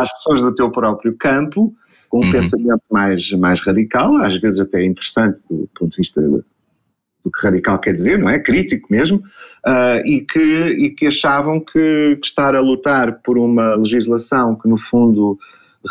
as 0.00 0.12
pessoas 0.14 0.40
do 0.40 0.52
teu 0.52 0.72
próprio 0.72 1.16
campo 1.16 1.72
com 2.08 2.20
um 2.20 2.26
uhum. 2.26 2.32
pensamento 2.32 2.82
mais, 2.90 3.30
mais 3.32 3.60
radical, 3.60 4.16
às 4.16 4.38
vezes 4.38 4.60
até 4.60 4.84
interessante 4.84 5.42
do 5.48 5.68
ponto 5.78 5.90
de 5.90 5.96
vista 5.96 6.20
do 6.20 7.30
que 7.30 7.44
radical 7.44 7.78
quer 7.78 7.92
dizer, 7.92 8.18
não 8.18 8.28
é? 8.28 8.38
Crítico 8.38 8.88
mesmo, 8.90 9.18
uh, 9.18 10.04
e, 10.04 10.20
que, 10.20 10.38
e 10.40 10.90
que 10.90 11.06
achavam 11.06 11.60
que, 11.60 12.16
que, 12.16 12.26
estar 12.26 12.54
a 12.54 12.60
lutar 12.60 13.20
por 13.22 13.36
uma 13.36 13.74
legislação 13.74 14.54
que, 14.56 14.68
no 14.68 14.78
fundo, 14.78 15.38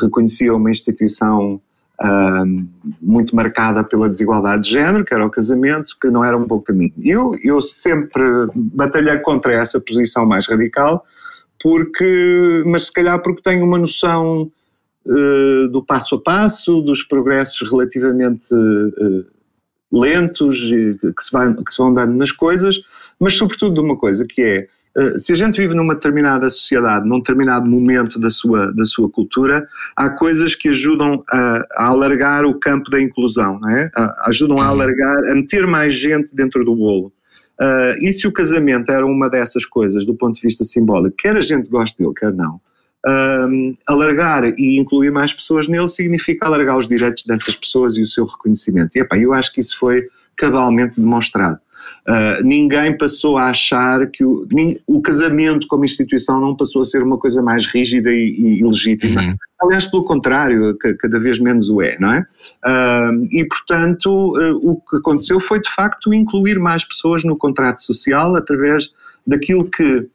reconhecia 0.01 0.53
uma 0.53 0.72
instituição 0.72 1.61
uh, 2.01 2.68
muito 3.01 3.36
marcada 3.36 3.84
pela 3.84 4.09
desigualdade 4.09 4.63
de 4.63 4.72
género, 4.72 5.05
que 5.05 5.13
era 5.13 5.26
o 5.26 5.30
casamento, 5.30 5.95
que 6.01 6.09
não 6.09 6.24
era 6.24 6.38
um 6.38 6.45
bom 6.45 6.59
caminho. 6.59 6.93
Eu, 7.03 7.38
eu 7.43 7.61
sempre 7.61 8.24
batalhei 8.55 9.18
contra 9.20 9.53
essa 9.53 9.80
posição 9.80 10.26
mais 10.26 10.47
radical, 10.47 11.05
porque, 11.61 12.63
mas 12.65 12.88
se 12.88 12.93
calhar 12.93 13.22
porque 13.22 13.41
tenho 13.41 13.65
uma 13.65 13.78
noção 13.78 14.51
do 15.71 15.83
passo 15.83 16.15
a 16.15 16.21
passo, 16.21 16.81
dos 16.81 17.03
progressos 17.03 17.69
relativamente 17.69 18.53
uh, 18.53 19.25
lentos 19.91 20.59
que 20.59 21.23
se, 21.23 21.31
vai, 21.31 21.53
que 21.53 21.73
se 21.73 21.77
vão 21.77 21.93
dando 21.93 22.13
nas 22.13 22.31
coisas, 22.31 22.79
mas 23.19 23.35
sobretudo 23.35 23.73
de 23.75 23.79
uma 23.79 23.97
coisa 23.97 24.25
que 24.25 24.41
é 24.41 24.67
eh, 24.97 25.17
se 25.17 25.31
a 25.31 25.35
gente 25.35 25.61
vive 25.61 25.75
numa 25.75 25.93
determinada 25.93 26.49
sociedade, 26.49 27.07
num 27.07 27.19
determinado 27.19 27.69
momento 27.69 28.19
da 28.19 28.31
sua, 28.31 28.73
da 28.73 28.83
sua 28.83 29.07
cultura, 29.07 29.67
há 29.95 30.09
coisas 30.09 30.55
que 30.55 30.69
ajudam 30.69 31.23
a, 31.29 31.65
a 31.75 31.85
alargar 31.85 32.45
o 32.45 32.59
campo 32.59 32.89
da 32.89 32.99
inclusão, 32.99 33.59
é? 33.69 33.91
A, 33.95 34.29
ajudam 34.29 34.57
a 34.57 34.63
uhum. 34.63 34.69
alargar, 34.69 35.29
a 35.29 35.35
meter 35.35 35.67
mais 35.67 35.93
gente 35.93 36.35
dentro 36.35 36.65
do 36.65 36.75
bolo. 36.75 37.13
Uh, 37.59 37.97
e 38.01 38.11
se 38.11 38.27
o 38.27 38.31
casamento 38.31 38.91
era 38.91 39.05
uma 39.05 39.29
dessas 39.29 39.65
coisas 39.65 40.05
do 40.05 40.13
ponto 40.15 40.35
de 40.35 40.41
vista 40.41 40.63
simbólico, 40.63 41.15
quer 41.17 41.35
a 41.35 41.41
gente 41.41 41.69
goste 41.69 41.97
dele, 41.97 42.13
quer 42.15 42.33
não, 42.33 42.59
uh, 43.07 43.77
alargar 43.85 44.45
e 44.57 44.77
incluir 44.77 45.11
mais 45.11 45.33
pessoas 45.33 45.67
nele 45.67 45.87
significa 45.87 46.45
alargar 46.45 46.77
os 46.77 46.87
direitos 46.87 47.23
dessas 47.23 47.55
pessoas 47.55 47.97
e 47.97 48.01
o 48.01 48.07
seu 48.07 48.25
reconhecimento. 48.25 48.95
E 48.95 48.99
epá, 48.99 49.17
eu 49.17 49.33
acho 49.33 49.53
que 49.53 49.61
isso 49.61 49.77
foi 49.79 50.03
cabalmente 50.35 50.99
demonstrado. 50.99 51.59
Uh, 52.07 52.43
ninguém 52.43 52.97
passou 52.97 53.37
a 53.37 53.49
achar 53.49 54.07
que 54.07 54.23
o, 54.23 54.47
o, 54.85 55.01
casamento 55.01 55.67
como 55.67 55.83
instituição 55.83 56.39
não 56.39 56.55
passou 56.55 56.81
a 56.81 56.85
ser 56.85 57.03
uma 57.03 57.17
coisa 57.17 57.41
mais 57.41 57.65
rígida 57.65 58.09
e, 58.11 58.59
e 58.59 58.63
legítima. 58.63 59.21
Uhum. 59.21 59.35
Aliás, 59.61 59.85
pelo 59.85 60.05
contrário, 60.05 60.77
cada 60.99 61.19
vez 61.19 61.39
menos 61.39 61.69
o 61.69 61.81
é, 61.81 61.97
não 61.99 62.13
é? 62.13 62.19
Uh, 62.19 63.27
e, 63.31 63.45
portanto, 63.45 64.09
uh, 64.09 64.55
o 64.61 64.77
que 64.77 64.97
aconteceu 64.97 65.39
foi, 65.39 65.59
de 65.59 65.69
facto, 65.69 66.13
incluir 66.13 66.59
mais 66.59 66.83
pessoas 66.85 67.23
no 67.23 67.37
contrato 67.37 67.81
social 67.81 68.35
através 68.35 68.89
daquilo 69.25 69.69
que, 69.69 70.07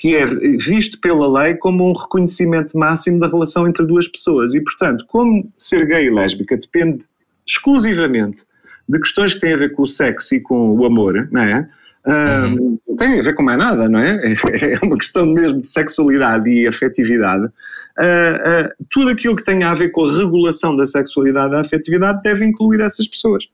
que 0.00 0.14
é 0.14 0.24
visto 0.26 1.00
pela 1.00 1.42
lei 1.42 1.54
como 1.54 1.88
um 1.88 1.92
reconhecimento 1.92 2.78
máximo 2.78 3.18
da 3.18 3.26
relação 3.26 3.66
entre 3.66 3.84
duas 3.84 4.06
pessoas. 4.06 4.54
E, 4.54 4.60
portanto, 4.60 5.04
como 5.08 5.48
ser 5.56 5.86
gay 5.86 6.06
e 6.06 6.10
lésbica 6.10 6.56
depende 6.56 7.06
exclusivamente 7.44 8.44
de 8.88 8.98
questões 8.98 9.34
que 9.34 9.40
têm 9.40 9.54
a 9.54 9.56
ver 9.56 9.72
com 9.72 9.82
o 9.82 9.86
sexo 9.86 10.34
e 10.34 10.40
com 10.40 10.70
o 10.70 10.84
amor, 10.86 11.28
não 11.32 11.42
é? 11.42 11.68
Uhum. 12.06 12.78
não 12.88 12.96
tem 12.96 13.18
a 13.18 13.22
ver 13.22 13.34
com 13.34 13.42
mais 13.42 13.58
nada, 13.58 13.88
não 13.88 13.98
é? 13.98 14.18
É 14.62 14.78
uma 14.82 14.96
questão 14.96 15.26
mesmo 15.26 15.60
de 15.60 15.68
sexualidade 15.68 16.48
e 16.48 16.66
afetividade. 16.66 17.46
Uh, 17.46 17.50
uh, 17.50 18.86
tudo 18.88 19.10
aquilo 19.10 19.36
que 19.36 19.44
tenha 19.44 19.68
a 19.68 19.74
ver 19.74 19.90
com 19.90 20.04
a 20.04 20.16
regulação 20.16 20.74
da 20.74 20.86
sexualidade 20.86 21.48
e 21.48 21.50
da 21.52 21.60
afetividade 21.60 22.22
deve 22.22 22.46
incluir 22.46 22.80
essas 22.80 23.06
pessoas. 23.06 23.48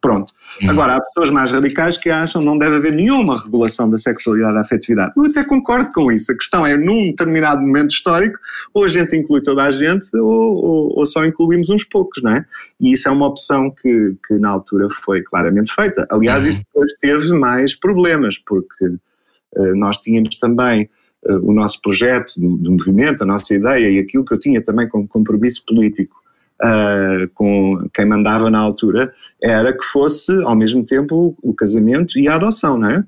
Pronto. 0.00 0.32
Uhum. 0.62 0.70
Agora, 0.70 0.94
há 0.94 1.00
pessoas 1.00 1.28
mais 1.30 1.50
radicais 1.50 1.96
que 1.96 2.08
acham 2.08 2.40
que 2.40 2.46
não 2.46 2.56
deve 2.56 2.76
haver 2.76 2.94
nenhuma 2.94 3.42
regulação 3.42 3.90
da 3.90 3.98
sexualidade 3.98 4.52
e 4.52 4.54
da 4.54 4.60
afetividade. 4.60 5.12
Eu 5.16 5.24
até 5.24 5.42
concordo 5.42 5.90
com 5.92 6.12
isso. 6.12 6.30
A 6.30 6.36
questão 6.36 6.64
é, 6.64 6.76
num 6.76 7.06
determinado 7.06 7.60
momento 7.60 7.90
histórico, 7.90 8.38
ou 8.72 8.84
a 8.84 8.88
gente 8.88 9.16
inclui 9.16 9.42
toda 9.42 9.64
a 9.64 9.70
gente, 9.72 10.08
ou, 10.16 10.54
ou, 10.54 10.98
ou 10.98 11.06
só 11.06 11.24
incluímos 11.24 11.68
uns 11.68 11.82
poucos, 11.82 12.22
não 12.22 12.30
é? 12.30 12.46
E 12.80 12.92
isso 12.92 13.08
é 13.08 13.10
uma 13.10 13.26
opção 13.26 13.70
que, 13.70 14.14
que 14.26 14.34
na 14.34 14.50
altura 14.50 14.88
foi 15.02 15.20
claramente 15.22 15.74
feita. 15.74 16.06
Aliás, 16.12 16.44
uhum. 16.44 16.50
isso 16.50 16.62
depois 16.62 16.92
teve 17.00 17.32
mais 17.32 17.74
problemas, 17.74 18.38
porque 18.38 18.84
uh, 18.86 19.74
nós 19.74 19.98
tínhamos 19.98 20.36
também 20.38 20.88
uh, 21.24 21.38
o 21.42 21.52
nosso 21.52 21.82
projeto 21.82 22.34
do, 22.36 22.56
do 22.56 22.70
movimento, 22.70 23.22
a 23.22 23.26
nossa 23.26 23.52
ideia 23.52 23.90
e 23.90 23.98
aquilo 23.98 24.24
que 24.24 24.32
eu 24.32 24.38
tinha 24.38 24.62
também 24.62 24.88
como 24.88 25.08
compromisso 25.08 25.64
político 25.66 26.17
uh, 26.62 27.28
com 27.34 27.88
quem 27.92 28.06
mandava 28.06 28.50
na 28.50 28.58
altura, 28.58 29.12
era 29.42 29.72
que 29.76 29.84
fosse 29.84 30.32
ao 30.42 30.56
mesmo 30.56 30.84
tempo 30.84 31.36
o 31.42 31.54
casamento 31.54 32.18
e 32.18 32.28
a 32.28 32.34
adoção, 32.34 32.78
não 32.78 32.90
é? 32.90 33.04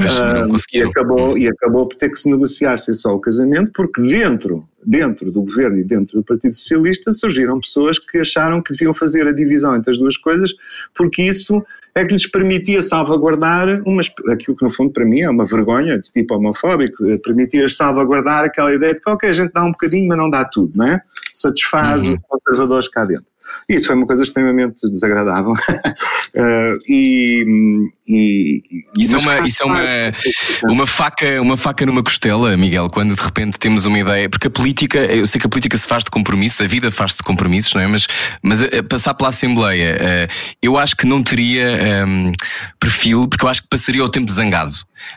Uh, 0.00 0.48
não 0.48 0.56
e, 0.72 0.82
acabou, 0.82 1.38
e 1.38 1.46
acabou 1.46 1.86
por 1.86 1.96
ter 1.96 2.10
que 2.10 2.18
se 2.18 2.28
negociar 2.28 2.76
ser 2.78 2.94
só 2.94 3.14
o 3.14 3.20
casamento, 3.20 3.70
porque 3.72 4.02
dentro, 4.02 4.68
dentro 4.84 5.30
do 5.30 5.42
governo 5.42 5.78
e 5.78 5.84
dentro 5.84 6.18
do 6.18 6.24
Partido 6.24 6.52
Socialista 6.52 7.12
surgiram 7.12 7.60
pessoas 7.60 7.98
que 8.00 8.18
acharam 8.18 8.60
que 8.60 8.72
deviam 8.72 8.92
fazer 8.92 9.28
a 9.28 9.32
divisão 9.32 9.76
entre 9.76 9.92
as 9.92 9.98
duas 9.98 10.16
coisas, 10.16 10.52
porque 10.96 11.22
isso 11.22 11.64
é 11.94 12.04
que 12.04 12.12
lhes 12.12 12.26
permitia 12.26 12.82
salvaguardar 12.82 13.82
uma, 13.86 14.02
aquilo 14.32 14.56
que 14.56 14.64
no 14.64 14.70
fundo 14.70 14.92
para 14.92 15.04
mim 15.04 15.20
é 15.20 15.30
uma 15.30 15.44
vergonha 15.44 15.98
de 15.98 16.10
tipo 16.10 16.34
homofóbico, 16.34 17.06
eh, 17.06 17.18
permitia-lhes 17.18 17.76
salvaguardar 17.76 18.44
aquela 18.44 18.74
ideia 18.74 18.94
de 18.94 19.00
que 19.00 19.08
ok, 19.08 19.28
a 19.28 19.32
gente 19.32 19.52
dá 19.52 19.64
um 19.64 19.70
bocadinho 19.70 20.08
mas 20.08 20.18
não 20.18 20.28
dá 20.28 20.44
tudo, 20.44 20.72
não 20.76 20.86
é? 20.86 21.00
Satisfaz 21.32 22.04
uhum. 22.04 22.14
os 22.14 22.20
conservadores 22.22 22.88
cá 22.88 23.04
dentro. 23.04 23.33
Isso 23.68 23.86
foi 23.86 23.96
uma 23.96 24.06
coisa 24.06 24.22
extremamente 24.22 24.88
desagradável. 24.90 25.52
uh, 25.52 26.78
e, 26.88 27.44
e, 28.06 28.62
isso 28.98 29.16
é 29.16 29.18
uma, 29.18 29.46
isso 29.46 29.62
é 29.62 29.66
uma, 29.66 30.72
uma, 30.72 30.86
faca, 30.86 31.40
uma 31.40 31.56
faca 31.56 31.86
numa 31.86 32.02
costela, 32.02 32.56
Miguel, 32.56 32.88
quando 32.90 33.14
de 33.14 33.22
repente 33.22 33.58
temos 33.58 33.86
uma 33.86 33.98
ideia. 33.98 34.28
Porque 34.28 34.48
a 34.48 34.50
política, 34.50 34.98
eu 34.98 35.26
sei 35.26 35.40
que 35.40 35.46
a 35.46 35.50
política 35.50 35.76
se 35.76 35.86
faz 35.86 36.04
de 36.04 36.10
compromissos, 36.10 36.60
a 36.60 36.66
vida 36.66 36.90
faz-se 36.90 37.18
de 37.18 37.22
compromissos, 37.22 37.72
não 37.74 37.80
é? 37.80 37.86
Mas, 37.86 38.06
mas 38.42 38.62
a, 38.62 38.66
a 38.66 38.82
passar 38.82 39.14
pela 39.14 39.30
Assembleia, 39.30 39.96
uh, 39.96 40.56
eu 40.62 40.76
acho 40.76 40.96
que 40.96 41.06
não 41.06 41.22
teria 41.22 41.66
um, 42.06 42.28
ehm, 42.28 42.32
perfil, 42.78 43.26
porque 43.28 43.44
eu 43.44 43.48
acho 43.48 43.62
que 43.62 43.68
passaria 43.68 44.04
o 44.04 44.08
tempo 44.08 44.30
zangado. 44.30 44.72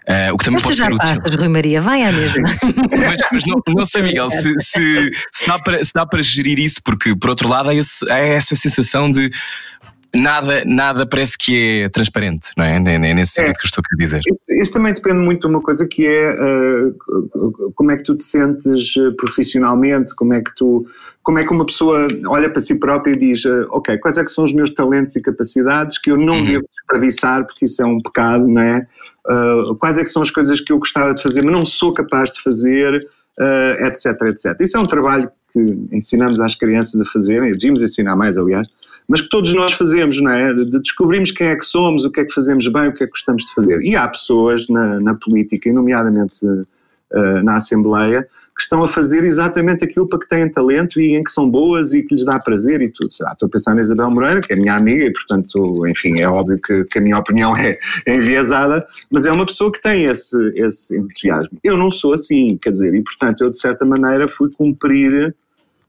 Uh, 0.07 0.33
o 0.33 0.37
que 0.37 0.45
também 0.45 0.53
mas 0.55 0.63
pode 0.63 0.75
tu 0.75 0.77
já 0.77 0.89
passas, 0.89 1.35
Rui 1.35 1.47
Maria, 1.47 1.81
vai 1.81 2.03
à 2.03 2.11
mesma. 2.11 2.41
mas, 2.97 3.21
mas 3.31 3.45
não, 3.45 3.61
não, 3.67 3.85
sei, 3.85 4.01
Miguel, 4.01 4.29
se, 4.29 4.53
se, 4.59 5.11
se, 5.33 5.47
dá 5.47 5.59
para, 5.59 5.83
se 5.83 5.91
dá 5.93 6.05
para 6.05 6.21
gerir 6.21 6.59
isso, 6.59 6.81
porque 6.83 7.15
por 7.15 7.29
outro 7.29 7.47
lado 7.47 7.69
há, 7.69 7.75
esse, 7.75 8.09
há 8.11 8.17
essa 8.17 8.55
sensação 8.55 9.11
de 9.11 9.29
nada, 10.17 10.63
nada 10.65 11.05
parece 11.05 11.37
que 11.37 11.83
é 11.83 11.89
transparente, 11.89 12.51
não 12.57 12.65
é? 12.65 12.75
É 12.75 13.13
nesse 13.13 13.33
sentido 13.33 13.51
é. 13.51 13.53
que 13.53 13.65
eu 13.65 13.67
estou 13.67 13.83
a 13.91 13.95
dizer. 13.95 14.21
Isso, 14.27 14.41
isso, 14.49 14.73
também 14.73 14.93
depende 14.93 15.19
muito 15.19 15.41
de 15.41 15.47
uma 15.47 15.61
coisa 15.61 15.87
que 15.87 16.05
é 16.05 16.33
uh, 16.33 17.71
como 17.75 17.91
é 17.91 17.97
que 17.97 18.03
tu 18.03 18.15
te 18.15 18.23
sentes 18.23 18.93
eh, 18.97 19.11
profissionalmente, 19.15 20.15
como 20.15 20.33
é 20.33 20.41
que 20.41 20.53
tu, 20.55 20.85
como 21.21 21.37
é 21.39 21.45
que 21.45 21.53
uma 21.53 21.65
pessoa 21.65 22.07
olha 22.27 22.49
para 22.49 22.59
si 22.59 22.75
própria 22.75 23.11
e 23.11 23.17
diz, 23.17 23.45
uh, 23.45 23.67
ok, 23.69 23.97
quais 23.99 24.17
é 24.17 24.23
que 24.23 24.31
são 24.31 24.43
os 24.43 24.53
meus 24.53 24.71
talentos 24.71 25.15
e 25.15 25.21
capacidades 25.21 25.99
que 25.99 26.11
eu 26.11 26.17
não 26.17 26.39
uhum. 26.39 26.45
devo 26.45 26.65
desperdiçar 26.75 27.45
porque 27.45 27.65
isso 27.65 27.81
é 27.81 27.85
um 27.85 28.01
pecado, 28.01 28.47
não 28.47 28.61
é? 28.61 28.85
Uh, 29.27 29.75
quais 29.75 29.97
é 29.97 30.03
que 30.03 30.09
são 30.09 30.21
as 30.21 30.31
coisas 30.31 30.59
que 30.59 30.71
eu 30.71 30.79
gostava 30.79 31.13
de 31.13 31.21
fazer 31.21 31.43
mas 31.43 31.53
não 31.53 31.65
sou 31.65 31.93
capaz 31.93 32.31
de 32.31 32.41
fazer, 32.41 33.07
etc, 33.79 34.19
etc. 34.29 34.59
Isso 34.61 34.77
é 34.77 34.79
um 34.79 34.87
trabalho 34.87 35.29
que 35.53 35.63
ensinamos 35.91 36.39
às 36.39 36.55
crianças 36.55 36.99
a 36.99 37.05
fazerem, 37.05 37.51
devíamos 37.51 37.83
ensinar 37.83 38.15
mais, 38.15 38.35
aliás, 38.35 38.67
mas 39.07 39.21
que 39.21 39.29
todos 39.29 39.53
nós 39.53 39.73
fazemos, 39.73 40.21
não 40.21 40.31
é? 40.31 40.53
De 40.53 40.81
quem 41.33 41.47
é 41.47 41.55
que 41.55 41.65
somos, 41.65 42.03
o 42.03 42.11
que 42.11 42.21
é 42.21 42.25
que 42.25 42.33
fazemos 42.33 42.67
bem, 42.67 42.89
o 42.89 42.93
que 42.93 43.03
é 43.03 43.07
que 43.07 43.11
gostamos 43.11 43.45
de 43.45 43.53
fazer. 43.53 43.81
E 43.81 43.95
há 43.95 44.07
pessoas 44.07 44.67
na, 44.67 44.99
na 44.99 45.15
política, 45.15 45.69
e 45.69 45.71
nomeadamente 45.71 46.45
uh, 46.45 47.43
na 47.43 47.55
Assembleia, 47.55 48.27
que 48.57 48.63
estão 48.63 48.83
a 48.83 48.87
fazer 48.87 49.23
exatamente 49.23 49.85
aquilo 49.85 50.07
para 50.07 50.17
que 50.17 50.27
têm 50.27 50.49
talento 50.49 50.99
e 50.99 51.15
em 51.15 51.23
que 51.23 51.29
são 51.29 51.47
boas 51.47 51.93
e 51.93 52.01
que 52.01 52.15
lhes 52.15 52.25
dá 52.25 52.39
prazer 52.39 52.81
e 52.81 52.89
tudo. 52.89 53.09
estou 53.09 53.45
a 53.45 53.49
pensar 53.49 53.75
na 53.75 53.81
Isabel 53.81 54.09
Moreira, 54.09 54.41
que 54.41 54.51
é 54.51 54.55
minha 54.55 54.75
amiga 54.75 55.03
e, 55.03 55.13
portanto, 55.13 55.87
enfim, 55.87 56.19
é 56.19 56.27
óbvio 56.27 56.59
que, 56.59 56.83
que 56.85 56.97
a 56.97 57.01
minha 57.01 57.19
opinião 57.19 57.55
é, 57.55 57.77
é, 58.05 58.15
enviesada, 58.15 58.85
mas 59.11 59.27
é 59.27 59.31
uma 59.31 59.45
pessoa 59.45 59.71
que 59.71 59.79
tem 59.79 60.05
esse, 60.05 60.35
esse 60.55 60.97
entusiasmo. 60.97 61.57
Eu 61.63 61.77
não 61.77 61.91
sou 61.91 62.13
assim, 62.13 62.57
quer 62.57 62.71
dizer, 62.71 62.95
e, 62.95 63.01
portanto, 63.03 63.43
eu, 63.43 63.51
de 63.51 63.59
certa 63.59 63.85
maneira, 63.85 64.27
fui 64.27 64.49
cumprir 64.51 65.35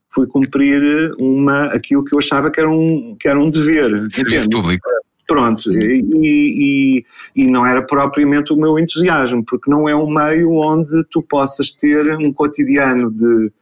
fui 0.09 0.27
cumprir 0.27 1.13
uma, 1.19 1.67
aquilo 1.67 2.05
que 2.05 2.15
eu 2.15 2.19
achava 2.19 2.51
que 2.51 2.61
era 2.61 2.71
um, 2.71 3.17
que 3.19 3.29
era 3.29 3.39
um 3.39 3.51
dever. 3.51 4.09
Serviço 4.11 4.49
público. 4.49 4.89
Pronto, 5.27 5.71
e, 5.71 6.03
e, 6.25 7.05
e, 7.37 7.51
não 7.51 7.67
era 7.67 7.83
propriamente 7.83 8.51
o 8.51 8.57
meu 8.57 8.79
entusiasmo, 8.79 9.45
porque 9.45 9.71
não 9.71 9.87
é 9.87 9.95
um 9.95 10.09
meio 10.09 10.53
onde 10.53 11.05
tu 11.11 11.21
possas 11.21 11.71
ter 11.71 12.17
um 12.17 12.33
cotidiano 12.33 13.11
de, 13.11 13.53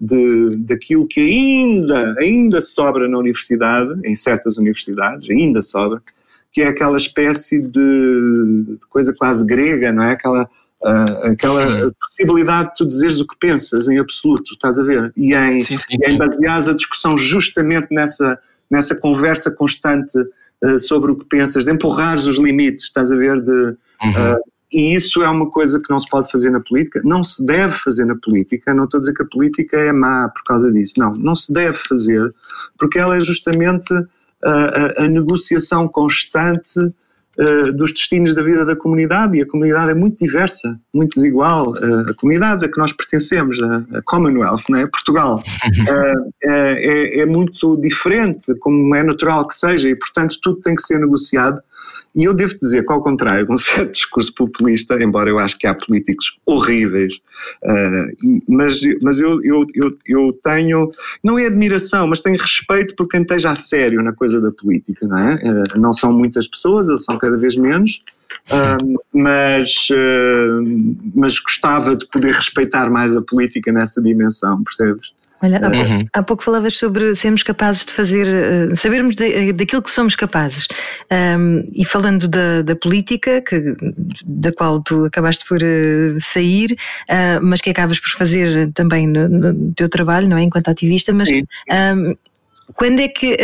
de, 0.00 0.56
daquilo 0.56 1.06
que 1.06 1.20
ainda, 1.20 2.16
ainda 2.18 2.60
sobra 2.60 3.08
na 3.08 3.16
universidade, 3.18 4.00
em 4.04 4.16
certas 4.16 4.56
universidades, 4.56 5.30
ainda 5.30 5.62
sobra, 5.62 6.02
que 6.50 6.60
é 6.60 6.66
aquela 6.66 6.96
espécie 6.96 7.60
de, 7.60 7.68
de 7.70 8.86
coisa 8.88 9.14
quase 9.16 9.46
grega, 9.46 9.92
não 9.92 10.02
é? 10.02 10.12
Aquela 10.14 10.50
Uh, 10.84 11.30
aquela 11.30 11.84
sim. 11.84 11.92
possibilidade 12.00 12.68
de 12.68 12.74
tu 12.74 12.86
dizeres 12.86 13.20
o 13.20 13.26
que 13.26 13.36
pensas 13.38 13.86
em 13.86 13.98
absoluto, 13.98 14.52
estás 14.52 14.78
a 14.78 14.82
ver? 14.82 15.12
E 15.16 15.32
em, 15.32 15.60
sim, 15.60 15.76
sim, 15.76 15.84
e 15.90 16.10
em 16.10 16.18
baseares 16.18 16.66
a 16.68 16.72
discussão 16.72 17.16
justamente 17.16 17.86
nessa, 17.92 18.36
nessa 18.68 18.96
conversa 18.96 19.50
constante 19.50 20.18
uh, 20.18 20.78
sobre 20.78 21.12
o 21.12 21.16
que 21.16 21.24
pensas, 21.26 21.64
de 21.64 21.72
empurrares 21.72 22.26
os 22.26 22.36
limites, 22.36 22.86
estás 22.86 23.12
a 23.12 23.16
ver? 23.16 23.40
De, 23.40 23.52
uhum. 23.52 24.34
uh, 24.34 24.40
e 24.72 24.94
isso 24.94 25.22
é 25.22 25.28
uma 25.28 25.50
coisa 25.50 25.78
que 25.78 25.90
não 25.90 26.00
se 26.00 26.08
pode 26.08 26.30
fazer 26.32 26.50
na 26.50 26.60
política, 26.60 27.00
não 27.04 27.22
se 27.22 27.44
deve 27.44 27.74
fazer 27.74 28.06
na 28.06 28.16
política, 28.16 28.72
não 28.72 28.84
estou 28.84 28.98
a 28.98 29.00
dizer 29.02 29.14
que 29.14 29.22
a 29.22 29.26
política 29.26 29.76
é 29.76 29.92
má 29.92 30.30
por 30.30 30.42
causa 30.44 30.72
disso, 30.72 30.94
não, 30.96 31.12
não 31.12 31.34
se 31.34 31.52
deve 31.52 31.76
fazer, 31.76 32.34
porque 32.78 32.98
ela 32.98 33.16
é 33.16 33.20
justamente 33.20 33.92
a, 34.42 34.50
a, 34.50 35.04
a 35.04 35.08
negociação 35.08 35.86
constante 35.86 36.80
uh, 37.38 37.72
dos 37.72 37.92
destinos 37.92 38.34
da 38.34 38.42
vida 38.42 38.64
da 38.64 38.76
comunidade 38.76 39.38
e 39.38 39.42
a 39.42 39.46
comunidade 39.46 39.90
é 39.90 39.94
muito 39.94 40.18
diversa, 40.18 40.78
muito 40.92 41.14
desigual. 41.14 41.72
Uh, 41.72 42.10
a 42.10 42.14
comunidade 42.14 42.64
a 42.64 42.68
que 42.70 42.78
nós 42.78 42.92
pertencemos, 42.92 43.62
a, 43.62 43.98
a 43.98 44.02
Commonwealth, 44.04 44.64
né? 44.70 44.86
Portugal, 44.86 45.42
é, 46.44 47.20
é 47.20 47.26
muito 47.26 47.76
diferente, 47.76 48.54
como 48.60 48.94
é 48.94 49.02
natural 49.02 49.46
que 49.46 49.54
seja, 49.54 49.88
e 49.88 49.96
portanto 49.96 50.38
tudo 50.42 50.60
tem 50.60 50.74
que 50.74 50.82
ser 50.82 50.98
negociado 50.98 51.60
e 52.14 52.24
eu 52.24 52.34
devo 52.34 52.56
dizer 52.56 52.84
que, 52.84 52.92
ao 52.92 53.02
contrário 53.02 53.46
de 53.46 53.52
um 53.52 53.56
certo 53.58 53.92
discurso 53.92 54.32
populista, 54.34 55.02
embora 55.02 55.30
eu 55.30 55.38
acho 55.38 55.58
que 55.58 55.66
há 55.66 55.74
políticos 55.74 56.38
horríveis, 56.44 57.20
uh, 57.64 58.10
e, 58.22 58.42
mas, 58.48 58.80
mas 59.02 59.18
eu, 59.18 59.42
eu, 59.42 59.66
eu, 59.74 59.98
eu, 60.06 60.32
tenho, 60.42 60.90
não 61.22 61.38
é 61.38 61.46
admiração, 61.46 62.06
mas 62.06 62.20
tenho 62.20 62.38
respeito 62.38 62.94
por 62.94 63.08
quem 63.08 63.22
esteja 63.22 63.50
a 63.50 63.54
sério 63.54 64.02
na 64.02 64.12
coisa 64.12 64.40
da 64.40 64.50
política, 64.50 65.06
não 65.06 65.18
é? 65.18 65.34
Uh, 65.36 65.80
não 65.80 65.92
são 65.92 66.12
muitas 66.12 66.46
pessoas, 66.46 66.88
eles 66.88 67.04
são 67.04 67.18
cada 67.18 67.38
vez 67.38 67.56
menos, 67.56 68.02
uh, 68.50 69.00
mas, 69.12 69.88
mas 71.14 71.38
gostava 71.38 71.96
de 71.96 72.06
poder 72.06 72.34
respeitar 72.34 72.90
mais 72.90 73.16
a 73.16 73.22
política 73.22 73.72
nessa 73.72 74.02
dimensão, 74.02 74.62
percebes? 74.62 75.12
Olha, 75.42 75.58
há, 75.58 75.68
uhum. 75.68 75.72
pouco, 75.72 76.08
há, 76.12 76.22
pouco 76.22 76.44
falavas 76.44 76.74
sobre 76.74 77.14
sermos 77.16 77.42
capazes 77.42 77.84
de 77.84 77.92
fazer, 77.92 78.26
uh, 78.28 78.76
sabermos 78.76 79.16
de, 79.16 79.52
daquilo 79.52 79.82
que 79.82 79.90
somos 79.90 80.14
capazes. 80.14 80.68
Um, 81.10 81.68
e 81.74 81.84
falando 81.84 82.28
da, 82.28 82.62
da, 82.62 82.76
política, 82.76 83.40
que, 83.40 83.74
da 84.24 84.52
qual 84.52 84.80
tu 84.80 85.04
acabaste 85.04 85.44
por 85.46 85.58
uh, 85.58 86.20
sair, 86.20 86.72
uh, 87.10 87.42
mas 87.42 87.60
que 87.60 87.70
acabas 87.70 87.98
por 87.98 88.10
fazer 88.10 88.70
também 88.72 89.08
no, 89.08 89.28
no, 89.28 89.72
teu 89.74 89.88
trabalho, 89.88 90.28
não 90.28 90.36
é? 90.38 90.42
Enquanto 90.42 90.68
ativista, 90.68 91.12
mas 91.12 91.28
um, 91.28 92.14
quando 92.74 93.00
é 93.00 93.08
que 93.08 93.36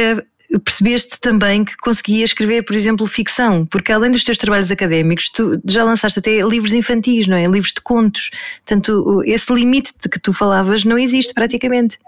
percebeste 0.65 1.21
também 1.21 1.65
que 1.65 1.77
conseguias 1.77 2.31
escrever, 2.31 2.63
por 2.63 2.75
exemplo, 2.75 3.07
ficção, 3.07 3.67
porque 3.67 3.93
além 3.93 4.11
dos 4.11 4.25
teus 4.25 4.39
trabalhos 4.39 4.71
académicos, 4.71 5.29
tu 5.29 5.61
já 5.67 5.85
lançaste 5.85 6.19
até 6.19 6.41
livros 6.41 6.73
infantis, 6.73 7.27
não 7.27 7.37
é? 7.37 7.45
Livros 7.45 7.73
de 7.73 7.81
contos. 7.83 8.31
Portanto, 8.65 9.23
esse 9.27 9.53
limite 9.53 9.93
de 10.01 10.09
que 10.09 10.19
tu 10.19 10.33
falavas 10.33 10.85
não 10.85 10.99
existe 10.99 11.35
praticamente. 11.35 11.99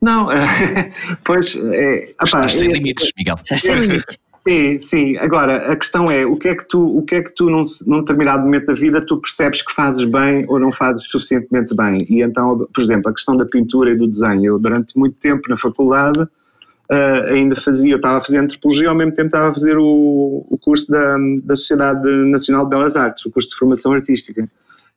Não, 0.00 0.28
pois 1.24 1.54
é. 1.56 2.12
Estás 2.22 2.54
sem 2.54 2.70
é, 2.70 2.72
limites, 2.72 3.12
Miguel. 3.16 3.36
Estás 3.36 3.62
sem 3.62 3.74
limites. 3.74 4.16
Sim, 4.42 4.76
sim. 4.80 5.16
Agora, 5.18 5.70
a 5.70 5.76
questão 5.76 6.10
é, 6.10 6.26
o 6.26 6.36
que 6.36 6.48
é 6.48 6.54
que 6.56 6.66
tu, 6.66 6.98
o 6.98 7.02
que 7.04 7.14
é 7.14 7.22
que 7.22 7.32
tu 7.32 7.48
num, 7.48 7.62
num 7.86 8.00
determinado 8.00 8.42
momento 8.42 8.66
da 8.66 8.74
vida 8.74 9.00
tu 9.06 9.16
percebes 9.18 9.62
que 9.62 9.72
fazes 9.72 10.04
bem 10.04 10.44
ou 10.48 10.58
não 10.58 10.72
fazes 10.72 11.06
suficientemente 11.06 11.72
bem? 11.76 12.04
E 12.10 12.22
então, 12.22 12.66
por 12.74 12.82
exemplo, 12.82 13.08
a 13.08 13.14
questão 13.14 13.36
da 13.36 13.44
pintura 13.44 13.92
e 13.92 13.96
do 13.96 14.08
desenho. 14.08 14.46
Eu, 14.46 14.58
durante 14.58 14.98
muito 14.98 15.16
tempo 15.20 15.48
na 15.48 15.56
faculdade, 15.56 16.26
uh, 16.90 17.32
ainda 17.32 17.56
fazia, 17.56 17.92
eu 17.92 17.96
estava 17.96 18.18
a 18.18 18.20
fazer 18.20 18.38
antropologia, 18.38 18.88
ao 18.88 18.94
mesmo 18.94 19.12
tempo 19.12 19.26
estava 19.26 19.50
a 19.50 19.54
fazer 19.54 19.76
o, 19.76 20.46
o 20.48 20.58
curso 20.58 20.90
da, 20.90 21.16
da 21.44 21.56
Sociedade 21.56 22.08
Nacional 22.26 22.64
de 22.64 22.70
Belas 22.70 22.96
Artes, 22.96 23.24
o 23.26 23.30
curso 23.30 23.50
de 23.50 23.56
formação 23.56 23.92
artística. 23.92 24.48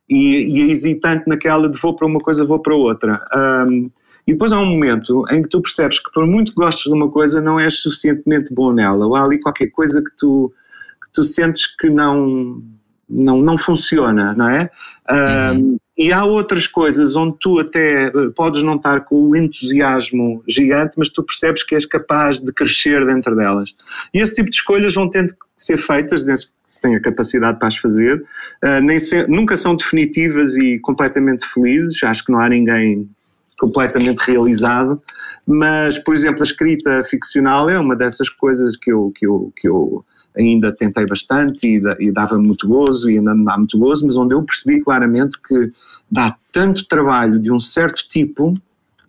E, 0.07 0.45
e 0.45 0.71
hesitante 0.71 1.23
naquela 1.27 1.67
de 1.67 1.79
vou 1.79 1.95
para 1.95 2.07
uma 2.07 2.19
coisa, 2.19 2.45
vou 2.45 2.59
para 2.59 2.75
outra. 2.75 3.25
Um, 3.67 3.89
e 4.27 4.31
depois 4.31 4.51
há 4.51 4.59
um 4.59 4.65
momento 4.65 5.23
em 5.31 5.41
que 5.41 5.49
tu 5.49 5.61
percebes 5.61 5.99
que, 5.99 6.11
por 6.11 6.25
muito 6.25 6.51
que 6.51 6.55
gostes 6.55 6.83
de 6.83 6.97
uma 6.97 7.09
coisa, 7.09 7.41
não 7.41 7.59
és 7.59 7.79
suficientemente 7.79 8.53
bom 8.53 8.71
nela, 8.71 9.05
ou 9.05 9.15
há 9.15 9.23
ali 9.23 9.39
qualquer 9.39 9.67
coisa 9.67 10.03
que 10.03 10.11
tu, 10.17 10.51
que 11.03 11.11
tu 11.13 11.23
sentes 11.23 11.67
que 11.75 11.89
não, 11.89 12.61
não, 13.09 13.41
não 13.41 13.57
funciona, 13.57 14.33
não 14.33 14.49
é? 14.49 14.69
Uhum. 15.09 15.77
E 15.97 16.11
há 16.11 16.25
outras 16.25 16.67
coisas 16.67 17.15
onde 17.15 17.37
tu 17.39 17.57
até 17.59 18.07
eh, 18.07 18.11
podes 18.35 18.61
não 18.61 18.75
estar 18.75 19.01
com 19.01 19.29
o 19.29 19.35
entusiasmo 19.35 20.43
gigante, 20.47 20.95
mas 20.97 21.07
tu 21.07 21.23
percebes 21.23 21.63
que 21.63 21.73
és 21.73 21.85
capaz 21.85 22.39
de 22.39 22.51
crescer 22.51 23.05
dentro 23.05 23.33
delas. 23.33 23.73
E 24.13 24.19
esse 24.19 24.35
tipo 24.35 24.49
de 24.49 24.55
escolhas 24.57 24.93
vão 24.93 25.09
tendo 25.09 25.29
que 25.29 25.45
ser 25.55 25.77
feitas, 25.77 26.21
desde 26.23 26.47
que 26.47 26.51
se 26.65 26.81
tenha 26.81 26.99
capacidade 26.99 27.57
para 27.59 27.69
as 27.69 27.77
fazer. 27.77 28.17
Uh, 28.63 28.81
nem 28.81 28.99
se, 28.99 29.25
nunca 29.27 29.55
são 29.55 29.73
definitivas 29.73 30.55
e 30.55 30.79
completamente 30.79 31.45
felizes, 31.45 32.03
acho 32.03 32.25
que 32.25 32.31
não 32.31 32.39
há 32.39 32.49
ninguém 32.49 33.09
completamente 33.57 34.19
realizado, 34.19 35.01
mas, 35.47 35.97
por 35.97 36.13
exemplo, 36.13 36.41
a 36.41 36.43
escrita 36.43 37.03
ficcional 37.05 37.69
é 37.69 37.79
uma 37.79 37.95
dessas 37.95 38.29
coisas 38.29 38.75
que 38.75 38.91
eu, 38.91 39.13
que 39.15 39.25
eu, 39.25 39.53
que 39.55 39.67
eu 39.67 40.05
ainda 40.37 40.71
tentei 40.71 41.05
bastante 41.05 41.67
e, 41.67 41.81
e 41.99 42.11
dava 42.11 42.37
muito 42.37 42.67
gozo 42.67 43.09
e 43.09 43.17
ainda 43.17 43.33
me 43.33 43.45
dá 43.45 43.57
muito 43.57 43.77
gozo, 43.77 44.05
mas 44.05 44.17
onde 44.17 44.35
eu 44.35 44.43
percebi 44.43 44.83
claramente 44.83 45.39
que 45.41 45.71
dá 46.09 46.35
tanto 46.51 46.87
trabalho 46.87 47.39
de 47.39 47.51
um 47.51 47.59
certo 47.59 48.07
tipo 48.07 48.53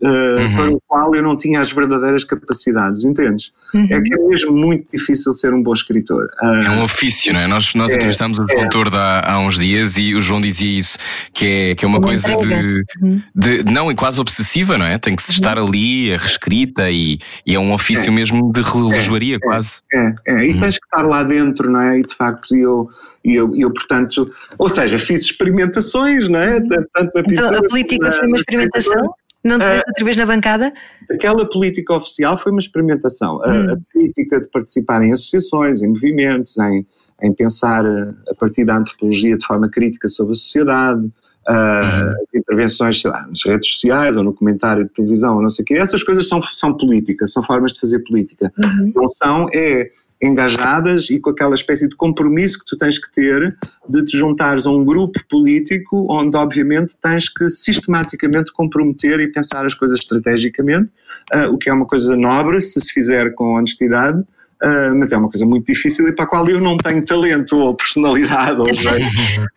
uh, 0.02 0.06
uhum. 0.06 0.56
para 0.56 0.70
o 0.70 0.80
qual 0.86 1.14
eu 1.14 1.22
não 1.22 1.36
tinha 1.36 1.60
as 1.60 1.72
verdadeiras 1.72 2.24
capacidades, 2.24 3.04
entendes? 3.04 3.52
Uhum. 3.74 3.86
É 3.90 4.00
que 4.00 4.14
é 4.14 4.16
mesmo 4.16 4.52
muito 4.52 4.90
difícil 4.92 5.32
ser 5.32 5.52
um 5.52 5.62
bom 5.62 5.72
escritor. 5.72 6.24
Uh, 6.42 6.46
é 6.46 6.70
um 6.70 6.82
ofício, 6.82 7.32
não 7.32 7.40
é? 7.40 7.46
Nós, 7.46 7.74
nós 7.74 7.92
é, 7.92 7.96
entrevistámos 7.96 8.38
o 8.38 8.46
João 8.48 8.64
é. 8.64 8.68
Tordo 8.68 8.96
há, 8.96 9.32
há, 9.32 9.38
uns 9.38 9.58
dias 9.58 9.96
e 9.96 10.14
o 10.14 10.20
João 10.20 10.40
dizia 10.40 10.78
isso, 10.78 10.98
que 11.32 11.46
é, 11.46 11.74
que 11.74 11.84
é 11.84 11.88
uma, 11.88 11.98
uma 11.98 12.06
coisa 12.06 12.34
de, 12.36 12.84
uhum. 13.02 13.22
de, 13.34 13.64
Não, 13.64 13.90
é 13.90 13.94
quase 13.94 14.20
obsessiva, 14.20 14.78
não 14.78 14.86
é? 14.86 14.98
Tem 14.98 15.14
que 15.14 15.22
se 15.22 15.30
uhum. 15.30 15.34
estar 15.34 15.58
ali, 15.58 16.12
a 16.12 16.18
reescrita 16.18 16.90
e, 16.90 17.18
e 17.44 17.54
é 17.54 17.58
um 17.58 17.72
ofício 17.72 18.08
é. 18.08 18.12
mesmo 18.12 18.52
de 18.52 18.62
relojoaria, 18.62 19.36
é, 19.36 19.38
quase. 19.38 19.80
É, 19.92 20.14
é, 20.28 20.46
e 20.46 20.52
uhum. 20.52 20.60
tens 20.60 20.78
que 20.78 20.86
estar 20.86 21.02
lá 21.06 21.22
dentro, 21.22 21.70
não 21.70 21.80
é? 21.80 21.98
E 21.98 22.02
de 22.02 22.14
facto 22.14 22.56
eu. 22.56 22.88
E 23.24 23.34
eu, 23.34 23.52
eu, 23.56 23.72
portanto, 23.72 24.30
ou 24.56 24.68
seja, 24.68 25.00
fiz 25.00 25.22
experimentações, 25.22 26.28
não 26.28 26.38
é? 26.38 26.60
Tanto 26.60 27.10
na 27.12 27.22
pintura. 27.24 27.46
Então, 27.48 27.58
a 27.58 27.68
política 27.68 28.12
foi 28.12 28.28
uma 28.28 28.36
experimentação? 28.36 29.14
Não 29.46 29.58
te 29.58 29.66
vês 29.66 29.82
outra 29.86 30.04
vez 30.04 30.16
na 30.16 30.26
bancada? 30.26 30.72
Aquela 31.10 31.48
política 31.48 31.94
oficial 31.94 32.36
foi 32.36 32.52
uma 32.52 32.60
experimentação. 32.60 33.36
Hum. 33.36 33.40
A, 33.42 33.72
a, 33.72 33.76
política 33.92 34.40
de 34.40 34.48
participar 34.50 35.02
em 35.02 35.12
associações, 35.12 35.82
em 35.82 35.88
movimentos, 35.88 36.58
em, 36.58 36.86
em 37.22 37.32
pensar 37.32 37.86
a, 37.86 38.14
a 38.28 38.34
partir 38.38 38.64
da 38.64 38.76
antropologia 38.76 39.36
de 39.36 39.46
forma 39.46 39.68
crítica 39.68 40.08
sobre 40.08 40.32
a 40.32 40.34
sociedade, 40.34 41.10
uh, 41.48 41.52
uhum. 41.52 42.10
as 42.10 42.34
intervenções, 42.34 43.00
sei 43.00 43.10
lá, 43.10 43.26
nas 43.26 43.44
redes 43.44 43.70
sociais 43.70 44.16
ou 44.16 44.24
no 44.24 44.34
comentário 44.34 44.84
de 44.84 44.90
televisão 44.90 45.36
ou 45.36 45.42
não 45.42 45.50
sei 45.50 45.62
o 45.62 45.66
quê, 45.66 45.74
essas 45.74 46.02
coisas 46.02 46.28
são, 46.28 46.40
são 46.42 46.76
políticas, 46.76 47.32
são 47.32 47.42
formas 47.42 47.72
de 47.72 47.80
fazer 47.80 48.00
política. 48.00 48.52
Uhum. 48.58 48.92
Não 48.94 49.08
são, 49.08 49.46
é 49.54 49.90
engajadas 50.22 51.10
e 51.10 51.18
com 51.18 51.30
aquela 51.30 51.54
espécie 51.54 51.88
de 51.88 51.96
compromisso 51.96 52.58
que 52.60 52.64
tu 52.64 52.76
tens 52.76 52.98
que 52.98 53.10
ter 53.10 53.54
de 53.88 54.04
te 54.04 54.16
juntares 54.16 54.66
a 54.66 54.70
um 54.70 54.84
grupo 54.84 55.20
político 55.28 56.06
onde 56.10 56.36
obviamente 56.36 56.96
tens 57.00 57.28
que 57.28 57.48
sistematicamente 57.50 58.52
comprometer 58.52 59.20
e 59.20 59.28
pensar 59.28 59.66
as 59.66 59.74
coisas 59.74 60.00
estrategicamente, 60.00 60.90
uh, 61.34 61.52
o 61.52 61.58
que 61.58 61.68
é 61.68 61.72
uma 61.72 61.86
coisa 61.86 62.16
nobre 62.16 62.60
se 62.60 62.80
se 62.80 62.92
fizer 62.92 63.34
com 63.34 63.56
honestidade, 63.56 64.24
Uh, 64.62 64.94
mas 64.98 65.12
é 65.12 65.18
uma 65.18 65.28
coisa 65.28 65.44
muito 65.44 65.66
difícil 65.66 66.08
e 66.08 66.12
para 66.12 66.24
a 66.24 66.28
qual 66.28 66.48
eu 66.48 66.58
não 66.58 66.78
tenho 66.78 67.04
talento 67.04 67.58
ou 67.58 67.74
personalidade 67.74 68.58
ou 68.58 68.72
jeito. 68.72 69.06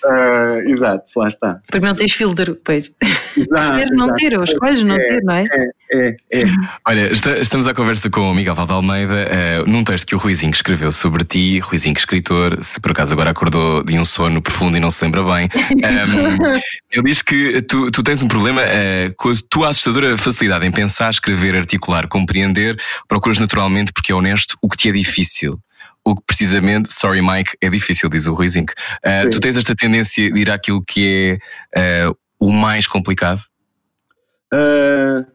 uh, 0.06 0.60
exato, 0.68 1.10
lá 1.16 1.30
está. 1.30 1.62
Porque 1.72 1.86
não 1.86 1.96
tens 1.96 2.12
filtro, 2.12 2.58
pois. 2.66 2.92
Exato, 3.38 3.96
não 3.96 4.14
ter, 4.16 4.38
ou 4.38 4.44
escolhes 4.44 4.84
não 4.84 4.96
é, 4.96 5.08
ter, 5.08 5.24
não 5.24 5.34
é? 5.34 5.46
É, 5.46 5.70
é, 5.92 6.42
é. 6.42 6.44
Olha, 6.86 7.12
estamos 7.14 7.66
à 7.66 7.74
conversa 7.74 8.10
com 8.10 8.30
o 8.30 8.34
Miguel 8.34 8.54
Valde 8.56 8.74
Almeida 8.74 9.30
uh, 9.64 9.70
num 9.70 9.86
texto 9.86 10.06
que 10.06 10.16
o 10.16 10.18
Ruizinho 10.18 10.52
escreveu 10.52 10.92
sobre 10.92 11.24
ti, 11.24 11.60
Ruizinho 11.60 11.96
escritor, 11.98 12.62
se 12.62 12.78
por 12.82 12.92
acaso 12.92 13.14
agora 13.14 13.32
acordou 13.32 13.82
de 13.84 13.98
um 13.98 14.04
sono 14.04 14.42
profundo 14.42 14.76
e 14.76 14.82
não 14.82 14.92
se 14.92 15.04
lembra 15.06 15.24
bem. 15.24 15.50
Um, 15.78 16.60
ele 16.92 17.04
diz 17.04 17.22
que 17.22 17.62
tu, 17.62 17.90
tu 17.90 18.04
tens 18.04 18.22
um 18.22 18.28
problema 18.28 18.62
com 19.16 19.30
a 19.30 19.34
tua 19.50 19.70
assustadora 19.70 20.18
facilidade 20.18 20.66
em 20.66 20.72
pensar, 20.72 21.10
escrever, 21.10 21.56
articular, 21.56 22.06
compreender, 22.08 22.78
procuras 23.08 23.40
naturalmente 23.40 23.94
porque 23.94 24.12
é 24.12 24.16
honesto 24.16 24.58
o 24.62 24.68
que 24.68 24.76
te 24.76 24.89
é 24.90 24.92
difícil. 24.92 25.60
O 26.04 26.16
que 26.16 26.24
precisamente, 26.26 26.92
sorry 26.92 27.22
Mike, 27.22 27.52
é 27.62 27.70
difícil, 27.70 28.10
diz 28.10 28.28
o 28.28 28.34
Ruizinho. 28.34 28.66
Uh, 29.06 29.30
tu 29.30 29.40
tens 29.40 29.58
esta 29.58 29.76
tendência 29.76 30.32
de 30.32 30.40
ir 30.40 30.50
àquilo 30.50 30.84
que 30.84 31.40
é 31.76 32.08
uh, 32.08 32.18
o 32.40 32.52
mais 32.52 32.88
complicado? 32.88 33.42
Uh, 34.54 35.26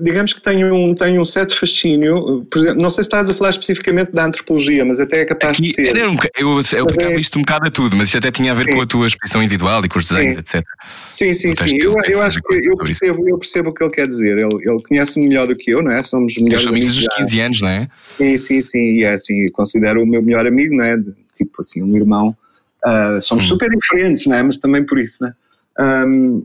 digamos 0.00 0.32
que 0.32 0.40
tenho 0.40 0.74
um, 0.74 0.92
tenho 0.92 1.22
um 1.22 1.24
certo 1.24 1.56
fascínio, 1.56 2.44
exemplo, 2.52 2.82
não 2.82 2.90
sei 2.90 3.04
se 3.04 3.08
estás 3.08 3.30
a 3.30 3.34
falar 3.34 3.50
especificamente 3.50 4.10
da 4.10 4.24
antropologia, 4.24 4.84
mas 4.84 4.98
até 4.98 5.20
é 5.20 5.24
capaz 5.24 5.52
Aqui, 5.52 5.68
de 5.68 5.72
ser. 5.72 5.94
Um, 5.94 6.16
eu 6.36 6.60
eu 6.72 6.82
aplicava 6.82 7.12
é... 7.12 7.20
isto 7.20 7.38
um 7.38 7.42
bocado 7.42 7.68
a 7.68 7.70
tudo, 7.70 7.96
mas 7.96 8.08
isto 8.08 8.18
até 8.18 8.32
tinha 8.32 8.50
a 8.50 8.54
ver 8.54 8.66
sim. 8.66 8.74
com 8.74 8.80
a 8.80 8.86
tua 8.86 9.06
expressão 9.06 9.40
individual 9.40 9.84
e 9.84 9.88
com 9.88 10.00
os 10.00 10.08
desenhos, 10.08 10.34
sim. 10.34 10.40
etc. 10.40 10.64
Sim, 11.08 11.32
sim, 11.32 11.54
sim. 11.54 11.76
Eu, 11.76 11.94
eu 12.06 12.22
acho 12.22 12.42
que 12.42 12.68
eu 12.68 12.76
percebo, 12.76 13.28
eu 13.28 13.38
percebo 13.38 13.70
o 13.70 13.74
que 13.74 13.84
ele 13.84 13.92
quer 13.92 14.08
dizer. 14.08 14.36
Ele, 14.36 14.68
ele 14.68 14.82
conhece-me 14.82 15.28
melhor 15.28 15.46
do 15.46 15.54
que 15.54 15.70
eu, 15.70 15.80
não 15.80 15.92
é? 15.92 16.02
Somos 16.02 16.36
melhores 16.36 16.66
amigos. 16.66 16.96
dos 16.96 17.06
15 17.14 17.40
anos, 17.40 17.60
não 17.60 17.68
é? 17.68 17.88
Sim, 18.16 18.36
sim, 18.36 18.60
sim. 18.60 18.92
E 18.94 19.04
é 19.04 19.12
assim, 19.12 19.48
considero 19.52 20.02
o 20.02 20.06
meu 20.06 20.22
melhor 20.22 20.44
amigo, 20.44 20.74
não 20.74 20.84
é? 20.84 20.96
Tipo 21.36 21.60
assim, 21.60 21.84
um 21.84 21.96
irmão. 21.96 22.36
Uh, 22.84 23.20
somos 23.20 23.44
hum. 23.44 23.48
super 23.48 23.70
diferentes, 23.70 24.26
não 24.26 24.34
é? 24.34 24.42
Mas 24.42 24.56
também 24.56 24.84
por 24.84 24.98
isso, 24.98 25.22
não 25.22 25.28
é? 25.28 25.34
Um, 25.78 26.42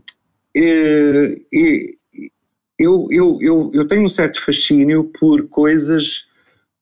e, 0.54 1.42
e 1.52 1.96
eu, 2.82 3.06
eu, 3.10 3.38
eu, 3.40 3.70
eu 3.72 3.86
tenho 3.86 4.02
um 4.02 4.08
certo 4.08 4.40
fascínio 4.40 5.10
por 5.18 5.48
coisas 5.48 6.24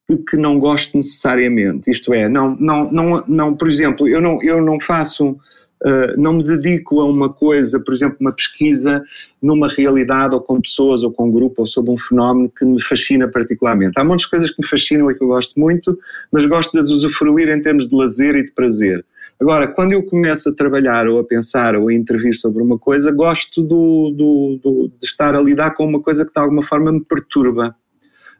de 0.09 0.17
que 0.17 0.35
não 0.35 0.59
gosto 0.59 0.95
necessariamente. 0.95 1.89
Isto 1.89 2.13
é, 2.13 2.27
não, 2.27 2.55
não, 2.59 2.91
não, 2.91 3.23
não 3.27 3.55
por 3.55 3.69
exemplo, 3.69 4.07
eu 4.07 4.21
não, 4.21 4.41
eu 4.41 4.61
não 4.61 4.79
faço 4.79 5.37
Uh, 5.83 6.13
não 6.15 6.33
me 6.33 6.43
dedico 6.43 6.99
a 7.01 7.05
uma 7.05 7.27
coisa, 7.33 7.79
por 7.79 7.91
exemplo, 7.91 8.15
uma 8.21 8.31
pesquisa 8.31 9.03
numa 9.41 9.67
realidade 9.67 10.35
ou 10.35 10.39
com 10.39 10.61
pessoas 10.61 11.01
ou 11.01 11.11
com 11.11 11.27
um 11.27 11.31
grupo 11.31 11.63
ou 11.63 11.65
sobre 11.65 11.89
um 11.89 11.97
fenómeno 11.97 12.51
que 12.55 12.63
me 12.63 12.79
fascina 12.79 13.27
particularmente. 13.27 13.99
Há 13.99 14.03
muitas 14.03 14.27
coisas 14.27 14.51
que 14.51 14.61
me 14.61 14.67
fascinam 14.67 15.09
e 15.09 15.15
que 15.15 15.23
eu 15.23 15.29
gosto 15.29 15.59
muito, 15.59 15.97
mas 16.31 16.45
gosto 16.45 16.71
de 16.71 16.77
as 16.77 16.91
usufruir 16.91 17.49
em 17.49 17.59
termos 17.59 17.87
de 17.87 17.95
lazer 17.95 18.35
e 18.35 18.43
de 18.43 18.51
prazer. 18.51 19.03
Agora, 19.41 19.67
quando 19.67 19.93
eu 19.93 20.03
começo 20.03 20.49
a 20.49 20.53
trabalhar 20.53 21.07
ou 21.07 21.19
a 21.19 21.23
pensar 21.23 21.75
ou 21.75 21.89
a 21.89 21.93
intervir 21.93 22.35
sobre 22.35 22.61
uma 22.61 22.77
coisa, 22.77 23.11
gosto 23.11 23.63
do, 23.63 24.13
do, 24.15 24.59
do, 24.61 24.91
de 24.99 25.05
estar 25.05 25.35
a 25.35 25.41
lidar 25.41 25.71
com 25.71 25.83
uma 25.83 25.99
coisa 25.99 26.23
que 26.23 26.31
de 26.31 26.39
alguma 26.39 26.61
forma 26.61 26.91
me 26.91 27.03
perturba. 27.03 27.75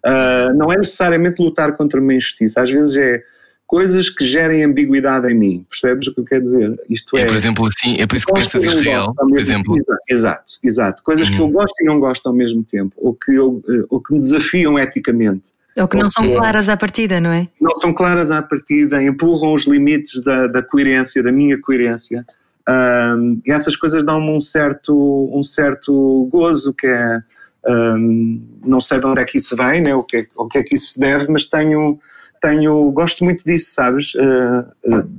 Uh, 0.05 0.55
não 0.55 0.71
é 0.71 0.77
necessariamente 0.77 1.41
lutar 1.41 1.75
contra 1.75 1.99
uma 1.99 2.13
injustiça, 2.13 2.61
às 2.61 2.71
vezes 2.71 2.95
é 2.95 3.23
coisas 3.65 4.09
que 4.09 4.25
gerem 4.25 4.63
ambiguidade 4.63 5.31
em 5.31 5.35
mim. 5.35 5.65
Percebes 5.69 6.07
o 6.07 6.13
que 6.13 6.19
eu 6.19 6.25
quero 6.25 6.43
dizer? 6.43 6.79
Isto 6.87 7.17
é, 7.17 7.21
é 7.21 7.25
por 7.25 7.35
exemplo, 7.35 7.65
assim, 7.65 7.95
é 7.99 8.05
por 8.05 8.15
isso 8.15 8.27
que 8.27 8.33
pensas 8.33 8.63
Israel, 8.63 9.13
por 9.15 9.39
exemplo. 9.39 9.75
Exato, 10.07 10.59
exato. 10.61 11.01
Coisas 11.01 11.29
que 11.29 11.37
eu 11.37 11.45
uhum. 11.45 11.51
gosto 11.51 11.73
e 11.81 11.85
não 11.85 11.99
gosto 11.99 12.27
ao 12.27 12.33
mesmo 12.33 12.63
tempo, 12.63 12.93
ou 12.97 13.15
que, 13.15 13.33
eu, 13.33 13.59
eh, 13.67 13.85
ou 13.89 13.99
que 14.01 14.13
me 14.13 14.19
desafiam 14.19 14.77
eticamente. 14.77 15.51
Ou 15.77 15.87
que 15.87 15.97
não 15.97 16.09
são 16.09 16.29
claras 16.35 16.67
à 16.67 16.75
partida, 16.75 17.21
não 17.21 17.31
é? 17.31 17.47
Não 17.59 17.75
são 17.77 17.93
claras 17.93 18.29
à 18.29 18.41
partida, 18.41 19.01
empurram 19.01 19.53
os 19.53 19.65
limites 19.65 20.21
da, 20.21 20.47
da 20.47 20.61
coerência, 20.61 21.23
da 21.23 21.31
minha 21.31 21.59
coerência. 21.59 22.25
Um, 22.69 23.41
e 23.45 23.51
essas 23.51 23.75
coisas 23.75 24.03
dão-me 24.03 24.29
um 24.29 24.39
certo, 24.39 25.29
um 25.33 25.43
certo 25.43 26.27
gozo 26.31 26.73
que 26.73 26.87
é. 26.87 27.21
Um, 27.67 28.43
não 28.65 28.79
sei 28.79 28.99
de 28.99 29.05
onde 29.05 29.21
é 29.21 29.25
que 29.25 29.37
isso 29.37 29.55
vem, 29.55 29.81
né, 29.81 29.93
o, 29.93 30.01
que 30.01 30.17
é, 30.17 30.27
o 30.35 30.47
que 30.47 30.57
é 30.57 30.63
que 30.63 30.73
isso 30.73 30.93
se 30.93 30.99
deve, 30.99 31.27
mas 31.29 31.45
tenho, 31.45 31.99
tenho, 32.41 32.89
gosto 32.91 33.23
muito 33.23 33.43
disso, 33.43 33.75
sabes? 33.75 34.15
Uh, 34.15 34.95
uh, 34.95 35.11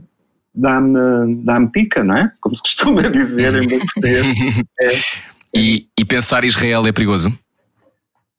dá-me 0.53 1.37
dá 1.45 1.61
pica, 1.69 2.03
não 2.03 2.17
é? 2.17 2.33
Como 2.41 2.55
se 2.57 2.63
costuma 2.63 3.03
dizer 3.09 3.55
em 3.55 3.69
português. 3.79 4.37
É. 4.81 5.01
E, 5.55 5.87
e 5.99 6.05
pensar 6.05 6.45
Israel 6.45 6.85
é 6.87 6.93
perigoso? 6.93 7.33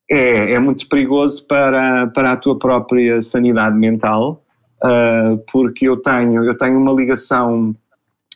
É, 0.09 0.53
é 0.53 0.59
muito 0.59 0.88
perigoso 0.88 1.45
para, 1.47 2.07
para 2.07 2.34
a 2.34 2.38
tua 2.38 2.57
própria 2.59 3.21
sanidade 3.21 3.77
mental, 3.77 4.43
uh, 4.84 5.38
porque 5.51 5.88
eu 5.88 5.97
tenho, 5.97 6.43
eu 6.43 6.57
tenho 6.57 6.77
uma 6.77 6.91
ligação 6.91 7.75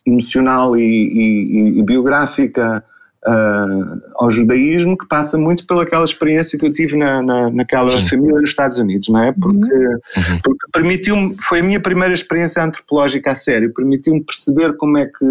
emocional 0.06 0.78
e, 0.78 0.82
e, 0.82 1.80
e 1.80 1.84
biográfica 1.84 2.84
uh, 3.26 4.02
ao 4.16 4.30
judaísmo 4.30 4.98
que 4.98 5.08
passa 5.08 5.38
muito 5.38 5.68
pelaquela 5.68 6.06
experiência 6.06 6.58
que 6.58 6.66
eu 6.66 6.72
tive 6.72 6.96
na, 6.96 7.22
na, 7.22 7.50
naquela 7.50 7.90
Sim. 7.90 8.04
família 8.04 8.40
nos 8.40 8.50
Estados 8.50 8.78
Unidos, 8.78 9.10
não 9.10 9.24
é? 9.24 9.34
Porque, 9.34 9.60
uhum. 9.60 10.40
porque 10.44 10.68
permitiu-me, 10.72 11.36
foi 11.42 11.60
a 11.60 11.64
minha 11.64 11.80
primeira 11.80 12.14
experiência 12.14 12.64
antropológica 12.64 13.32
a 13.32 13.36
sério, 13.36 13.74
permitiu-me 13.74 14.24
perceber 14.24 14.76
como 14.78 14.98
é 14.98 15.06
que 15.06 15.26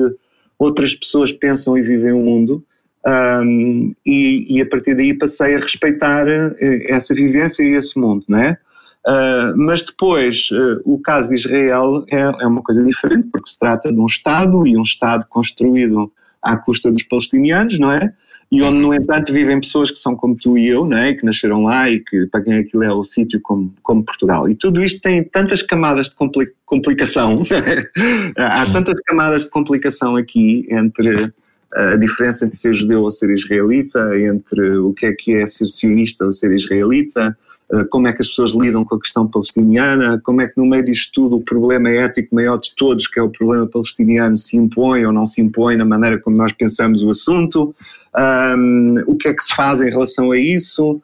outras 0.59 0.95
pessoas 0.95 1.33
pensam 1.33 1.77
e 1.77 1.83
vivem 1.83 2.13
o 2.13 2.21
mundo. 2.21 2.65
Um, 3.07 3.95
e, 4.05 4.57
e, 4.57 4.61
a 4.61 4.67
partir 4.67 4.97
daí 4.97 5.15
passei 5.15 5.55
a 5.55 5.59
respeitar 5.59 6.27
eh, 6.27 6.87
essa 6.89 7.15
vivência 7.15 7.63
e 7.63 7.77
esse 7.77 7.97
mundo, 7.97 8.25
não 8.29 8.39
é? 8.39 8.59
Uh, 9.07 9.55
mas 9.57 9.83
depois, 9.83 10.49
uh, 10.51 10.81
o 10.85 10.99
caso 10.99 11.29
de 11.29 11.37
Israel 11.37 12.05
é, 12.11 12.23
é, 12.23 12.47
uma 12.49 12.61
coisa 12.61 12.83
diferente, 12.83 13.29
porque 13.29 13.49
se 13.49 13.57
trata 13.57 13.93
de 13.93 14.01
um 14.01 14.07
Estado 14.07 14.67
e 14.67 14.77
um 14.77 14.83
Estado 14.83 15.25
construído 15.29 16.13
à 16.43 16.57
custa 16.57 16.91
dos 16.91 17.05
palestinianos, 17.05 17.79
não 17.79 17.93
é? 17.93 18.13
E 18.51 18.61
onde, 18.63 18.79
no 18.79 18.93
entanto, 18.93 19.33
vivem 19.33 19.61
pessoas 19.61 19.93
que 19.93 19.99
são 19.99 20.17
como 20.17 20.37
tu 20.37 20.59
e 20.59 20.67
eu, 20.67 20.85
não 20.85 20.97
é? 20.97 21.15
que 21.15 21.25
nasceram 21.25 21.63
lá 21.63 21.89
e 21.89 22.01
que 22.01 22.27
para 22.27 22.41
quem 22.41 22.55
aquilo 22.55 22.83
é 22.83 22.93
o 22.93 23.05
sítio 23.05 23.41
como, 23.41 23.73
como 23.83 24.05
Portugal. 24.05 24.49
E 24.49 24.55
tudo 24.57 24.83
isto 24.83 25.01
tem 25.01 25.23
tantas 25.23 25.63
camadas 25.63 26.09
de 26.09 26.17
complicação, 26.65 27.43
há 28.37 28.67
tantas 28.73 29.01
camadas 29.01 29.45
de 29.45 29.51
complicação 29.51 30.17
aqui 30.17 30.67
entre 30.71 31.33
a 31.75 31.97
diferença 31.97 32.45
entre 32.45 32.57
ser 32.57 32.75
judeu 32.75 33.03
ou 33.03 33.11
ser 33.11 33.31
israelita, 33.31 34.19
entre 34.19 34.79
o 34.79 34.93
que 34.93 35.07
é 35.07 35.13
que 35.13 35.37
é 35.37 35.47
ser 35.47 35.67
sionista 35.67 36.25
ou 36.25 36.33
ser 36.33 36.53
israelita, 36.53 37.37
eh, 37.73 37.85
como 37.91 38.07
é 38.07 38.13
que 38.13 38.23
as 38.23 38.29
pessoas 38.29 38.53
lidam 38.53 38.85
com 38.85 38.95
a 38.95 39.01
questão 39.01 39.27
palestiniana, 39.27 40.21
como 40.25 40.41
é 40.41 40.47
que 40.47 40.57
no 40.57 40.67
meio 40.67 40.85
disto 40.85 41.11
tudo 41.13 41.37
o 41.37 41.43
problema 41.43 41.91
ético 41.91 42.35
maior 42.35 42.59
de 42.59 42.73
todos, 42.77 43.09
que 43.09 43.19
é 43.19 43.23
o 43.23 43.31
problema 43.31 43.67
palestiniano, 43.67 44.37
se 44.37 44.57
impõe 44.57 45.05
ou 45.05 45.13
não 45.13 45.27
se 45.27 45.41
impõe 45.41 45.77
na 45.77 45.85
maneira 45.85 46.19
como 46.21 46.37
nós 46.37 46.53
pensamos 46.53 47.03
o 47.03 47.11
assunto, 47.11 47.75
um, 48.57 49.03
o 49.07 49.17
que 49.17 49.29
é 49.29 49.35
que 49.35 49.43
se 49.43 49.55
faz 49.55 49.81
em 49.81 49.91
relação 49.91 50.31
a 50.31 50.39
isso, 50.39 51.01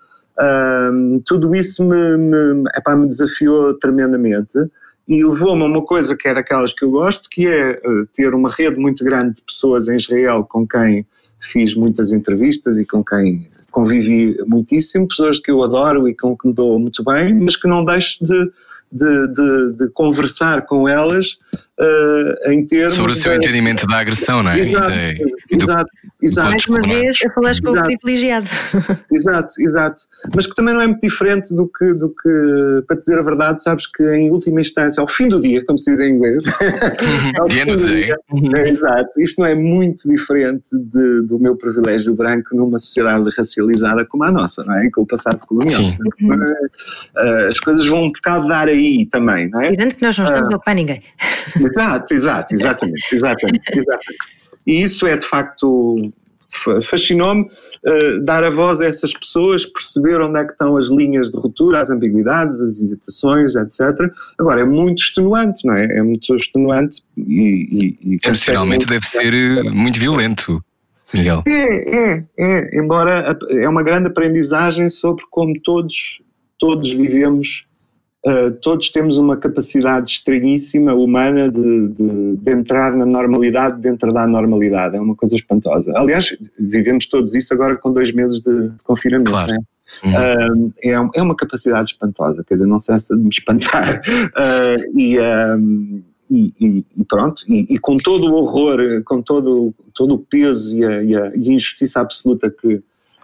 um, 0.92 1.20
tudo 1.26 1.54
isso 1.54 1.84
me, 1.84 2.16
me, 2.16 2.62
epá, 2.76 2.96
me 2.96 3.06
desafiou 3.06 3.74
tremendamente 3.74 4.58
e 5.08 5.24
levou-me 5.24 5.62
a 5.62 5.66
uma 5.66 5.82
coisa 5.82 6.16
que 6.16 6.28
é 6.28 6.34
daquelas 6.34 6.72
que 6.72 6.84
eu 6.84 6.90
gosto, 6.90 7.28
que 7.28 7.46
é 7.46 7.70
eh, 7.72 7.80
ter 8.12 8.34
uma 8.34 8.48
rede 8.48 8.76
muito 8.76 9.04
grande 9.04 9.34
de 9.34 9.42
pessoas 9.42 9.88
em 9.88 9.96
Israel 9.96 10.44
com 10.44 10.66
quem 10.66 11.06
fiz 11.40 11.74
muitas 11.74 12.12
entrevistas 12.12 12.78
e 12.78 12.86
com 12.86 13.04
quem 13.04 13.46
convivi 13.70 14.36
muitíssimo, 14.46 15.08
pessoas 15.08 15.40
que 15.40 15.50
eu 15.50 15.62
adoro 15.62 16.08
e 16.08 16.14
com 16.14 16.36
que 16.36 16.46
me 16.46 16.54
dou 16.54 16.78
muito 16.78 17.02
bem, 17.02 17.34
mas 17.34 17.56
que 17.56 17.66
não 17.66 17.84
deixo 17.84 18.24
de, 18.24 18.52
de, 18.92 19.26
de, 19.28 19.72
de 19.78 19.88
conversar 19.92 20.66
com 20.66 20.88
elas 20.88 21.38
uh, 21.78 22.50
em 22.52 22.64
termos. 22.66 22.94
Sobre 22.94 23.12
o 23.12 23.14
seu 23.14 23.32
de... 23.32 23.38
entendimento 23.38 23.86
da 23.86 23.98
agressão, 23.98 24.42
não 24.42 24.50
é? 24.50 24.60
Exato, 24.60 24.92
e 24.92 25.56
de, 25.56 25.64
exato, 25.64 25.90
exato. 26.20 26.50
Mais 26.50 26.66
uma 26.66 26.82
vez, 26.82 27.18
a 27.26 27.32
falar 27.32 27.54
com 27.60 27.70
o 27.70 27.82
privilegiado. 27.82 28.48
Exato, 29.10 29.54
exato. 29.60 30.02
Mas 30.34 30.46
que 30.46 30.54
também 30.54 30.74
não 30.74 30.80
é 30.80 30.86
muito 30.86 31.00
diferente 31.00 31.54
do 31.54 31.68
que, 31.68 31.94
do 31.94 32.08
que, 32.10 32.84
para 32.86 32.96
dizer 32.96 33.18
a 33.18 33.22
verdade, 33.22 33.62
sabes 33.62 33.86
que 33.86 34.02
em 34.14 34.30
última 34.30 34.60
instância, 34.60 35.00
ao 35.00 35.08
fim 35.08 35.28
do 35.28 35.40
dia, 35.40 35.64
como 35.64 35.78
se 35.78 35.90
diz 35.90 36.00
em 36.00 36.14
inglês. 36.14 36.44
dia, 37.48 38.16
é, 38.56 38.68
exato. 38.68 39.20
Isto 39.20 39.40
não 39.40 39.46
é 39.46 39.54
muito 39.54 40.08
diferente 40.08 40.70
de, 40.72 41.22
do 41.22 41.38
meu 41.38 41.56
privilégio 41.56 42.14
branco 42.14 42.54
numa 42.56 42.78
sociedade 42.78 43.28
racializada 43.36 44.04
como 44.04 44.24
a 44.24 44.30
nossa, 44.30 44.62
não 44.64 44.74
é? 44.74 44.88
Com 44.90 45.02
o 45.02 45.06
passado 45.06 45.38
colonial. 45.46 45.82
Uh, 45.82 47.48
as 47.48 47.58
coisas 47.60 47.86
vão 47.86 48.04
um 48.04 48.08
bocado 48.08 48.48
dar 48.48 48.68
aí 48.68 48.81
também, 49.10 49.48
não 49.50 49.60
é? 49.60 49.70
Tirando 49.70 49.94
que 49.94 50.02
nós 50.02 50.16
não 50.18 50.24
estamos 50.24 50.48
uh, 50.48 50.52
a 50.52 50.56
ocupar 50.56 50.74
ninguém. 50.74 51.02
Exato, 51.60 52.14
exato, 52.14 52.54
exatamente, 52.54 53.14
exatamente, 53.14 53.62
exatamente. 53.72 54.18
E 54.66 54.82
isso 54.82 55.06
é 55.06 55.16
de 55.16 55.26
facto 55.26 56.12
fascinou-me 56.82 57.42
uh, 57.42 58.20
dar 58.22 58.44
a 58.44 58.50
voz 58.50 58.80
a 58.80 58.86
essas 58.86 59.12
pessoas, 59.14 59.64
perceber 59.64 60.20
onde 60.20 60.38
é 60.38 60.44
que 60.44 60.52
estão 60.52 60.76
as 60.76 60.86
linhas 60.86 61.30
de 61.30 61.38
ruptura, 61.38 61.80
as 61.80 61.90
ambiguidades, 61.90 62.60
as 62.60 62.78
hesitações, 62.78 63.54
etc. 63.56 63.80
Agora, 64.38 64.60
é 64.60 64.64
muito 64.64 65.02
extenuante, 65.02 65.66
não 65.66 65.74
é? 65.74 65.84
É 65.98 66.02
muito 66.02 66.34
extenuante 66.36 67.02
e... 67.16 67.96
e, 68.04 68.14
e 68.14 68.18
Emocionalmente 68.22 68.86
deve 68.86 69.06
ser 69.06 69.32
eh, 69.32 69.62
muito 69.70 69.98
violento. 69.98 70.62
Miguel. 71.14 71.42
É, 71.46 72.14
é, 72.14 72.24
é, 72.38 72.78
embora 72.78 73.36
é 73.50 73.68
uma 73.68 73.82
grande 73.82 74.08
aprendizagem 74.08 74.88
sobre 74.88 75.24
como 75.30 75.58
todos, 75.60 76.22
todos 76.58 76.90
vivemos 76.92 77.66
Uh, 78.24 78.52
todos 78.60 78.88
temos 78.90 79.16
uma 79.16 79.36
capacidade 79.36 80.08
estranhíssima, 80.08 80.94
humana, 80.94 81.50
de, 81.50 81.88
de, 81.88 82.36
de, 82.36 82.52
entrar 82.52 82.94
na 82.94 83.04
normalidade 83.04 83.80
dentro 83.80 84.12
da 84.12 84.22
anormalidade. 84.22 84.96
É 84.96 85.00
uma 85.00 85.16
coisa 85.16 85.34
espantosa. 85.34 85.92
Aliás, 85.96 86.36
vivemos 86.56 87.06
todos 87.06 87.34
isso 87.34 87.52
agora 87.52 87.76
com 87.76 87.92
dois 87.92 88.12
meses 88.12 88.40
de, 88.40 88.68
de 88.68 88.84
confinamento. 88.84 89.30
Claro. 89.30 89.52
Né? 89.52 89.58
Uhum. 90.04 90.10
Uh, 90.10 90.72
é, 90.82 90.90
é, 90.92 91.22
uma 91.22 91.34
capacidade 91.34 91.92
espantosa, 91.92 92.44
quer 92.44 92.54
dizer, 92.54 92.66
não 92.66 92.78
cessa 92.78 93.16
de 93.16 93.22
me 93.22 93.28
espantar. 93.28 94.00
Uh, 94.06 94.86
e, 94.98 95.18
um, 95.18 96.02
e, 96.30 96.54
e, 96.60 96.84
e, 96.96 97.04
pronto, 97.04 97.42
e, 97.48 97.74
e, 97.74 97.78
com 97.78 97.96
todo 97.96 98.32
o 98.32 98.34
horror, 98.34 99.02
com 99.04 99.20
todo, 99.20 99.74
todo 99.92 100.14
o 100.14 100.18
peso 100.18 100.76
e 100.76 100.84
a, 100.84 101.02
e 101.02 101.16
a, 101.16 101.32
e 101.34 101.50
a 101.50 101.52
injustiça 101.52 102.00
absoluta 102.00 102.48
que, 102.50 102.80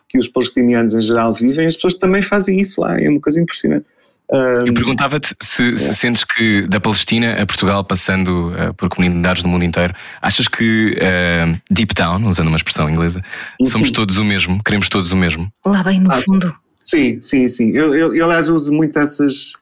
que 0.09 0.19
os 0.19 0.29
palestinianos 0.29 0.95
em 0.95 1.01
geral 1.01 1.33
vivem, 1.33 1.67
as 1.67 1.77
pessoas 1.77 1.95
também 1.95 2.21
fazem 2.21 2.61
isso 2.61 2.81
lá, 2.81 3.01
é 3.01 3.09
uma 3.09 3.21
coisa 3.21 3.41
impressionante. 3.41 3.87
Um, 4.31 4.67
Eu 4.67 4.75
perguntava-te 4.75 5.35
se, 5.41 5.73
é. 5.73 5.77
se, 5.77 5.95
sentes 5.95 6.23
que 6.23 6.67
da 6.67 6.79
Palestina 6.79 7.41
a 7.41 7.47
Portugal, 7.47 7.83
passando 7.83 8.53
uh, 8.53 8.75
por 8.75 8.89
comunidades 8.89 9.43
do 9.43 9.49
mundo 9.49 9.65
inteiro, 9.65 9.95
achas 10.21 10.47
que 10.47 10.97
uh, 10.97 11.59
deep 11.71 11.95
down, 11.95 12.27
usando 12.27 12.49
uma 12.49 12.57
expressão 12.57 12.91
inglesa, 12.91 13.23
somos 13.65 13.91
todos 13.91 14.19
o 14.19 14.25
mesmo, 14.25 14.63
queremos 14.63 14.89
todos 14.89 15.13
o 15.13 15.17
mesmo? 15.17 15.51
Lá 15.65 15.83
bem 15.83 16.01
no 16.01 16.13
ah, 16.13 16.21
fundo. 16.21 16.55
Sim, 16.79 17.21
sim, 17.21 17.49
sim. 17.49 17.71
Eu, 17.71 17.95
eu, 17.95 18.15
eu 18.15 18.25
aliás 18.27 18.49
uso 18.49 18.73
muito 18.73 18.99
essas. 18.99 19.53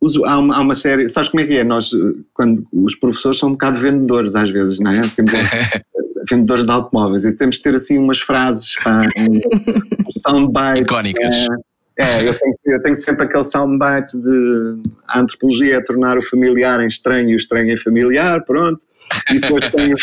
Uso, 0.00 0.24
há, 0.24 0.38
uma, 0.38 0.56
há 0.56 0.60
uma 0.60 0.74
série. 0.74 1.08
Sabes 1.08 1.28
como 1.28 1.40
é 1.42 1.46
que 1.46 1.56
é? 1.56 1.64
Nós, 1.64 1.90
quando 2.34 2.66
os 2.72 2.94
professores 2.96 3.38
são 3.38 3.50
um 3.50 3.52
bocado 3.52 3.78
vendedores 3.78 4.34
às 4.34 4.50
vezes, 4.50 4.78
não 4.78 4.90
é? 4.90 5.00
Temos, 5.02 5.32
vendedores 6.28 6.64
de 6.64 6.70
automóveis 6.70 7.24
e 7.24 7.32
temos 7.32 7.56
de 7.56 7.62
ter 7.62 7.74
assim 7.74 7.98
umas 7.98 8.20
frases, 8.20 8.74
pá, 8.82 9.02
um, 9.18 10.10
soundbites. 10.20 10.82
Icónicas. 10.82 11.46
Uh, 11.46 11.71
é, 11.98 12.26
eu 12.26 12.38
tenho, 12.38 12.54
eu 12.64 12.82
tenho 12.82 12.94
sempre 12.94 13.24
aquele 13.24 13.44
soundbite 13.44 14.18
de 14.18 14.82
a 15.06 15.20
antropologia 15.20 15.76
é 15.76 15.80
tornar 15.80 16.16
o 16.16 16.22
familiar 16.22 16.80
em 16.80 16.86
estranho 16.86 17.30
e 17.30 17.34
o 17.34 17.36
estranho 17.36 17.70
em 17.70 17.76
familiar, 17.76 18.42
pronto. 18.44 18.86
E 19.30 19.38
depois 19.38 19.70
tenho, 19.70 19.96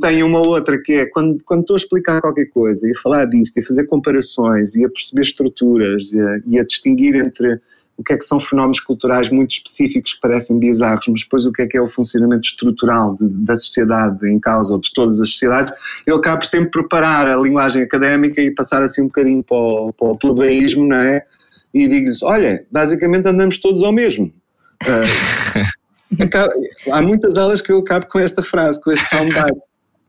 tenho 0.00 0.26
uma 0.26 0.40
outra 0.40 0.80
que 0.80 0.92
é 0.94 1.06
quando, 1.06 1.42
quando 1.44 1.60
estou 1.60 1.74
a 1.74 1.78
explicar 1.78 2.20
qualquer 2.20 2.46
coisa 2.46 2.88
e 2.88 2.92
a 2.92 3.00
falar 3.00 3.26
disto 3.26 3.58
e 3.58 3.60
a 3.60 3.66
fazer 3.66 3.84
comparações 3.84 4.74
e 4.74 4.84
a 4.84 4.88
perceber 4.88 5.22
estruturas 5.22 6.12
e 6.12 6.20
a, 6.20 6.40
e 6.46 6.58
a 6.58 6.64
distinguir 6.64 7.14
entre 7.16 7.60
o 7.98 8.04
que 8.04 8.12
é 8.12 8.16
que 8.16 8.24
são 8.24 8.38
fenómenos 8.38 8.78
culturais 8.78 9.28
muito 9.28 9.50
específicos 9.50 10.14
que 10.14 10.20
parecem 10.20 10.56
bizarros, 10.56 11.08
mas 11.08 11.22
depois 11.22 11.44
o 11.44 11.52
que 11.52 11.62
é 11.62 11.66
que 11.66 11.76
é 11.76 11.82
o 11.82 11.88
funcionamento 11.88 12.46
estrutural 12.46 13.16
de, 13.16 13.28
da 13.28 13.56
sociedade 13.56 14.24
em 14.30 14.38
causa 14.38 14.72
ou 14.72 14.80
de 14.80 14.92
todas 14.94 15.20
as 15.20 15.30
sociedades, 15.30 15.74
eu 16.06 16.14
acabo 16.14 16.44
sempre 16.44 16.70
preparar 16.70 17.26
a 17.26 17.36
linguagem 17.36 17.82
académica 17.82 18.40
e 18.40 18.52
passar 18.52 18.82
assim 18.82 19.02
um 19.02 19.08
bocadinho 19.08 19.42
para 19.42 19.56
o, 19.56 19.92
para 19.92 20.08
o 20.08 20.16
plebeísmo, 20.16 20.86
não 20.86 20.96
é? 20.96 21.24
E 21.74 21.88
digo-lhes, 21.88 22.22
olha, 22.22 22.64
basicamente 22.70 23.26
andamos 23.26 23.58
todos 23.58 23.82
ao 23.82 23.92
mesmo. 23.92 24.32
Uh, 26.10 26.90
há 26.90 27.02
muitas 27.02 27.36
aulas 27.36 27.60
que 27.60 27.70
eu 27.70 27.80
acabo 27.80 28.06
com 28.06 28.18
esta 28.18 28.42
frase, 28.42 28.80
com 28.80 28.90
este 28.90 29.06
soundbite, 29.10 29.60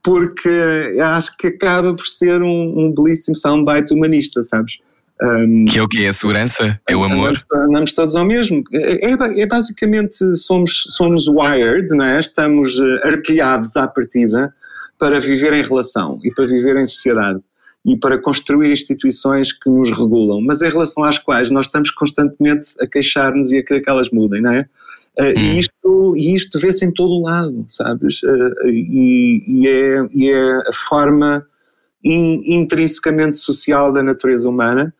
porque 0.02 0.98
acho 1.04 1.36
que 1.36 1.48
acaba 1.48 1.94
por 1.94 2.06
ser 2.06 2.42
um, 2.42 2.80
um 2.80 2.94
belíssimo 2.96 3.36
soundbite 3.36 3.94
humanista, 3.94 4.42
sabes? 4.42 4.80
Um, 5.22 5.66
que 5.66 5.78
é 5.78 5.84
o 5.84 5.88
que? 5.88 6.06
É 6.06 6.08
a 6.08 6.14
segurança? 6.14 6.80
É 6.88 6.96
o 6.96 7.04
amor? 7.04 7.30
Andamos, 7.52 7.70
andamos 7.70 7.92
todos 7.92 8.16
ao 8.16 8.26
mesmo. 8.26 8.64
É, 8.72 9.12
é, 9.12 9.42
é, 9.42 9.46
basicamente, 9.46 10.36
somos, 10.38 10.84
somos 10.90 11.28
wired, 11.28 11.88
não 11.90 12.06
é? 12.06 12.20
estamos 12.20 12.80
eh, 12.80 13.08
artilhados 13.08 13.76
à 13.76 13.86
partida 13.86 14.54
para 14.98 15.20
viver 15.20 15.54
em 15.54 15.62
relação 15.62 16.20
e 16.24 16.32
para 16.32 16.48
viver 16.48 16.78
em 16.78 16.86
sociedade 16.86 17.42
e 17.86 17.98
para 17.98 18.18
construir 18.18 18.72
instituições 18.72 19.52
que 19.52 19.70
nos 19.70 19.90
regulam, 19.90 20.42
mas 20.42 20.62
em 20.62 20.70
relação 20.70 21.04
às 21.04 21.18
quais 21.18 21.50
nós 21.50 21.66
estamos 21.66 21.92
constantemente 21.92 22.70
a 22.80 22.88
queixar-nos 22.88 23.52
e 23.52 23.58
a 23.58 23.64
querer 23.64 23.82
que 23.82 23.90
elas 23.90 24.10
mudem, 24.10 24.42
não 24.42 24.54
é? 24.54 24.62
Uh, 25.20 25.24
hum. 25.24 25.34
E 25.36 25.60
isto, 25.60 26.16
e 26.18 26.36
isto 26.36 26.60
vê-se 26.60 26.86
em 26.86 26.94
todo 26.94 27.12
o 27.12 27.24
lado, 27.24 27.66
sabes? 27.68 28.22
Uh, 28.24 28.68
e, 28.68 29.44
e, 29.48 29.68
é, 29.68 30.10
e 30.14 30.30
é 30.30 30.70
a 30.70 30.74
forma 30.74 31.46
in, 32.04 32.42
intrinsecamente 32.46 33.38
social 33.38 33.92
da 33.92 34.04
natureza 34.04 34.48
humana 34.48 34.94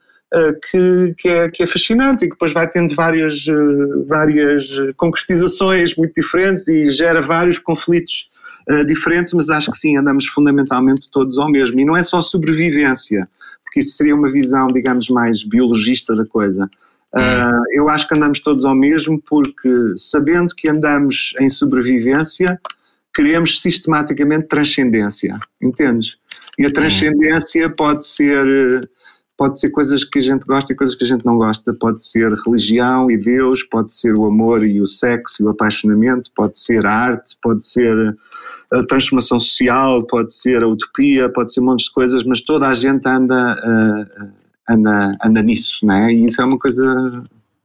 que, 0.70 1.14
que, 1.18 1.28
é, 1.28 1.50
que 1.50 1.62
é 1.62 1.66
fascinante 1.66 2.24
e 2.24 2.28
que 2.28 2.34
depois 2.34 2.52
vai 2.52 2.68
tendo 2.68 2.94
várias, 2.94 3.44
várias 4.06 4.68
concretizações 4.96 5.94
muito 5.96 6.14
diferentes 6.14 6.68
e 6.68 6.90
gera 6.90 7.20
vários 7.20 7.58
conflitos 7.58 8.28
diferentes, 8.86 9.32
mas 9.32 9.50
acho 9.50 9.72
que 9.72 9.78
sim, 9.78 9.96
andamos 9.96 10.26
fundamentalmente 10.26 11.10
todos 11.10 11.38
ao 11.38 11.50
mesmo. 11.50 11.80
E 11.80 11.84
não 11.84 11.96
é 11.96 12.02
só 12.04 12.20
sobrevivência, 12.20 13.28
porque 13.64 13.80
isso 13.80 13.96
seria 13.96 14.14
uma 14.14 14.30
visão, 14.30 14.68
digamos, 14.68 15.08
mais 15.08 15.42
biologista 15.42 16.14
da 16.14 16.24
coisa 16.24 16.70
Uh, 17.14 17.64
eu 17.72 17.88
acho 17.88 18.06
que 18.06 18.14
andamos 18.14 18.38
todos 18.38 18.64
ao 18.64 18.74
mesmo 18.74 19.20
porque, 19.20 19.68
sabendo 19.96 20.54
que 20.54 20.68
andamos 20.68 21.34
em 21.40 21.50
sobrevivência, 21.50 22.60
queremos 23.12 23.60
sistematicamente 23.60 24.46
transcendência, 24.46 25.36
entendes? 25.60 26.16
E 26.56 26.66
a 26.66 26.72
transcendência 26.72 27.68
pode 27.68 28.06
ser 28.06 28.88
pode 29.40 29.58
ser 29.58 29.70
coisas 29.70 30.04
que 30.04 30.18
a 30.18 30.20
gente 30.20 30.44
gosta 30.44 30.70
e 30.70 30.76
coisas 30.76 30.94
que 30.94 31.02
a 31.02 31.06
gente 31.06 31.24
não 31.24 31.38
gosta, 31.38 31.72
pode 31.72 32.04
ser 32.04 32.30
religião 32.44 33.10
e 33.10 33.16
Deus, 33.16 33.62
pode 33.62 33.90
ser 33.90 34.12
o 34.12 34.26
amor 34.26 34.62
e 34.66 34.82
o 34.82 34.86
sexo 34.86 35.42
e 35.42 35.46
o 35.46 35.48
apaixonamento, 35.48 36.30
pode 36.36 36.58
ser 36.58 36.84
a 36.84 36.92
arte, 36.92 37.38
pode 37.40 37.64
ser 37.64 37.96
a 38.70 38.84
transformação 38.84 39.40
social, 39.40 40.06
pode 40.06 40.34
ser 40.34 40.62
a 40.62 40.68
utopia, 40.68 41.26
pode 41.30 41.54
ser 41.54 41.60
um 41.60 41.64
monte 41.64 41.86
de 41.86 41.90
coisas, 41.90 42.22
mas 42.22 42.42
toda 42.42 42.68
a 42.68 42.74
gente 42.74 43.08
anda 43.08 43.56
uh, 43.64 44.28
anda, 44.68 45.10
anda 45.24 45.42
nisso, 45.42 45.86
não 45.86 45.94
é? 45.94 46.12
E 46.12 46.26
isso 46.26 46.42
é 46.42 46.44
uma 46.44 46.58
coisa 46.58 46.84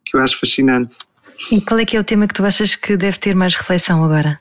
que 0.05 0.15
eu 0.15 0.21
acho 0.21 0.39
fascinante. 0.39 0.99
E 1.51 1.59
qual 1.59 1.77
é 1.77 1.83
que 1.83 1.97
é 1.97 1.99
o 1.99 2.05
tema 2.05 2.25
que 2.25 2.33
tu 2.33 2.45
achas 2.45 2.73
que 2.77 2.95
deve 2.95 3.19
ter 3.19 3.35
mais 3.35 3.53
reflexão 3.53 4.01
agora? 4.01 4.39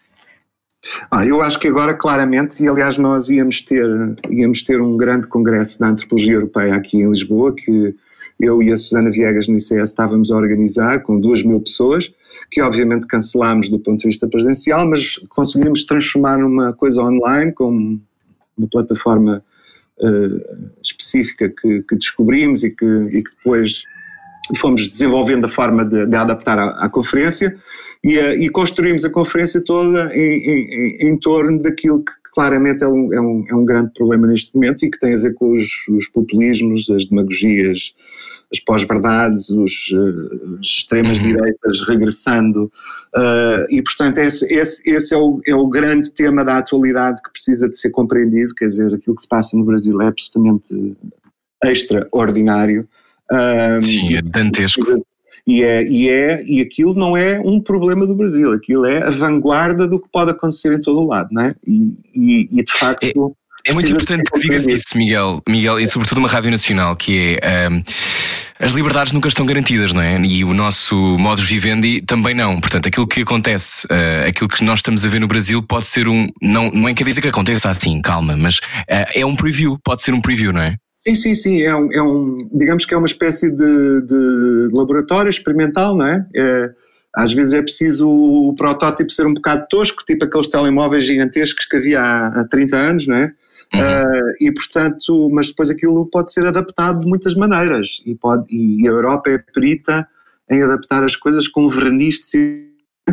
Ah, 1.11 1.25
eu 1.25 1.41
acho 1.41 1.59
que 1.59 1.69
agora 1.69 1.95
claramente, 1.95 2.63
e 2.63 2.69
aliás 2.69 2.99
nós 2.99 3.29
íamos 3.29 3.61
ter, 3.61 3.87
íamos 4.31 4.63
ter 4.63 4.81
um 4.81 4.97
grande 4.97 5.27
congresso 5.27 5.79
da 5.79 5.89
antropologia 5.89 6.35
europeia 6.35 6.75
aqui 6.75 6.99
em 6.99 7.09
Lisboa, 7.09 7.55
que 7.55 7.95
eu 8.41 8.63
e 8.63 8.73
a 8.73 8.77
Susana 8.77 9.11
Viegas 9.11 9.49
no 9.49 9.57
ICS 9.57 9.89
estávamos 9.91 10.31
a 10.31 10.37
organizar 10.37 11.03
com 11.03 11.19
duas 11.19 11.43
mil 11.43 11.61
pessoas, 11.61 12.13
que 12.51 12.61
obviamente 12.61 13.07
cancelámos 13.07 13.69
do 13.69 13.79
ponto 13.79 14.01
de 14.01 14.09
vista 14.09 14.29
presencial, 14.29 14.87
mas 14.89 15.19
conseguimos 15.29 15.85
transformar 15.85 16.39
numa 16.39 16.73
coisa 16.73 17.03
online, 17.03 17.53
com 17.53 17.99
uma 18.57 18.69
plataforma 18.69 19.43
uh, 19.99 20.71
específica 20.83 21.49
que, 21.49 21.83
que, 21.83 21.97
descobrimos 21.97 22.65
e 22.65 22.71
que, 22.71 22.85
e 22.85 23.23
que, 23.23 23.31
depois 23.37 23.85
fomos 24.57 24.89
desenvolvendo 24.89 25.45
a 25.47 25.49
forma 25.49 25.85
de, 25.85 26.07
de 26.07 26.17
adaptar 26.17 26.59
à, 26.59 26.69
à 26.85 26.89
conferência 26.89 27.57
e, 28.05 28.19
uh, 28.19 28.35
e, 28.35 28.51
construímos 28.51 29.05
a 29.05 29.11
conferência 29.11 29.63
toda 29.63 30.15
em, 30.15 30.21
em, 30.21 31.09
em 31.09 31.17
torno 31.17 31.61
daquilo 31.61 32.05
que 32.05 32.13
claramente 32.35 32.85
é 32.85 32.89
um, 32.89 33.15
é, 33.15 33.21
um, 33.21 33.45
é 33.49 33.55
um 33.55 33.65
grande 33.65 33.93
problema 33.95 34.27
neste 34.27 34.55
momento 34.55 34.85
e 34.85 34.91
que 34.91 34.99
tem 34.99 35.15
a 35.15 35.19
ver 35.19 35.33
com 35.35 35.53
os, 35.53 35.89
os 35.89 36.09
populismos, 36.09 36.91
as 36.91 37.07
demagogias, 37.07 37.95
as 38.53 38.61
pós-verdades, 38.61 39.49
os, 39.51 39.91
uh, 39.93 40.59
extremas-direitas 40.61 41.81
uhum. 41.81 41.87
regressando. 41.87 42.65
Uh, 43.17 43.65
e, 43.71 43.81
portanto, 43.83 44.19
esse, 44.19 44.53
esse, 44.53 44.91
esse 44.91 45.15
é, 45.15 45.17
o, 45.17 45.41
é 45.47 45.55
o 45.55 45.67
grande 45.67 46.11
tema 46.11 46.45
da 46.45 46.59
atualidade 46.59 47.23
que 47.23 47.31
precisa 47.31 47.69
de 47.69 47.79
ser 47.79 47.91
compreendido. 47.91 48.55
Quer 48.55 48.67
dizer, 48.67 48.93
aquilo 48.93 49.17
que 49.17 49.23
se 49.23 49.29
passa 49.29 49.57
no 49.57 49.65
Brasil 49.65 50.01
é 50.03 50.07
absolutamente 50.09 50.97
extraordinário. 51.65 52.87
Uh, 53.33 53.83
Sim, 53.83 54.17
é 54.17 54.23
dantesco. 54.23 55.05
E, 55.47 55.63
é, 55.63 55.85
e, 55.85 56.09
é, 56.09 56.43
e 56.47 56.61
aquilo 56.61 56.95
não 56.95 57.17
é 57.17 57.39
um 57.39 57.61
problema 57.61 58.07
do 58.07 58.15
Brasil, 58.15 58.53
aquilo 58.53 58.87
é 58.87 59.07
a 59.07 59.11
vanguarda 59.11 59.87
do 59.87 60.01
que 60.01 60.09
pode 60.11 60.31
acontecer 60.31 60.73
em 60.73 60.81
todo 60.81 61.01
o 61.01 61.07
lado, 61.07 61.29
não 61.31 61.43
é? 61.43 61.55
E, 61.67 61.93
e, 62.15 62.49
e 62.51 62.65
de 62.65 62.73
facto. 62.73 63.05
É 63.05 63.13
é 63.67 63.73
muito 63.73 63.91
importante 63.91 64.31
que 64.31 64.41
digas 64.41 64.67
isso, 64.67 64.97
Miguel, 64.97 65.43
Miguel, 65.49 65.81
e 65.81 65.89
sobretudo 65.89 66.19
uma 66.19 66.29
rádio 66.29 66.51
nacional, 66.51 66.95
que 66.95 67.39
é 67.41 67.67
um, 67.71 67.83
as 68.61 68.73
liberdades 68.73 69.13
nunca 69.13 69.27
estão 69.27 69.47
garantidas, 69.47 69.95
não 69.95 70.03
é? 70.03 70.21
E 70.21 70.45
o 70.45 70.53
nosso 70.53 70.95
modus 71.19 71.47
vivendi 71.47 72.03
também 72.03 72.35
não. 72.35 72.61
Portanto, 72.61 72.87
aquilo 72.87 73.07
que 73.07 73.23
acontece, 73.23 73.87
uh, 73.87 74.29
aquilo 74.29 74.51
que 74.51 74.63
nós 74.63 74.81
estamos 74.81 75.05
a 75.07 75.09
ver 75.09 75.19
no 75.19 75.27
Brasil 75.27 75.63
pode 75.63 75.87
ser 75.87 76.09
um. 76.09 76.29
Não, 76.43 76.71
não 76.71 76.89
é 76.89 76.93
quer 76.95 77.05
dizer 77.05 77.23
que 77.23 77.29
aconteça 77.29 77.71
assim, 77.71 78.03
calma, 78.03 78.37
mas 78.37 78.59
uh, 78.59 79.09
é 79.15 79.25
um 79.25 79.35
preview, 79.35 79.79
pode 79.83 80.03
ser 80.03 80.13
um 80.13 80.21
preview, 80.21 80.53
não 80.53 80.61
é? 80.61 80.77
Sim, 81.07 81.15
sim, 81.15 81.35
sim. 81.35 81.63
É 81.63 81.77
um, 81.77 81.93
é 81.93 82.03
um 82.03 82.49
digamos 82.53 82.87
que 82.87 82.95
é 82.95 82.97
uma 82.97 83.07
espécie 83.07 83.51
de, 83.51 84.01
de 84.03 84.69
laboratório 84.73 85.29
experimental, 85.29 85.95
não 85.95 86.07
é? 86.07 86.27
é 86.35 86.71
às 87.15 87.33
vezes 87.33 87.53
é 87.53 87.63
preciso 87.63 88.09
o 88.09 88.55
protótipo 88.57 89.11
ser 89.11 89.27
um 89.27 89.35
bocado 89.35 89.67
tosco, 89.69 90.05
tipo 90.05 90.25
aqueles 90.25 90.49
telemóveis 90.49 91.05
gigantescos 91.05 91.65
que 91.65 91.77
havia 91.77 92.01
há, 92.01 92.41
há 92.41 92.49
30 92.49 92.77
anos, 92.77 93.07
não 93.07 93.17
é? 93.17 93.33
Uhum. 93.73 93.81
Uh, 93.81 94.35
e 94.41 94.53
portanto, 94.53 95.29
mas 95.31 95.49
depois 95.49 95.71
aquilo 95.71 96.07
pode 96.07 96.33
ser 96.33 96.47
adaptado 96.47 97.01
de 97.01 97.07
muitas 97.07 97.35
maneiras 97.35 98.03
e, 98.05 98.15
pode, 98.15 98.47
e 98.51 98.87
a 98.87 98.91
Europa 98.91 99.31
é 99.31 99.39
perita 99.39 100.09
em 100.51 100.63
adaptar 100.63 101.05
as 101.05 101.17
coisas 101.17 101.47
com 101.47 101.69
verniz 101.69 102.19
de 102.21 102.69
uh, 103.09 103.13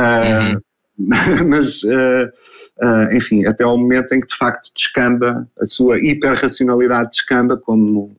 uhum. 0.00 0.60
mas 1.46 1.82
uh, 1.82 3.12
enfim, 3.12 3.46
até 3.46 3.64
ao 3.64 3.76
momento 3.76 4.12
em 4.14 4.20
que 4.20 4.26
de 4.26 4.36
facto 4.36 4.70
descamba, 4.74 5.48
a 5.60 5.64
sua 5.64 5.98
hiperracionalidade 5.98 7.10
descamba, 7.10 7.56
como 7.56 8.16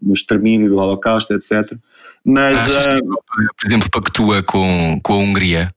no 0.00 0.14
extermínio 0.14 0.68
do 0.68 0.76
Holocausto, 0.76 1.34
etc. 1.34 1.76
Mas, 2.24 2.58
Achas 2.58 2.84
que 2.84 2.88
a 2.88 2.94
Europa, 2.94 3.24
por 3.58 3.66
exemplo, 3.66 3.90
pactua 3.90 4.42
com, 4.42 5.00
com 5.02 5.12
a 5.12 5.18
Hungria? 5.18 5.74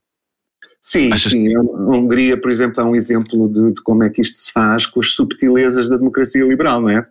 Sim, 0.80 1.12
Achas... 1.12 1.32
sim. 1.32 1.54
A 1.54 1.60
Hungria, 1.60 2.36
por 2.40 2.50
exemplo, 2.50 2.80
é 2.80 2.84
um 2.84 2.96
exemplo 2.96 3.48
de, 3.48 3.72
de, 3.72 3.82
como 3.82 4.02
é 4.02 4.10
que 4.10 4.22
isto 4.22 4.36
se 4.36 4.52
faz 4.52 4.86
com 4.86 5.00
as 5.00 5.10
subtilezas 5.10 5.88
da 5.88 5.96
democracia 5.96 6.44
liberal, 6.44 6.80
não 6.80 6.88
é? 6.88 7.06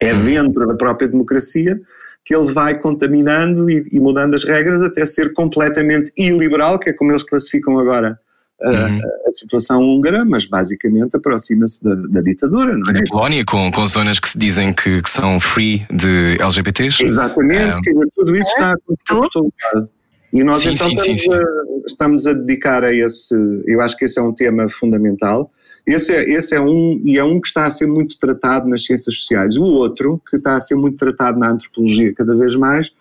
É 0.00 0.14
hum. 0.14 0.24
dentro 0.24 0.66
da 0.66 0.74
própria 0.74 1.08
democracia 1.08 1.80
que 2.24 2.34
ele 2.34 2.52
vai 2.52 2.78
contaminando 2.78 3.70
e, 3.70 3.88
e, 3.90 3.98
mudando 3.98 4.34
as 4.34 4.44
regras 4.44 4.82
até 4.82 5.06
ser 5.06 5.32
completamente 5.32 6.12
iliberal, 6.16 6.78
que 6.78 6.90
é 6.90 6.92
como 6.92 7.10
eles 7.10 7.22
classificam 7.22 7.78
agora 7.78 8.18
uhum. 8.62 9.00
a 9.26 9.30
situação 9.30 9.80
húngara, 9.80 10.24
mas 10.24 10.44
basicamente 10.44 11.16
aproxima-se 11.16 11.82
da, 11.82 11.94
da, 11.94 12.20
ditadura, 12.20 12.76
não 12.76 12.90
é? 12.90 12.92
Na 12.94 13.04
Polónia, 13.08 13.44
com, 13.44 13.70
com 13.70 13.86
zonas 13.86 14.18
que 14.18 14.28
se 14.28 14.38
dizem 14.38 14.72
que, 14.72 15.02
que 15.02 15.10
são 15.10 15.38
free 15.38 15.86
de 15.90 16.36
LGBTs. 16.40 17.02
Exatamente, 17.02 17.88
é. 17.88 17.92
tudo 18.14 18.34
isso 18.36 18.48
está 18.48 18.70
a 18.70 18.72
acontecer 18.72 19.20
por 19.20 19.28
todo 19.28 19.52
lado. 19.74 19.88
E 20.32 20.44
nós 20.44 20.60
sim, 20.60 20.70
então 20.70 20.88
sim, 20.88 20.94
estamos, 20.94 21.22
sim, 21.22 21.32
a, 21.32 21.86
estamos, 21.86 22.26
A, 22.26 22.32
dedicar 22.34 22.84
a 22.84 22.92
esse, 22.92 23.34
eu 23.66 23.80
acho 23.80 23.96
que 23.96 24.04
esse 24.04 24.18
é 24.18 24.22
um 24.22 24.32
tema 24.32 24.68
fundamental. 24.68 25.50
Esse 25.86 26.12
é, 26.12 26.22
esse 26.28 26.54
é 26.54 26.60
um, 26.60 27.00
e 27.02 27.16
é 27.16 27.24
um 27.24 27.40
que 27.40 27.48
está 27.48 27.64
a 27.64 27.70
ser 27.70 27.86
muito 27.86 28.18
tratado 28.18 28.68
nas 28.68 28.84
ciências 28.84 29.14
sociais. 29.14 29.56
O 29.56 29.64
outro, 29.64 30.20
que 30.28 30.36
está 30.36 30.54
a 30.54 30.60
ser 30.60 30.74
muito 30.74 30.98
tratado 30.98 31.38
na 31.38 31.50
antropologia 31.50 32.12
cada 32.14 32.36
vez 32.36 32.54
mais, 32.56 32.92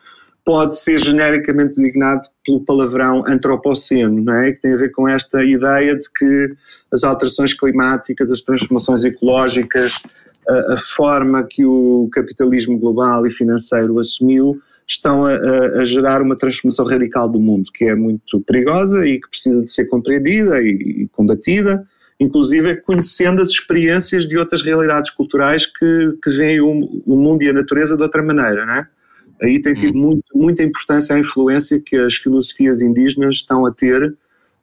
pode 0.47 0.79
ser 0.79 0.97
genericamente 0.99 1.71
designado 1.71 2.21
pelo 2.45 2.63
palavrão 2.63 3.21
antropoceno, 3.27 4.23
não 4.23 4.33
é? 4.33 4.53
que 4.53 4.61
tem 4.61 4.75
a 4.75 4.77
ver 4.77 4.91
com 4.93 5.05
esta 5.05 5.43
ideia 5.43 5.93
de 5.93 6.09
que 6.09 6.55
as 6.89 7.03
alterações 7.03 7.53
climáticas, 7.53 8.31
as 8.31 8.41
transformações 8.41 9.03
ecológicas, 9.03 9.99
a, 10.47 10.75
a 10.75 10.77
forma 10.77 11.43
que 11.43 11.65
o 11.65 12.07
capitalismo 12.13 12.79
global 12.79 13.27
e 13.27 13.31
financeiro 13.31 13.99
assumiu, 13.99 14.57
estão 14.87 15.25
a, 15.25 15.33
a, 15.81 15.83
gerar 15.83 16.21
uma 16.21 16.37
transformação 16.37 16.85
radical 16.85 17.27
do 17.27 17.41
mundo, 17.41 17.69
que 17.73 17.83
é 17.83 17.93
muito 17.93 18.39
perigosa 18.39 19.05
e 19.05 19.19
que 19.19 19.29
precisa 19.29 19.61
de 19.61 19.69
ser 19.69 19.87
compreendida 19.87 20.61
e, 20.61 21.01
e 21.01 21.09
combatida, 21.09 21.85
inclusive 22.17 22.77
conhecendo 22.77 23.41
as 23.41 23.49
experiências 23.49 24.25
de 24.25 24.37
outras 24.37 24.61
realidades 24.61 25.09
culturais 25.09 25.65
que, 25.65 26.17
que 26.23 26.29
veem 26.29 26.61
o, 26.61 27.03
o 27.05 27.17
mundo 27.17 27.43
e 27.43 27.49
a 27.49 27.53
natureza 27.53 27.97
de 27.97 28.03
outra 28.03 28.23
maneira, 28.23 28.65
não 28.65 28.75
é? 28.75 28.87
Aí 29.41 29.61
tem 29.61 29.73
tido 29.73 29.97
muito, 29.97 30.25
muita 30.33 30.63
importância 30.63 31.15
a 31.15 31.19
influência 31.19 31.79
que 31.79 31.95
as 31.95 32.15
filosofias 32.15 32.81
indígenas 32.81 33.35
estão 33.35 33.65
a 33.65 33.71
ter, 33.71 34.15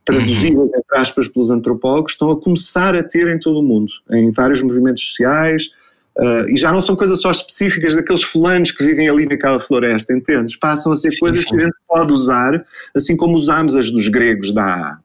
traduzidas, 0.05 0.71
entre 0.75 0.99
aspas, 0.99 1.29
pelos 1.29 1.51
antropólogos, 1.51 2.13
estão 2.13 2.31
a 2.31 2.41
começar 2.41 2.95
a 2.95 3.03
ter 3.03 3.29
em 3.29 3.39
todo 3.39 3.61
o 3.61 3.63
mundo, 3.63 3.91
em 4.11 4.31
vários 4.31 4.61
movimentos 4.61 5.07
sociais, 5.07 5.71
uh, 6.19 6.49
e 6.49 6.57
já 6.57 6.73
não 6.73 6.81
são 6.81 6.95
coisas 6.95 7.21
só 7.21 7.31
específicas 7.31 7.95
daqueles 7.95 8.23
fulanos 8.23 8.71
que 8.71 8.85
vivem 8.85 9.09
ali 9.09 9.27
naquela 9.27 9.59
floresta, 9.59 10.13
entendes? 10.13 10.57
Passam 10.57 10.93
a 10.93 10.97
ser 10.97 11.13
sim, 11.13 11.21
coisas 11.21 11.41
sim. 11.41 11.49
que 11.49 11.57
a 11.57 11.61
gente 11.61 11.77
pode 11.89 12.13
usar, 12.13 12.65
assim 12.95 13.17
como 13.17 13.35
usámos 13.35 13.75
as 13.77 13.91
dos 13.91 14.09
gregos 14.09 14.53
da 14.53 14.99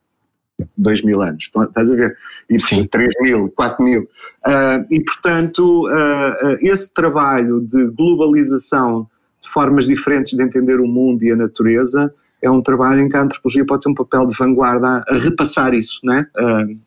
dois 0.77 1.01
mil 1.01 1.21
anos, 1.21 1.49
estás 1.55 1.91
a 1.91 1.95
ver? 1.95 2.17
E 2.49 2.59
Sim. 2.59 2.85
3 2.85 3.09
mil, 3.21 3.49
4 3.55 3.83
mil. 3.83 4.01
Uh, 4.45 4.85
e, 4.89 5.01
portanto, 5.01 5.87
uh, 5.87 6.47
uh, 6.47 6.57
esse 6.61 6.93
trabalho 6.93 7.61
de 7.61 7.85
globalização 7.91 9.07
de 9.41 9.49
formas 9.49 9.85
diferentes 9.85 10.37
de 10.37 10.43
entender 10.43 10.79
o 10.79 10.87
mundo 10.87 11.23
e 11.23 11.31
a 11.31 11.35
natureza 11.35 12.13
é 12.41 12.49
um 12.49 12.61
trabalho 12.61 13.01
em 13.01 13.09
que 13.09 13.17
a 13.17 13.21
antropologia 13.21 13.65
pode 13.65 13.81
ter 13.81 13.89
um 13.89 13.93
papel 13.93 14.25
de 14.25 14.35
vanguarda 14.37 15.03
a, 15.07 15.15
repassar 15.15 15.73
isso, 15.73 15.99
né? 16.03 16.25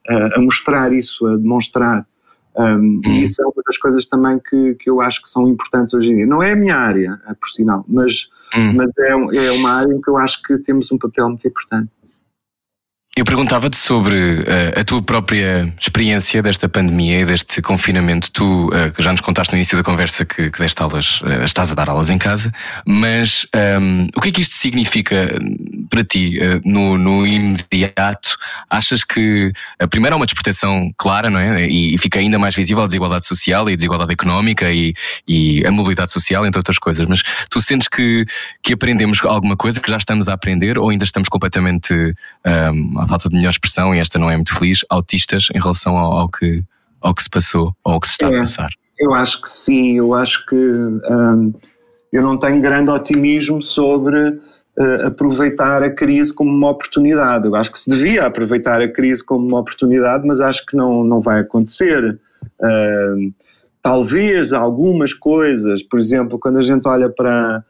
a, 0.08 0.36
a 0.36 0.40
mostrar 0.40 0.92
isso, 0.92 1.26
a 1.26 1.36
demonstrar. 1.36 2.06
Um, 2.56 3.00
E 3.04 3.08
hum. 3.08 3.20
isso 3.20 3.42
é 3.42 3.46
uma 3.46 3.62
das 3.66 3.78
coisas 3.78 4.04
também 4.04 4.38
que, 4.38 4.74
que 4.74 4.90
eu 4.90 5.00
acho 5.00 5.22
que 5.22 5.28
são 5.28 5.48
importantes 5.48 5.94
hoje 5.94 6.12
em 6.12 6.16
dia. 6.16 6.26
Não 6.26 6.42
é 6.42 6.52
a 6.52 6.56
minha 6.56 6.76
área, 6.76 7.18
por 7.40 7.48
sinal, 7.48 7.84
mas, 7.88 8.28
hum. 8.54 8.74
mas 8.74 8.90
é, 8.98 9.46
é 9.46 9.50
uma 9.52 9.70
área 9.70 9.92
em 9.92 10.00
que 10.00 10.10
eu 10.10 10.16
acho 10.18 10.42
que 10.42 10.58
temos 10.58 10.90
um 10.92 10.98
papel 10.98 11.28
muito 11.28 11.46
importante. 11.46 11.90
Eu 13.14 13.26
perguntava-te 13.26 13.76
sobre 13.76 14.40
uh, 14.40 14.80
a 14.80 14.82
tua 14.84 15.02
própria 15.02 15.70
experiência 15.78 16.42
desta 16.42 16.66
pandemia 16.66 17.20
e 17.20 17.24
deste 17.26 17.60
confinamento. 17.60 18.32
Tu 18.32 18.68
uh, 18.68 18.72
já 18.98 19.12
nos 19.12 19.20
contaste 19.20 19.52
no 19.52 19.58
início 19.58 19.76
da 19.76 19.84
conversa 19.84 20.24
que, 20.24 20.50
que 20.50 20.58
deste 20.58 20.80
aulas, 20.80 21.20
uh, 21.20 21.44
estás 21.44 21.70
a 21.70 21.74
dar 21.74 21.90
aulas 21.90 22.08
em 22.08 22.16
casa, 22.16 22.50
mas 22.86 23.46
um, 23.54 23.58
ehm, 23.58 24.08
o 24.16 24.20
que 24.22 24.30
é 24.30 24.32
que 24.32 24.40
isto 24.40 24.54
significa 24.54 25.28
para 25.90 26.02
ti 26.02 26.38
no, 26.64 26.96
no, 26.96 27.26
imediato? 27.26 28.38
Achas 28.70 29.04
que 29.04 29.52
a 29.78 29.86
primeira 29.86 30.14
é 30.14 30.16
uma 30.16 30.24
desproteção 30.24 30.90
clara, 30.96 31.28
não 31.28 31.38
é? 31.38 31.66
E, 31.68 31.94
e, 31.94 31.98
fica 31.98 32.18
ainda 32.18 32.38
mais 32.38 32.54
visível 32.54 32.82
a 32.82 32.86
desigualdade 32.86 33.26
social 33.26 33.68
e 33.68 33.74
a 33.74 33.76
desigualdade 33.76 34.14
económica 34.14 34.72
e, 34.72 34.94
e, 35.28 35.62
a 35.66 35.70
mobilidade 35.70 36.12
social, 36.12 36.46
entre 36.46 36.58
outras 36.58 36.78
coisas. 36.78 37.04
Mas 37.04 37.22
tu 37.50 37.60
sentes 37.60 37.88
que, 37.88 38.24
que 38.62 38.72
aprendemos 38.72 39.22
alguma 39.22 39.54
coisa, 39.54 39.80
que 39.80 39.90
já 39.90 39.98
estamos 39.98 40.30
a 40.30 40.32
aprender, 40.32 40.78
ou 40.78 40.88
ainda 40.88 41.04
estamos 41.04 41.28
completamente. 41.28 41.92
Um, 41.92 42.12
ehm, 42.46 43.01
à 43.02 43.06
falta 43.06 43.28
de 43.28 43.36
melhor 43.36 43.50
expressão, 43.50 43.94
e 43.94 43.98
esta 43.98 44.18
não 44.18 44.30
é 44.30 44.36
muito 44.36 44.56
feliz, 44.56 44.80
autistas 44.88 45.48
em 45.54 45.58
relação 45.58 45.96
ao, 45.96 46.12
ao 46.12 46.28
que, 46.28 46.62
ao 47.00 47.14
que 47.14 47.22
se 47.22 47.30
passou 47.30 47.74
ou 47.84 47.94
ao 47.94 48.00
que 48.00 48.06
se 48.06 48.12
está 48.14 48.30
é, 48.30 48.36
a 48.36 48.38
passar? 48.40 48.70
Eu 48.98 49.14
acho 49.14 49.42
que 49.42 49.48
sim, 49.48 49.98
eu 49.98 50.14
acho 50.14 50.46
que 50.46 50.54
hum, 50.54 51.52
eu 52.12 52.22
não 52.22 52.38
tenho 52.38 52.60
grande 52.60 52.90
otimismo 52.90 53.62
sobre 53.62 54.28
uh, 54.28 55.06
aproveitar 55.06 55.82
a 55.82 55.90
crise 55.90 56.32
como 56.32 56.50
uma 56.50 56.70
oportunidade. 56.70 57.46
Eu 57.46 57.56
acho 57.56 57.72
que 57.72 57.78
se 57.78 57.90
devia 57.90 58.26
aproveitar 58.26 58.80
a 58.80 58.88
crise 58.88 59.24
como 59.24 59.46
uma 59.46 59.60
oportunidade, 59.60 60.26
mas 60.26 60.38
acho 60.38 60.64
que 60.66 60.76
não, 60.76 61.02
não 61.02 61.20
vai 61.20 61.40
acontecer. 61.40 62.18
Uh, 62.60 63.32
talvez 63.80 64.52
algumas 64.52 65.14
coisas, 65.14 65.82
por 65.82 65.98
exemplo, 65.98 66.38
quando 66.38 66.58
a 66.58 66.62
gente 66.62 66.86
olha 66.86 67.08
para 67.08 67.64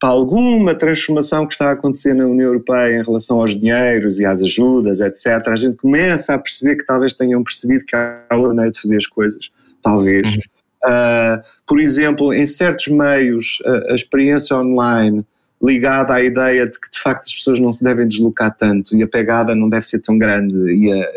para 0.00 0.10
alguma 0.10 0.74
transformação 0.74 1.46
que 1.46 1.54
está 1.54 1.70
a 1.70 1.72
acontecer 1.72 2.14
na 2.14 2.24
União 2.24 2.48
Europeia 2.48 3.00
em 3.00 3.02
relação 3.02 3.40
aos 3.40 3.58
dinheiros 3.58 4.20
e 4.20 4.24
às 4.24 4.40
ajudas, 4.40 5.00
etc., 5.00 5.48
a 5.48 5.56
gente 5.56 5.76
começa 5.76 6.34
a 6.34 6.38
perceber 6.38 6.76
que 6.76 6.86
talvez 6.86 7.12
tenham 7.12 7.42
percebido 7.42 7.84
que 7.84 7.96
há 7.96 8.24
outra 8.32 8.48
maneira 8.48 8.70
de 8.70 8.80
fazer 8.80 8.96
as 8.96 9.06
coisas. 9.06 9.50
Talvez. 9.82 10.28
Uhum. 10.28 10.40
Uh, 10.84 11.42
por 11.66 11.80
exemplo, 11.80 12.32
em 12.32 12.46
certos 12.46 12.86
meios, 12.88 13.58
a, 13.64 13.92
a 13.92 13.94
experiência 13.94 14.56
online 14.56 15.24
ligada 15.60 16.14
à 16.14 16.22
ideia 16.22 16.66
de 16.66 16.78
que 16.78 16.88
de 16.88 17.00
facto 17.00 17.24
as 17.24 17.34
pessoas 17.34 17.58
não 17.58 17.72
se 17.72 17.82
devem 17.82 18.06
deslocar 18.06 18.54
tanto 18.56 18.96
e 18.96 19.02
a 19.02 19.08
pegada 19.08 19.54
não 19.56 19.68
deve 19.68 19.84
ser 19.84 19.98
tão 19.98 20.16
grande 20.16 20.56
e 20.72 20.92
a, 20.92 21.08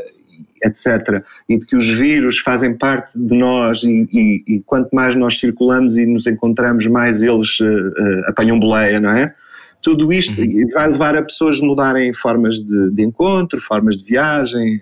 etc. 0.64 1.24
E 1.50 1.58
de 1.58 1.66
que 1.66 1.76
os 1.76 1.88
vírus 1.90 2.40
fazem 2.40 2.78
parte 2.78 3.18
de 3.18 3.36
nós 3.36 3.84
e, 3.84 4.08
e, 4.12 4.56
e 4.56 4.60
quanto 4.62 4.90
mais 4.94 5.16
nós 5.16 5.40
circulamos 5.40 5.98
e 5.98 6.06
nos 6.06 6.28
encontramos, 6.28 6.88
mais 6.88 7.22
eles 7.22 7.60
uh, 7.60 7.66
uh, 7.66 8.24
apanham 8.28 8.60
boleia, 8.60 9.00
não 9.00 9.12
é? 9.12 9.34
Tudo 9.82 10.14
isto 10.14 10.40
uhum. 10.40 10.68
vai 10.74 10.88
levar 10.88 11.18
a 11.18 11.24
pessoas 11.24 11.60
mudarem 11.60 12.14
formas 12.14 12.56
de, 12.60 12.92
de 12.92 13.04
encontro, 13.04 13.60
formas 13.60 13.98
de 13.98 14.06
viagem, 14.06 14.80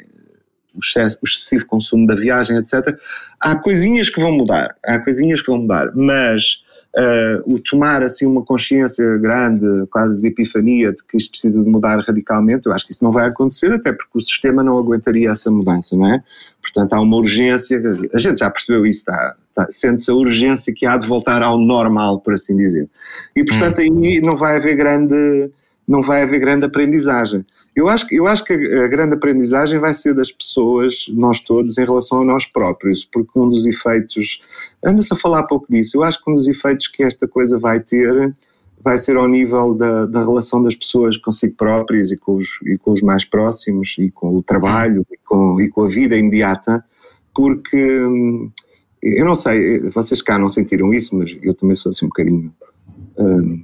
o, 0.76 0.80
excesso, 0.80 1.18
o 1.24 1.28
excessivo 1.28 1.66
consumo 1.66 2.06
da 2.06 2.16
viagem, 2.16 2.58
etc. 2.58 2.98
Há 3.40 3.56
coisinhas 3.56 4.10
que 4.10 4.20
vão 4.20 4.32
mudar, 4.32 4.76
há 4.86 5.00
coisinhas 5.00 5.42
que 5.42 5.48
vão 5.48 5.62
mudar, 5.62 5.92
mas 5.96 6.64
uh, 6.96 7.54
o 7.54 7.60
tomar 7.60 8.02
assim 8.04 8.26
uma 8.26 8.44
consciência 8.44 9.18
grande, 9.18 9.86
quase 9.88 10.20
de 10.20 10.28
epifania, 10.28 10.92
de 10.92 11.04
que 11.04 11.18
isto 11.18 11.32
precisa 11.32 11.64
de 11.64 11.70
mudar 11.70 12.00
radicalmente, 12.00 12.68
eu 12.68 12.74
acho 12.74 12.86
que 12.86 12.92
isso 12.92 13.04
não 13.04 13.12
vai 13.12 13.28
acontecer, 13.28 13.72
até 13.72 13.92
porque 13.92 14.18
o 14.18 14.22
sistema 14.22 14.64
não 14.64 14.78
aguentaria 14.78 15.32
essa 15.32 15.52
mudança, 15.52 15.96
não 15.96 16.14
é? 16.14 16.24
Portanto, 16.62 16.94
há 16.94 17.02
uma 17.02 17.18
urgência, 17.18 17.82
a 18.14 18.18
gente 18.18 18.40
já 18.40 18.50
percebeu 18.50 18.86
isso, 18.86 19.00
está, 19.00 19.36
está, 19.50 19.68
sente-se 19.70 20.12
a 20.12 20.14
urgência 20.14 20.74
que 20.74 20.86
há 20.86 20.98
de 20.98 21.08
voltar 21.08 21.42
ao 21.42 21.58
normal, 21.58 22.20
por 22.20 22.34
assim 22.34 22.56
dizer. 22.56 22.90
E, 23.36 23.44
portanto, 23.44 23.80
hum. 23.80 24.04
aí 24.04 24.22
não 24.22 24.36
vai 24.36 24.58
haver 24.58 24.76
grande, 24.76 25.50
não 25.88 26.02
vai 26.02 26.24
haver 26.24 26.40
grande 26.40 26.66
aprendizagem. 26.66 27.46
Eu 27.76 27.88
acho, 27.88 28.06
eu 28.12 28.28
acho 28.28 28.44
que 28.44 28.54
a 28.54 28.88
grande 28.88 29.16
aprendizagem 29.16 29.80
vai 29.80 29.94
ser 29.94 30.14
das 30.14 30.32
pessoas, 30.32 31.06
nós 31.10 31.40
todos, 31.40 31.78
em 31.78 31.86
relação 31.86 32.22
a 32.22 32.26
nós 32.26 32.46
próprios, 32.46 33.06
porque 33.06 33.38
um 33.40 33.48
dos 33.48 33.66
efeitos, 33.66 34.42
anda-se 34.84 35.14
a 35.14 35.18
falar 35.18 35.44
pouco 35.44 35.66
disso, 35.70 35.98
eu 35.98 36.04
acho 36.04 36.24
que 36.24 36.30
um 36.30 36.34
dos 36.34 36.48
efeitos 36.48 36.88
que 36.88 37.04
esta 37.04 37.28
coisa 37.28 37.58
vai 37.58 37.80
ter 37.80 38.34
vai 38.82 38.98
ser 38.98 39.18
ao 39.18 39.28
nível 39.28 39.74
da, 39.74 40.06
da 40.06 40.22
relação 40.22 40.64
das 40.64 40.74
pessoas 40.74 41.18
consigo 41.18 41.54
próprias 41.56 42.12
e 42.12 42.18
com, 42.18 42.36
os, 42.36 42.60
e 42.66 42.78
com 42.78 42.92
os 42.92 43.02
mais 43.02 43.26
próximos 43.26 43.96
e 44.00 44.10
com 44.10 44.36
o 44.36 44.42
trabalho 44.42 45.06
e 45.12 45.18
com, 45.18 45.60
e 45.60 45.70
com 45.70 45.84
a 45.84 45.90
vida 45.90 46.18
imediata, 46.18 46.84
porque 47.36 48.02
hum, 48.02 48.50
eu 49.02 49.26
não 49.26 49.36
sei, 49.36 49.80
vocês 49.90 50.22
cá 50.22 50.38
não 50.38 50.50
sentiram 50.50 50.94
isso, 50.94 51.16
mas 51.16 51.38
eu 51.42 51.54
também 51.54 51.76
sou 51.76 51.90
assim 51.90 52.06
um 52.06 52.10
bocadinho. 52.10 52.54
Hum, 53.18 53.64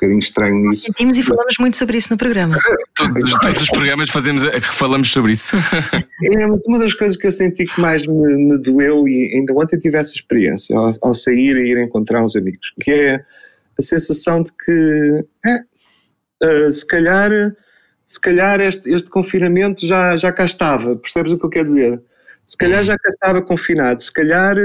bocadinho 0.00 0.18
estranho 0.18 0.56
nisso. 0.56 0.86
Sentimos 0.86 1.18
e 1.18 1.22
falamos 1.22 1.54
muito 1.60 1.76
sobre 1.76 1.98
isso 1.98 2.10
no 2.10 2.16
programa. 2.16 2.58
todos, 2.96 3.32
todos, 3.38 3.62
os 3.62 3.70
programas 3.70 4.10
fazemos, 4.10 4.42
falamos 4.72 5.12
sobre 5.12 5.32
isso. 5.32 5.56
é, 6.24 6.46
mas 6.46 6.64
uma 6.66 6.78
das 6.78 6.94
coisas 6.94 7.16
que 7.16 7.26
eu 7.26 7.32
senti 7.32 7.66
que 7.66 7.80
mais 7.80 8.06
me, 8.06 8.36
me 8.36 8.58
doeu, 8.58 9.06
e 9.06 9.32
ainda 9.34 9.52
ontem 9.52 9.78
tive 9.78 9.98
essa 9.98 10.14
experiência, 10.14 10.76
ao, 10.76 10.90
ao, 11.02 11.14
sair 11.14 11.56
e 11.56 11.70
ir 11.70 11.78
encontrar 11.78 12.24
uns 12.24 12.34
amigos, 12.34 12.72
que 12.80 12.90
é 12.90 13.24
a 13.78 13.82
sensação 13.82 14.42
de 14.42 14.50
que 14.52 15.24
é, 15.46 16.66
uh, 16.66 16.72
se 16.72 16.86
calhar, 16.86 17.30
se 18.04 18.20
calhar 18.20 18.60
este, 18.60 18.88
este 18.90 19.10
confinamento 19.10 19.86
já, 19.86 20.16
já 20.16 20.32
cá 20.32 20.44
estava, 20.44 20.96
percebes 20.96 21.32
o 21.32 21.38
que 21.38 21.44
eu 21.44 21.50
quero 21.50 21.64
dizer? 21.66 22.02
Se 22.46 22.56
calhar 22.56 22.82
já 22.82 22.96
cá 22.96 23.10
estava 23.10 23.42
confinado, 23.42 24.02
se 24.02 24.12
calhar 24.12 24.56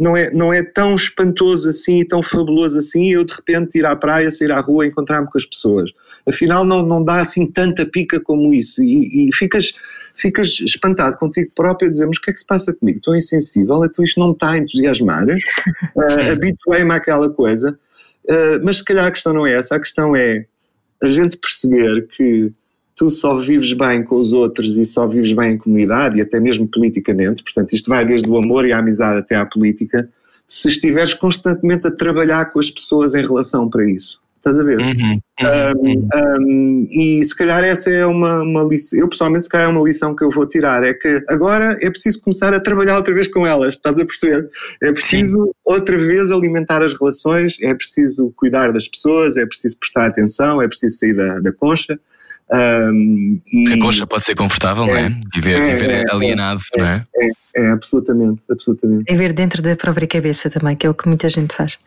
não 0.00 0.16
é, 0.16 0.30
não 0.30 0.52
é 0.52 0.62
tão 0.62 0.94
espantoso 0.94 1.68
assim 1.68 2.00
e 2.00 2.04
tão 2.04 2.22
fabuloso 2.22 2.78
assim 2.78 3.10
eu 3.12 3.24
de 3.24 3.32
repente 3.32 3.78
ir 3.78 3.84
à 3.84 3.94
praia, 3.94 4.30
sair 4.30 4.50
à 4.50 4.60
rua 4.60 4.86
e 4.86 4.88
encontrar-me 4.88 5.28
com 5.28 5.36
as 5.36 5.44
pessoas. 5.44 5.92
Afinal 6.26 6.64
não, 6.64 6.82
não 6.82 7.04
dá 7.04 7.20
assim 7.20 7.46
tanta 7.46 7.84
pica 7.84 8.18
como 8.18 8.52
isso 8.52 8.82
e, 8.82 9.28
e 9.28 9.32
ficas, 9.34 9.74
ficas 10.14 10.58
espantado 10.60 11.16
contigo 11.18 11.50
próprio 11.54 11.88
a 11.88 11.90
dizer, 11.90 12.06
mas 12.06 12.16
o 12.16 12.20
que 12.20 12.30
é 12.30 12.32
que 12.32 12.40
se 12.40 12.46
passa 12.46 12.72
comigo? 12.72 12.98
Estou 12.98 13.14
insensível, 13.14 13.84
então 13.84 14.04
isto 14.04 14.18
não 14.18 14.28
me 14.28 14.32
está 14.34 14.50
a 14.50 14.58
entusiasmar, 14.58 15.26
uh, 15.26 15.32
habituei-me 16.32 16.92
àquela 16.92 17.28
coisa, 17.28 17.78
uh, 18.24 18.64
mas 18.64 18.78
se 18.78 18.84
calhar 18.84 19.06
a 19.06 19.10
questão 19.10 19.32
não 19.32 19.46
é 19.46 19.54
essa, 19.54 19.76
a 19.76 19.80
questão 19.80 20.16
é 20.16 20.46
a 21.02 21.06
gente 21.06 21.36
perceber 21.36 22.08
que 22.08 22.52
tu 22.98 23.08
só 23.08 23.36
vives 23.36 23.72
bem 23.74 24.02
com 24.02 24.16
os 24.16 24.32
outros 24.32 24.76
e 24.76 24.84
só 24.84 25.06
vives 25.06 25.32
bem 25.32 25.52
em 25.52 25.58
comunidade 25.58 26.18
e 26.18 26.20
até 26.20 26.40
mesmo 26.40 26.66
politicamente, 26.66 27.44
portanto 27.44 27.72
isto 27.72 27.88
vai 27.88 28.04
desde 28.04 28.28
o 28.28 28.36
amor 28.36 28.66
e 28.66 28.72
a 28.72 28.78
amizade 28.78 29.18
até 29.18 29.36
à 29.36 29.46
política, 29.46 30.10
se 30.44 30.68
estiveres 30.68 31.14
constantemente 31.14 31.86
a 31.86 31.92
trabalhar 31.92 32.46
com 32.46 32.58
as 32.58 32.68
pessoas 32.68 33.14
em 33.14 33.22
relação 33.22 33.70
para 33.70 33.88
isso. 33.88 34.20
Estás 34.38 34.58
a 34.58 34.64
ver? 34.64 34.78
Uhum, 34.78 35.20
uhum, 35.40 35.84
um, 35.84 36.08
um, 36.40 36.86
e 36.90 37.22
se 37.22 37.36
calhar 37.36 37.62
essa 37.62 37.90
é 37.90 38.04
uma, 38.04 38.42
uma 38.42 38.62
lição, 38.62 38.98
eu 38.98 39.08
pessoalmente 39.08 39.44
se 39.44 39.50
calhar 39.50 39.68
é 39.68 39.70
uma 39.70 39.82
lição 39.86 40.14
que 40.16 40.24
eu 40.24 40.30
vou 40.30 40.46
tirar, 40.46 40.82
é 40.82 40.92
que 40.94 41.22
agora 41.28 41.78
é 41.80 41.90
preciso 41.90 42.20
começar 42.22 42.52
a 42.52 42.58
trabalhar 42.58 42.96
outra 42.96 43.14
vez 43.14 43.28
com 43.28 43.46
elas, 43.46 43.74
estás 43.74 43.98
a 43.98 44.04
perceber? 44.04 44.48
É 44.82 44.90
preciso 44.90 45.44
Sim. 45.44 45.50
outra 45.64 45.96
vez 45.96 46.32
alimentar 46.32 46.82
as 46.82 46.98
relações, 46.98 47.58
é 47.60 47.72
preciso 47.74 48.32
cuidar 48.36 48.72
das 48.72 48.88
pessoas, 48.88 49.36
é 49.36 49.46
preciso 49.46 49.76
prestar 49.78 50.06
atenção, 50.06 50.60
é 50.60 50.66
preciso 50.66 50.98
sair 50.98 51.14
da, 51.14 51.38
da 51.40 51.52
concha, 51.52 51.98
um, 52.50 53.40
e, 53.52 53.72
a 53.74 53.78
concha 53.78 54.06
pode 54.06 54.24
ser 54.24 54.34
confortável, 54.34 54.84
é, 54.84 54.86
não 54.86 54.96
é? 54.96 55.20
Viver, 55.34 55.60
é, 55.60 55.74
viver 55.74 55.90
é, 55.90 56.04
alienado, 56.10 56.60
é, 56.74 56.78
não 56.78 56.86
é? 56.86 57.06
é? 57.16 57.28
É, 57.56 57.70
absolutamente, 57.70 58.40
absolutamente. 58.50 59.04
Viver 59.10 59.32
dentro 59.32 59.60
da 59.60 59.76
própria 59.76 60.06
cabeça 60.06 60.48
também, 60.48 60.76
que 60.76 60.86
é 60.86 60.90
o 60.90 60.94
que 60.94 61.08
muita 61.08 61.28
gente 61.28 61.54
faz. 61.54 61.78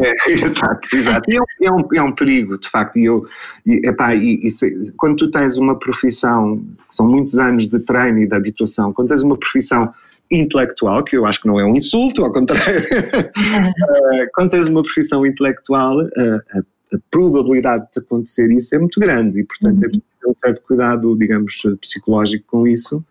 É, 0.00 0.30
exato, 0.32 0.88
exato. 0.94 1.30
E 1.30 1.36
é, 1.36 1.40
um, 1.70 1.78
é, 1.94 2.02
um, 2.02 2.08
é 2.08 2.14
perigo, 2.14 2.58
de 2.58 2.68
facto. 2.68 2.96
E 2.96 3.04
eu, 3.04 3.24
e, 3.66 3.86
epá, 3.86 4.14
e, 4.14 4.38
e 4.42 4.50
se, 4.50 4.92
quando 4.96 5.16
tu 5.16 5.30
tens 5.30 5.58
uma 5.58 5.78
profissão, 5.78 6.58
que 6.88 6.94
são 6.94 7.06
muitos 7.06 7.36
anos 7.36 7.66
de 7.66 7.78
treino 7.80 8.18
e 8.20 8.26
de 8.26 8.34
habituação, 8.34 8.92
quando 8.92 9.08
tens 9.08 9.22
uma 9.22 9.36
profissão 9.36 9.92
intelectual, 10.30 11.02
que 11.02 11.16
eu 11.16 11.26
acho 11.26 11.40
que 11.40 11.48
não 11.48 11.58
é 11.58 11.64
um 11.64 11.74
insulto, 11.74 12.24
ao 12.24 12.32
contrário, 12.32 12.80
uh, 12.80 14.28
quando 14.34 14.50
tens 14.50 14.66
uma 14.66 14.82
profissão 14.82 15.26
intelectual, 15.26 15.98
uh, 15.98 16.40
a, 16.54 16.62
a, 16.92 16.98
probabilidade 17.10 17.86
de 17.92 18.00
acontecer 18.00 18.50
isso 18.50 18.74
é 18.74 18.78
muito 18.78 19.00
grande 19.00 19.40
e, 19.40 19.44
portanto, 19.44 19.84
é 19.84 19.88
preciso 19.88 20.06
ter 20.20 20.28
um 20.28 20.34
certo 20.34 20.62
cuidado, 20.62 21.16
digamos, 21.16 21.62
psicológico 21.80 22.44
com 22.46 22.66
isso. 22.66 23.04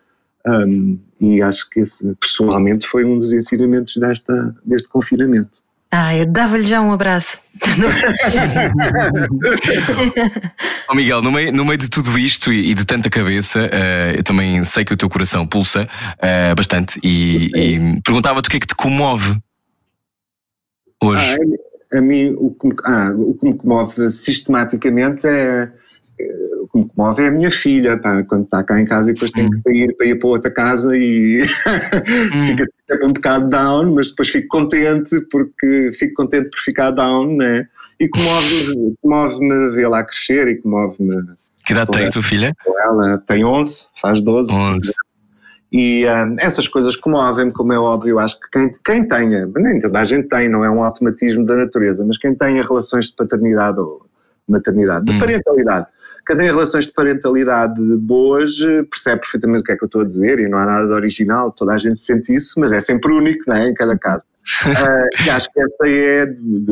Um, 0.45 0.97
e 1.19 1.41
acho 1.41 1.69
que 1.69 1.81
esse, 1.81 2.15
pessoalmente, 2.15 2.87
foi 2.87 3.03
um 3.03 3.19
dos 3.19 3.33
ensinamentos 3.33 3.97
desta, 3.97 4.55
deste 4.63 4.87
confinamento. 4.87 5.61
Ah, 5.91 6.15
eu 6.15 6.25
dava-lhe 6.25 6.65
já 6.67 6.81
um 6.81 6.91
abraço. 6.91 7.39
oh 10.89 10.95
Miguel, 10.95 11.21
no 11.21 11.31
meio, 11.31 11.53
no 11.53 11.63
meio 11.63 11.77
de 11.77 11.89
tudo 11.89 12.19
isto 12.19 12.51
e, 12.51 12.71
e 12.71 12.73
de 12.73 12.83
tanta 12.83 13.09
cabeça, 13.09 13.67
uh, 13.67 14.17
eu 14.17 14.23
também 14.23 14.61
sei 14.65 14.83
que 14.83 14.93
o 14.93 14.97
teu 14.97 15.09
coração 15.09 15.47
pulsa 15.47 15.83
uh, 15.83 16.55
bastante 16.55 16.99
e, 17.01 17.49
e 17.55 18.01
perguntava-te 18.01 18.47
o 18.47 18.49
que 18.51 18.57
é 18.57 18.59
que 18.59 18.67
te 18.67 18.75
comove 18.75 19.37
hoje. 21.01 21.35
Ah, 21.35 21.37
a 21.91 22.01
mim, 22.01 22.35
o 22.37 22.51
que, 22.51 22.67
me, 22.67 22.75
ah, 22.83 23.13
o 23.15 23.33
que 23.33 23.45
me 23.45 23.57
comove 23.57 24.09
sistematicamente 24.09 25.27
é 25.27 25.71
o 26.61 26.67
que 26.67 26.77
me 26.79 26.89
comove 26.89 27.23
é 27.23 27.27
a 27.27 27.31
minha 27.31 27.51
filha, 27.51 27.97
pá, 27.97 28.23
quando 28.23 28.45
está 28.45 28.63
cá 28.63 28.79
em 28.79 28.85
casa 28.85 29.09
e 29.09 29.13
depois 29.13 29.31
tem 29.31 29.49
que 29.49 29.57
sair 29.61 29.95
para 29.95 30.07
ir 30.07 30.19
para 30.19 30.27
outra 30.27 30.51
casa 30.51 30.97
e 30.97 31.43
hum. 31.43 31.47
fica 32.47 32.65
sempre 32.89 33.05
um 33.05 33.13
bocado 33.13 33.49
down, 33.49 33.93
mas 33.93 34.09
depois 34.09 34.29
fico 34.29 34.47
contente 34.47 35.21
porque 35.31 35.91
fico 35.93 36.15
contente 36.15 36.49
por 36.49 36.59
ficar 36.59 36.91
down, 36.91 37.35
né? 37.35 37.67
E 37.99 38.07
comove-me 38.07 38.95
comove 39.01 39.69
vê-la 39.71 40.03
crescer 40.03 40.47
e 40.47 40.55
comove-me. 40.55 41.23
Que 41.65 41.73
idade 41.73 41.91
tem 41.91 42.07
a 42.07 42.11
tua 42.11 42.23
filha? 42.23 42.53
Ela 42.65 43.17
tem 43.19 43.43
11, 43.43 43.87
faz 43.99 44.21
12. 44.21 44.53
11. 44.53 44.93
E 45.71 46.05
uh, 46.05 46.35
essas 46.39 46.67
coisas 46.67 46.95
comovem-me, 46.95 47.51
como 47.51 47.73
é 47.73 47.79
óbvio. 47.79 48.19
Acho 48.19 48.39
que 48.39 48.49
quem, 48.51 48.75
quem 48.85 49.07
tenha, 49.07 49.45
nem 49.55 49.79
toda 49.79 49.99
a 49.99 50.03
gente 50.03 50.27
tem, 50.29 50.49
não 50.49 50.63
é 50.63 50.69
um 50.69 50.83
automatismo 50.83 51.45
da 51.45 51.55
natureza, 51.55 52.05
mas 52.05 52.17
quem 52.17 52.33
tenha 52.33 52.63
relações 52.63 53.07
de 53.07 53.15
paternidade 53.15 53.79
ou 53.79 54.05
maternidade, 54.47 55.05
de 55.05 55.11
hum. 55.11 55.19
parentalidade, 55.19 55.87
quem 56.27 56.35
tem 56.35 56.45
relações 56.45 56.85
de 56.85 56.91
parentalidade 56.91 57.81
boas 57.97 58.59
percebe 58.89 59.21
perfeitamente 59.21 59.61
o 59.61 59.63
que 59.63 59.71
é 59.71 59.77
que 59.77 59.83
eu 59.83 59.87
estou 59.87 60.01
a 60.01 60.05
dizer 60.05 60.39
e 60.39 60.49
não 60.49 60.57
há 60.57 60.65
nada 60.65 60.85
de 60.85 60.91
original, 60.91 61.51
toda 61.51 61.73
a 61.73 61.77
gente 61.77 62.01
sente 62.01 62.35
isso, 62.35 62.59
mas 62.59 62.73
é 62.73 62.81
sempre 62.81 63.13
único, 63.13 63.43
não 63.47 63.55
é? 63.55 63.69
Em 63.69 63.73
cada 63.73 63.97
caso. 63.97 64.25
uh, 64.65 65.07
e 65.25 65.29
acho 65.29 65.49
que 65.51 65.61
essa 65.61 65.87
é, 65.87 66.25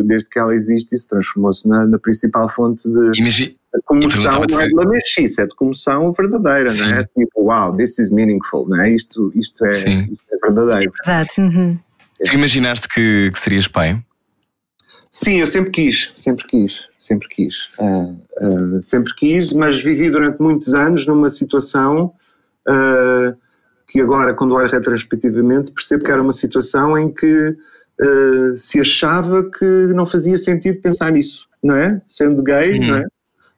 desde 0.03 0.29
que 0.29 0.39
ela 0.39 0.53
existe, 0.53 0.93
isso 0.93 1.07
transformou-se 1.07 1.67
na, 1.67 1.85
na, 1.87 1.97
principal 1.97 2.49
fonte 2.49 2.89
de, 2.89 3.17
Imagina, 3.17 3.53
comoção, 3.83 4.45
não 4.49 4.61
é 4.61 4.67
de 4.67 4.73
lamechice, 4.73 5.41
é 5.41 5.45
de 5.45 5.55
comoção 5.55 6.11
verdadeira, 6.11 6.69
Sim. 6.69 6.83
não 6.83 6.89
é? 6.99 7.03
Tipo, 7.03 7.43
wow, 7.43 7.71
this 7.71 7.99
is 7.99 8.11
meaningful, 8.11 8.67
não 8.67 8.81
é? 8.81 8.91
Isto, 8.91 9.31
isto, 9.35 9.65
é, 9.65 9.69
isto 9.69 10.25
é 10.31 10.37
verdadeiro. 10.47 10.91
É 11.03 11.05
verdade. 11.05 11.31
Uhum. 11.39 11.79
Tu 12.23 12.33
imaginaste 12.33 12.87
que, 12.87 13.29
que 13.31 13.39
serias 13.39 13.67
pai? 13.67 14.01
Sim, 15.09 15.39
eu 15.39 15.47
sempre 15.47 15.71
quis, 15.71 16.11
sempre 16.17 16.45
quis, 16.45 16.87
sempre 16.97 17.27
quis. 17.29 17.69
Uh, 17.79 18.19
uh, 18.41 18.83
sempre 18.83 19.13
quis, 19.15 19.53
mas 19.53 19.81
vivi 19.81 20.09
durante 20.09 20.41
muitos 20.41 20.73
anos 20.73 21.07
numa 21.07 21.29
situação 21.29 22.13
uh, 22.67 23.33
que 23.87 24.01
agora, 24.01 24.33
quando 24.33 24.55
olho 24.55 24.69
retrospectivamente, 24.69 25.71
percebo 25.71 26.03
que 26.03 26.11
era 26.11 26.21
uma 26.21 26.33
situação 26.33 26.97
em 26.97 27.13
que 27.13 27.55
se 28.57 28.81
achava 28.81 29.49
que 29.49 29.65
não 29.93 30.05
fazia 30.05 30.35
sentido 30.35 30.81
pensar 30.81 31.13
nisso, 31.13 31.47
não 31.63 31.75
é? 31.75 32.01
Sendo 32.05 32.43
gay, 32.43 32.77
uhum. 32.77 32.87
não 32.87 32.95
é? 32.97 33.05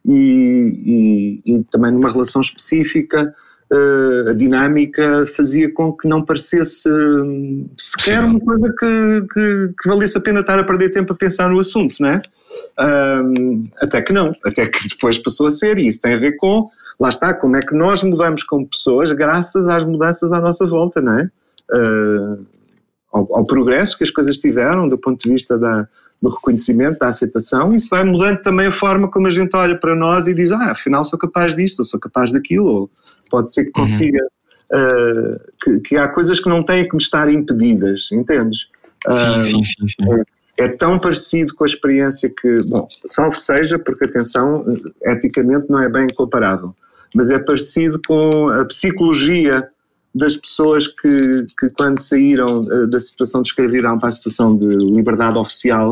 E, 0.08 1.42
e, 1.46 1.54
e, 1.54 1.64
também 1.66 1.92
numa 1.92 2.10
relação 2.10 2.40
específica, 2.40 3.36
uh, 3.72 4.30
a 4.30 4.34
dinâmica 4.34 5.26
fazia 5.28 5.72
com 5.74 5.92
que 5.92 6.08
não 6.08 6.24
parecesse 6.24 6.90
hum, 6.90 7.70
sequer 7.78 8.22
Sim. 8.22 8.28
uma 8.28 8.40
coisa 8.40 8.74
que, 8.80 9.28
que, 9.34 9.74
que, 9.82 9.90
valesse 9.90 10.18
a 10.18 10.22
pena 10.22 10.40
estar 10.40 10.58
a 10.58 10.64
perder 10.64 10.92
tempo 10.92 11.12
a 11.12 11.16
pensar 11.16 11.50
no 11.50 11.60
assunto, 11.60 11.96
não 12.00 12.10
é? 12.10 12.22
Um, 12.80 13.64
até 13.82 14.02
que 14.02 14.14
não, 14.14 14.32
até 14.46 14.68
que 14.68 14.88
depois 14.88 15.18
passou 15.18 15.48
a 15.48 15.52
ser, 15.52 15.78
e 15.78 15.88
isso 15.88 16.02
tem 16.02 16.14
a 16.14 16.20
ver 16.20 16.38
com, 16.38 16.70
lá 17.00 17.10
está, 17.10 17.34
como 17.34 17.58
é 17.58 17.62
que 17.62 17.76
nós 17.76 18.02
mudamos 18.02 18.44
como 18.44 18.66
pessoas 18.66 19.12
graças 19.12 19.68
às 19.68 19.84
mudanças 19.84 20.32
à 20.32 20.40
nossa 20.40 20.66
volta, 20.66 21.02
não 21.02 21.20
é? 21.20 21.30
Uh, 21.70 22.46
ao, 23.12 23.38
ao, 23.38 23.46
progresso 23.46 23.98
que 23.98 24.06
as 24.06 24.12
coisas 24.12 24.38
tiveram 24.38 24.88
do 24.88 24.98
ponto 24.98 25.22
de 25.22 25.30
vista 25.30 25.58
da, 25.58 25.86
do 26.22 26.30
reconhecimento, 26.30 27.00
da 27.00 27.08
aceitação, 27.08 27.74
isso 27.74 27.90
vai 27.90 28.04
mudando 28.04 28.42
também 28.42 28.68
a 28.68 28.72
forma 28.72 29.10
como 29.10 29.28
a 29.28 29.30
gente 29.30 29.56
olha 29.56 29.78
para 29.78 29.96
nós 29.96 30.28
e 30.28 30.34
diz, 30.34 30.52
ah, 30.52 30.72
afinal 30.72 31.04
sou 31.06 31.18
capaz 31.18 31.56
disto, 31.56 31.80
ou 31.80 31.86
sou 31.86 32.00
capaz 32.00 32.32
daquilo, 32.32 32.66
ou 32.66 32.92
pode 33.30 33.54
ser 33.54 33.66
que 33.66 33.80
uhum. 33.80 33.86
consiga, 33.86 34.28
uhum. 34.74 34.80
uh, 34.80 35.40
que, 35.64 35.80
que, 35.82 35.98
há 35.98 36.08
coisas 36.08 36.40
que 36.40 36.50
não 36.50 36.64
têm 36.64 36.88
que 36.88 36.96
me 36.96 37.02
estar 37.02 37.32
impedidas, 37.32 38.10
entendes? 38.12 38.68
Sim, 39.08 39.40
uh, 39.40 39.44
sim, 39.44 39.64
sim, 39.64 39.88
sim. 39.88 40.24
É, 40.60 40.66
é, 40.66 40.68
tão 40.70 40.98
parecido 41.00 41.54
com 41.54 41.64
a 41.64 41.68
experiência 41.68 42.30
que, 42.30 42.64
bom, 42.64 42.88
salvo 43.06 43.36
seja, 43.36 43.78
porque 43.78 44.06
atenção, 44.06 44.66
eticamente 45.04 45.70
não 45.70 45.80
é 45.80 45.88
bem 45.88 46.08
comparável, 46.16 46.76
mas 47.14 47.30
é 47.30 47.38
parecido 47.38 48.02
com 48.08 48.50
a 48.50 48.66
psicologia 48.66 49.70
das 50.14 50.36
pessoas 50.36 50.88
que, 50.88 51.46
que 51.60 51.70
quando 51.70 52.00
saíram 52.00 52.62
uh, 52.62 52.88
da 52.88 53.00
situação 53.00 53.42
de 53.42 53.50
escravidão 53.50 54.00
para 54.00 54.10
a 54.10 54.12
situação 54.12 54.58
de 54.58 54.68
liberdade 54.68 55.38
oficial, 55.38 55.92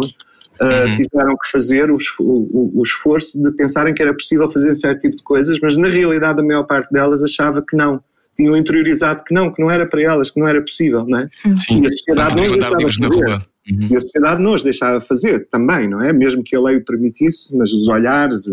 Uh, 0.57 0.87
uhum. 0.87 0.93
tiveram 0.93 1.35
que 1.35 1.51
fazer 1.51 1.91
o, 1.91 1.97
o, 2.17 2.79
o, 2.79 2.81
esforço 2.81 3.41
de 3.43 3.51
pensarem 3.57 3.93
que 3.93 4.01
era 4.01 4.13
possível 4.13 4.49
fazer 4.49 4.73
certo 4.73 5.01
tipo 5.01 5.17
de 5.17 5.23
coisas, 5.23 5.59
mas 5.61 5.75
na 5.75 5.89
realidade 5.89 6.39
a 6.39 6.45
maior 6.45 6.63
parte 6.63 6.89
delas 6.93 7.21
achava 7.21 7.61
que 7.61 7.75
não. 7.75 8.01
Tinham 8.33 8.55
interiorizado 8.55 9.21
que 9.25 9.33
não, 9.33 9.51
que 9.51 9.61
não 9.61 9.69
era 9.69 9.85
para 9.85 10.01
elas, 10.01 10.29
que 10.29 10.39
não 10.39 10.47
era 10.47 10.61
possível, 10.61 11.05
não 11.05 11.19
é? 11.19 11.29
Sim, 11.57 11.83
e 11.83 11.87
a 11.87 11.91
sociedade 11.91 12.37
não, 12.37 12.55
não 12.55 12.77
livros 12.77 12.99
na 12.99 13.07
rua. 13.09 13.45
Uhum. 13.69 13.87
E 13.91 13.95
a 13.97 13.99
sociedade 13.99 14.41
não 14.41 14.53
os 14.53 14.63
deixava 14.63 15.01
fazer 15.01 15.45
também, 15.49 15.89
não 15.89 16.01
é? 16.01 16.13
Mesmo 16.13 16.41
que 16.41 16.55
a 16.55 16.61
lei 16.61 16.77
o 16.77 16.85
permitisse, 16.85 17.53
mas 17.53 17.73
os 17.73 17.89
olhares, 17.89 18.47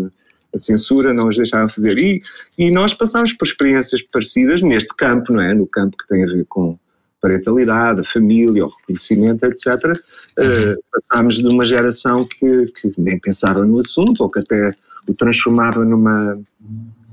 a 0.53 0.57
censura 0.57 1.13
não 1.13 1.27
os 1.27 1.37
deixava 1.37 1.67
fazer. 1.67 1.97
E, 1.97 2.21
e 2.57 2.69
nós 2.69 2.93
passámos 2.93 3.33
por 3.33 3.45
experiências 3.45 4.01
parecidas 4.01 4.61
neste 4.61 4.93
campo, 4.95 5.33
não 5.33 5.41
é? 5.41 5.53
No 5.53 5.65
campo 5.65 5.97
que 5.97 6.07
tem 6.07 6.23
a 6.23 6.27
ver 6.27 6.45
com 6.47 6.77
parentalidade, 7.23 8.01
a 8.01 8.03
família, 8.03 8.65
o 8.65 8.69
reconhecimento, 8.69 9.45
etc., 9.45 9.67
uh, 9.67 10.83
passámos 10.91 11.37
de 11.37 11.47
uma 11.47 11.63
geração 11.63 12.25
que, 12.25 12.65
que, 12.65 12.91
nem 12.97 13.17
pensava 13.17 13.65
no 13.65 13.79
assunto 13.79 14.21
ou 14.21 14.29
que 14.29 14.39
até 14.39 14.71
o 15.09 15.13
transformava 15.13 15.85
numa, 15.85 16.37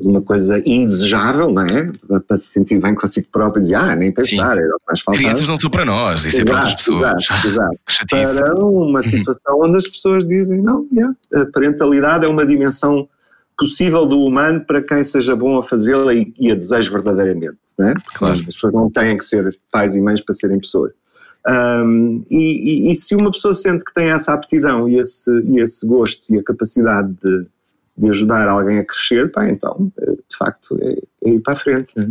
numa 0.01 0.21
coisa 0.21 0.61
indesejável, 0.67 1.53
não 1.53 1.63
é? 1.63 1.93
Para 2.27 2.37
se 2.37 2.47
sentir 2.47 2.81
bem 2.81 2.93
consigo 2.93 3.29
próprio 3.31 3.61
e 3.61 3.63
dizer, 3.63 3.77
ah, 3.77 3.95
nem 3.95 4.13
pensar, 4.13 4.27
Sim. 4.27 4.41
era 4.41 4.75
o 4.75 4.79
que 4.79 4.85
mais 4.89 5.01
faltava. 5.01 5.25
Crianças 5.25 5.49
não 5.49 5.57
são 5.57 5.71
para 5.71 5.85
nós, 5.85 6.25
isso 6.25 6.41
é 6.41 6.45
para 6.45 6.55
outras 6.55 6.75
pessoas. 6.75 7.27
Exato, 7.45 8.17
exato. 8.17 8.51
para 8.57 8.65
uma 8.65 9.03
situação 9.05 9.61
onde 9.61 9.77
as 9.77 9.87
pessoas 9.87 10.27
dizem, 10.27 10.61
não, 10.61 10.89
yeah, 10.93 11.15
a 11.35 11.47
parentalidade 11.47 12.27
é 12.27 12.29
uma 12.29 12.45
dimensão 12.45 13.09
possível 13.61 14.07
do 14.07 14.25
humano 14.25 14.65
para 14.65 14.83
quem 14.83 15.05
seja 15.05 15.37
bom 15.37 15.59
a 15.59 15.63
fazê-la 15.63 16.15
e, 16.15 16.33
e 16.39 16.51
a 16.51 16.55
deseja 16.55 16.91
verdadeiramente. 16.91 17.59
Né? 17.79 17.93
Claro. 18.15 18.33
As 18.33 18.43
pessoas 18.43 18.73
não 18.73 18.91
têm 18.91 19.19
que 19.19 19.25
ser 19.25 19.55
pais 19.71 19.95
e 19.95 20.01
mães 20.01 20.23
para 20.23 20.35
serem 20.35 20.59
pessoas. 20.59 20.93
Um, 21.47 22.25
e, 22.31 22.89
e, 22.89 22.91
e, 22.91 22.95
se 22.95 23.15
uma 23.15 23.31
pessoa 23.31 23.55
sente 23.55 23.85
que 23.85 23.95
tem 23.95 24.11
essa 24.11 24.33
aptidão 24.33 24.89
e 24.89 24.99
esse, 24.99 25.31
e 25.45 25.61
esse 25.61 25.87
gosto 25.87 26.35
e 26.35 26.39
a 26.39 26.43
capacidade 26.43 27.15
de, 27.23 27.47
de 27.97 28.09
ajudar 28.11 28.49
alguém 28.49 28.79
a 28.79 28.85
crescer, 28.85 29.31
pá, 29.31 29.49
então, 29.49 29.91
eh, 30.01 30.13
de 30.13 30.37
facto, 30.37 30.79
é, 30.83 30.99
é 31.27 31.31
ir 31.31 31.41
para 31.41 31.55
a 31.55 31.59
frente. 31.59 31.95
Né? 31.97 32.11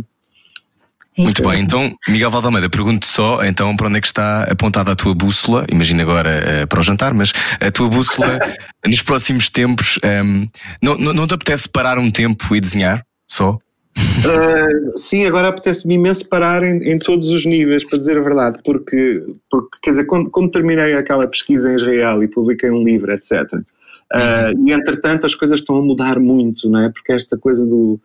Muito 1.22 1.42
bem, 1.42 1.62
então, 1.62 1.94
Miguel 2.08 2.30
Valdalmeida, 2.30 2.68
pergunto 2.68 3.06
só 3.06 3.44
então 3.44 3.76
para 3.76 3.88
onde 3.88 3.98
é 3.98 4.00
que 4.00 4.06
está 4.06 4.44
apontada 4.44 4.92
a 4.92 4.96
tua 4.96 5.14
bússola? 5.14 5.66
Imagina 5.70 6.02
agora 6.02 6.62
uh, 6.62 6.66
para 6.66 6.80
o 6.80 6.82
jantar, 6.82 7.12
mas 7.12 7.32
a 7.60 7.70
tua 7.70 7.88
bússola 7.88 8.38
nos 8.86 9.02
próximos 9.02 9.50
tempos, 9.50 9.98
um, 10.02 10.08
ehm, 10.08 10.48
não, 10.82 10.96
não, 10.96 11.12
não 11.12 11.26
te 11.26 11.34
apetece 11.34 11.68
parar 11.68 11.98
um 11.98 12.10
tempo 12.10 12.54
e 12.54 12.60
desenhar 12.60 13.04
só? 13.28 13.58
Uh, 13.98 14.98
sim, 14.98 15.26
agora 15.26 15.48
apetece-me 15.48 15.94
imenso 15.94 16.28
parar 16.28 16.62
em, 16.62 16.90
em, 16.90 16.98
todos 16.98 17.28
os 17.28 17.44
níveis, 17.44 17.84
para 17.84 17.98
dizer 17.98 18.16
a 18.16 18.22
verdade, 18.22 18.60
porque, 18.64 19.24
porque 19.50 19.78
quer 19.82 19.90
dizer, 19.90 20.04
como, 20.04 20.30
como 20.30 20.50
terminei 20.50 20.94
aquela 20.94 21.26
pesquisa 21.26 21.70
em 21.70 21.74
Israel 21.74 22.22
e 22.22 22.28
publiquei 22.28 22.70
um 22.70 22.82
livro, 22.82 23.12
etc. 23.12 23.32
Uh, 23.52 24.56
uhum. 24.56 24.68
E 24.68 24.72
entretanto 24.72 25.26
as 25.26 25.34
coisas 25.34 25.60
estão 25.60 25.76
a 25.76 25.82
mudar 25.82 26.18
muito, 26.18 26.68
não 26.68 26.80
é? 26.80 26.88
Porque 26.88 27.12
esta 27.12 27.36
coisa 27.36 27.64
do, 27.66 28.00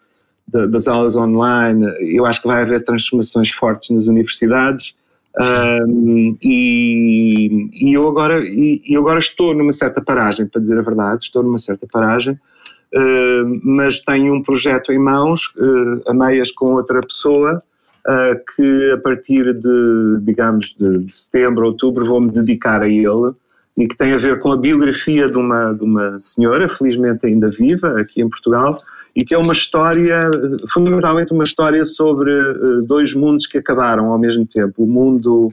das 0.48 0.88
aulas 0.88 1.16
online, 1.16 1.86
eu 2.00 2.26
acho 2.26 2.42
que 2.42 2.48
vai 2.48 2.62
haver 2.62 2.84
transformações 2.84 3.50
fortes 3.50 3.90
nas 3.90 4.08
universidades. 4.08 4.96
Um, 5.38 6.32
e, 6.42 7.70
e, 7.74 7.94
eu 7.94 8.08
agora, 8.08 8.40
e, 8.40 8.82
eu 8.88 9.02
agora 9.02 9.20
estou 9.20 9.54
numa 9.54 9.74
certa 9.74 10.02
paragem, 10.02 10.48
para 10.48 10.62
dizer 10.62 10.78
a 10.80 10.82
verdade, 10.82 11.26
estou 11.26 11.44
numa 11.44 11.58
certa 11.58 11.86
paragem, 11.92 12.34
uh, 12.34 13.60
mas 13.64 14.00
tenho 14.00 14.34
um 14.34 14.42
projeto 14.42 14.94
em 14.94 15.00
mãos, 15.00 15.54
uh, 15.58 16.10
a 16.10 16.14
meias 16.14 16.52
com 16.52 16.74
outra 16.74 17.02
pessoa, 17.02 17.62
uh, 18.08 18.56
que 18.56 18.92
a 18.92 18.98
partir 18.98 19.54
de, 19.54 20.20
digamos, 20.22 20.74
de 20.80 21.12
setembro, 21.12 21.66
outubro, 21.66 22.06
vou-me 22.06 22.32
dedicar 22.32 22.82
a 22.82 22.88
ele 22.88 23.34
e 23.78 23.88
que 23.88 23.98
tem 23.98 24.14
a 24.14 24.18
ver 24.18 24.40
com 24.40 24.54
a 24.54 24.58
biografia 24.58 25.26
de 25.26 25.38
uma, 25.38 25.74
de 25.74 25.84
uma 25.84 26.18
senhora, 26.18 26.70
felizmente 26.70 27.26
ainda 27.26 27.50
viva, 27.50 28.00
aqui 28.00 28.22
em 28.22 28.30
Portugal, 28.30 28.80
e 29.16 29.24
que 29.24 29.34
é 29.34 29.38
uma 29.38 29.54
história, 29.54 30.30
fundamentalmente 30.74 31.32
uma 31.32 31.46
história 31.46 31.86
sobre 31.86 32.32
uh, 32.32 32.82
dois 32.84 33.14
mundos 33.14 33.48
que 33.48 33.58
acabaram 33.58 34.12
ao 34.12 34.20
mesmo 34.20 34.46
tempo. 34.46 34.84
O 34.84 34.88
mundo, 34.88 35.50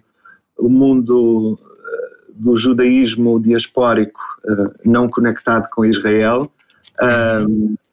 o 0.58 0.68
mundo 0.68 1.52
uh, 1.52 1.58
do 2.34 2.56
judaísmo 2.56 3.40
diaspórico 3.40 4.20
uh, 4.44 4.72
não 4.84 5.08
conectado 5.08 5.68
com 5.70 5.84
Israel 5.84 6.50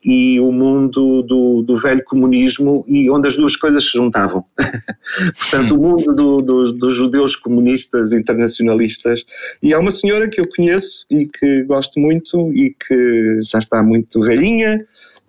e 0.03 0.39
o 0.39 0.51
mundo 0.51 1.23
do, 1.23 1.63
do, 1.63 1.75
velho 1.75 2.03
comunismo 2.03 2.85
e 2.87 3.09
onde 3.09 3.27
as 3.27 3.35
duas 3.35 3.55
coisas 3.55 3.83
se 3.83 3.93
juntavam. 3.93 4.45
Portanto, 5.37 5.75
o 5.75 5.77
mundo 5.77 6.13
do, 6.13 6.37
do, 6.37 6.71
dos 6.73 6.95
judeus 6.95 7.35
comunistas 7.35 8.13
internacionalistas. 8.13 9.23
E 9.63 9.73
é 9.73 9.77
uma 9.77 9.91
senhora 9.91 10.29
que 10.29 10.39
eu 10.39 10.47
conheço 10.47 11.05
e 11.09 11.25
que 11.25 11.63
gosto 11.63 11.99
muito 11.99 12.53
e 12.53 12.75
que 12.87 13.39
já 13.41 13.59
está 13.59 13.81
muito 13.81 14.21
velhinha 14.21 14.77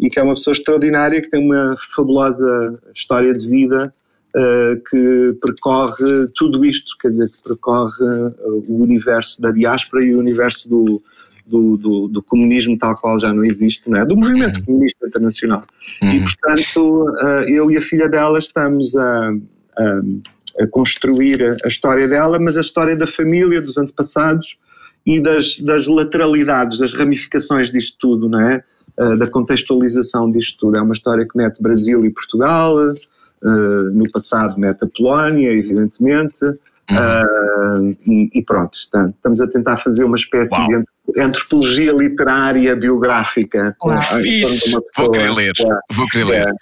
e 0.00 0.08
que 0.08 0.18
é 0.18 0.22
uma 0.22 0.34
pessoa 0.34 0.52
extraordinária, 0.52 1.20
que 1.20 1.28
tem 1.28 1.44
uma 1.44 1.76
fabulosa 1.94 2.80
história 2.94 3.34
de 3.34 3.46
vida 3.46 3.92
uh, 4.34 4.82
que 4.88 5.38
percorre 5.40 6.26
tudo 6.34 6.64
isto, 6.64 6.96
quer 6.98 7.10
dizer, 7.10 7.30
que 7.30 7.42
percorre 7.42 8.02
uh, 8.02 8.64
o 8.68 8.82
universo 8.82 9.40
da 9.42 9.50
diáspora 9.50 10.02
e 10.02 10.14
o 10.14 10.18
universo 10.18 10.68
do, 10.70 11.02
do, 11.46 11.76
do, 11.76 12.08
do, 12.08 12.22
comunismo 12.22 12.78
tal 12.78 12.94
qual 12.94 13.18
já 13.18 13.32
não 13.32 13.44
existe, 13.44 13.90
não 13.90 13.98
é? 13.98 14.06
do 14.06 14.16
movimento 14.16 14.58
uhum. 14.60 14.64
comunista 14.64 15.06
internacional. 15.06 15.62
Uhum. 16.02 16.12
E, 16.14 16.20
portanto, 16.22 17.04
uh, 17.10 17.48
eu 17.48 17.70
e 17.70 17.76
a 17.76 17.82
filha 17.82 18.08
dela 18.08 18.38
estamos 18.38 18.96
a, 18.96 19.30
a, 19.76 20.62
a, 20.62 20.66
construir 20.68 21.56
a 21.62 21.68
história 21.68 22.08
dela, 22.08 22.38
mas 22.38 22.56
a 22.56 22.62
história 22.62 22.96
da 22.96 23.06
família, 23.06 23.60
dos 23.60 23.76
antepassados 23.76 24.56
e 25.04 25.20
das, 25.20 25.60
das 25.60 25.86
lateralidades, 25.86 26.78
das 26.78 26.94
ramificações 26.94 27.70
disto 27.70 27.98
tudo, 27.98 28.28
não 28.28 28.40
é? 28.40 28.64
Eh, 29.00 29.16
da 29.16 29.26
contextualização 29.26 30.30
disto 30.30 30.58
tudo. 30.58 30.78
É 30.78 30.82
uma 30.82 30.92
história 30.92 31.26
que 31.26 31.36
mete 31.36 31.62
Brasil 31.62 32.04
e 32.04 32.10
Portugal, 32.10 32.76
uh, 32.76 33.90
no 33.94 34.04
passado 34.12 34.60
mete 34.60 34.84
a 34.84 34.88
Polónia, 34.94 35.50
evidentemente, 35.50 36.44
uhum. 36.44 37.88
uh, 37.88 37.96
e, 38.06 38.30
e, 38.34 38.44
pronto, 38.44 38.74
estamos 38.74 39.40
a 39.40 39.48
tentar 39.48 39.78
fazer 39.78 40.04
uma 40.04 40.16
espécie 40.16 40.54
Uau. 40.54 40.66
de 40.66 41.22
antropologia 41.22 41.92
literária 41.92 42.76
biográfica. 42.76 43.74
Fixe. 44.20 44.76
Vou 44.94 45.10
querer 45.10 45.32
ler, 45.32 45.52
vou 45.92 46.06
querer 46.08 46.24
ler. 46.24 46.48
É. 46.48 46.52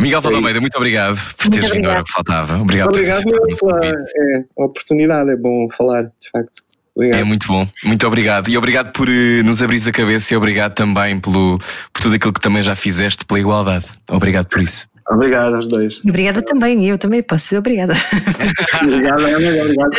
Miguel 0.00 0.20
Valdealmeida, 0.20 0.60
muito 0.60 0.76
obrigado 0.76 1.18
por 1.36 1.50
teres 1.50 1.70
vindo 1.70 1.88
a 1.88 1.90
hora 1.90 2.04
que 2.04 2.12
faltava. 2.12 2.56
Obrigado, 2.56 2.90
obrigado 2.90 3.24
por 3.24 3.58
pela 3.58 3.84
é, 3.84 4.44
oportunidade, 4.54 5.30
é 5.30 5.36
bom 5.36 5.66
falar, 5.76 6.04
de 6.04 6.30
facto. 6.30 6.62
Obrigado. 6.94 7.20
É 7.20 7.24
muito 7.24 7.46
bom, 7.48 7.68
muito 7.82 8.06
obrigado. 8.06 8.48
E 8.48 8.56
obrigado 8.56 8.92
por 8.92 9.08
uh, 9.08 9.44
nos 9.44 9.60
abrir 9.62 9.82
a 9.86 9.92
cabeça 9.92 10.32
e 10.32 10.36
obrigado 10.36 10.74
também 10.74 11.18
pelo, 11.18 11.58
por 11.92 12.02
tudo 12.02 12.14
aquilo 12.14 12.32
que 12.32 12.40
também 12.40 12.62
já 12.62 12.76
fizeste 12.76 13.24
pela 13.24 13.40
igualdade. 13.40 13.84
Obrigado 14.08 14.46
por 14.46 14.60
isso. 14.60 14.86
Obrigado 15.10 15.54
aos 15.56 15.68
dois. 15.68 16.00
Obrigada 16.06 16.40
também, 16.40 16.86
eu 16.86 16.96
também 16.96 17.22
posso 17.22 17.44
dizer 17.44 17.58
obrigada. 17.58 17.92
obrigado, 18.82 19.20
obrigado. 19.20 19.90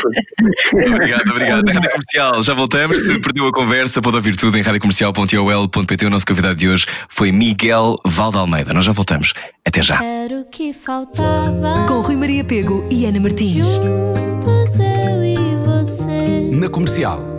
obrigado, 0.73 1.29
obrigado. 1.29 1.67
Rádio 1.67 1.91
Comercial, 1.91 2.41
já 2.41 2.53
voltamos. 2.53 2.99
Se 2.99 3.19
perdeu 3.19 3.47
a 3.47 3.51
conversa, 3.51 4.01
pode 4.01 4.15
ouvir 4.15 4.35
tudo 4.35 4.57
em 4.57 4.61
radiocomercial.ol.pt. 4.61 6.05
O 6.05 6.09
nosso 6.09 6.25
convidado 6.25 6.55
de 6.55 6.67
hoje 6.67 6.87
foi 7.07 7.31
Miguel 7.31 7.97
Valdalmeida. 8.03 8.73
Nós 8.73 8.85
já 8.85 8.93
voltamos. 8.93 9.33
Até 9.63 9.83
já. 9.83 10.03
Era 10.03 10.39
o 10.39 10.45
que 10.45 10.73
faltava. 10.73 11.85
Com 11.87 12.01
Rui 12.01 12.15
Maria 12.15 12.43
Pego 12.43 12.87
e 12.91 13.05
Ana 13.05 13.19
Martins. 13.19 13.67
Juntos 13.75 14.79
eu 14.79 15.23
e 15.23 15.54
você. 15.85 16.49
Na 16.51 16.67
comercial. 16.67 17.34